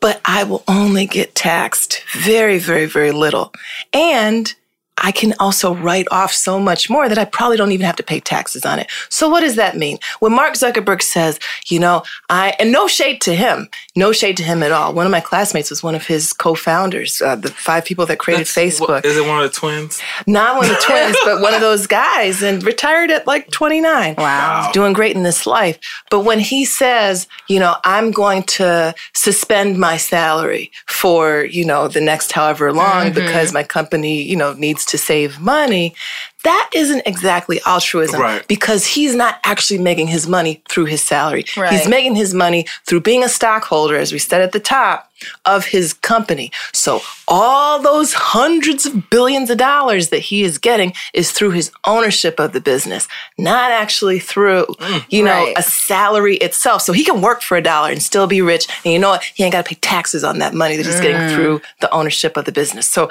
but 0.00 0.20
I 0.24 0.44
will 0.44 0.64
only 0.66 1.06
get 1.06 1.34
taxed 1.34 2.02
very, 2.14 2.58
very, 2.58 2.86
very 2.86 3.12
little. 3.12 3.52
And 3.92 4.52
I 5.00 5.12
can 5.12 5.34
also 5.38 5.74
write 5.74 6.06
off 6.10 6.32
so 6.32 6.58
much 6.60 6.90
more 6.90 7.08
that 7.08 7.18
I 7.18 7.24
probably 7.24 7.56
don't 7.56 7.72
even 7.72 7.86
have 7.86 7.96
to 7.96 8.02
pay 8.02 8.20
taxes 8.20 8.64
on 8.66 8.78
it. 8.78 8.90
So 9.08 9.28
what 9.28 9.40
does 9.40 9.56
that 9.56 9.76
mean? 9.76 9.98
When 10.20 10.32
Mark 10.32 10.54
Zuckerberg 10.54 11.02
says, 11.02 11.38
you 11.68 11.78
know, 11.78 12.02
I, 12.28 12.54
and 12.58 12.70
no 12.72 12.86
shade 12.86 13.20
to 13.22 13.34
him, 13.34 13.68
no 13.96 14.12
shade 14.12 14.36
to 14.38 14.42
him 14.42 14.62
at 14.62 14.72
all. 14.72 14.92
One 14.92 15.06
of 15.06 15.12
my 15.12 15.20
classmates 15.20 15.70
was 15.70 15.82
one 15.82 15.94
of 15.94 16.06
his 16.06 16.32
co-founders, 16.32 17.20
uh, 17.22 17.36
the 17.36 17.50
five 17.50 17.84
people 17.84 18.04
that 18.06 18.18
created 18.18 18.46
Facebook. 18.46 18.88
What- 18.88 19.04
Is 19.04 19.16
it 19.16 19.26
one 19.26 19.42
of 19.42 19.50
the 19.50 19.56
twins? 19.58 20.00
Not 20.26 20.56
one 20.56 20.64
of 20.66 20.70
the 20.76 20.82
twins, 20.86 21.16
but 21.24 21.40
one 21.40 21.54
of 21.54 21.60
those 21.60 21.86
guys, 21.86 22.42
and 22.42 22.62
retired 22.62 23.10
at 23.10 23.26
like 23.26 23.50
29. 23.50 24.16
Wow. 24.18 24.62
He's 24.64 24.72
doing 24.72 24.92
great 24.92 25.16
in 25.16 25.22
this 25.22 25.46
life. 25.46 25.78
But 26.10 26.20
when 26.20 26.38
he 26.40 26.64
says, 26.64 27.26
you 27.48 27.58
know, 27.58 27.76
I'm 27.84 28.10
going 28.10 28.42
to 28.44 28.94
suspend 29.14 29.78
my 29.78 29.96
salary 29.96 30.70
for, 30.86 31.44
you 31.44 31.64
know, 31.64 31.88
the 31.88 32.00
next 32.00 32.32
however 32.32 32.72
long 32.72 33.12
because 33.12 33.52
my 33.52 33.62
company, 33.62 34.22
you 34.22 34.36
know, 34.36 34.52
needs 34.54 34.84
to 34.90 34.98
save 34.98 35.40
money, 35.40 35.94
that 36.42 36.70
isn't 36.74 37.02
exactly 37.06 37.60
altruism 37.66 38.20
Right. 38.20 38.46
because 38.48 38.86
he's 38.86 39.14
not 39.14 39.38
actually 39.44 39.78
making 39.78 40.06
his 40.06 40.26
money 40.26 40.62
through 40.70 40.86
his 40.86 41.02
salary. 41.02 41.44
Right. 41.56 41.72
He's 41.72 41.86
making 41.86 42.14
his 42.16 42.32
money 42.32 42.66
through 42.86 43.00
being 43.00 43.22
a 43.22 43.28
stockholder, 43.28 43.96
as 43.96 44.12
we 44.12 44.18
said 44.18 44.40
at 44.40 44.52
the 44.52 44.60
top, 44.60 45.10
of 45.44 45.66
his 45.66 45.92
company. 45.92 46.50
So 46.72 47.02
all 47.28 47.82
those 47.82 48.14
hundreds 48.14 48.86
of 48.86 49.10
billions 49.10 49.50
of 49.50 49.58
dollars 49.58 50.08
that 50.08 50.20
he 50.20 50.42
is 50.42 50.56
getting 50.56 50.94
is 51.12 51.30
through 51.30 51.50
his 51.50 51.70
ownership 51.86 52.40
of 52.40 52.54
the 52.54 52.60
business, 52.60 53.06
not 53.36 53.70
actually 53.70 54.18
through, 54.18 54.64
mm. 54.78 55.04
you 55.10 55.22
know, 55.22 55.44
Right. 55.44 55.58
a 55.58 55.62
salary 55.62 56.36
itself. 56.36 56.80
So 56.80 56.94
he 56.94 57.04
can 57.04 57.20
work 57.20 57.42
for 57.42 57.58
a 57.58 57.62
dollar 57.62 57.90
and 57.90 58.02
still 58.02 58.26
be 58.26 58.40
rich. 58.40 58.66
And 58.82 58.94
you 58.94 58.98
know 58.98 59.10
what? 59.10 59.24
He 59.34 59.44
ain't 59.44 59.52
got 59.52 59.66
to 59.66 59.68
pay 59.68 59.78
taxes 59.82 60.24
on 60.24 60.38
that 60.38 60.54
money 60.54 60.76
that 60.78 60.86
he's 60.86 61.00
getting 61.00 61.20
mm. 61.20 61.34
through 61.34 61.60
the 61.80 61.90
ownership 61.92 62.38
of 62.38 62.46
the 62.46 62.52
business. 62.52 62.88
So 62.88 63.10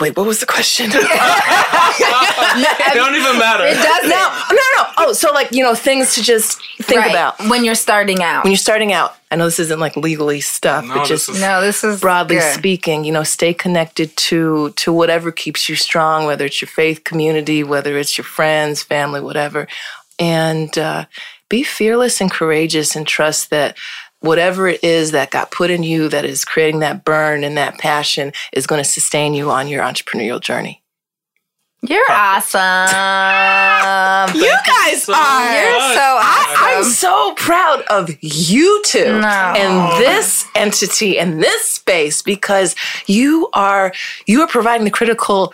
Wait, 0.00 0.16
what 0.16 0.26
was 0.26 0.40
the 0.40 0.46
question? 0.46 0.90
It 2.56 2.94
don't 2.94 3.14
even 3.16 3.38
matter. 3.38 3.64
It 3.66 3.74
doesn't. 3.74 4.08
no, 4.08 4.44
no, 4.50 4.56
no. 4.78 4.84
Oh, 4.98 5.12
so 5.12 5.32
like 5.32 5.50
you 5.52 5.62
know 5.62 5.74
things 5.74 6.14
to 6.14 6.22
just 6.22 6.60
think 6.82 7.00
Right. 7.00 7.10
about 7.10 7.38
when 7.48 7.64
you're 7.64 7.74
starting 7.74 8.22
out. 8.22 8.44
when 8.44 8.52
you're 8.52 8.58
starting 8.58 8.92
out. 8.92 9.16
I 9.30 9.36
know 9.36 9.44
this 9.46 9.58
isn't 9.58 9.80
like 9.80 9.96
legally 9.96 10.40
stuff, 10.40 10.84
No, 10.84 10.94
but 10.94 11.00
this 11.00 11.08
just 11.08 11.28
is- 11.30 11.40
no, 11.40 11.60
this 11.60 11.82
is 11.82 12.00
broadly 12.00 12.36
good. 12.36 12.54
speaking, 12.54 13.04
you 13.04 13.12
know, 13.12 13.24
stay 13.24 13.52
connected 13.54 14.16
to 14.28 14.70
to 14.76 14.92
whatever 14.92 15.32
keeps 15.32 15.68
you 15.68 15.74
strong, 15.76 16.26
whether 16.26 16.44
it's 16.44 16.60
your 16.60 16.68
faith 16.68 17.02
community, 17.04 17.64
whether 17.64 17.98
it's 17.98 18.16
your 18.16 18.24
friends, 18.24 18.82
family, 18.82 19.20
whatever, 19.20 19.66
and 20.20 20.76
uh, 20.78 21.06
be 21.48 21.62
fearless 21.64 22.20
and 22.20 22.30
courageous, 22.30 22.94
and 22.94 23.06
trust 23.06 23.50
that 23.50 23.76
whatever 24.24 24.66
it 24.68 24.82
is 24.82 25.10
that 25.12 25.30
got 25.30 25.50
put 25.50 25.70
in 25.70 25.82
you 25.82 26.08
that 26.08 26.24
is 26.24 26.44
creating 26.44 26.80
that 26.80 27.04
burn 27.04 27.44
and 27.44 27.56
that 27.56 27.78
passion 27.78 28.32
is 28.52 28.66
going 28.66 28.82
to 28.82 28.88
sustain 28.88 29.34
you 29.34 29.50
on 29.50 29.68
your 29.68 29.82
entrepreneurial 29.82 30.40
journey. 30.40 30.82
You're 31.82 32.10
awesome. 32.10 32.60
You 34.34 34.54
guys 34.66 35.04
so 35.04 35.12
are. 35.14 35.54
You're 35.54 35.78
much. 35.78 35.94
so 35.94 36.18
I'm 36.20 36.84
so 36.84 37.34
proud 37.36 37.82
of 37.90 38.10
you 38.22 38.82
two 38.86 39.20
No. 39.20 39.26
and 39.28 40.02
this 40.02 40.46
entity 40.54 41.18
and 41.18 41.42
this 41.42 41.62
space 41.66 42.22
because 42.22 42.74
you 43.06 43.48
are 43.52 43.92
you 44.26 44.40
are 44.40 44.46
providing 44.48 44.84
the 44.84 44.90
critical 44.90 45.52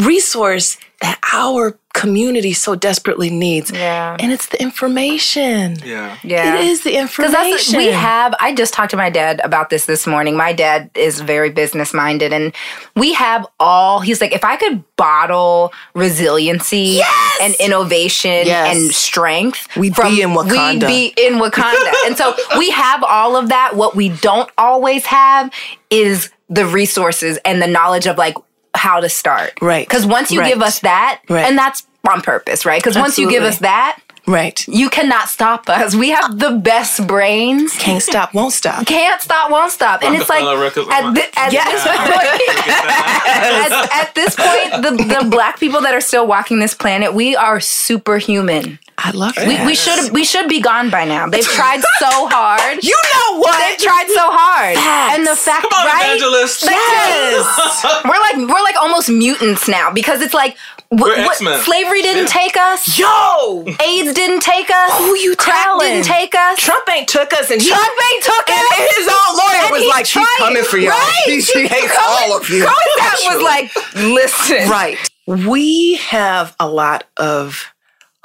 resource 0.00 0.76
that 1.00 1.18
our 1.32 1.78
community 1.98 2.52
so 2.52 2.74
desperately 2.74 3.28
needs. 3.30 3.70
Yeah. 3.70 4.16
And 4.20 4.32
it's 4.32 4.46
the 4.46 4.60
information. 4.62 5.76
Yeah. 5.84 6.16
Yeah. 6.22 6.54
It 6.56 6.64
is 6.66 6.82
the 6.84 6.90
Because 6.90 7.00
information. 7.32 7.72
that's 7.72 7.74
we 7.74 7.86
have. 7.86 8.34
I 8.40 8.54
just 8.54 8.72
talked 8.72 8.90
to 8.92 8.96
my 8.96 9.10
dad 9.10 9.40
about 9.44 9.70
this 9.70 9.86
this 9.86 10.06
morning. 10.06 10.36
My 10.36 10.52
dad 10.52 10.90
is 10.94 11.20
very 11.20 11.50
business 11.50 11.92
minded, 11.92 12.32
and 12.32 12.54
we 12.96 13.12
have 13.14 13.46
all. 13.58 14.00
He's 14.00 14.20
like, 14.20 14.32
if 14.32 14.44
I 14.44 14.56
could 14.56 14.84
bottle 14.96 15.72
resiliency 15.94 16.98
Yes! 17.02 17.38
and 17.40 17.54
innovation 17.60 18.46
Yes. 18.46 18.76
and 18.76 18.90
strength, 18.94 19.68
We'd 19.76 19.94
be 19.96 20.22
in 20.22 20.30
Wakanda. 20.30 20.86
We'd 20.86 20.86
be 20.86 21.14
in 21.16 21.34
Wakanda, 21.34 21.92
and 22.06 22.16
so 22.16 22.34
we 22.58 22.70
have 22.70 23.02
all 23.04 23.36
of 23.36 23.48
that. 23.50 23.76
What 23.76 23.94
we 23.96 24.08
don't 24.08 24.50
always 24.58 25.06
have 25.06 25.52
is 25.90 26.30
the 26.48 26.66
resources 26.66 27.38
and 27.44 27.60
the 27.60 27.66
knowledge 27.66 28.06
of 28.06 28.16
like 28.18 28.34
how 28.74 29.00
to 29.00 29.08
start. 29.08 29.52
Right. 29.60 29.86
Because 29.86 30.06
once 30.06 30.30
you 30.30 30.40
Right. 30.40 30.52
give 30.52 30.62
us 30.62 30.80
that, 30.80 31.20
Right. 31.28 31.44
and 31.44 31.58
that's 31.58 31.86
on 32.10 32.20
purpose, 32.22 32.64
right? 32.66 32.82
Because 32.82 32.96
once 32.96 33.18
you 33.18 33.28
give 33.30 33.42
us 33.42 33.58
that. 33.58 33.98
right. 34.26 34.66
You 34.68 34.90
cannot 34.90 35.28
stop 35.28 35.68
us. 35.70 35.94
We 35.94 36.10
have 36.10 36.38
the 36.38 36.50
best 36.50 37.06
brains. 37.06 37.74
Can't 37.76 38.02
stop, 38.02 38.34
won't 38.34 38.52
stop. 38.52 38.86
Can't 38.86 39.20
stop, 39.22 39.50
won't 39.50 39.72
stop. 39.72 40.02
And 40.02 40.14
it's 40.14 40.28
like 40.28 40.42
at, 40.44 41.14
thi- 41.14 41.30
at 41.36 41.52
Yes. 41.52 41.72
this 41.72 41.84
point, 41.86 42.58
at, 43.26 43.88
at 43.92 44.14
this 44.14 44.34
point, 44.36 44.82
the, 44.82 45.22
the 45.22 45.30
black 45.30 45.58
people 45.58 45.80
that 45.82 45.94
are 45.94 46.00
still 46.00 46.26
walking 46.26 46.58
this 46.58 46.74
planet, 46.74 47.14
we 47.14 47.36
are 47.36 47.60
superhuman. 47.60 48.78
I 49.00 49.12
love 49.12 49.34
it. 49.38 49.46
We, 49.46 49.64
we 49.64 49.74
should 49.76 50.12
we 50.12 50.24
should 50.24 50.48
be 50.48 50.60
gone 50.60 50.90
by 50.90 51.04
now. 51.04 51.28
They've 51.28 51.44
tried 51.44 51.80
so 52.00 52.28
hard. 52.28 52.82
you 52.82 52.90
know 53.14 53.38
what? 53.38 53.56
They've 53.56 53.78
tried 53.78 54.08
so 54.08 54.22
hard, 54.26 54.74
Facts. 54.74 55.14
and 55.16 55.24
the 55.26 55.36
fact, 55.36 55.62
Come 55.62 55.72
on, 55.72 55.86
right? 55.86 56.04
evangelist. 56.16 56.62
yes. 56.64 58.02
We're 58.04 58.18
like 58.18 58.36
we're 58.52 58.62
like 58.64 58.74
almost 58.76 59.08
mutants 59.08 59.68
now 59.68 59.92
because 59.92 60.20
it's 60.20 60.34
like 60.34 60.56
w- 60.90 61.14
We're 61.16 61.24
X-Men. 61.26 61.60
slavery 61.62 62.02
didn't 62.02 62.28
take 62.28 62.56
us, 62.56 62.98
Yo! 62.98 63.64
AIDS 63.82 64.12
didn't 64.14 64.40
take 64.40 64.70
us, 64.70 64.98
Who 64.98 65.14
you 65.16 65.36
crack 65.36 65.64
telling? 65.64 65.86
didn't 65.88 66.04
take 66.06 66.34
us. 66.34 66.58
Trump 66.58 66.88
ain't 66.90 67.08
took 67.08 67.32
us 67.32 67.50
and 67.50 67.60
he 67.60 67.68
Trump 67.68 67.98
ain't 68.12 68.24
took 68.24 68.48
and 68.50 68.66
us. 68.72 68.96
his 68.96 69.08
own 69.08 69.36
lawyer 69.36 69.62
And 69.64 69.70
was 69.72 69.82
he's 69.82 69.90
like, 69.90 70.06
she's 70.06 70.22
trying- 70.22 70.38
coming 70.38 70.64
for 70.64 70.78
y'all. 70.78 70.90
Right. 70.90 71.22
He, 71.26 71.40
she 71.40 71.66
hates 71.66 71.96
Cohen- 71.96 72.30
all 72.30 72.36
of 72.38 72.48
you. 72.50 72.64
Cohen 72.64 73.34
was 73.34 73.42
like, 73.42 73.70
listen. 73.96 74.68
Right. 74.70 74.98
We 75.26 75.96
have 75.96 76.56
a 76.58 76.68
lot 76.68 77.04
of 77.18 77.66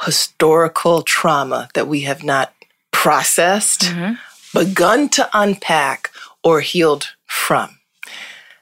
historical 0.02 1.02
trauma 1.02 1.70
that 1.74 1.88
we 1.88 2.02
have 2.02 2.24
not 2.24 2.54
processed, 2.92 3.82
mm-hmm. 3.82 4.14
begun 4.58 5.10
to 5.10 5.30
unpack, 5.34 6.12
or 6.44 6.62
healed 6.62 7.10
from. 7.26 7.80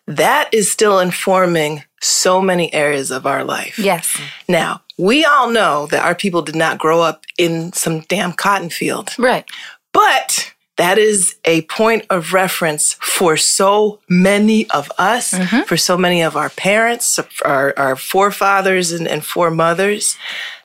That 0.07 0.49
is 0.53 0.71
still 0.71 0.99
informing 0.99 1.83
so 2.01 2.41
many 2.41 2.73
areas 2.73 3.11
of 3.11 3.25
our 3.25 3.43
life. 3.43 3.77
Yes. 3.77 4.19
Now, 4.47 4.81
we 4.97 5.23
all 5.23 5.49
know 5.49 5.87
that 5.87 6.03
our 6.03 6.15
people 6.15 6.41
did 6.41 6.55
not 6.55 6.79
grow 6.79 7.01
up 7.01 7.25
in 7.37 7.73
some 7.73 8.01
damn 8.01 8.33
cotton 8.33 8.69
field. 8.69 9.11
Right. 9.17 9.45
But 9.93 10.53
that 10.77 10.97
is 10.97 11.35
a 11.45 11.61
point 11.63 12.05
of 12.09 12.33
reference 12.33 12.93
for 12.95 13.37
so 13.37 13.99
many 14.09 14.69
of 14.71 14.91
us, 14.97 15.31
mm-hmm. 15.33 15.61
for 15.61 15.77
so 15.77 15.97
many 15.97 16.21
of 16.21 16.35
our 16.35 16.49
parents, 16.49 17.19
our, 17.45 17.73
our 17.77 17.95
forefathers 17.95 18.91
and, 18.91 19.07
and 19.07 19.23
foremothers, 19.23 20.17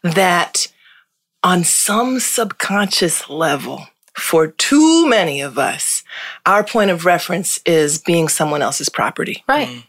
that 0.03 0.69
on 1.43 1.65
some 1.65 2.19
subconscious 2.19 3.29
level, 3.29 3.87
for 4.17 4.49
too 4.49 5.07
many 5.09 5.41
of 5.43 5.59
us, 5.59 6.03
our 6.47 6.65
point 6.65 6.91
of 6.91 7.05
reference 7.05 7.61
is 7.67 7.99
being 7.99 8.29
someone 8.29 8.63
else's 8.63 8.89
property 8.89 9.45
Right. 9.47 9.69
Mm. 9.69 9.83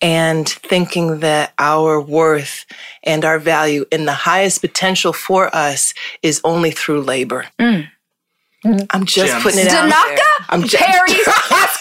and 0.00 0.48
thinking 0.48 1.20
that 1.20 1.52
our 1.58 2.00
worth 2.00 2.66
and 3.02 3.24
our 3.24 3.38
value 3.38 3.84
and 3.90 4.06
the 4.06 4.12
highest 4.12 4.60
potential 4.60 5.12
for 5.12 5.54
us 5.54 5.92
is 6.22 6.40
only 6.44 6.70
through 6.70 7.02
labor. 7.02 7.46
I'm 7.58 9.04
just 9.04 9.32
Gems. 9.32 9.42
putting 9.42 9.60
it 9.60 9.68
out 9.68 9.88
there. 9.88 10.16
Denaka 10.16 10.44
I'm 10.48 10.62
just- 10.66 10.82
Perry 10.82 11.12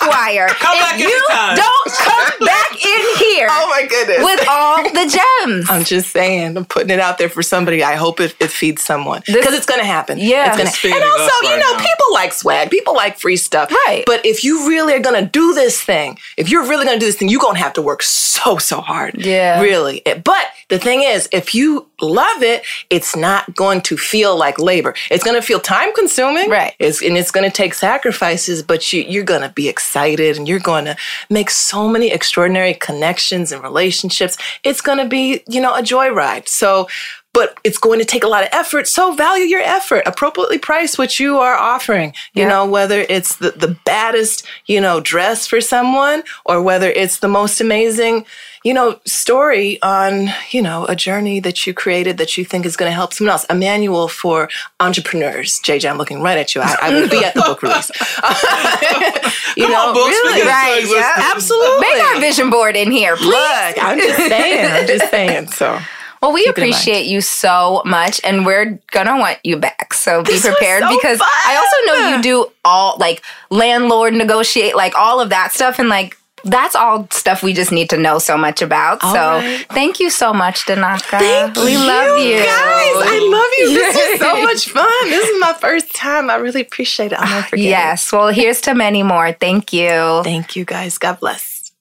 Esquire. 0.08 0.48
Come 0.60 0.76
if 0.76 0.82
back 0.82 1.00
you 1.00 1.08
anytime. 1.30 1.56
don't 1.58 1.92
come 1.94 2.48
back 2.48 2.72
in 2.74 3.16
here 3.18 3.48
Oh 3.52 3.68
my 3.70 3.86
goodness. 3.88 4.24
with 4.24 4.48
all 4.50 4.84
the 4.84 5.20
gems. 5.46 5.70
I'm 5.70 5.84
just 5.84 6.10
saying, 6.12 6.58
I'm 6.58 6.66
putting 6.66 6.90
it 6.90 7.00
out 7.00 7.18
there 7.18 7.30
for 7.30 7.42
somebody. 7.44 7.84
I 7.84 7.96
hope 7.96 8.20
it, 8.20 8.36
it 8.40 8.50
feeds 8.52 8.82
someone 8.82 9.22
because 9.26 9.54
it's 9.54 9.66
going 9.66 9.80
to 9.80 9.86
happen. 9.86 10.18
Yeah. 10.18 10.48
it's 10.48 10.58
gonna, 10.58 10.70
It's 10.70 10.86
and 10.86 10.94
also, 11.04 11.24
us 11.24 11.32
you 11.44 11.50
right 11.50 11.60
know, 11.60 11.72
now. 11.74 11.80
people 11.80 12.06
like 12.14 12.34
swag, 12.34 12.70
people 12.72 12.96
like 12.96 13.18
free 13.18 13.38
stuff, 13.38 13.72
Right. 13.88 14.04
But 14.06 14.26
if 14.26 14.44
you 14.44 14.68
really 14.68 14.94
are 14.94 15.00
going 15.00 15.22
to 15.24 15.30
do 15.30 15.54
this 15.54 15.82
thing, 15.82 16.18
if 16.38 16.50
you're 16.50 16.68
really 16.68 16.86
going 16.86 16.98
to 16.98 17.00
do 17.00 17.06
this 17.08 17.18
thing, 17.18 17.30
you're 17.30 17.42
going 17.42 17.56
to 17.56 17.62
have 17.62 17.74
to 17.74 17.82
work 17.82 18.04
so 18.04 18.58
so 18.58 18.82
hard. 18.82 19.16
Yeah. 19.26 19.62
really. 19.62 20.02
But 20.24 20.48
the 20.70 20.80
thing 20.80 21.04
is, 21.04 21.30
if 21.32 21.54
you 21.56 21.88
love 22.02 22.42
it, 22.44 22.64
it's 22.90 23.16
not 23.16 23.56
going 23.56 23.82
to 23.82 23.98
feel 23.98 24.36
like 24.38 24.60
labor. 24.60 24.94
It's 25.12 25.24
going 25.24 25.36
to 25.40 25.42
feel 25.46 25.60
time 25.60 25.94
consuming, 25.94 26.50
Right. 26.50 26.74
It's 26.80 27.02
and 27.02 27.18
it's 27.18 27.32
going 27.32 27.50
to 27.50 27.56
take 27.56 27.74
sacrifices, 27.74 28.64
but 28.64 28.92
you, 28.92 29.02
you're 29.04 29.24
going 29.24 29.42
to 29.42 29.50
be 29.50 29.70
excited 29.70 29.93
and 29.96 30.48
you're 30.48 30.60
going 30.60 30.86
to 30.86 30.96
make 31.30 31.50
so 31.50 31.88
many 31.88 32.12
extraordinary 32.12 32.74
connections 32.74 33.52
and 33.52 33.62
relationships. 33.64 34.38
It's 34.64 34.82
going 34.82 34.98
to 34.98 35.06
be, 35.06 35.44
you 35.48 35.62
know, 35.62 35.74
a 35.76 35.82
joyride. 35.82 36.48
So, 36.48 36.88
but 37.34 37.58
it's 37.64 37.80
going 37.80 37.98
to 38.00 38.06
take 38.06 38.24
a 38.24 38.28
lot 38.28 38.44
of 38.44 38.50
effort. 38.52 38.88
So 38.88 39.16
value 39.16 39.46
your 39.46 39.62
effort. 39.62 40.04
Appropriately 40.06 40.60
price 40.60 40.98
what 41.00 41.20
you 41.20 41.40
are 41.40 41.56
offering. 41.56 42.14
You 42.34 42.44
Yeah. 42.44 42.50
know, 42.50 42.66
whether 42.68 43.06
it's 43.10 43.38
the, 43.38 43.52
the 43.52 43.76
baddest, 43.86 44.46
you 44.68 44.80
know, 44.80 45.00
dress 45.00 45.48
for 45.48 45.60
someone 45.60 46.24
or 46.46 46.62
whether 46.62 46.90
it's 46.92 47.20
the 47.20 47.28
most 47.28 47.60
amazing, 47.60 48.26
you 48.64 48.74
know, 48.74 49.00
story 49.06 49.82
on, 49.82 50.30
you 50.52 50.62
know, 50.62 50.86
a 50.86 50.96
journey 50.96 51.40
that 51.42 51.68
you 51.68 51.74
created 51.74 52.18
that 52.18 52.38
you 52.38 52.46
think 52.46 52.66
is 52.66 52.78
going 52.78 52.90
to 52.90 52.94
help 52.94 53.14
someone 53.14 53.32
else. 53.34 53.46
A 53.50 53.56
manual 53.56 54.08
for 54.08 54.50
entrepreneurs. 54.80 55.60
JJ, 55.62 55.90
I'm 55.90 55.98
looking 55.98 56.22
right 56.22 56.38
at 56.38 56.56
you. 56.56 56.62
I, 56.62 56.76
I 56.82 56.90
will 56.94 57.10
be 57.10 57.24
at 57.26 57.34
the 57.34 57.42
book 57.42 57.62
release. 57.62 57.90
you 59.58 59.66
Come 59.66 59.72
know, 59.74 59.88
on, 59.90 59.94
books, 59.94 60.10
really, 60.10 60.40
speak 60.40 60.46
it 60.46 60.82
into 60.82 60.96
right? 60.96 61.04
Yeah, 61.18 61.32
absolutely. 61.36 61.80
Make 61.82 62.04
our 62.04 62.20
vision 62.22 62.50
board 62.50 62.76
in 62.76 62.92
here, 62.92 63.16
please. 63.18 63.28
Look, 63.28 63.84
I'm 63.84 63.98
just 64.00 64.18
saying. 64.18 64.72
I'm 64.72 64.88
just 64.88 65.10
saying. 65.12 65.48
So. 65.48 65.80
Well, 66.22 66.32
we 66.32 66.46
Keep 66.46 66.58
it 66.58 66.58
in 66.58 66.62
mind. 66.70 66.74
appreciate 66.74 67.06
you 67.08 67.20
so 67.20 67.82
much, 67.86 68.22
and 68.24 68.46
we're 68.46 68.80
gonna 68.92 69.18
want 69.18 69.40
you 69.44 69.58
back. 69.58 69.94
So 69.94 70.24
be 70.24 70.32
This 70.32 70.46
prepared 70.46 70.84
so 70.84 70.96
because 70.96 71.18
fun. 71.18 71.28
I 71.30 71.58
also 71.58 72.00
know 72.00 72.16
you 72.16 72.22
do 72.24 72.46
all 72.64 72.96
like 72.98 73.22
landlord 73.50 74.14
negotiate, 74.14 74.74
like 74.74 74.96
all 74.96 75.20
of 75.20 75.32
that 75.32 75.52
stuff, 75.52 75.80
and 75.80 75.90
like 75.90 76.18
that's 76.44 76.76
all 76.76 77.08
stuff 77.12 77.42
we 77.44 77.54
just 77.54 77.72
need 77.72 77.90
to 77.92 77.98
know 77.98 78.20
so 78.20 78.38
much 78.38 78.62
about. 78.62 79.04
All 79.04 79.14
so 79.14 79.20
right. 79.20 79.66
thank 79.70 80.00
you 80.00 80.10
so 80.10 80.34
much, 80.34 80.66
Denaka. 80.66 81.20
Thank 81.20 81.56
we 81.56 81.78
love 81.78 82.20
you, 82.20 82.38
guys. 82.38 82.48
I 82.50 83.20
love 83.32 83.52
you. 83.60 83.74
This 83.74 83.96
is 83.96 84.20
so 84.20 84.42
much 84.44 84.70
fun. 84.70 85.10
This 85.10 85.28
is 85.28 85.40
my 85.40 85.54
first 85.54 85.96
time. 85.96 86.30
I 86.30 86.36
really 86.36 86.62
appreciate 86.62 87.12
it. 87.12 87.20
I'll 87.20 87.30
never 87.30 87.48
forget. 87.48 87.66
it. 87.66 87.70
Yes. 87.70 88.12
Well, 88.12 88.28
here's 88.30 88.62
to 88.62 88.76
many 88.76 89.04
more. 89.04 89.32
Thank 89.32 89.72
you. 89.74 90.22
Thank 90.24 90.56
you, 90.56 90.66
guys. 90.66 90.98
God 90.98 91.20
bless. 91.20 91.72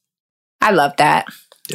I 0.60 0.70
love 0.70 0.92
that. 0.98 1.26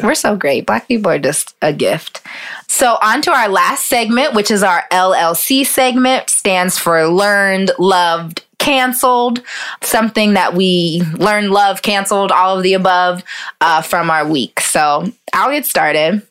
We're 0.02 0.16
so 0.16 0.36
great. 0.36 0.66
Black 0.66 0.88
people 0.88 1.12
are 1.12 1.20
just 1.20 1.56
a 1.62 1.74
gift. 1.74 2.22
So, 2.68 2.98
on 3.02 3.22
to 3.24 3.32
our 3.32 3.50
last 3.50 3.86
segment, 3.86 4.34
which 4.34 4.52
is 4.52 4.64
our 4.64 4.84
LLC 4.91 5.66
segment, 5.66 6.30
stands 6.30 6.78
for 6.78 7.08
learned, 7.08 7.72
loved, 7.80 8.43
canceled. 8.60 9.41
Something 9.82 10.34
that 10.34 10.54
we 10.54 11.02
learned, 11.14 11.52
love, 11.52 11.82
canceled, 11.82 12.32
all 12.32 12.58
of 12.58 12.64
the 12.64 12.74
above 12.74 13.24
uh, 13.62 13.82
from 13.82 14.10
our 14.10 14.28
week. 14.28 14.60
So, 14.60 15.12
I'll 15.34 15.52
get 15.52 15.66
started. 15.66 16.22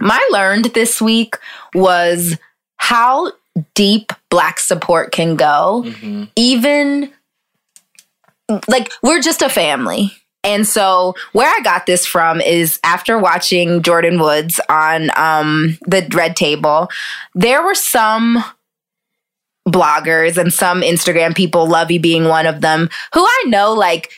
My 0.00 0.26
learned 0.30 0.66
this 0.66 1.00
week 1.00 1.36
was 1.74 2.36
how 2.76 3.32
deep 3.74 4.12
Black 4.30 4.58
support 4.58 5.12
can 5.12 5.36
go, 5.36 5.84
even 6.36 7.12
like 8.68 8.90
we're 9.02 9.20
just 9.20 9.42
a 9.42 9.48
family 9.48 10.12
And 10.44 10.66
so 10.66 11.14
where 11.32 11.48
I 11.48 11.60
got 11.62 11.86
this 11.86 12.06
from 12.06 12.40
is 12.40 12.78
after 12.84 13.18
watching 13.18 13.80
Jordyn 13.82 14.20
Woods 14.20 14.60
on 14.68 15.10
um, 15.16 15.78
the 15.86 16.06
Red 16.12 16.36
Table, 16.36 16.88
there 17.34 17.64
were 17.64 17.74
some 17.74 18.44
bloggers 19.66 20.36
and 20.36 20.52
some 20.52 20.82
Instagram 20.82 21.34
people, 21.34 21.66
Lovey 21.66 21.98
being 21.98 22.26
one 22.26 22.46
of 22.46 22.60
them, 22.60 22.90
who 23.14 23.24
I 23.24 23.44
know 23.46 23.72
like 23.72 24.12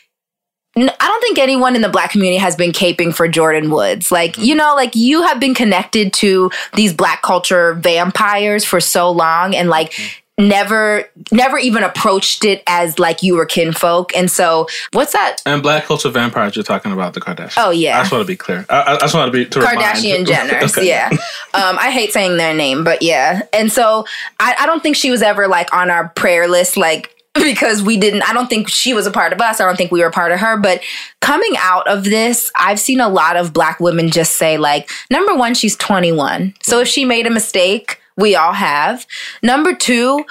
I 0.79 1.09
don't 1.09 1.23
think 1.23 1.39
anyone 1.39 1.75
in 1.75 1.81
the 1.81 1.89
black 1.89 2.11
community 2.11 2.37
has 2.37 2.55
been 2.55 2.73
caping 2.73 3.15
for 3.15 3.27
Jordyn 3.27 3.71
Woods. 3.71 4.13
Like, 4.13 4.37
you 4.37 4.55
know, 4.55 4.75
like 4.75 4.95
you 4.95 5.23
have 5.23 5.41
been 5.41 5.55
connected 5.55 6.13
to 6.15 6.51
these 6.75 6.93
black 6.93 7.23
culture 7.23 7.73
vampires 7.75 8.63
for 8.63 8.79
so 8.79 9.11
long 9.11 9.55
and 9.55 9.71
like 9.71 9.95
never 10.39 11.05
never 11.33 11.59
even 11.59 11.83
approached 11.83 12.45
it 12.45 12.63
as 12.67 12.99
like 12.99 13.23
you 13.23 13.35
were 13.35 13.47
kinfolk. 13.47 14.15
And 14.15 14.31
so 14.31 14.67
what's 14.93 15.13
that? 15.13 15.37
And 15.47 15.63
black 15.63 15.85
culture 15.85 16.11
vampires, 16.11 16.57
you're 16.57 16.63
talking 16.63 16.93
about 16.93 17.15
the 17.15 17.21
Kardashians. 17.21 17.55
Oh, 17.57 17.71
yeah. 17.71 17.99
I 17.99 18.03
just 18.03 18.13
want 18.13 18.23
to 18.23 18.27
be 18.27 18.37
clear. 18.37 18.67
I, 18.69 18.95
I 18.95 18.99
just 18.99 19.15
want 19.15 19.33
to 19.33 19.33
be 19.33 19.47
to 19.47 19.59
Kardashian 19.61 20.25
Jenners, 20.27 20.77
Okay. 20.77 20.87
yeah. 20.89 21.09
Um, 21.55 21.79
I 21.79 21.91
hate 21.91 22.13
saying 22.13 22.37
their 22.37 22.55
name, 22.55 22.85
but 22.85 23.03
yeah. 23.03 23.43
And 23.53 23.73
so 23.73 24.05
I, 24.39 24.57
I 24.61 24.67
don't 24.67 24.83
think 24.83 24.97
she 24.97 25.11
was 25.11 25.23
ever 25.23 25.49
like 25.49 25.73
on 25.75 25.91
our 25.91 26.09
prayer 26.11 26.49
list, 26.49 26.77
like 26.77 27.13
because 27.35 27.83
we 27.83 27.97
didn't. 27.97 28.23
I 28.29 28.33
don't 28.33 28.49
think 28.49 28.69
she 28.69 28.95
was 28.95 29.07
a 29.07 29.11
part 29.11 29.33
of 29.33 29.41
us. 29.41 29.61
I 29.61 29.67
don't 29.67 29.77
think 29.77 29.91
we 29.93 30.01
were 30.01 30.07
a 30.07 30.13
part 30.13 30.33
of 30.33 30.41
her. 30.41 30.57
But 30.59 30.83
coming 31.21 31.53
out 31.59 31.87
of 31.89 32.05
this, 32.05 32.51
I've 32.57 32.81
seen 32.81 33.01
a 33.01 33.09
lot 33.09 33.37
of 33.37 33.53
black 33.53 33.79
women 33.81 34.11
just 34.11 34.37
say 34.37 34.57
like, 34.59 34.91
number 35.11 35.35
one, 35.35 35.55
she's 35.55 35.77
21, 35.77 36.55
so 36.63 36.81
if 36.81 36.89
she 36.89 37.05
made 37.05 37.27
a 37.27 37.31
mistake, 37.31 38.01
we 38.17 38.35
all 38.37 38.53
have. 38.55 39.07
Number 39.43 39.75
two. 39.75 40.25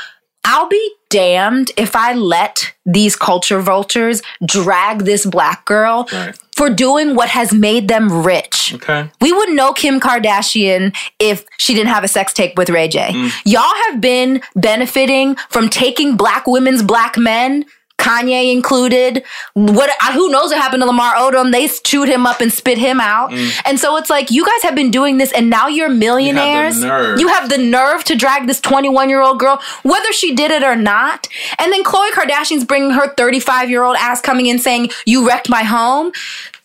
I'll 0.47 0.69
be 0.69 0.91
damned 1.09 1.71
if 1.75 1.95
I 1.95 2.13
let 2.13 2.71
these 2.85 3.15
culture 3.15 3.61
vultures 3.61 4.21
drag 4.45 4.99
this 4.99 5.25
black 5.25 5.65
girl 5.65 6.07
Right. 6.13 6.37
for 6.55 6.69
doing 6.69 7.15
what 7.15 7.29
has 7.29 7.51
made 7.51 7.87
them 7.87 8.21
rich. 8.23 8.75
Okay. 8.75 9.09
We 9.21 9.31
wouldn't 9.31 9.55
know 9.57 9.73
Kim 9.73 9.99
Kardashian 9.99 10.95
if 11.17 11.45
she 11.57 11.73
didn't 11.73 11.89
have 11.89 12.03
a 12.03 12.07
sex 12.07 12.31
tape 12.31 12.59
with 12.59 12.69
Ray 12.69 12.87
J. 12.87 13.09
Mm. 13.11 13.31
Y'all 13.43 13.73
have 13.89 13.99
been 13.99 14.39
benefiting 14.55 15.35
from 15.49 15.67
taking 15.67 16.15
black 16.15 16.45
women's 16.45 16.83
black 16.83 17.17
men, 17.17 17.65
Kanye 17.97 18.51
included. 18.51 19.23
What 19.53 19.89
who 20.13 20.29
knows 20.29 20.51
what 20.51 20.61
happened 20.61 20.81
to 20.83 20.87
Lamar 20.87 21.15
Odom? 21.15 21.51
They 21.51 21.67
chewed 21.67 22.07
him 22.07 22.27
up 22.27 22.41
and 22.41 22.53
spit 22.53 22.77
him 22.77 22.99
out. 22.99 23.33
And 23.65 23.79
so 23.79 23.97
it's 23.97 24.09
like 24.09 24.29
you 24.29 24.45
guys 24.45 24.61
have 24.63 24.75
been 24.75 24.91
doing 24.91 25.17
this 25.17 25.31
and 25.31 25.49
now 25.49 25.67
you're 25.67 25.89
millionaires. 25.89 26.79
nerve. 26.83 27.19
You 27.19 27.27
have 27.29 27.49
the 27.49 27.57
nerve 27.57 28.03
to 28.05 28.15
drag 28.15 28.47
this 28.47 28.61
21-year-old 28.61 29.39
girl 29.39 29.59
whether 29.83 30.11
she 30.13 30.35
did 30.35 30.51
it 30.51 30.63
or 30.63 30.75
not. 30.75 31.27
And 31.57 31.71
then 31.71 31.83
Khloe 31.83 32.09
Kardashian's 32.11 32.63
bringing 32.65 32.91
her 32.91 33.13
35-year-old 33.15 33.95
ass 33.97 34.21
coming 34.21 34.45
in 34.47 34.59
saying 34.59 34.89
you 35.05 35.27
wrecked 35.27 35.49
my 35.49 35.63
home. 35.63 36.11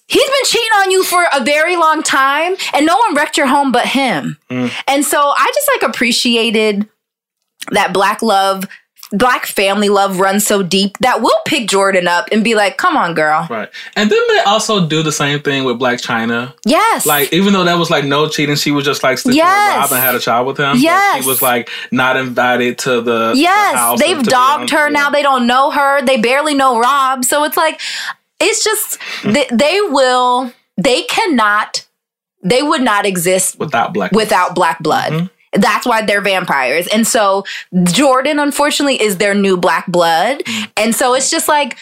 He's 0.06 0.24
been 0.24 0.44
cheating 0.44 0.72
on 0.80 0.90
you 0.90 1.04
for 1.04 1.24
a 1.32 1.44
very 1.44 1.76
long 1.76 2.02
time, 2.02 2.56
and 2.74 2.84
no 2.84 2.96
one 2.96 3.14
wrecked 3.14 3.36
your 3.36 3.46
home 3.46 3.70
but 3.70 3.86
him. 3.86 4.38
And 4.50 5.04
so 5.04 5.20
I 5.20 5.52
just 5.54 5.70
like 5.72 5.88
appreciated 5.88 6.88
that 7.70 7.92
black 7.92 8.20
love, 8.20 8.66
black 9.12 9.44
family 9.44 9.88
love 9.88 10.20
runs 10.20 10.46
so 10.46 10.62
deep 10.62 10.96
that 10.98 11.20
we'll 11.20 11.40
pick 11.44 11.68
Jordyn 11.68 12.06
up 12.06 12.28
and 12.30 12.44
be 12.44 12.54
like, 12.54 12.76
come 12.76 12.96
on, 12.96 13.14
girl. 13.14 13.46
Right. 13.50 13.68
And 13.96 14.10
then 14.10 14.20
they 14.28 14.38
also 14.40 14.86
do 14.86 15.02
the 15.02 15.10
same 15.12 15.40
thing 15.40 15.64
with 15.64 15.78
Blac 15.78 16.00
Chyna. 16.00 16.54
Yes. 16.64 17.06
Like, 17.06 17.32
even 17.32 17.52
though 17.52 17.64
that 17.64 17.74
was 17.74 17.90
like 17.90 18.04
no 18.04 18.28
cheating, 18.28 18.54
she 18.56 18.70
was 18.70 18.84
just 18.84 19.02
like 19.02 19.18
sticking 19.18 19.38
Yes. 19.38 19.82
with 19.82 19.90
Rob 19.90 19.96
and 19.98 20.06
had 20.06 20.14
a 20.14 20.20
child 20.20 20.46
with 20.46 20.58
him. 20.58 20.76
Yes. 20.78 21.22
She 21.22 21.28
was 21.28 21.42
like 21.42 21.70
not 21.90 22.16
invited 22.16 22.78
to 22.78 23.00
the, 23.00 23.32
the 23.32 23.34
Yes, 23.36 23.74
house 23.76 24.00
they've 24.00 24.16
and 24.16 24.24
to 24.24 24.30
be 24.30 24.30
dogged 24.30 24.70
her 24.70 24.90
now. 24.90 25.10
They 25.10 25.22
don't 25.22 25.46
know 25.46 25.70
her. 25.70 26.02
They 26.04 26.16
barely 26.18 26.54
know 26.54 26.78
Rob. 26.78 27.24
So 27.24 27.42
it's 27.44 27.56
like, 27.56 27.80
it's 28.38 28.62
just, 28.64 28.98
they, 29.24 29.46
they 29.50 29.80
will, 29.80 30.52
they 30.76 31.02
cannot, 31.02 31.84
they 32.42 32.62
would 32.62 32.80
not 32.82 33.04
exist 33.06 33.58
without 33.58 33.92
black 33.92 34.12
without 34.12 34.54
black 34.54 34.78
blood. 34.82 35.12
Mm-hmm. 35.12 35.26
That's 35.52 35.86
why 35.86 36.02
they're 36.02 36.20
vampires. 36.20 36.86
And 36.88 37.06
so 37.06 37.44
Jordyn, 37.74 38.42
unfortunately, 38.42 39.00
is 39.00 39.18
their 39.18 39.34
new 39.34 39.56
black 39.56 39.86
blood. 39.86 40.38
Mm. 40.44 40.70
And 40.76 40.94
so 40.94 41.14
it's 41.14 41.30
just 41.30 41.48
like, 41.48 41.76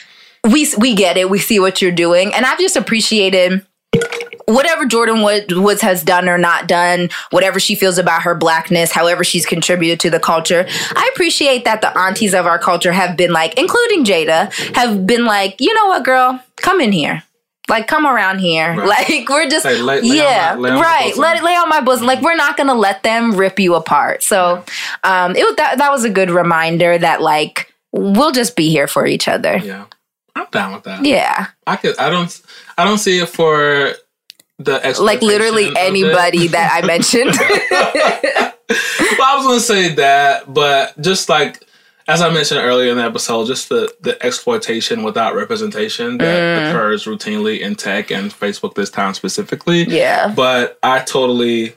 we, 0.44 0.66
we 0.78 0.94
get 0.94 1.16
it. 1.16 1.28
We 1.28 1.38
see 1.38 1.60
what 1.60 1.82
you're 1.82 1.92
doing. 1.92 2.32
And 2.32 2.46
I've 2.46 2.58
just 2.58 2.76
appreciated 2.76 3.64
whatever 4.46 4.86
Jordyn 4.86 5.22
Wood- 5.22 5.52
Woods 5.52 5.82
has 5.82 6.02
done 6.02 6.28
or 6.28 6.38
not 6.38 6.66
done, 6.66 7.10
whatever 7.30 7.60
she 7.60 7.74
feels 7.74 7.98
about 7.98 8.22
her 8.22 8.34
blackness, 8.34 8.92
however 8.92 9.22
she's 9.22 9.44
contributed 9.44 10.00
to 10.00 10.10
the 10.10 10.20
culture. 10.20 10.66
I 10.68 11.10
appreciate 11.12 11.64
that 11.64 11.82
the 11.82 11.96
aunties 11.96 12.34
of 12.34 12.46
our 12.46 12.58
culture 12.58 12.92
have 12.92 13.16
been 13.16 13.32
like, 13.32 13.58
including 13.58 14.04
Jada, 14.04 14.50
have 14.74 15.06
been 15.06 15.26
like, 15.26 15.60
you 15.60 15.74
know 15.74 15.86
what, 15.88 16.04
girl, 16.04 16.42
come 16.56 16.80
in 16.80 16.92
here. 16.92 17.22
Like, 17.68 17.86
come 17.86 18.06
around 18.06 18.38
here. 18.38 18.74
Right. 18.74 18.88
Like, 19.08 19.28
we're 19.28 19.48
just, 19.48 19.66
Hey, 19.66 19.80
lay- 19.80 20.00
lay 20.00 20.16
yeah, 20.16 20.56
my- 20.58 20.80
right. 20.80 21.16
Let 21.16 21.36
it 21.36 21.42
lay 21.44 21.54
on 21.54 21.68
my 21.68 21.80
bosom. 21.80 22.06
Like, 22.06 22.20
we're 22.22 22.36
not 22.36 22.56
gonna 22.56 22.74
let 22.74 23.02
them 23.02 23.34
rip 23.34 23.58
you 23.60 23.74
apart. 23.74 24.22
So, 24.22 24.64
um, 25.04 25.36
it 25.36 25.44
was 25.44 25.56
that 25.56 25.78
that 25.78 25.90
was 25.90 26.04
a 26.04 26.10
good 26.10 26.30
reminder 26.30 26.96
that 26.98 27.20
like 27.22 27.72
we'll 27.92 28.32
just 28.32 28.56
be 28.56 28.70
here 28.70 28.86
for 28.86 29.06
each 29.06 29.28
other. 29.28 29.58
Yeah. 29.58 29.84
I'm 30.36 30.46
down 30.52 30.72
with 30.74 30.84
that. 30.84 31.04
Yeah, 31.04 31.46
I 31.66 31.76
could 31.76 31.98
I 31.98 32.10
don't 32.10 32.40
I 32.76 32.84
don't 32.84 32.98
see 32.98 33.18
it 33.18 33.28
for 33.28 33.94
the 34.60 34.96
like 35.00 35.20
literally 35.20 35.72
anybody 35.76 36.46
that 36.48 36.70
I 36.72 36.86
mentioned. 36.86 37.32
well, 37.90 38.52
I 38.70 39.36
was 39.36 39.46
gonna 39.46 39.60
say 39.60 39.94
that, 39.94 40.52
but 40.52 41.00
just 41.00 41.28
like 41.28 41.64
as 42.09 42.22
I 42.22 42.30
mentioned 42.30 42.61
earlier 42.61 42.90
in 42.90 42.96
the 42.96 43.04
episode, 43.04 43.46
just 43.46 43.68
the 43.68 43.92
the 44.00 44.20
exploitation 44.24 45.02
without 45.04 45.34
representation 45.34 46.18
that 46.18 46.38
Mm. 46.38 46.70
occurs 46.70 47.04
routinely 47.04 47.61
in 47.61 47.74
tech 47.76 48.11
and 48.11 48.32
Facebook 48.32 48.74
this 48.74 48.90
time 48.90 49.14
specifically. 49.14 49.84
yeah. 49.84 50.32
But 50.34 50.78
I 50.82 51.00
totally 51.00 51.74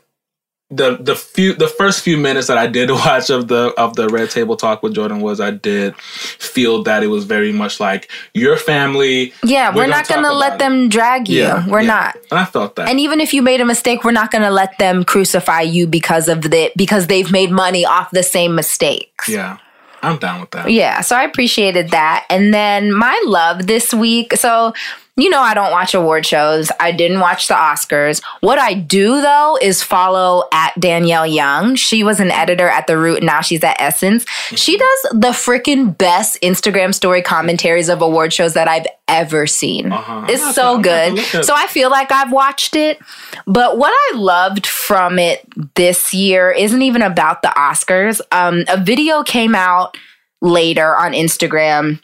the 0.73 0.95
the 0.95 1.17
few 1.17 1.53
the 1.53 1.67
first 1.67 2.01
few 2.01 2.15
minutes 2.15 2.47
that 2.47 2.57
I 2.57 2.65
did 2.65 2.89
watch 3.03 3.29
of 3.29 3.49
the 3.49 3.73
of 3.77 3.97
the 3.97 4.07
red 4.07 4.29
table 4.29 4.55
talk 4.55 4.81
with 4.81 4.95
Jordyn 4.95 5.19
was 5.19 5.41
I 5.41 5.51
did 5.51 5.97
feel 5.97 6.81
that 6.83 7.03
it 7.03 7.07
was 7.07 7.25
very 7.25 7.51
much 7.51 7.81
like 7.81 8.09
your 8.33 8.55
family. 8.55 9.33
Yeah, 9.43 9.69
we're, 9.75 9.81
We're 9.83 9.87
not 9.87 10.07
gonna 10.07 10.21
gonna 10.29 10.33
let 10.39 10.59
them 10.59 10.87
drag 10.87 11.27
you. 11.27 11.39
Yeah, 11.41 11.67
we're 11.67 11.81
yeah. 11.81 11.87
not. 11.87 12.15
And 12.31 12.39
I 12.39 12.45
felt 12.45 12.77
that. 12.77 12.87
And 12.87 13.01
even 13.01 13.19
if 13.19 13.33
you 13.33 13.41
made 13.41 13.59
a 13.59 13.65
mistake, 13.65 14.05
we're 14.05 14.13
not 14.13 14.31
gonna 14.31 14.49
let 14.51 14.77
them 14.77 15.03
crucify 15.03 15.59
you 15.61 15.87
because 15.87 16.29
of 16.29 16.41
the 16.43 16.71
because 16.77 17.07
they've 17.07 17.29
made 17.33 17.51
money 17.51 17.83
off 17.85 18.09
the 18.11 18.23
same 18.23 18.55
mistakes. 18.55 19.27
yeah. 19.27 19.57
I'm 20.01 20.17
down 20.17 20.41
with 20.41 20.51
that. 20.51 20.71
Yeah, 20.71 21.01
so 21.01 21.15
I 21.15 21.23
appreciated 21.23 21.89
that. 21.89 22.25
And 22.29 22.53
then 22.53 22.91
my 22.91 23.21
love 23.25 23.67
this 23.67 23.93
week. 23.93 24.33
So, 24.35 24.73
you 25.17 25.29
know, 25.29 25.41
I 25.41 25.53
don't 25.53 25.71
watch 25.71 25.93
award 25.93 26.25
shows. 26.25 26.71
I 26.79 26.91
didn't 26.91 27.19
watch 27.19 27.47
the 27.47 27.53
Oscars. 27.53 28.21
What 28.39 28.57
I 28.59 28.73
do 28.73 29.21
though 29.21 29.57
is 29.61 29.83
follow 29.83 30.45
at 30.53 30.73
Danielle 30.79 31.27
Young. 31.27 31.75
She 31.75 32.03
was 32.03 32.19
an 32.19 32.31
editor 32.31 32.67
at 32.69 32.87
The 32.87 32.97
Root. 32.97 33.21
Now 33.21 33.41
she's 33.41 33.63
at 33.63 33.75
Essence. 33.79 34.25
She 34.55 34.77
does 34.77 35.01
the 35.11 35.29
freaking 35.31 35.95
best 35.97 36.37
Instagram 36.41 36.93
story 36.95 37.21
commentaries 37.21 37.89
of 37.89 38.01
award 38.01 38.31
shows 38.31 38.53
that 38.53 38.67
I've 38.67 38.87
ever 39.07 39.45
seen. 39.47 39.91
Uh-huh. 39.91 40.25
It's 40.29 40.55
so 40.55 40.79
gonna 40.79 40.81
have 40.81 40.83
to- 40.83 40.91
I'm 40.91 41.15
gonna 41.15 41.27
good. 41.31 41.45
So 41.45 41.53
I 41.55 41.67
feel 41.67 41.89
like 41.91 42.11
I've 42.11 42.31
watched 42.31 42.75
it. 42.77 42.99
But 43.45 43.77
what 43.77 43.91
I 43.93 44.17
loved 44.17 44.65
from 44.65 45.19
it 45.19 45.45
this 45.75 46.13
year 46.13 46.51
isn't 46.51 46.81
even 46.81 47.01
about 47.01 47.41
the 47.41 47.49
Oscars. 47.49 48.21
Um, 48.31 48.63
a 48.69 48.81
video 48.81 49.23
came 49.23 49.55
out 49.55 49.97
later 50.41 50.95
on 50.97 51.11
Instagram 51.11 51.99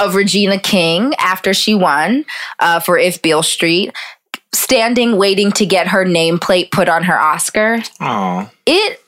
of 0.00 0.16
Regina 0.16 0.58
King 0.58 1.14
after 1.20 1.54
she 1.54 1.74
won 1.74 2.24
uh, 2.58 2.80
for 2.80 2.98
If 2.98 3.22
Beale 3.22 3.42
Street, 3.44 3.92
standing 4.52 5.16
waiting 5.16 5.52
to 5.52 5.66
get 5.66 5.86
her 5.88 6.04
nameplate 6.04 6.72
put 6.72 6.88
on 6.88 7.04
her 7.04 7.20
Oscar 7.20 7.78
Oh. 8.00 8.50
it 8.66 9.00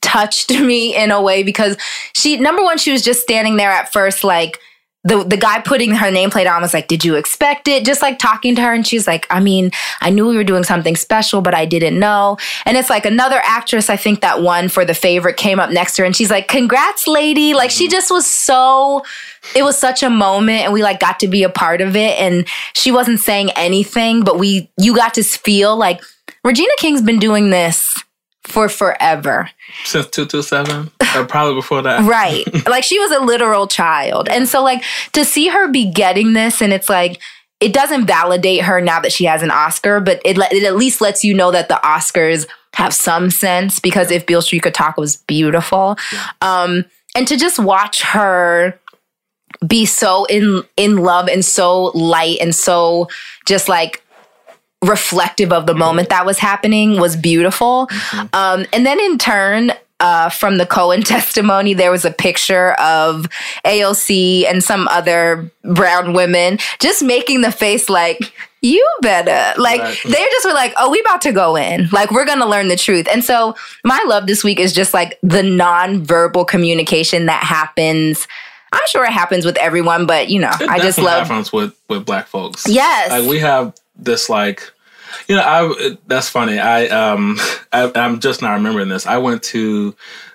touched 0.00 0.50
me 0.60 0.94
in 0.94 1.10
a 1.10 1.20
way 1.20 1.42
because 1.42 1.76
she 2.14 2.36
number 2.36 2.62
one 2.62 2.78
she 2.78 2.92
was 2.92 3.02
just 3.02 3.20
standing 3.22 3.56
there 3.56 3.70
at 3.72 3.92
first 3.92 4.22
like 4.22 4.60
the 5.04 5.22
the 5.22 5.36
guy 5.36 5.60
putting 5.60 5.92
her 5.92 6.10
nameplate 6.10 6.50
on 6.50 6.60
was 6.60 6.74
like 6.74 6.88
did 6.88 7.04
you 7.04 7.14
expect 7.14 7.68
it? 7.68 7.84
Just 7.84 8.02
like 8.02 8.18
talking 8.18 8.56
to 8.56 8.62
her 8.62 8.72
and 8.72 8.86
she's 8.86 9.06
like 9.06 9.26
i 9.30 9.38
mean 9.38 9.70
i 10.00 10.10
knew 10.10 10.26
we 10.26 10.36
were 10.36 10.44
doing 10.44 10.64
something 10.64 10.96
special 10.96 11.40
but 11.40 11.54
i 11.54 11.64
didn't 11.64 11.98
know. 11.98 12.36
And 12.64 12.76
it's 12.76 12.90
like 12.90 13.06
another 13.06 13.40
actress 13.44 13.88
i 13.88 13.96
think 13.96 14.20
that 14.20 14.42
one 14.42 14.68
for 14.68 14.84
the 14.84 14.94
favorite 14.94 15.36
came 15.36 15.60
up 15.60 15.70
next 15.70 15.96
to 15.96 16.02
her 16.02 16.06
and 16.06 16.16
she's 16.16 16.30
like 16.30 16.48
congrats 16.48 17.06
lady. 17.06 17.54
Like 17.54 17.70
she 17.70 17.88
just 17.88 18.10
was 18.10 18.26
so 18.26 19.04
it 19.54 19.62
was 19.62 19.78
such 19.78 20.02
a 20.02 20.10
moment 20.10 20.64
and 20.64 20.72
we 20.72 20.82
like 20.82 20.98
got 20.98 21.20
to 21.20 21.28
be 21.28 21.44
a 21.44 21.48
part 21.48 21.80
of 21.80 21.94
it 21.94 22.18
and 22.18 22.46
she 22.74 22.90
wasn't 22.90 23.20
saying 23.20 23.50
anything 23.52 24.24
but 24.24 24.38
we 24.38 24.70
you 24.78 24.94
got 24.94 25.14
to 25.14 25.22
feel 25.22 25.76
like 25.76 26.02
regina 26.44 26.72
king's 26.78 27.02
been 27.02 27.20
doing 27.20 27.50
this 27.50 28.02
for 28.48 28.68
forever. 28.68 29.50
Since 29.84 30.08
227? 30.08 30.90
Or 31.16 31.24
probably 31.24 31.54
before 31.54 31.82
that. 31.82 32.04
right. 32.08 32.44
Like 32.68 32.84
she 32.84 32.98
was 32.98 33.10
a 33.12 33.20
literal 33.20 33.66
child. 33.66 34.28
And 34.28 34.48
so 34.48 34.62
like 34.62 34.82
to 35.12 35.24
see 35.24 35.48
her 35.48 35.68
be 35.68 35.90
getting 35.90 36.32
this 36.34 36.60
and 36.60 36.72
it's 36.72 36.88
like 36.88 37.20
it 37.60 37.72
doesn't 37.72 38.06
validate 38.06 38.62
her 38.62 38.80
now 38.80 39.00
that 39.00 39.12
she 39.12 39.24
has 39.24 39.42
an 39.42 39.50
oscar 39.50 40.00
but 40.00 40.20
it, 40.24 40.36
le- 40.36 40.48
it 40.52 40.62
at 40.64 40.76
least 40.76 41.00
lets 41.00 41.24
you 41.24 41.34
know 41.34 41.50
that 41.50 41.68
the 41.68 41.80
oscars 41.82 42.46
have 42.74 42.92
some 42.92 43.30
sense 43.30 43.80
because 43.80 44.10
if 44.10 44.26
Beale 44.26 44.42
Street 44.42 44.62
could 44.62 44.74
talk 44.74 44.96
was 44.96 45.16
beautiful. 45.16 45.96
Um 46.40 46.84
and 47.14 47.26
to 47.26 47.36
just 47.36 47.58
watch 47.58 48.02
her 48.02 48.78
be 49.66 49.86
so 49.86 50.24
in 50.26 50.62
in 50.76 50.98
love 50.98 51.28
and 51.28 51.44
so 51.44 51.84
light 51.94 52.38
and 52.40 52.54
so 52.54 53.08
just 53.46 53.68
like 53.68 54.02
reflective 54.82 55.52
of 55.52 55.66
the 55.66 55.74
moment 55.74 56.08
that 56.10 56.24
was 56.24 56.38
happening 56.38 57.00
was 57.00 57.16
beautiful. 57.16 57.88
Um, 58.32 58.64
and 58.72 58.86
then 58.86 59.00
in 59.00 59.18
turn, 59.18 59.72
uh, 60.00 60.28
from 60.30 60.58
the 60.58 60.66
Cohen 60.66 61.02
testimony, 61.14 61.74
there 61.74 61.90
was 61.90 62.04
a 62.04 62.10
picture 62.10 62.72
of 62.74 63.26
AOC 63.64 64.44
and 64.46 64.62
some 64.62 64.88
other 64.88 65.50
brown 65.64 66.12
women 66.12 66.58
just 66.80 67.02
making 67.02 67.40
the 67.42 67.52
face 67.52 67.88
like, 67.88 68.32
you 68.60 68.84
better. 69.02 69.60
Like, 69.60 69.80
Right. 69.80 69.98
they 70.04 70.10
just 70.32 70.44
were 70.44 70.52
like, 70.52 70.74
oh, 70.78 70.90
we 70.90 71.00
about 71.00 71.20
to 71.22 71.32
go 71.32 71.54
in. 71.56 71.88
Like, 71.92 72.10
we're 72.10 72.24
going 72.26 72.40
to 72.40 72.46
learn 72.46 72.68
the 72.68 72.76
truth. 72.76 73.06
And 73.08 73.22
so, 73.24 73.54
my 73.84 74.02
love 74.06 74.26
this 74.26 74.42
week 74.42 74.58
is 74.58 74.72
just 74.72 74.92
like 74.92 75.18
the 75.22 75.42
non-verbal 75.44 76.44
communication 76.44 77.26
that 77.26 77.42
happens. 77.44 78.26
I'm 78.72 78.86
sure 78.88 79.04
it 79.04 79.12
happens 79.12 79.44
with 79.44 79.56
everyone, 79.58 80.06
but 80.06 80.28
you 80.28 80.40
know, 80.40 80.50
It 80.60 80.68
I 80.68 80.78
just 80.80 80.98
love. 80.98 81.26
happens 81.28 81.52
with 81.52 81.74
with 81.88 82.04
black 82.04 82.26
folks. 82.26 82.64
Yes. 82.68 83.10
like 83.10 83.28
we 83.28 83.38
have 83.38 83.74
this 83.96 84.28
like, 84.28 84.62
you 85.28 85.36
know, 85.36 85.42
I 85.44 85.96
that's 86.06 86.28
funny. 86.28 86.58
I 86.58 86.86
um, 86.86 87.38
I, 87.72 87.90
I'm 87.94 88.20
just 88.20 88.42
now 88.42 88.54
remembering 88.54 88.88
this. 88.88 89.06
I 89.06 89.18
went 89.18 89.42
to. 89.44 89.94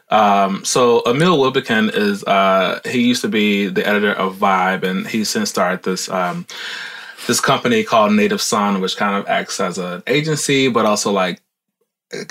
Um, 0.10 0.64
so 0.64 1.02
Emil 1.08 1.40
Wilbekin 1.40 1.90
is 1.92 2.24
uh, 2.26 2.80
he 2.86 3.08
used 3.08 3.22
to 3.24 3.30
be 3.30 3.68
the 3.68 3.88
editor 3.88 4.14
of 4.14 4.36
Vibe, 4.36 4.84
and 4.84 5.08
he 5.08 5.24
since 5.24 5.50
started 5.50 5.82
this 5.84 6.08
um, 6.10 6.46
this 7.26 7.40
company 7.40 7.84
called 7.84 8.14
Native 8.14 8.42
Son, 8.42 8.80
which 8.80 8.96
kind 8.96 9.16
of 9.16 9.28
acts 9.28 9.60
as 9.60 9.80
an 9.80 10.04
agency, 10.06 10.68
but 10.70 10.86
also 10.86 11.12
like 11.12 11.42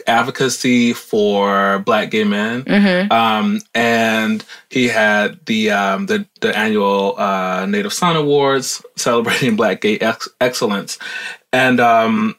advocacy 0.06 0.93
for 0.93 1.81
Black 1.81 2.10
gay 2.10 2.24
men. 2.24 2.62
Mhm. 2.62 3.10
Um, 3.10 3.60
and 3.74 4.44
he 4.70 4.89
had 4.89 5.44
the 5.47 5.70
um, 5.70 6.06
the, 6.06 6.27
the 6.40 6.56
annual 6.56 7.19
uh, 7.19 7.66
Native 7.66 7.93
Son 7.93 8.16
Awards 8.16 8.85
celebrating 8.97 9.56
Black 9.56 9.81
gay 9.81 9.98
ex- 9.98 10.28
excellence, 10.40 10.98
and 11.53 11.81
um, 11.81 12.37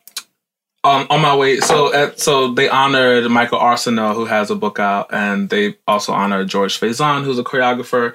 on 0.83 1.07
on 1.09 1.21
my 1.21 1.35
way, 1.35 1.59
so 1.59 1.93
at, 1.93 2.19
so 2.19 2.53
they 2.53 2.69
honored 2.69 3.29
Michael 3.29 3.59
Arceneaux, 3.59 4.15
who 4.15 4.25
has 4.25 4.49
a 4.49 4.55
book 4.55 4.79
out, 4.79 5.07
and 5.13 5.49
they 5.49 5.75
also 5.87 6.11
honored 6.13 6.49
George 6.49 6.79
Faison, 6.79 7.23
who's 7.23 7.39
a 7.39 7.43
choreographer. 7.43 8.13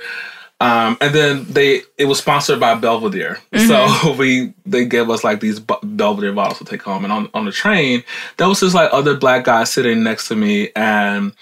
Um, 0.60 0.96
and 1.00 1.14
then 1.14 1.44
they 1.44 1.82
it 1.96 2.06
was 2.06 2.18
sponsored 2.18 2.58
by 2.58 2.74
Belvedere, 2.74 3.38
so 3.56 4.14
we 4.18 4.52
they 4.66 4.84
gave 4.84 5.08
us 5.08 5.22
like 5.22 5.40
these 5.40 5.60
Belvedere 5.60 6.32
bottles 6.32 6.58
to 6.58 6.64
take 6.64 6.82
home. 6.82 7.04
And 7.04 7.12
on 7.12 7.30
on 7.32 7.44
the 7.44 7.52
train, 7.52 8.02
there 8.38 8.48
was 8.48 8.60
this 8.60 8.74
like 8.74 8.92
other 8.92 9.16
black 9.16 9.44
guy 9.44 9.64
sitting 9.64 10.02
next 10.02 10.28
to 10.28 10.36
me, 10.36 10.70
and 10.74 11.32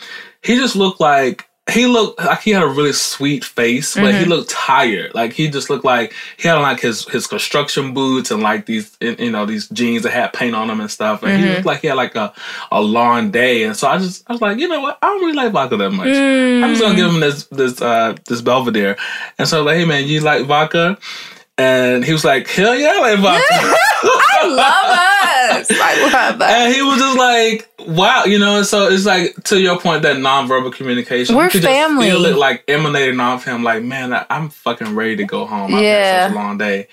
he 0.43 0.57
just 0.57 0.77
looked 0.77 1.01
like 1.01 1.49
he 1.69 1.87
looked 1.87 2.21
like 2.21 2.43
he 2.43 2.53
had 2.53 2.63
a 2.63 2.69
really 2.69 2.93
sweet 2.93 3.45
face, 3.45 3.97
but 3.97 4.15
he 4.15 4.21
mm-hmm. 4.21 4.31
looked 4.31 4.51
tired. 4.51 5.13
Like 5.15 5.33
he 5.33 5.49
just 5.49 5.69
looked 5.69 5.85
like 5.85 6.15
he 6.37 6.47
had 6.47 6.55
like 6.57 6.79
his 6.79 7.05
his 7.07 7.27
construction 7.27 7.93
boots 7.93 8.31
and 8.31 8.41
like 8.41 8.67
these 8.67 8.97
you 9.01 9.33
know 9.33 9.47
these 9.47 9.69
jeans 9.71 10.05
that 10.05 10.13
had 10.13 10.33
paint 10.33 10.55
on 10.55 10.69
them 10.69 10.81
and 10.81 10.91
stuff. 10.91 11.25
And 11.25 11.33
he 11.33 11.45
mm-hmm. 11.45 11.55
looked 11.55 11.67
like 11.67 11.81
he 11.81 11.89
had 11.89 11.97
like 11.97 12.15
a 12.15 12.33
a 12.71 12.81
long 12.81 13.33
day. 13.33 13.65
And 13.65 13.77
so 13.77 13.89
I 13.89 13.99
just 13.99 14.23
I 14.29 14.33
was 14.33 14.41
like, 14.41 14.59
you 14.59 14.69
know 14.69 14.81
what, 14.81 14.99
I 15.03 15.09
don't 15.09 15.21
really 15.21 15.33
like 15.33 15.53
vodka 15.53 15.77
that 15.77 15.91
much. 15.91 16.07
I'm 16.07 16.71
just 16.71 16.81
gonna 16.81 16.95
mm. 16.95 16.99
give 16.99 17.13
him 17.13 17.21
this 17.21 17.45
this 17.47 17.83
uh 17.83 18.15
this 18.27 18.41
Belvedere. 18.43 18.97
And 19.37 19.49
so 19.49 19.57
I 19.57 19.61
was 19.61 19.67
like, 19.67 19.79
hey 19.79 19.85
man, 19.87 20.07
you 20.07 20.21
like 20.21 20.47
vodka? 20.47 20.99
And 21.59 22.05
he 22.05 22.13
was 22.13 22.25
like, 22.25 22.49
hell 22.49 22.75
yeah, 22.75 22.89
I. 23.01 23.15
I 24.03 24.47
love 24.47 25.61
us. 25.61 25.69
I 25.71 26.11
love 26.13 26.41
us. 26.43 26.51
And 26.53 26.75
he 26.75 26.83
was 26.83 26.99
just 26.99 27.17
like, 27.19 27.69
wow, 27.89 28.25
you 28.25 28.39
know, 28.39 28.63
so 28.63 28.89
it's 28.89 29.07
like 29.07 29.35
to 29.45 29.59
your 29.61 29.79
point 29.81 30.03
that 30.03 30.17
nonverbal 30.17 30.73
communication. 30.75 31.35
We're 31.35 31.45
you 31.45 31.51
could 31.51 31.63
family. 31.63 32.09
Just 32.09 32.19
feel 32.23 32.27
it 32.27 32.37
like 32.37 32.65
emanating 32.69 33.21
off 33.21 33.45
him, 33.45 33.63
like, 33.63 33.83
man, 33.83 34.13
I, 34.13 34.27
I'm 34.29 34.51
fucking 34.51 34.95
ready 34.95 35.17
to 35.17 35.25
go 35.25 35.47
home. 35.47 35.75
I've 35.75 35.83
Yeah. 35.83 36.23
had 36.23 36.29
such 36.29 36.33
a 36.33 36.35
long 36.35 36.59
day. 36.59 36.89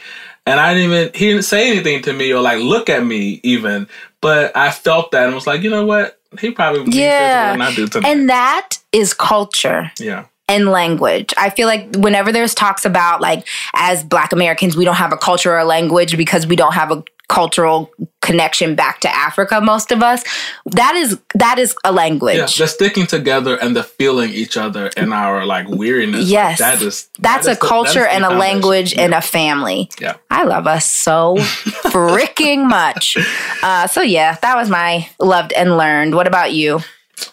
And 0.45 0.59
I 0.59 0.73
didn't 0.73 0.91
even 0.91 1.13
he 1.13 1.27
didn't 1.31 1.43
say 1.45 1.69
anything 1.69 2.01
to 2.03 2.13
me 2.13 2.33
or 2.33 2.41
like 2.41 2.59
look 2.61 2.89
at 2.89 3.05
me 3.05 3.39
even. 3.43 3.87
But 4.21 4.55
I 4.55 4.71
felt 4.71 5.11
that 5.11 5.25
and 5.25 5.35
was 5.35 5.47
like, 5.47 5.61
you 5.61 5.69
know 5.69 5.85
what? 5.85 6.19
He 6.39 6.51
probably 6.51 6.97
Yeah. 6.97 7.55
I 7.59 7.75
do 7.75 7.87
tonight. 7.87 8.09
And 8.09 8.29
that 8.29 8.77
is 8.91 9.13
culture. 9.13 9.91
yeah. 9.99 10.25
And 10.53 10.69
language. 10.69 11.33
I 11.37 11.49
feel 11.49 11.67
like 11.67 11.83
whenever 11.95 12.31
there's 12.31 12.53
talks 12.55 12.85
about 12.85 13.21
like 13.21 13.47
as 13.73 14.03
black 14.03 14.31
Americans 14.33 14.75
we 14.77 14.85
don't 14.85 14.95
have 14.95 15.13
a 15.13 15.17
culture 15.17 15.51
or 15.51 15.57
a 15.59 15.65
language 15.65 16.15
because 16.17 16.45
we 16.47 16.55
don't 16.55 16.73
have 16.73 16.91
a 16.91 17.03
cultural 17.29 17.89
connection 18.21 18.75
back 18.75 18.99
to 18.99 19.09
Africa 19.09 19.59
most 19.61 19.91
of 19.91 20.03
us. 20.03 20.23
That 20.65 20.93
is 20.95 21.17
that 21.35 21.57
is 21.57 21.73
a 21.83 21.91
language. 21.91 22.37
Yeah, 22.37 22.45
the 22.45 22.67
sticking 22.67 23.07
together 23.07 23.55
and 23.55 23.75
the 23.75 23.83
feeling 23.83 24.29
each 24.31 24.55
other 24.57 24.87
in 24.97 25.11
our 25.13 25.45
like 25.45 25.67
weariness. 25.69 26.21
like, 26.25 26.29
Yes. 26.31 26.59
that 26.59 26.81
is 26.81 27.09
That's 27.19 27.45
that 27.45 27.49
a 27.49 27.53
is 27.53 27.59
the- 27.59 27.67
culture 27.67 28.01
that 28.01 28.11
is 28.11 28.15
and 28.17 28.25
a 28.25 28.37
language 28.37 28.93
and 28.97 29.13
a 29.13 29.21
family. 29.21 29.89
Yeah. 29.99 30.15
I 30.29 30.43
love 30.43 30.67
us 30.67 30.85
so 30.85 31.35
freaking 31.93 32.67
much. 32.69 33.17
Uh, 33.63 33.87
so 33.87 34.01
yeah, 34.01 34.37
that 34.41 34.55
was 34.55 34.69
my 34.69 35.07
loved 35.19 35.53
and 35.53 35.77
learned. 35.77 36.15
What 36.15 36.27
about 36.27 36.53
you? 36.53 36.79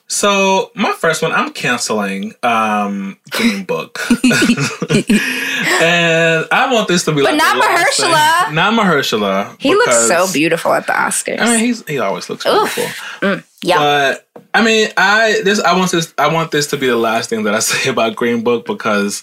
So 0.07 0.71
my 0.75 0.93
first 0.93 1.23
one, 1.23 1.33
I'm 1.33 1.53
canceling 1.53 2.35
um 2.43 3.17
Green 3.31 3.65
Book, 3.65 3.99
and 5.83 6.47
I 6.51 6.69
want 6.73 6.89
this 6.89 7.05
to 7.05 7.13
be 7.13 7.23
But 7.23 7.33
like 7.33 7.37
not 7.39 7.57
last 7.59 7.97
thing- 7.97 8.11
Mahershala. 8.11 8.53
Not 8.53 8.75
Mahershala. 8.75 9.57
He 9.61 9.75
looks 9.75 10.07
so 10.07 10.31
beautiful 10.33 10.73
at 10.73 10.87
the 10.87 10.93
Oscars. 10.93 11.39
I 11.41 11.47
mean, 11.47 11.61
he's 11.61 11.87
he 11.87 11.99
always 11.99 12.29
looks 12.29 12.45
Oof. 12.47 12.75
beautiful. 12.75 13.43
yeah. 13.63 13.79
But 13.79 14.27
I 14.55 14.63
mean, 14.65 14.89
I 14.97 15.41
this 15.45 15.61
I 15.61 15.77
want 15.77 15.91
this 15.91 16.13
I 16.19 16.33
want 16.33 16.51
this 16.51 16.67
to 16.69 16.77
be 16.77 16.87
the 16.87 16.97
last 16.97 17.31
thing 17.31 17.45
that 17.45 17.55
I 17.55 17.59
say 17.61 17.91
about 17.91 18.17
Green 18.17 18.43
Book 18.43 18.67
because 18.67 19.23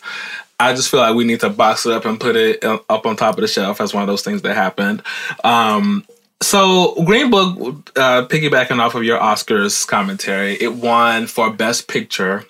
I 0.59 0.73
just 0.73 0.89
feel 0.89 0.99
like 1.01 1.15
we 1.15 1.23
need 1.23 1.41
to 1.41 1.49
box 1.49 1.85
it 1.85 1.93
up 1.93 2.05
and 2.05 2.19
put 2.19 2.35
it 2.35 2.63
uh, 2.63 2.79
up 2.89 3.05
on 3.05 3.15
top 3.15 3.35
of 3.35 3.41
the 3.41 3.47
shelf 3.47 3.79
as 3.79 3.93
one 3.93 4.01
of 4.03 4.07
those 4.07 4.23
things 4.23 4.41
that 4.41 4.55
happened. 4.55 5.03
Um, 5.43 6.03
so 6.41 6.95
Green 7.03 7.29
Book, 7.29 7.91
uh, 7.95 8.27
piggybacking 8.27 8.79
off 8.79 8.95
of 8.95 9.03
your 9.03 9.19
Oscars 9.19 9.85
commentary, 9.87 10.53
it 10.53 10.73
won 10.73 11.27
for 11.27 11.51
Best 11.51 11.87
Picture, 11.87 12.45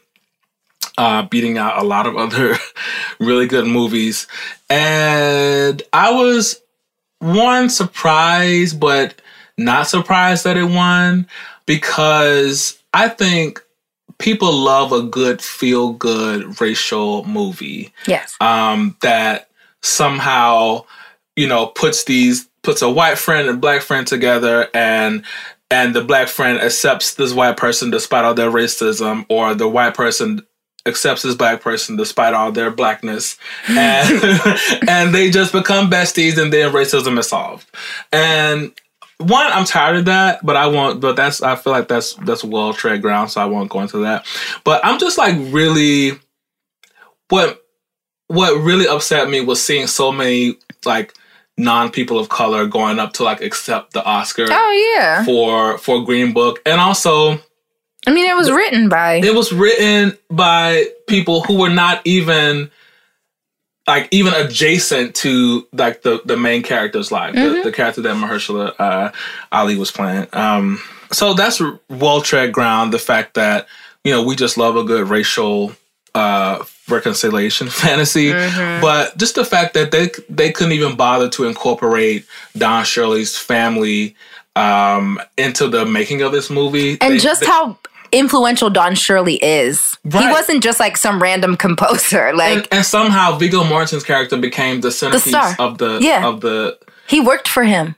uh, 0.98 1.24
beating 1.24 1.58
out 1.58 1.82
a 1.82 1.86
lot 1.86 2.08
of 2.08 2.16
other 2.18 2.56
really 3.20 3.48
good 3.48 3.66
movies, 3.66 4.28
and 4.70 5.82
I 5.94 6.12
was 6.12 6.62
one 7.20 7.70
surprised, 7.70 8.80
but 8.80 9.22
not 9.58 9.88
surprised 9.88 10.44
that 10.44 10.58
it 10.58 10.66
won 10.66 11.28
because 11.66 12.80
I 12.94 13.10
think 13.10 13.64
people 14.20 14.52
love 14.52 14.92
a 14.92 15.04
good 15.04 15.42
feel 15.42 15.94
good 15.94 16.60
racial 16.60 17.24
movie 17.26 17.94
yes. 18.08 18.36
um, 18.42 18.96
that 19.02 19.50
somehow 19.82 20.84
you 21.36 21.48
know 21.48 21.68
puts 21.68 22.06
these 22.06 22.47
puts 22.68 22.82
a 22.82 22.92
white 22.92 23.18
friend 23.18 23.48
and 23.48 23.62
black 23.62 23.82
friend 23.82 24.06
together 24.06 24.68
and 24.74 25.24
and 25.72 25.96
the 25.96 26.04
black 26.04 26.28
friend 26.28 26.60
accepts 26.60 27.14
this 27.14 27.32
white 27.32 27.56
person 27.56 27.92
despite 27.92 28.26
all 28.26 28.34
their 28.34 28.52
racism 28.52 29.26
or 29.30 29.56
the 29.56 29.70
white 29.70 29.94
person 29.94 30.46
accepts 30.86 31.22
this 31.22 31.34
black 31.34 31.62
person 31.62 31.96
despite 31.96 32.34
all 32.34 32.52
their 32.52 32.70
blackness. 32.70 33.38
And 33.70 34.60
and 34.86 35.16
they 35.16 35.30
just 35.30 35.54
become 35.54 35.90
besties 35.90 36.38
and 36.38 36.52
then 36.52 36.74
racism 36.74 37.18
is 37.18 37.30
solved. 37.30 37.70
And 38.12 38.74
one 39.20 39.48
i'm 39.54 39.66
tired 39.66 39.96
of 39.96 40.06
that 40.06 40.46
but 40.46 40.56
i 40.56 40.68
won't 40.68 41.02
but 41.02 41.16
that's 41.16 41.42
i 41.42 41.56
feel 41.56 41.74
like 41.74 41.88
that's 41.88 42.14
that's 42.16 42.44
well 42.44 42.72
tread 42.72 43.02
ground 43.02 43.32
so 43.32 43.42
i 43.42 43.46
won't 43.46 43.70
go 43.70 43.80
into 43.80 44.00
that. 44.00 44.26
But 44.66 44.86
i'm 44.86 45.00
just 45.00 45.18
like 45.18 45.36
really 45.54 46.20
what 47.30 47.64
what 48.28 48.62
really 48.62 48.90
upset 48.90 49.30
me 49.30 49.40
was 49.40 49.64
seeing 49.64 49.88
so 49.88 50.12
many 50.12 50.58
like 50.86 51.14
non 51.58 51.90
people 51.92 52.20
of 52.20 52.30
color 52.30 52.68
going 52.68 53.00
up 53.00 53.14
to 53.14 53.24
like 53.24 53.42
accept 53.42 53.94
the 53.94 54.04
Oscar 54.04 54.46
Oh 54.50 54.94
yeah. 54.96 55.26
for 55.26 55.78
for 55.78 56.04
Green 56.04 56.34
Book, 56.34 56.62
and 56.66 56.80
also 56.80 57.40
I 58.06 58.14
mean, 58.14 58.30
it 58.30 58.36
was 58.36 58.50
written 58.50 58.88
by. 58.88 59.16
it 59.16 59.36
was 59.36 59.52
written 59.52 60.18
by 60.30 60.86
people 61.08 61.42
who 61.42 61.58
were 61.60 61.70
not 61.70 62.02
even 62.06 62.72
like 63.86 64.08
even 64.12 64.34
adjacent 64.34 65.16
to 65.16 65.68
like 65.74 66.04
the 66.04 66.22
the 66.26 66.38
main 66.38 66.62
character's 66.62 67.12
life, 67.12 67.34
the, 67.34 67.62
the 67.64 67.72
character 67.72 68.02
that 68.02 68.16
Mahershala 68.16 68.74
uh, 68.80 69.12
Ali 69.52 69.78
was 69.78 69.92
playing. 69.92 70.28
Um, 70.34 70.80
so 71.12 71.34
that's 71.34 71.62
well 71.90 72.22
tread 72.22 72.54
ground. 72.54 72.94
The 72.94 73.00
fact 73.00 73.34
that 73.36 73.68
you 74.04 74.12
know 74.12 74.24
we 74.24 74.36
just 74.36 74.58
love 74.58 74.76
a 74.76 74.84
good 74.84 75.10
racial 75.10 75.74
uh, 76.16 76.64
reconciliation 76.90 77.68
fantasy, 77.84 78.32
but 78.32 79.18
just 79.18 79.36
the 79.36 79.46
fact 79.46 79.74
that 79.76 79.92
they 79.92 80.10
they 80.30 80.52
couldn't 80.52 80.74
even 80.74 80.96
bother 80.96 81.30
to 81.30 81.46
incorporate 81.46 82.26
Don 82.58 82.84
Shirley's 82.86 83.38
family 83.38 84.16
um, 84.56 85.20
into 85.38 85.68
the 85.68 85.86
making 85.86 86.22
of 86.22 86.32
this 86.32 86.50
movie, 86.50 86.98
and 87.02 87.14
They- 87.14 87.18
just 87.20 87.42
they- 87.42 87.48
how 87.48 87.78
influential 88.14 88.70
Don 88.70 88.96
Shirley 88.96 89.36
is. 89.44 89.98
He 90.04 90.10
wasn't 90.30 90.64
just 90.64 90.80
like 90.80 90.96
some 90.98 91.22
random 91.22 91.58
composer. 91.66 92.34
Like 92.34 92.58
and, 92.58 92.68
and 92.72 92.86
somehow 92.86 93.38
Viggo 93.38 93.64
Mortensen's 93.64 94.04
character 94.04 94.38
became 94.38 94.80
the 94.82 94.92
centerpiece 94.92 95.28
star. 95.28 95.56
of 95.60 95.78
the 95.78 96.00
Yeah. 96.02 96.26
of 96.26 96.40
the. 96.42 96.78
he 97.08 97.20
worked 97.20 97.50
for 97.50 97.64
him. 97.66 97.96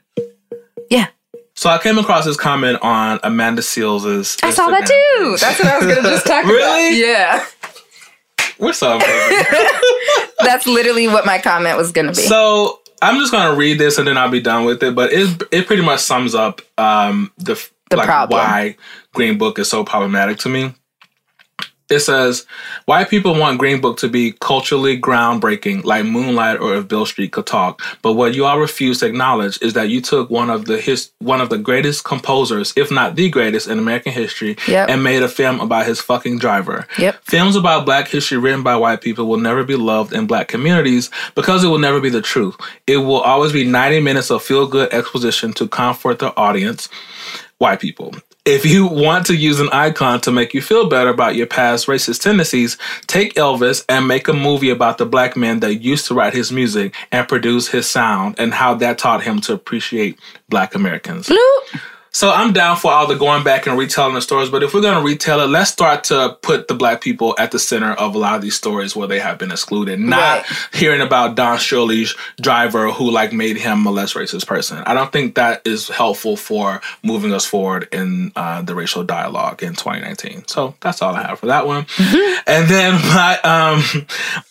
Yeah. 0.90 1.06
So 1.54 1.70
I 1.70 1.78
came 1.78 1.96
across 1.98 2.24
this 2.24 2.36
comment 2.36 2.78
on 2.82 3.20
Amanda 3.22 3.62
Seales' 3.62 4.38
I 4.42 4.50
saw 4.50 4.68
that 4.70 4.86
too. 4.86 5.36
That's 5.40 5.58
what 5.60 5.68
I 5.68 5.78
was 5.78 5.86
gonna 5.94 6.08
just 6.08 6.26
talk 6.26 6.44
Really? 6.46 7.02
about. 7.02 7.08
Yeah. 7.08 7.44
We're 8.60 8.72
so. 8.72 8.98
That's 10.40 10.66
literally 10.66 11.06
what 11.08 11.26
my 11.26 11.38
comment 11.38 11.76
was 11.76 11.92
gonna 11.92 12.10
be. 12.10 12.14
So 12.14 12.80
I'm 13.02 13.16
just 13.18 13.32
gonna 13.32 13.56
read 13.56 13.78
this 13.78 13.98
and 13.98 14.06
then 14.06 14.16
I'll 14.18 14.30
be 14.30 14.40
done 14.40 14.64
with 14.64 14.82
it. 14.82 14.94
But 14.94 15.12
it 15.12 15.42
it 15.50 15.66
pretty 15.66 15.82
much 15.82 16.00
sums 16.00 16.34
up 16.34 16.60
um, 16.78 17.32
the, 17.38 17.54
The 17.90 17.96
like 17.96 18.06
problem. 18.06 18.40
why 18.40 18.76
Green 19.14 19.38
Book 19.38 19.58
is 19.58 19.68
so 19.68 19.84
problematic 19.84 20.38
to 20.38 20.48
me. 20.48 20.74
It 21.90 22.00
says 22.00 22.46
why 22.86 23.04
people 23.04 23.34
want 23.38 23.58
Green 23.58 23.80
Book 23.80 23.98
to 23.98 24.08
be 24.08 24.32
culturally 24.40 24.98
groundbreaking, 25.00 25.84
like 25.84 26.04
Moonlight 26.04 26.60
or 26.60 26.74
If 26.76 26.88
Beale 26.88 27.04
Street 27.06 27.32
Could 27.32 27.46
Talk. 27.46 27.82
But 28.02 28.12
what 28.12 28.34
you 28.34 28.44
all 28.44 28.58
refuse 28.60 29.00
to 29.00 29.06
acknowledge 29.06 29.60
is 29.60 29.72
that 29.74 29.88
you 29.88 30.00
took 30.00 30.30
one 30.30 30.50
of 30.50 30.66
the 30.66 30.80
his 30.80 31.10
one 31.18 31.40
of 31.40 31.50
the 31.50 31.58
greatest 31.58 32.04
composers, 32.04 32.72
if 32.76 32.90
not 32.90 33.16
the 33.16 33.28
greatest 33.28 33.66
in 33.68 33.78
American 33.78 34.12
history, 34.12 34.56
Yep. 34.68 34.88
and 34.88 35.02
made 35.02 35.22
a 35.22 35.28
film 35.28 35.60
about 35.60 35.86
his 35.86 36.00
fucking 36.00 36.38
driver. 36.38 36.86
Yep. 36.98 37.24
Films 37.24 37.56
about 37.56 37.84
black 37.84 38.08
history 38.08 38.38
written 38.38 38.62
by 38.62 38.76
white 38.76 39.00
people 39.00 39.26
will 39.26 39.38
never 39.40 39.64
be 39.64 39.76
loved 39.76 40.12
in 40.12 40.26
black 40.26 40.48
communities 40.48 41.10
because 41.34 41.64
it 41.64 41.68
will 41.68 41.78
never 41.78 42.00
be 42.00 42.10
the 42.10 42.22
truth. 42.22 42.56
It 42.86 42.98
will 42.98 43.20
always 43.20 43.52
be 43.52 43.64
90 43.64 44.00
minutes 44.00 44.30
of 44.30 44.42
feel 44.42 44.66
good 44.66 44.92
exposition 44.92 45.52
to 45.54 45.66
comfort 45.66 46.18
the 46.20 46.36
audience, 46.36 46.88
white 47.58 47.80
people. 47.80 48.14
If 48.46 48.64
you 48.64 48.86
want 48.86 49.26
to 49.26 49.36
use 49.36 49.60
an 49.60 49.68
icon 49.70 50.22
to 50.22 50.32
make 50.32 50.54
you 50.54 50.62
feel 50.62 50.88
better 50.88 51.10
about 51.10 51.36
your 51.36 51.46
past 51.46 51.86
racist 51.86 52.22
tendencies, 52.22 52.78
take 53.06 53.34
Elvis 53.34 53.84
and 53.86 54.08
make 54.08 54.28
a 54.28 54.32
movie 54.32 54.70
about 54.70 54.96
the 54.96 55.04
black 55.04 55.36
man 55.36 55.60
that 55.60 55.74
used 55.76 56.06
to 56.06 56.14
write 56.14 56.32
his 56.32 56.50
music 56.50 56.94
and 57.12 57.28
produce 57.28 57.68
his 57.68 57.88
sound 57.88 58.36
and 58.38 58.54
how 58.54 58.74
that 58.74 58.96
taught 58.96 59.22
him 59.22 59.42
to 59.42 59.52
appreciate 59.52 60.18
black 60.48 60.74
Americans. 60.74 61.28
Bloop. 61.28 61.80
So 62.12 62.30
I'm 62.32 62.52
down 62.52 62.76
for 62.76 62.90
all 62.90 63.06
the 63.06 63.14
going 63.14 63.44
back 63.44 63.66
and 63.68 63.78
retelling 63.78 64.14
the 64.14 64.20
stories, 64.20 64.48
but 64.50 64.64
if 64.64 64.74
we're 64.74 64.80
gonna 64.82 65.04
retell 65.04 65.40
it, 65.40 65.46
let's 65.46 65.70
start 65.70 66.02
to 66.04 66.36
put 66.42 66.66
the 66.66 66.74
black 66.74 67.00
people 67.00 67.36
at 67.38 67.52
the 67.52 67.58
center 67.58 67.92
of 67.92 68.16
a 68.16 68.18
lot 68.18 68.34
of 68.34 68.42
these 68.42 68.56
stories 68.56 68.96
where 68.96 69.06
they 69.06 69.20
have 69.20 69.38
been 69.38 69.52
excluded. 69.52 70.00
Not 70.00 70.18
Right. 70.38 70.44
hearing 70.72 71.00
about 71.00 71.36
Don 71.36 71.56
Shirley's 71.58 72.16
driver 72.40 72.90
who 72.90 73.10
like 73.12 73.32
made 73.32 73.56
him 73.58 73.86
a 73.86 73.90
less 73.92 74.14
racist 74.14 74.46
person. 74.48 74.78
I 74.86 74.92
don't 74.94 75.12
think 75.12 75.36
that 75.36 75.62
is 75.64 75.86
helpful 75.88 76.36
for 76.36 76.80
moving 77.04 77.32
us 77.32 77.46
forward 77.46 77.86
in 77.92 78.32
uh, 78.34 78.62
the 78.62 78.74
racial 78.74 79.04
dialogue 79.04 79.62
in 79.62 79.74
2019. 79.74 80.48
So 80.48 80.74
that's 80.80 81.02
all 81.02 81.14
I 81.14 81.22
have 81.22 81.38
for 81.38 81.46
that 81.46 81.66
one. 81.66 81.86
And 82.46 82.68
then 82.68 82.94
my 82.94 83.38
um, 83.44 83.82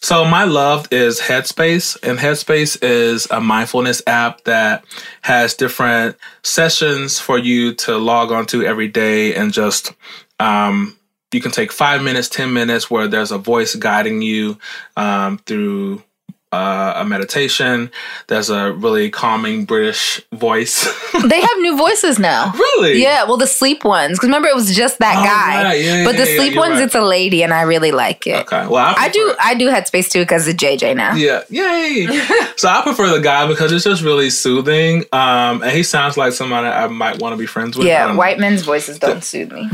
so 0.02 0.24
my 0.24 0.46
love 0.46 0.88
is 0.92 1.20
Headspace, 1.20 1.98
and 2.04 2.18
Headspace 2.20 2.78
is 2.82 3.28
a 3.30 3.42
mindfulness 3.42 4.02
app 4.08 4.46
that 4.46 4.86
has 5.24 5.56
different 5.56 6.16
sessions 6.42 7.20
for 7.20 7.38
you 7.38 7.49
to 7.76 7.98
log 7.98 8.32
onto 8.32 8.64
every 8.64 8.88
day 8.88 9.36
and 9.36 9.54
just 9.54 9.94
um, 10.40 10.98
you 11.32 11.42
can 11.42 11.52
take 11.52 11.72
five 11.72 12.02
minutes, 12.02 12.30
ten 12.30 12.54
minutes, 12.54 12.90
where 12.90 13.08
there's 13.08 13.32
a 13.32 13.38
voice 13.38 13.76
guiding 13.76 14.22
you 14.22 14.58
um, 14.98 15.38
through 15.40 16.04
uh, 16.52 16.94
a 16.96 17.06
meditation. 17.06 17.92
There's 18.28 18.50
a 18.50 18.72
really 18.74 19.10
calming 19.10 19.66
British 19.66 20.22
voice. 20.34 20.88
They 21.20 21.42
have 21.42 21.58
new 21.60 21.76
voices 21.76 22.18
now. 22.18 22.54
really? 22.54 23.02
Yeah, 23.02 23.26
well, 23.26 23.36
the 23.36 23.46
sleep 23.46 23.84
ones. 23.84 24.14
Because 24.18 24.30
remember, 24.30 24.48
it 24.48 24.56
was 24.56 24.74
just 24.74 25.00
that 25.00 25.18
Oh, 25.20 25.24
guy. 25.24 25.64
right. 25.64 25.82
Yeah, 25.82 26.06
but 26.06 26.16
yeah, 26.16 26.24
the 26.24 26.32
yeah, 26.32 26.38
sleep 26.38 26.56
ones, 26.56 26.76
right. 26.76 26.84
it's 26.84 26.96
a 26.96 27.02
lady, 27.02 27.44
and 27.44 27.54
I 27.54 27.64
really 27.64 27.92
like 27.92 28.26
it. 28.26 28.38
Okay. 28.42 28.66
Well, 28.68 28.78
I, 28.78 28.94
I 28.98 29.10
do. 29.10 29.36
I 29.42 29.54
do 29.56 29.68
Headspace 29.70 30.10
too 30.10 30.22
because 30.22 30.48
of 30.48 30.56
JJ 30.56 30.96
now. 30.96 31.16
Yeah, 31.16 31.44
yay! 31.50 32.08
so 32.56 32.70
I 32.70 32.82
prefer 32.84 33.10
the 33.10 33.20
guy 33.20 33.48
because 33.48 33.72
it's 33.74 33.84
just 33.84 34.02
really 34.02 34.30
soothing, 34.30 35.04
um, 35.12 35.62
and 35.62 35.72
he 35.72 35.84
sounds 35.84 36.16
like 36.16 36.32
somebody 36.32 36.68
I 36.68 36.88
might 36.88 37.20
want 37.20 37.34
to 37.34 37.38
be 37.38 37.46
friends 37.46 37.78
with. 37.78 37.86
Yeah, 37.86 38.08
know. 38.08 38.16
white 38.16 38.40
men's 38.40 38.62
voices 38.62 38.98
don't 38.98 39.24
soothe 39.24 39.52
me. 39.52 39.70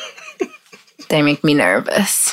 they 1.10 1.22
make 1.22 1.44
me 1.44 1.54
nervous. 1.54 2.32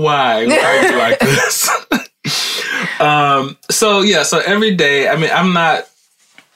Why? 0.00 0.46
Why 0.46 0.58
are 0.58 0.90
you 0.90 0.98
like 0.98 1.18
this? 1.20 1.70
um. 3.00 3.56
So 3.70 4.02
yeah. 4.02 4.22
So 4.22 4.40
every 4.44 4.74
day. 4.74 5.08
I 5.08 5.16
mean, 5.16 5.30
I'm 5.32 5.52
not. 5.52 5.88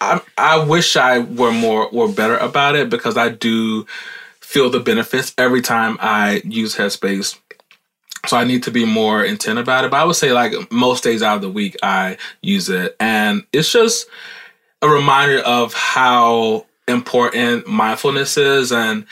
I 0.00 0.20
I 0.36 0.64
wish 0.64 0.96
I 0.96 1.20
were 1.20 1.52
more 1.52 1.88
were 1.92 2.08
better 2.08 2.36
about 2.36 2.74
it 2.76 2.90
because 2.90 3.16
I 3.16 3.28
do 3.28 3.86
feel 4.40 4.70
the 4.70 4.80
benefits 4.80 5.34
every 5.38 5.62
time 5.62 5.96
I 6.00 6.42
use 6.44 6.76
Headspace. 6.76 7.38
So 8.26 8.36
I 8.36 8.44
need 8.44 8.62
to 8.64 8.70
be 8.70 8.84
more 8.84 9.24
intent 9.24 9.58
about 9.58 9.84
it. 9.84 9.90
But 9.90 10.00
I 10.00 10.04
would 10.04 10.16
say 10.16 10.32
like 10.32 10.52
most 10.70 11.04
days 11.04 11.22
out 11.22 11.36
of 11.36 11.42
the 11.42 11.50
week 11.50 11.76
I 11.82 12.18
use 12.40 12.68
it, 12.68 12.96
and 13.00 13.44
it's 13.52 13.72
just 13.72 14.06
a 14.80 14.88
reminder 14.88 15.38
of 15.40 15.72
how 15.74 16.66
important 16.88 17.66
mindfulness 17.68 18.36
is 18.36 18.72
and 18.72 19.06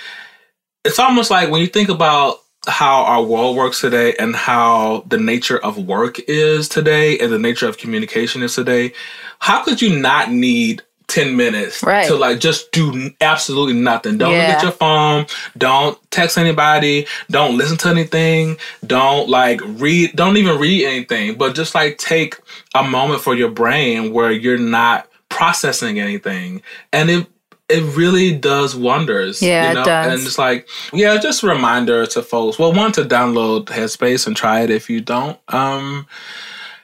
it's 0.85 0.99
almost 0.99 1.31
like 1.31 1.51
when 1.51 1.61
you 1.61 1.67
think 1.67 1.89
about 1.89 2.41
how 2.71 3.03
our 3.05 3.23
world 3.23 3.57
works 3.57 3.81
today 3.81 4.15
and 4.19 4.35
how 4.35 5.05
the 5.09 5.19
nature 5.19 5.59
of 5.59 5.77
work 5.77 6.19
is 6.21 6.69
today 6.69 7.19
and 7.19 7.33
the 7.33 7.39
nature 7.39 7.69
of 7.69 7.77
communication 7.79 8.43
is 8.43 8.55
today, 8.55 8.93
how 9.41 9.63
could 9.65 9.83
you 9.83 9.99
not 9.99 10.31
need 10.31 10.83
10 11.09 11.37
minutes 11.37 11.83
Right. 11.83 12.07
to 12.07 12.15
like 12.15 12.39
just 12.39 12.71
do 12.71 13.11
absolutely 13.21 13.75
nothing? 13.75 14.17
Don't 14.19 14.31
look 14.31 14.57
at 14.57 14.63
your 14.63 14.73
phone, 14.73 15.27
don't 15.59 15.99
text 16.13 16.39
anybody, 16.39 17.07
don't 17.31 17.57
listen 17.59 17.77
to 17.79 17.89
anything, 17.89 18.57
don't 18.87 19.29
like 19.29 19.61
read, 19.65 20.15
don't 20.15 20.37
even 20.37 20.59
read 20.59 20.85
anything, 20.87 21.35
but 21.37 21.55
just 21.57 21.75
like 21.75 21.99
take 21.99 22.37
a 22.75 22.85
moment 22.85 23.21
for 23.23 23.35
your 23.35 23.51
brain 23.51 24.13
where 24.13 24.31
you're 24.31 24.57
not 24.59 25.09
processing 25.29 25.99
anything. 25.99 26.63
And 26.93 27.11
it 27.11 27.27
it 27.71 27.97
really 27.97 28.37
does 28.37 28.75
wonders. 28.75 29.41
Yeah, 29.43 29.73
you 29.73 29.81
it 29.81 29.85
does. 29.85 30.13
And 30.13 30.27
it's 30.27 30.39
like, 30.39 30.69
yeah, 30.93 31.17
just 31.19 31.43
a 31.43 31.47
reminder 31.47 32.07
to 32.07 32.23
folks. 32.23 32.59
Well, 32.59 32.73
one 32.73 32.93
to 32.93 33.03
download 33.05 33.67
Headspace 33.67 34.27
and 34.27 34.37
try 34.37 34.61
it 34.61 34.71
if 34.71 34.91
you 34.91 35.01
don't 35.01 35.39
um 35.49 36.07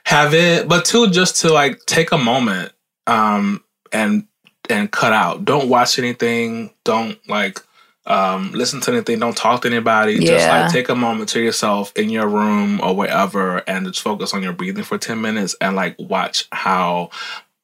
have 0.04 0.34
it, 0.34 0.68
but 0.68 0.84
two, 0.84 1.10
just 1.10 1.40
to 1.42 1.52
like 1.52 1.84
take 1.86 2.12
a 2.12 2.18
moment 2.18 2.72
um 3.06 3.62
and 3.92 4.26
and 4.70 4.90
cut 4.90 5.12
out. 5.12 5.44
Don't 5.44 5.68
watch 5.68 5.98
anything. 5.98 6.70
Don't 6.84 7.18
like 7.28 7.60
um 8.06 8.52
listen 8.52 8.80
to 8.82 8.92
anything. 8.92 9.18
Don't 9.18 9.36
talk 9.36 9.62
to 9.62 9.68
anybody. 9.68 10.14
Yeah. 10.14 10.26
Just 10.26 10.48
like 10.48 10.72
take 10.72 10.88
a 10.88 10.94
moment 10.94 11.28
to 11.30 11.40
yourself 11.40 11.92
in 11.96 12.08
your 12.10 12.28
room 12.28 12.80
or 12.80 12.94
wherever 12.94 13.58
and 13.68 13.86
just 13.86 14.00
focus 14.02 14.32
on 14.32 14.42
your 14.42 14.52
breathing 14.52 14.84
for 14.84 14.98
10 14.98 15.20
minutes 15.20 15.56
and 15.60 15.74
like 15.74 15.96
watch 15.98 16.46
how 16.52 17.10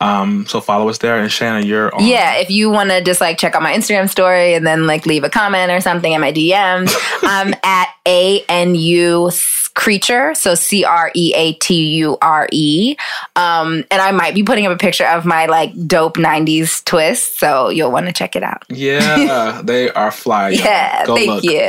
Um, 0.00 0.46
so 0.46 0.60
follow 0.60 0.88
us 0.88 0.98
there. 0.98 1.18
And 1.18 1.30
Shayna, 1.30 1.64
you're 1.64 1.94
on. 1.94 2.04
Yeah, 2.04 2.36
if 2.36 2.50
you 2.50 2.70
want 2.70 2.90
to 2.90 3.02
just 3.02 3.20
like 3.20 3.38
check 3.38 3.54
out 3.54 3.62
my 3.62 3.72
Instagram 3.72 4.08
story 4.08 4.54
and 4.54 4.66
then 4.66 4.86
like 4.86 5.06
leave 5.06 5.24
a 5.24 5.30
comment 5.30 5.70
or 5.70 5.80
something 5.80 6.12
in 6.12 6.20
my 6.20 6.32
DMs, 6.32 6.94
I'm 7.22 7.54
at 7.62 7.88
A 8.06 8.42
N 8.48 8.74
U 8.74 9.30
creature, 9.74 10.34
so 10.34 10.54
C 10.54 10.84
R 10.84 11.10
E 11.14 11.32
A 11.34 11.52
T 11.54 11.88
U 11.96 12.18
R 12.22 12.48
E. 12.52 12.96
Um, 13.36 13.84
and 13.90 14.00
I 14.02 14.10
might 14.12 14.34
be 14.34 14.42
putting 14.42 14.66
up 14.66 14.72
a 14.72 14.76
picture 14.76 15.06
of 15.06 15.24
my 15.24 15.46
like 15.46 15.72
dope 15.86 16.16
'90s 16.16 16.84
twist, 16.84 17.38
so 17.38 17.68
you'll 17.68 17.92
want 17.92 18.06
to 18.06 18.12
check 18.12 18.36
it 18.36 18.42
out. 18.42 18.62
Yeah, 18.68 19.60
they 19.64 19.90
are 19.90 20.10
fly. 20.10 20.50
y'all. 20.50 20.64
Yeah, 20.64 21.06
Go 21.06 21.14
thank 21.16 21.28
look. 21.28 21.44
you. 21.44 21.60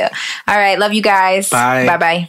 All 0.48 0.56
right, 0.58 0.78
love 0.78 0.92
you 0.92 1.02
guys. 1.02 1.48
Bye. 1.50 1.86
Bye. 1.86 1.96
Bye. 1.96 2.28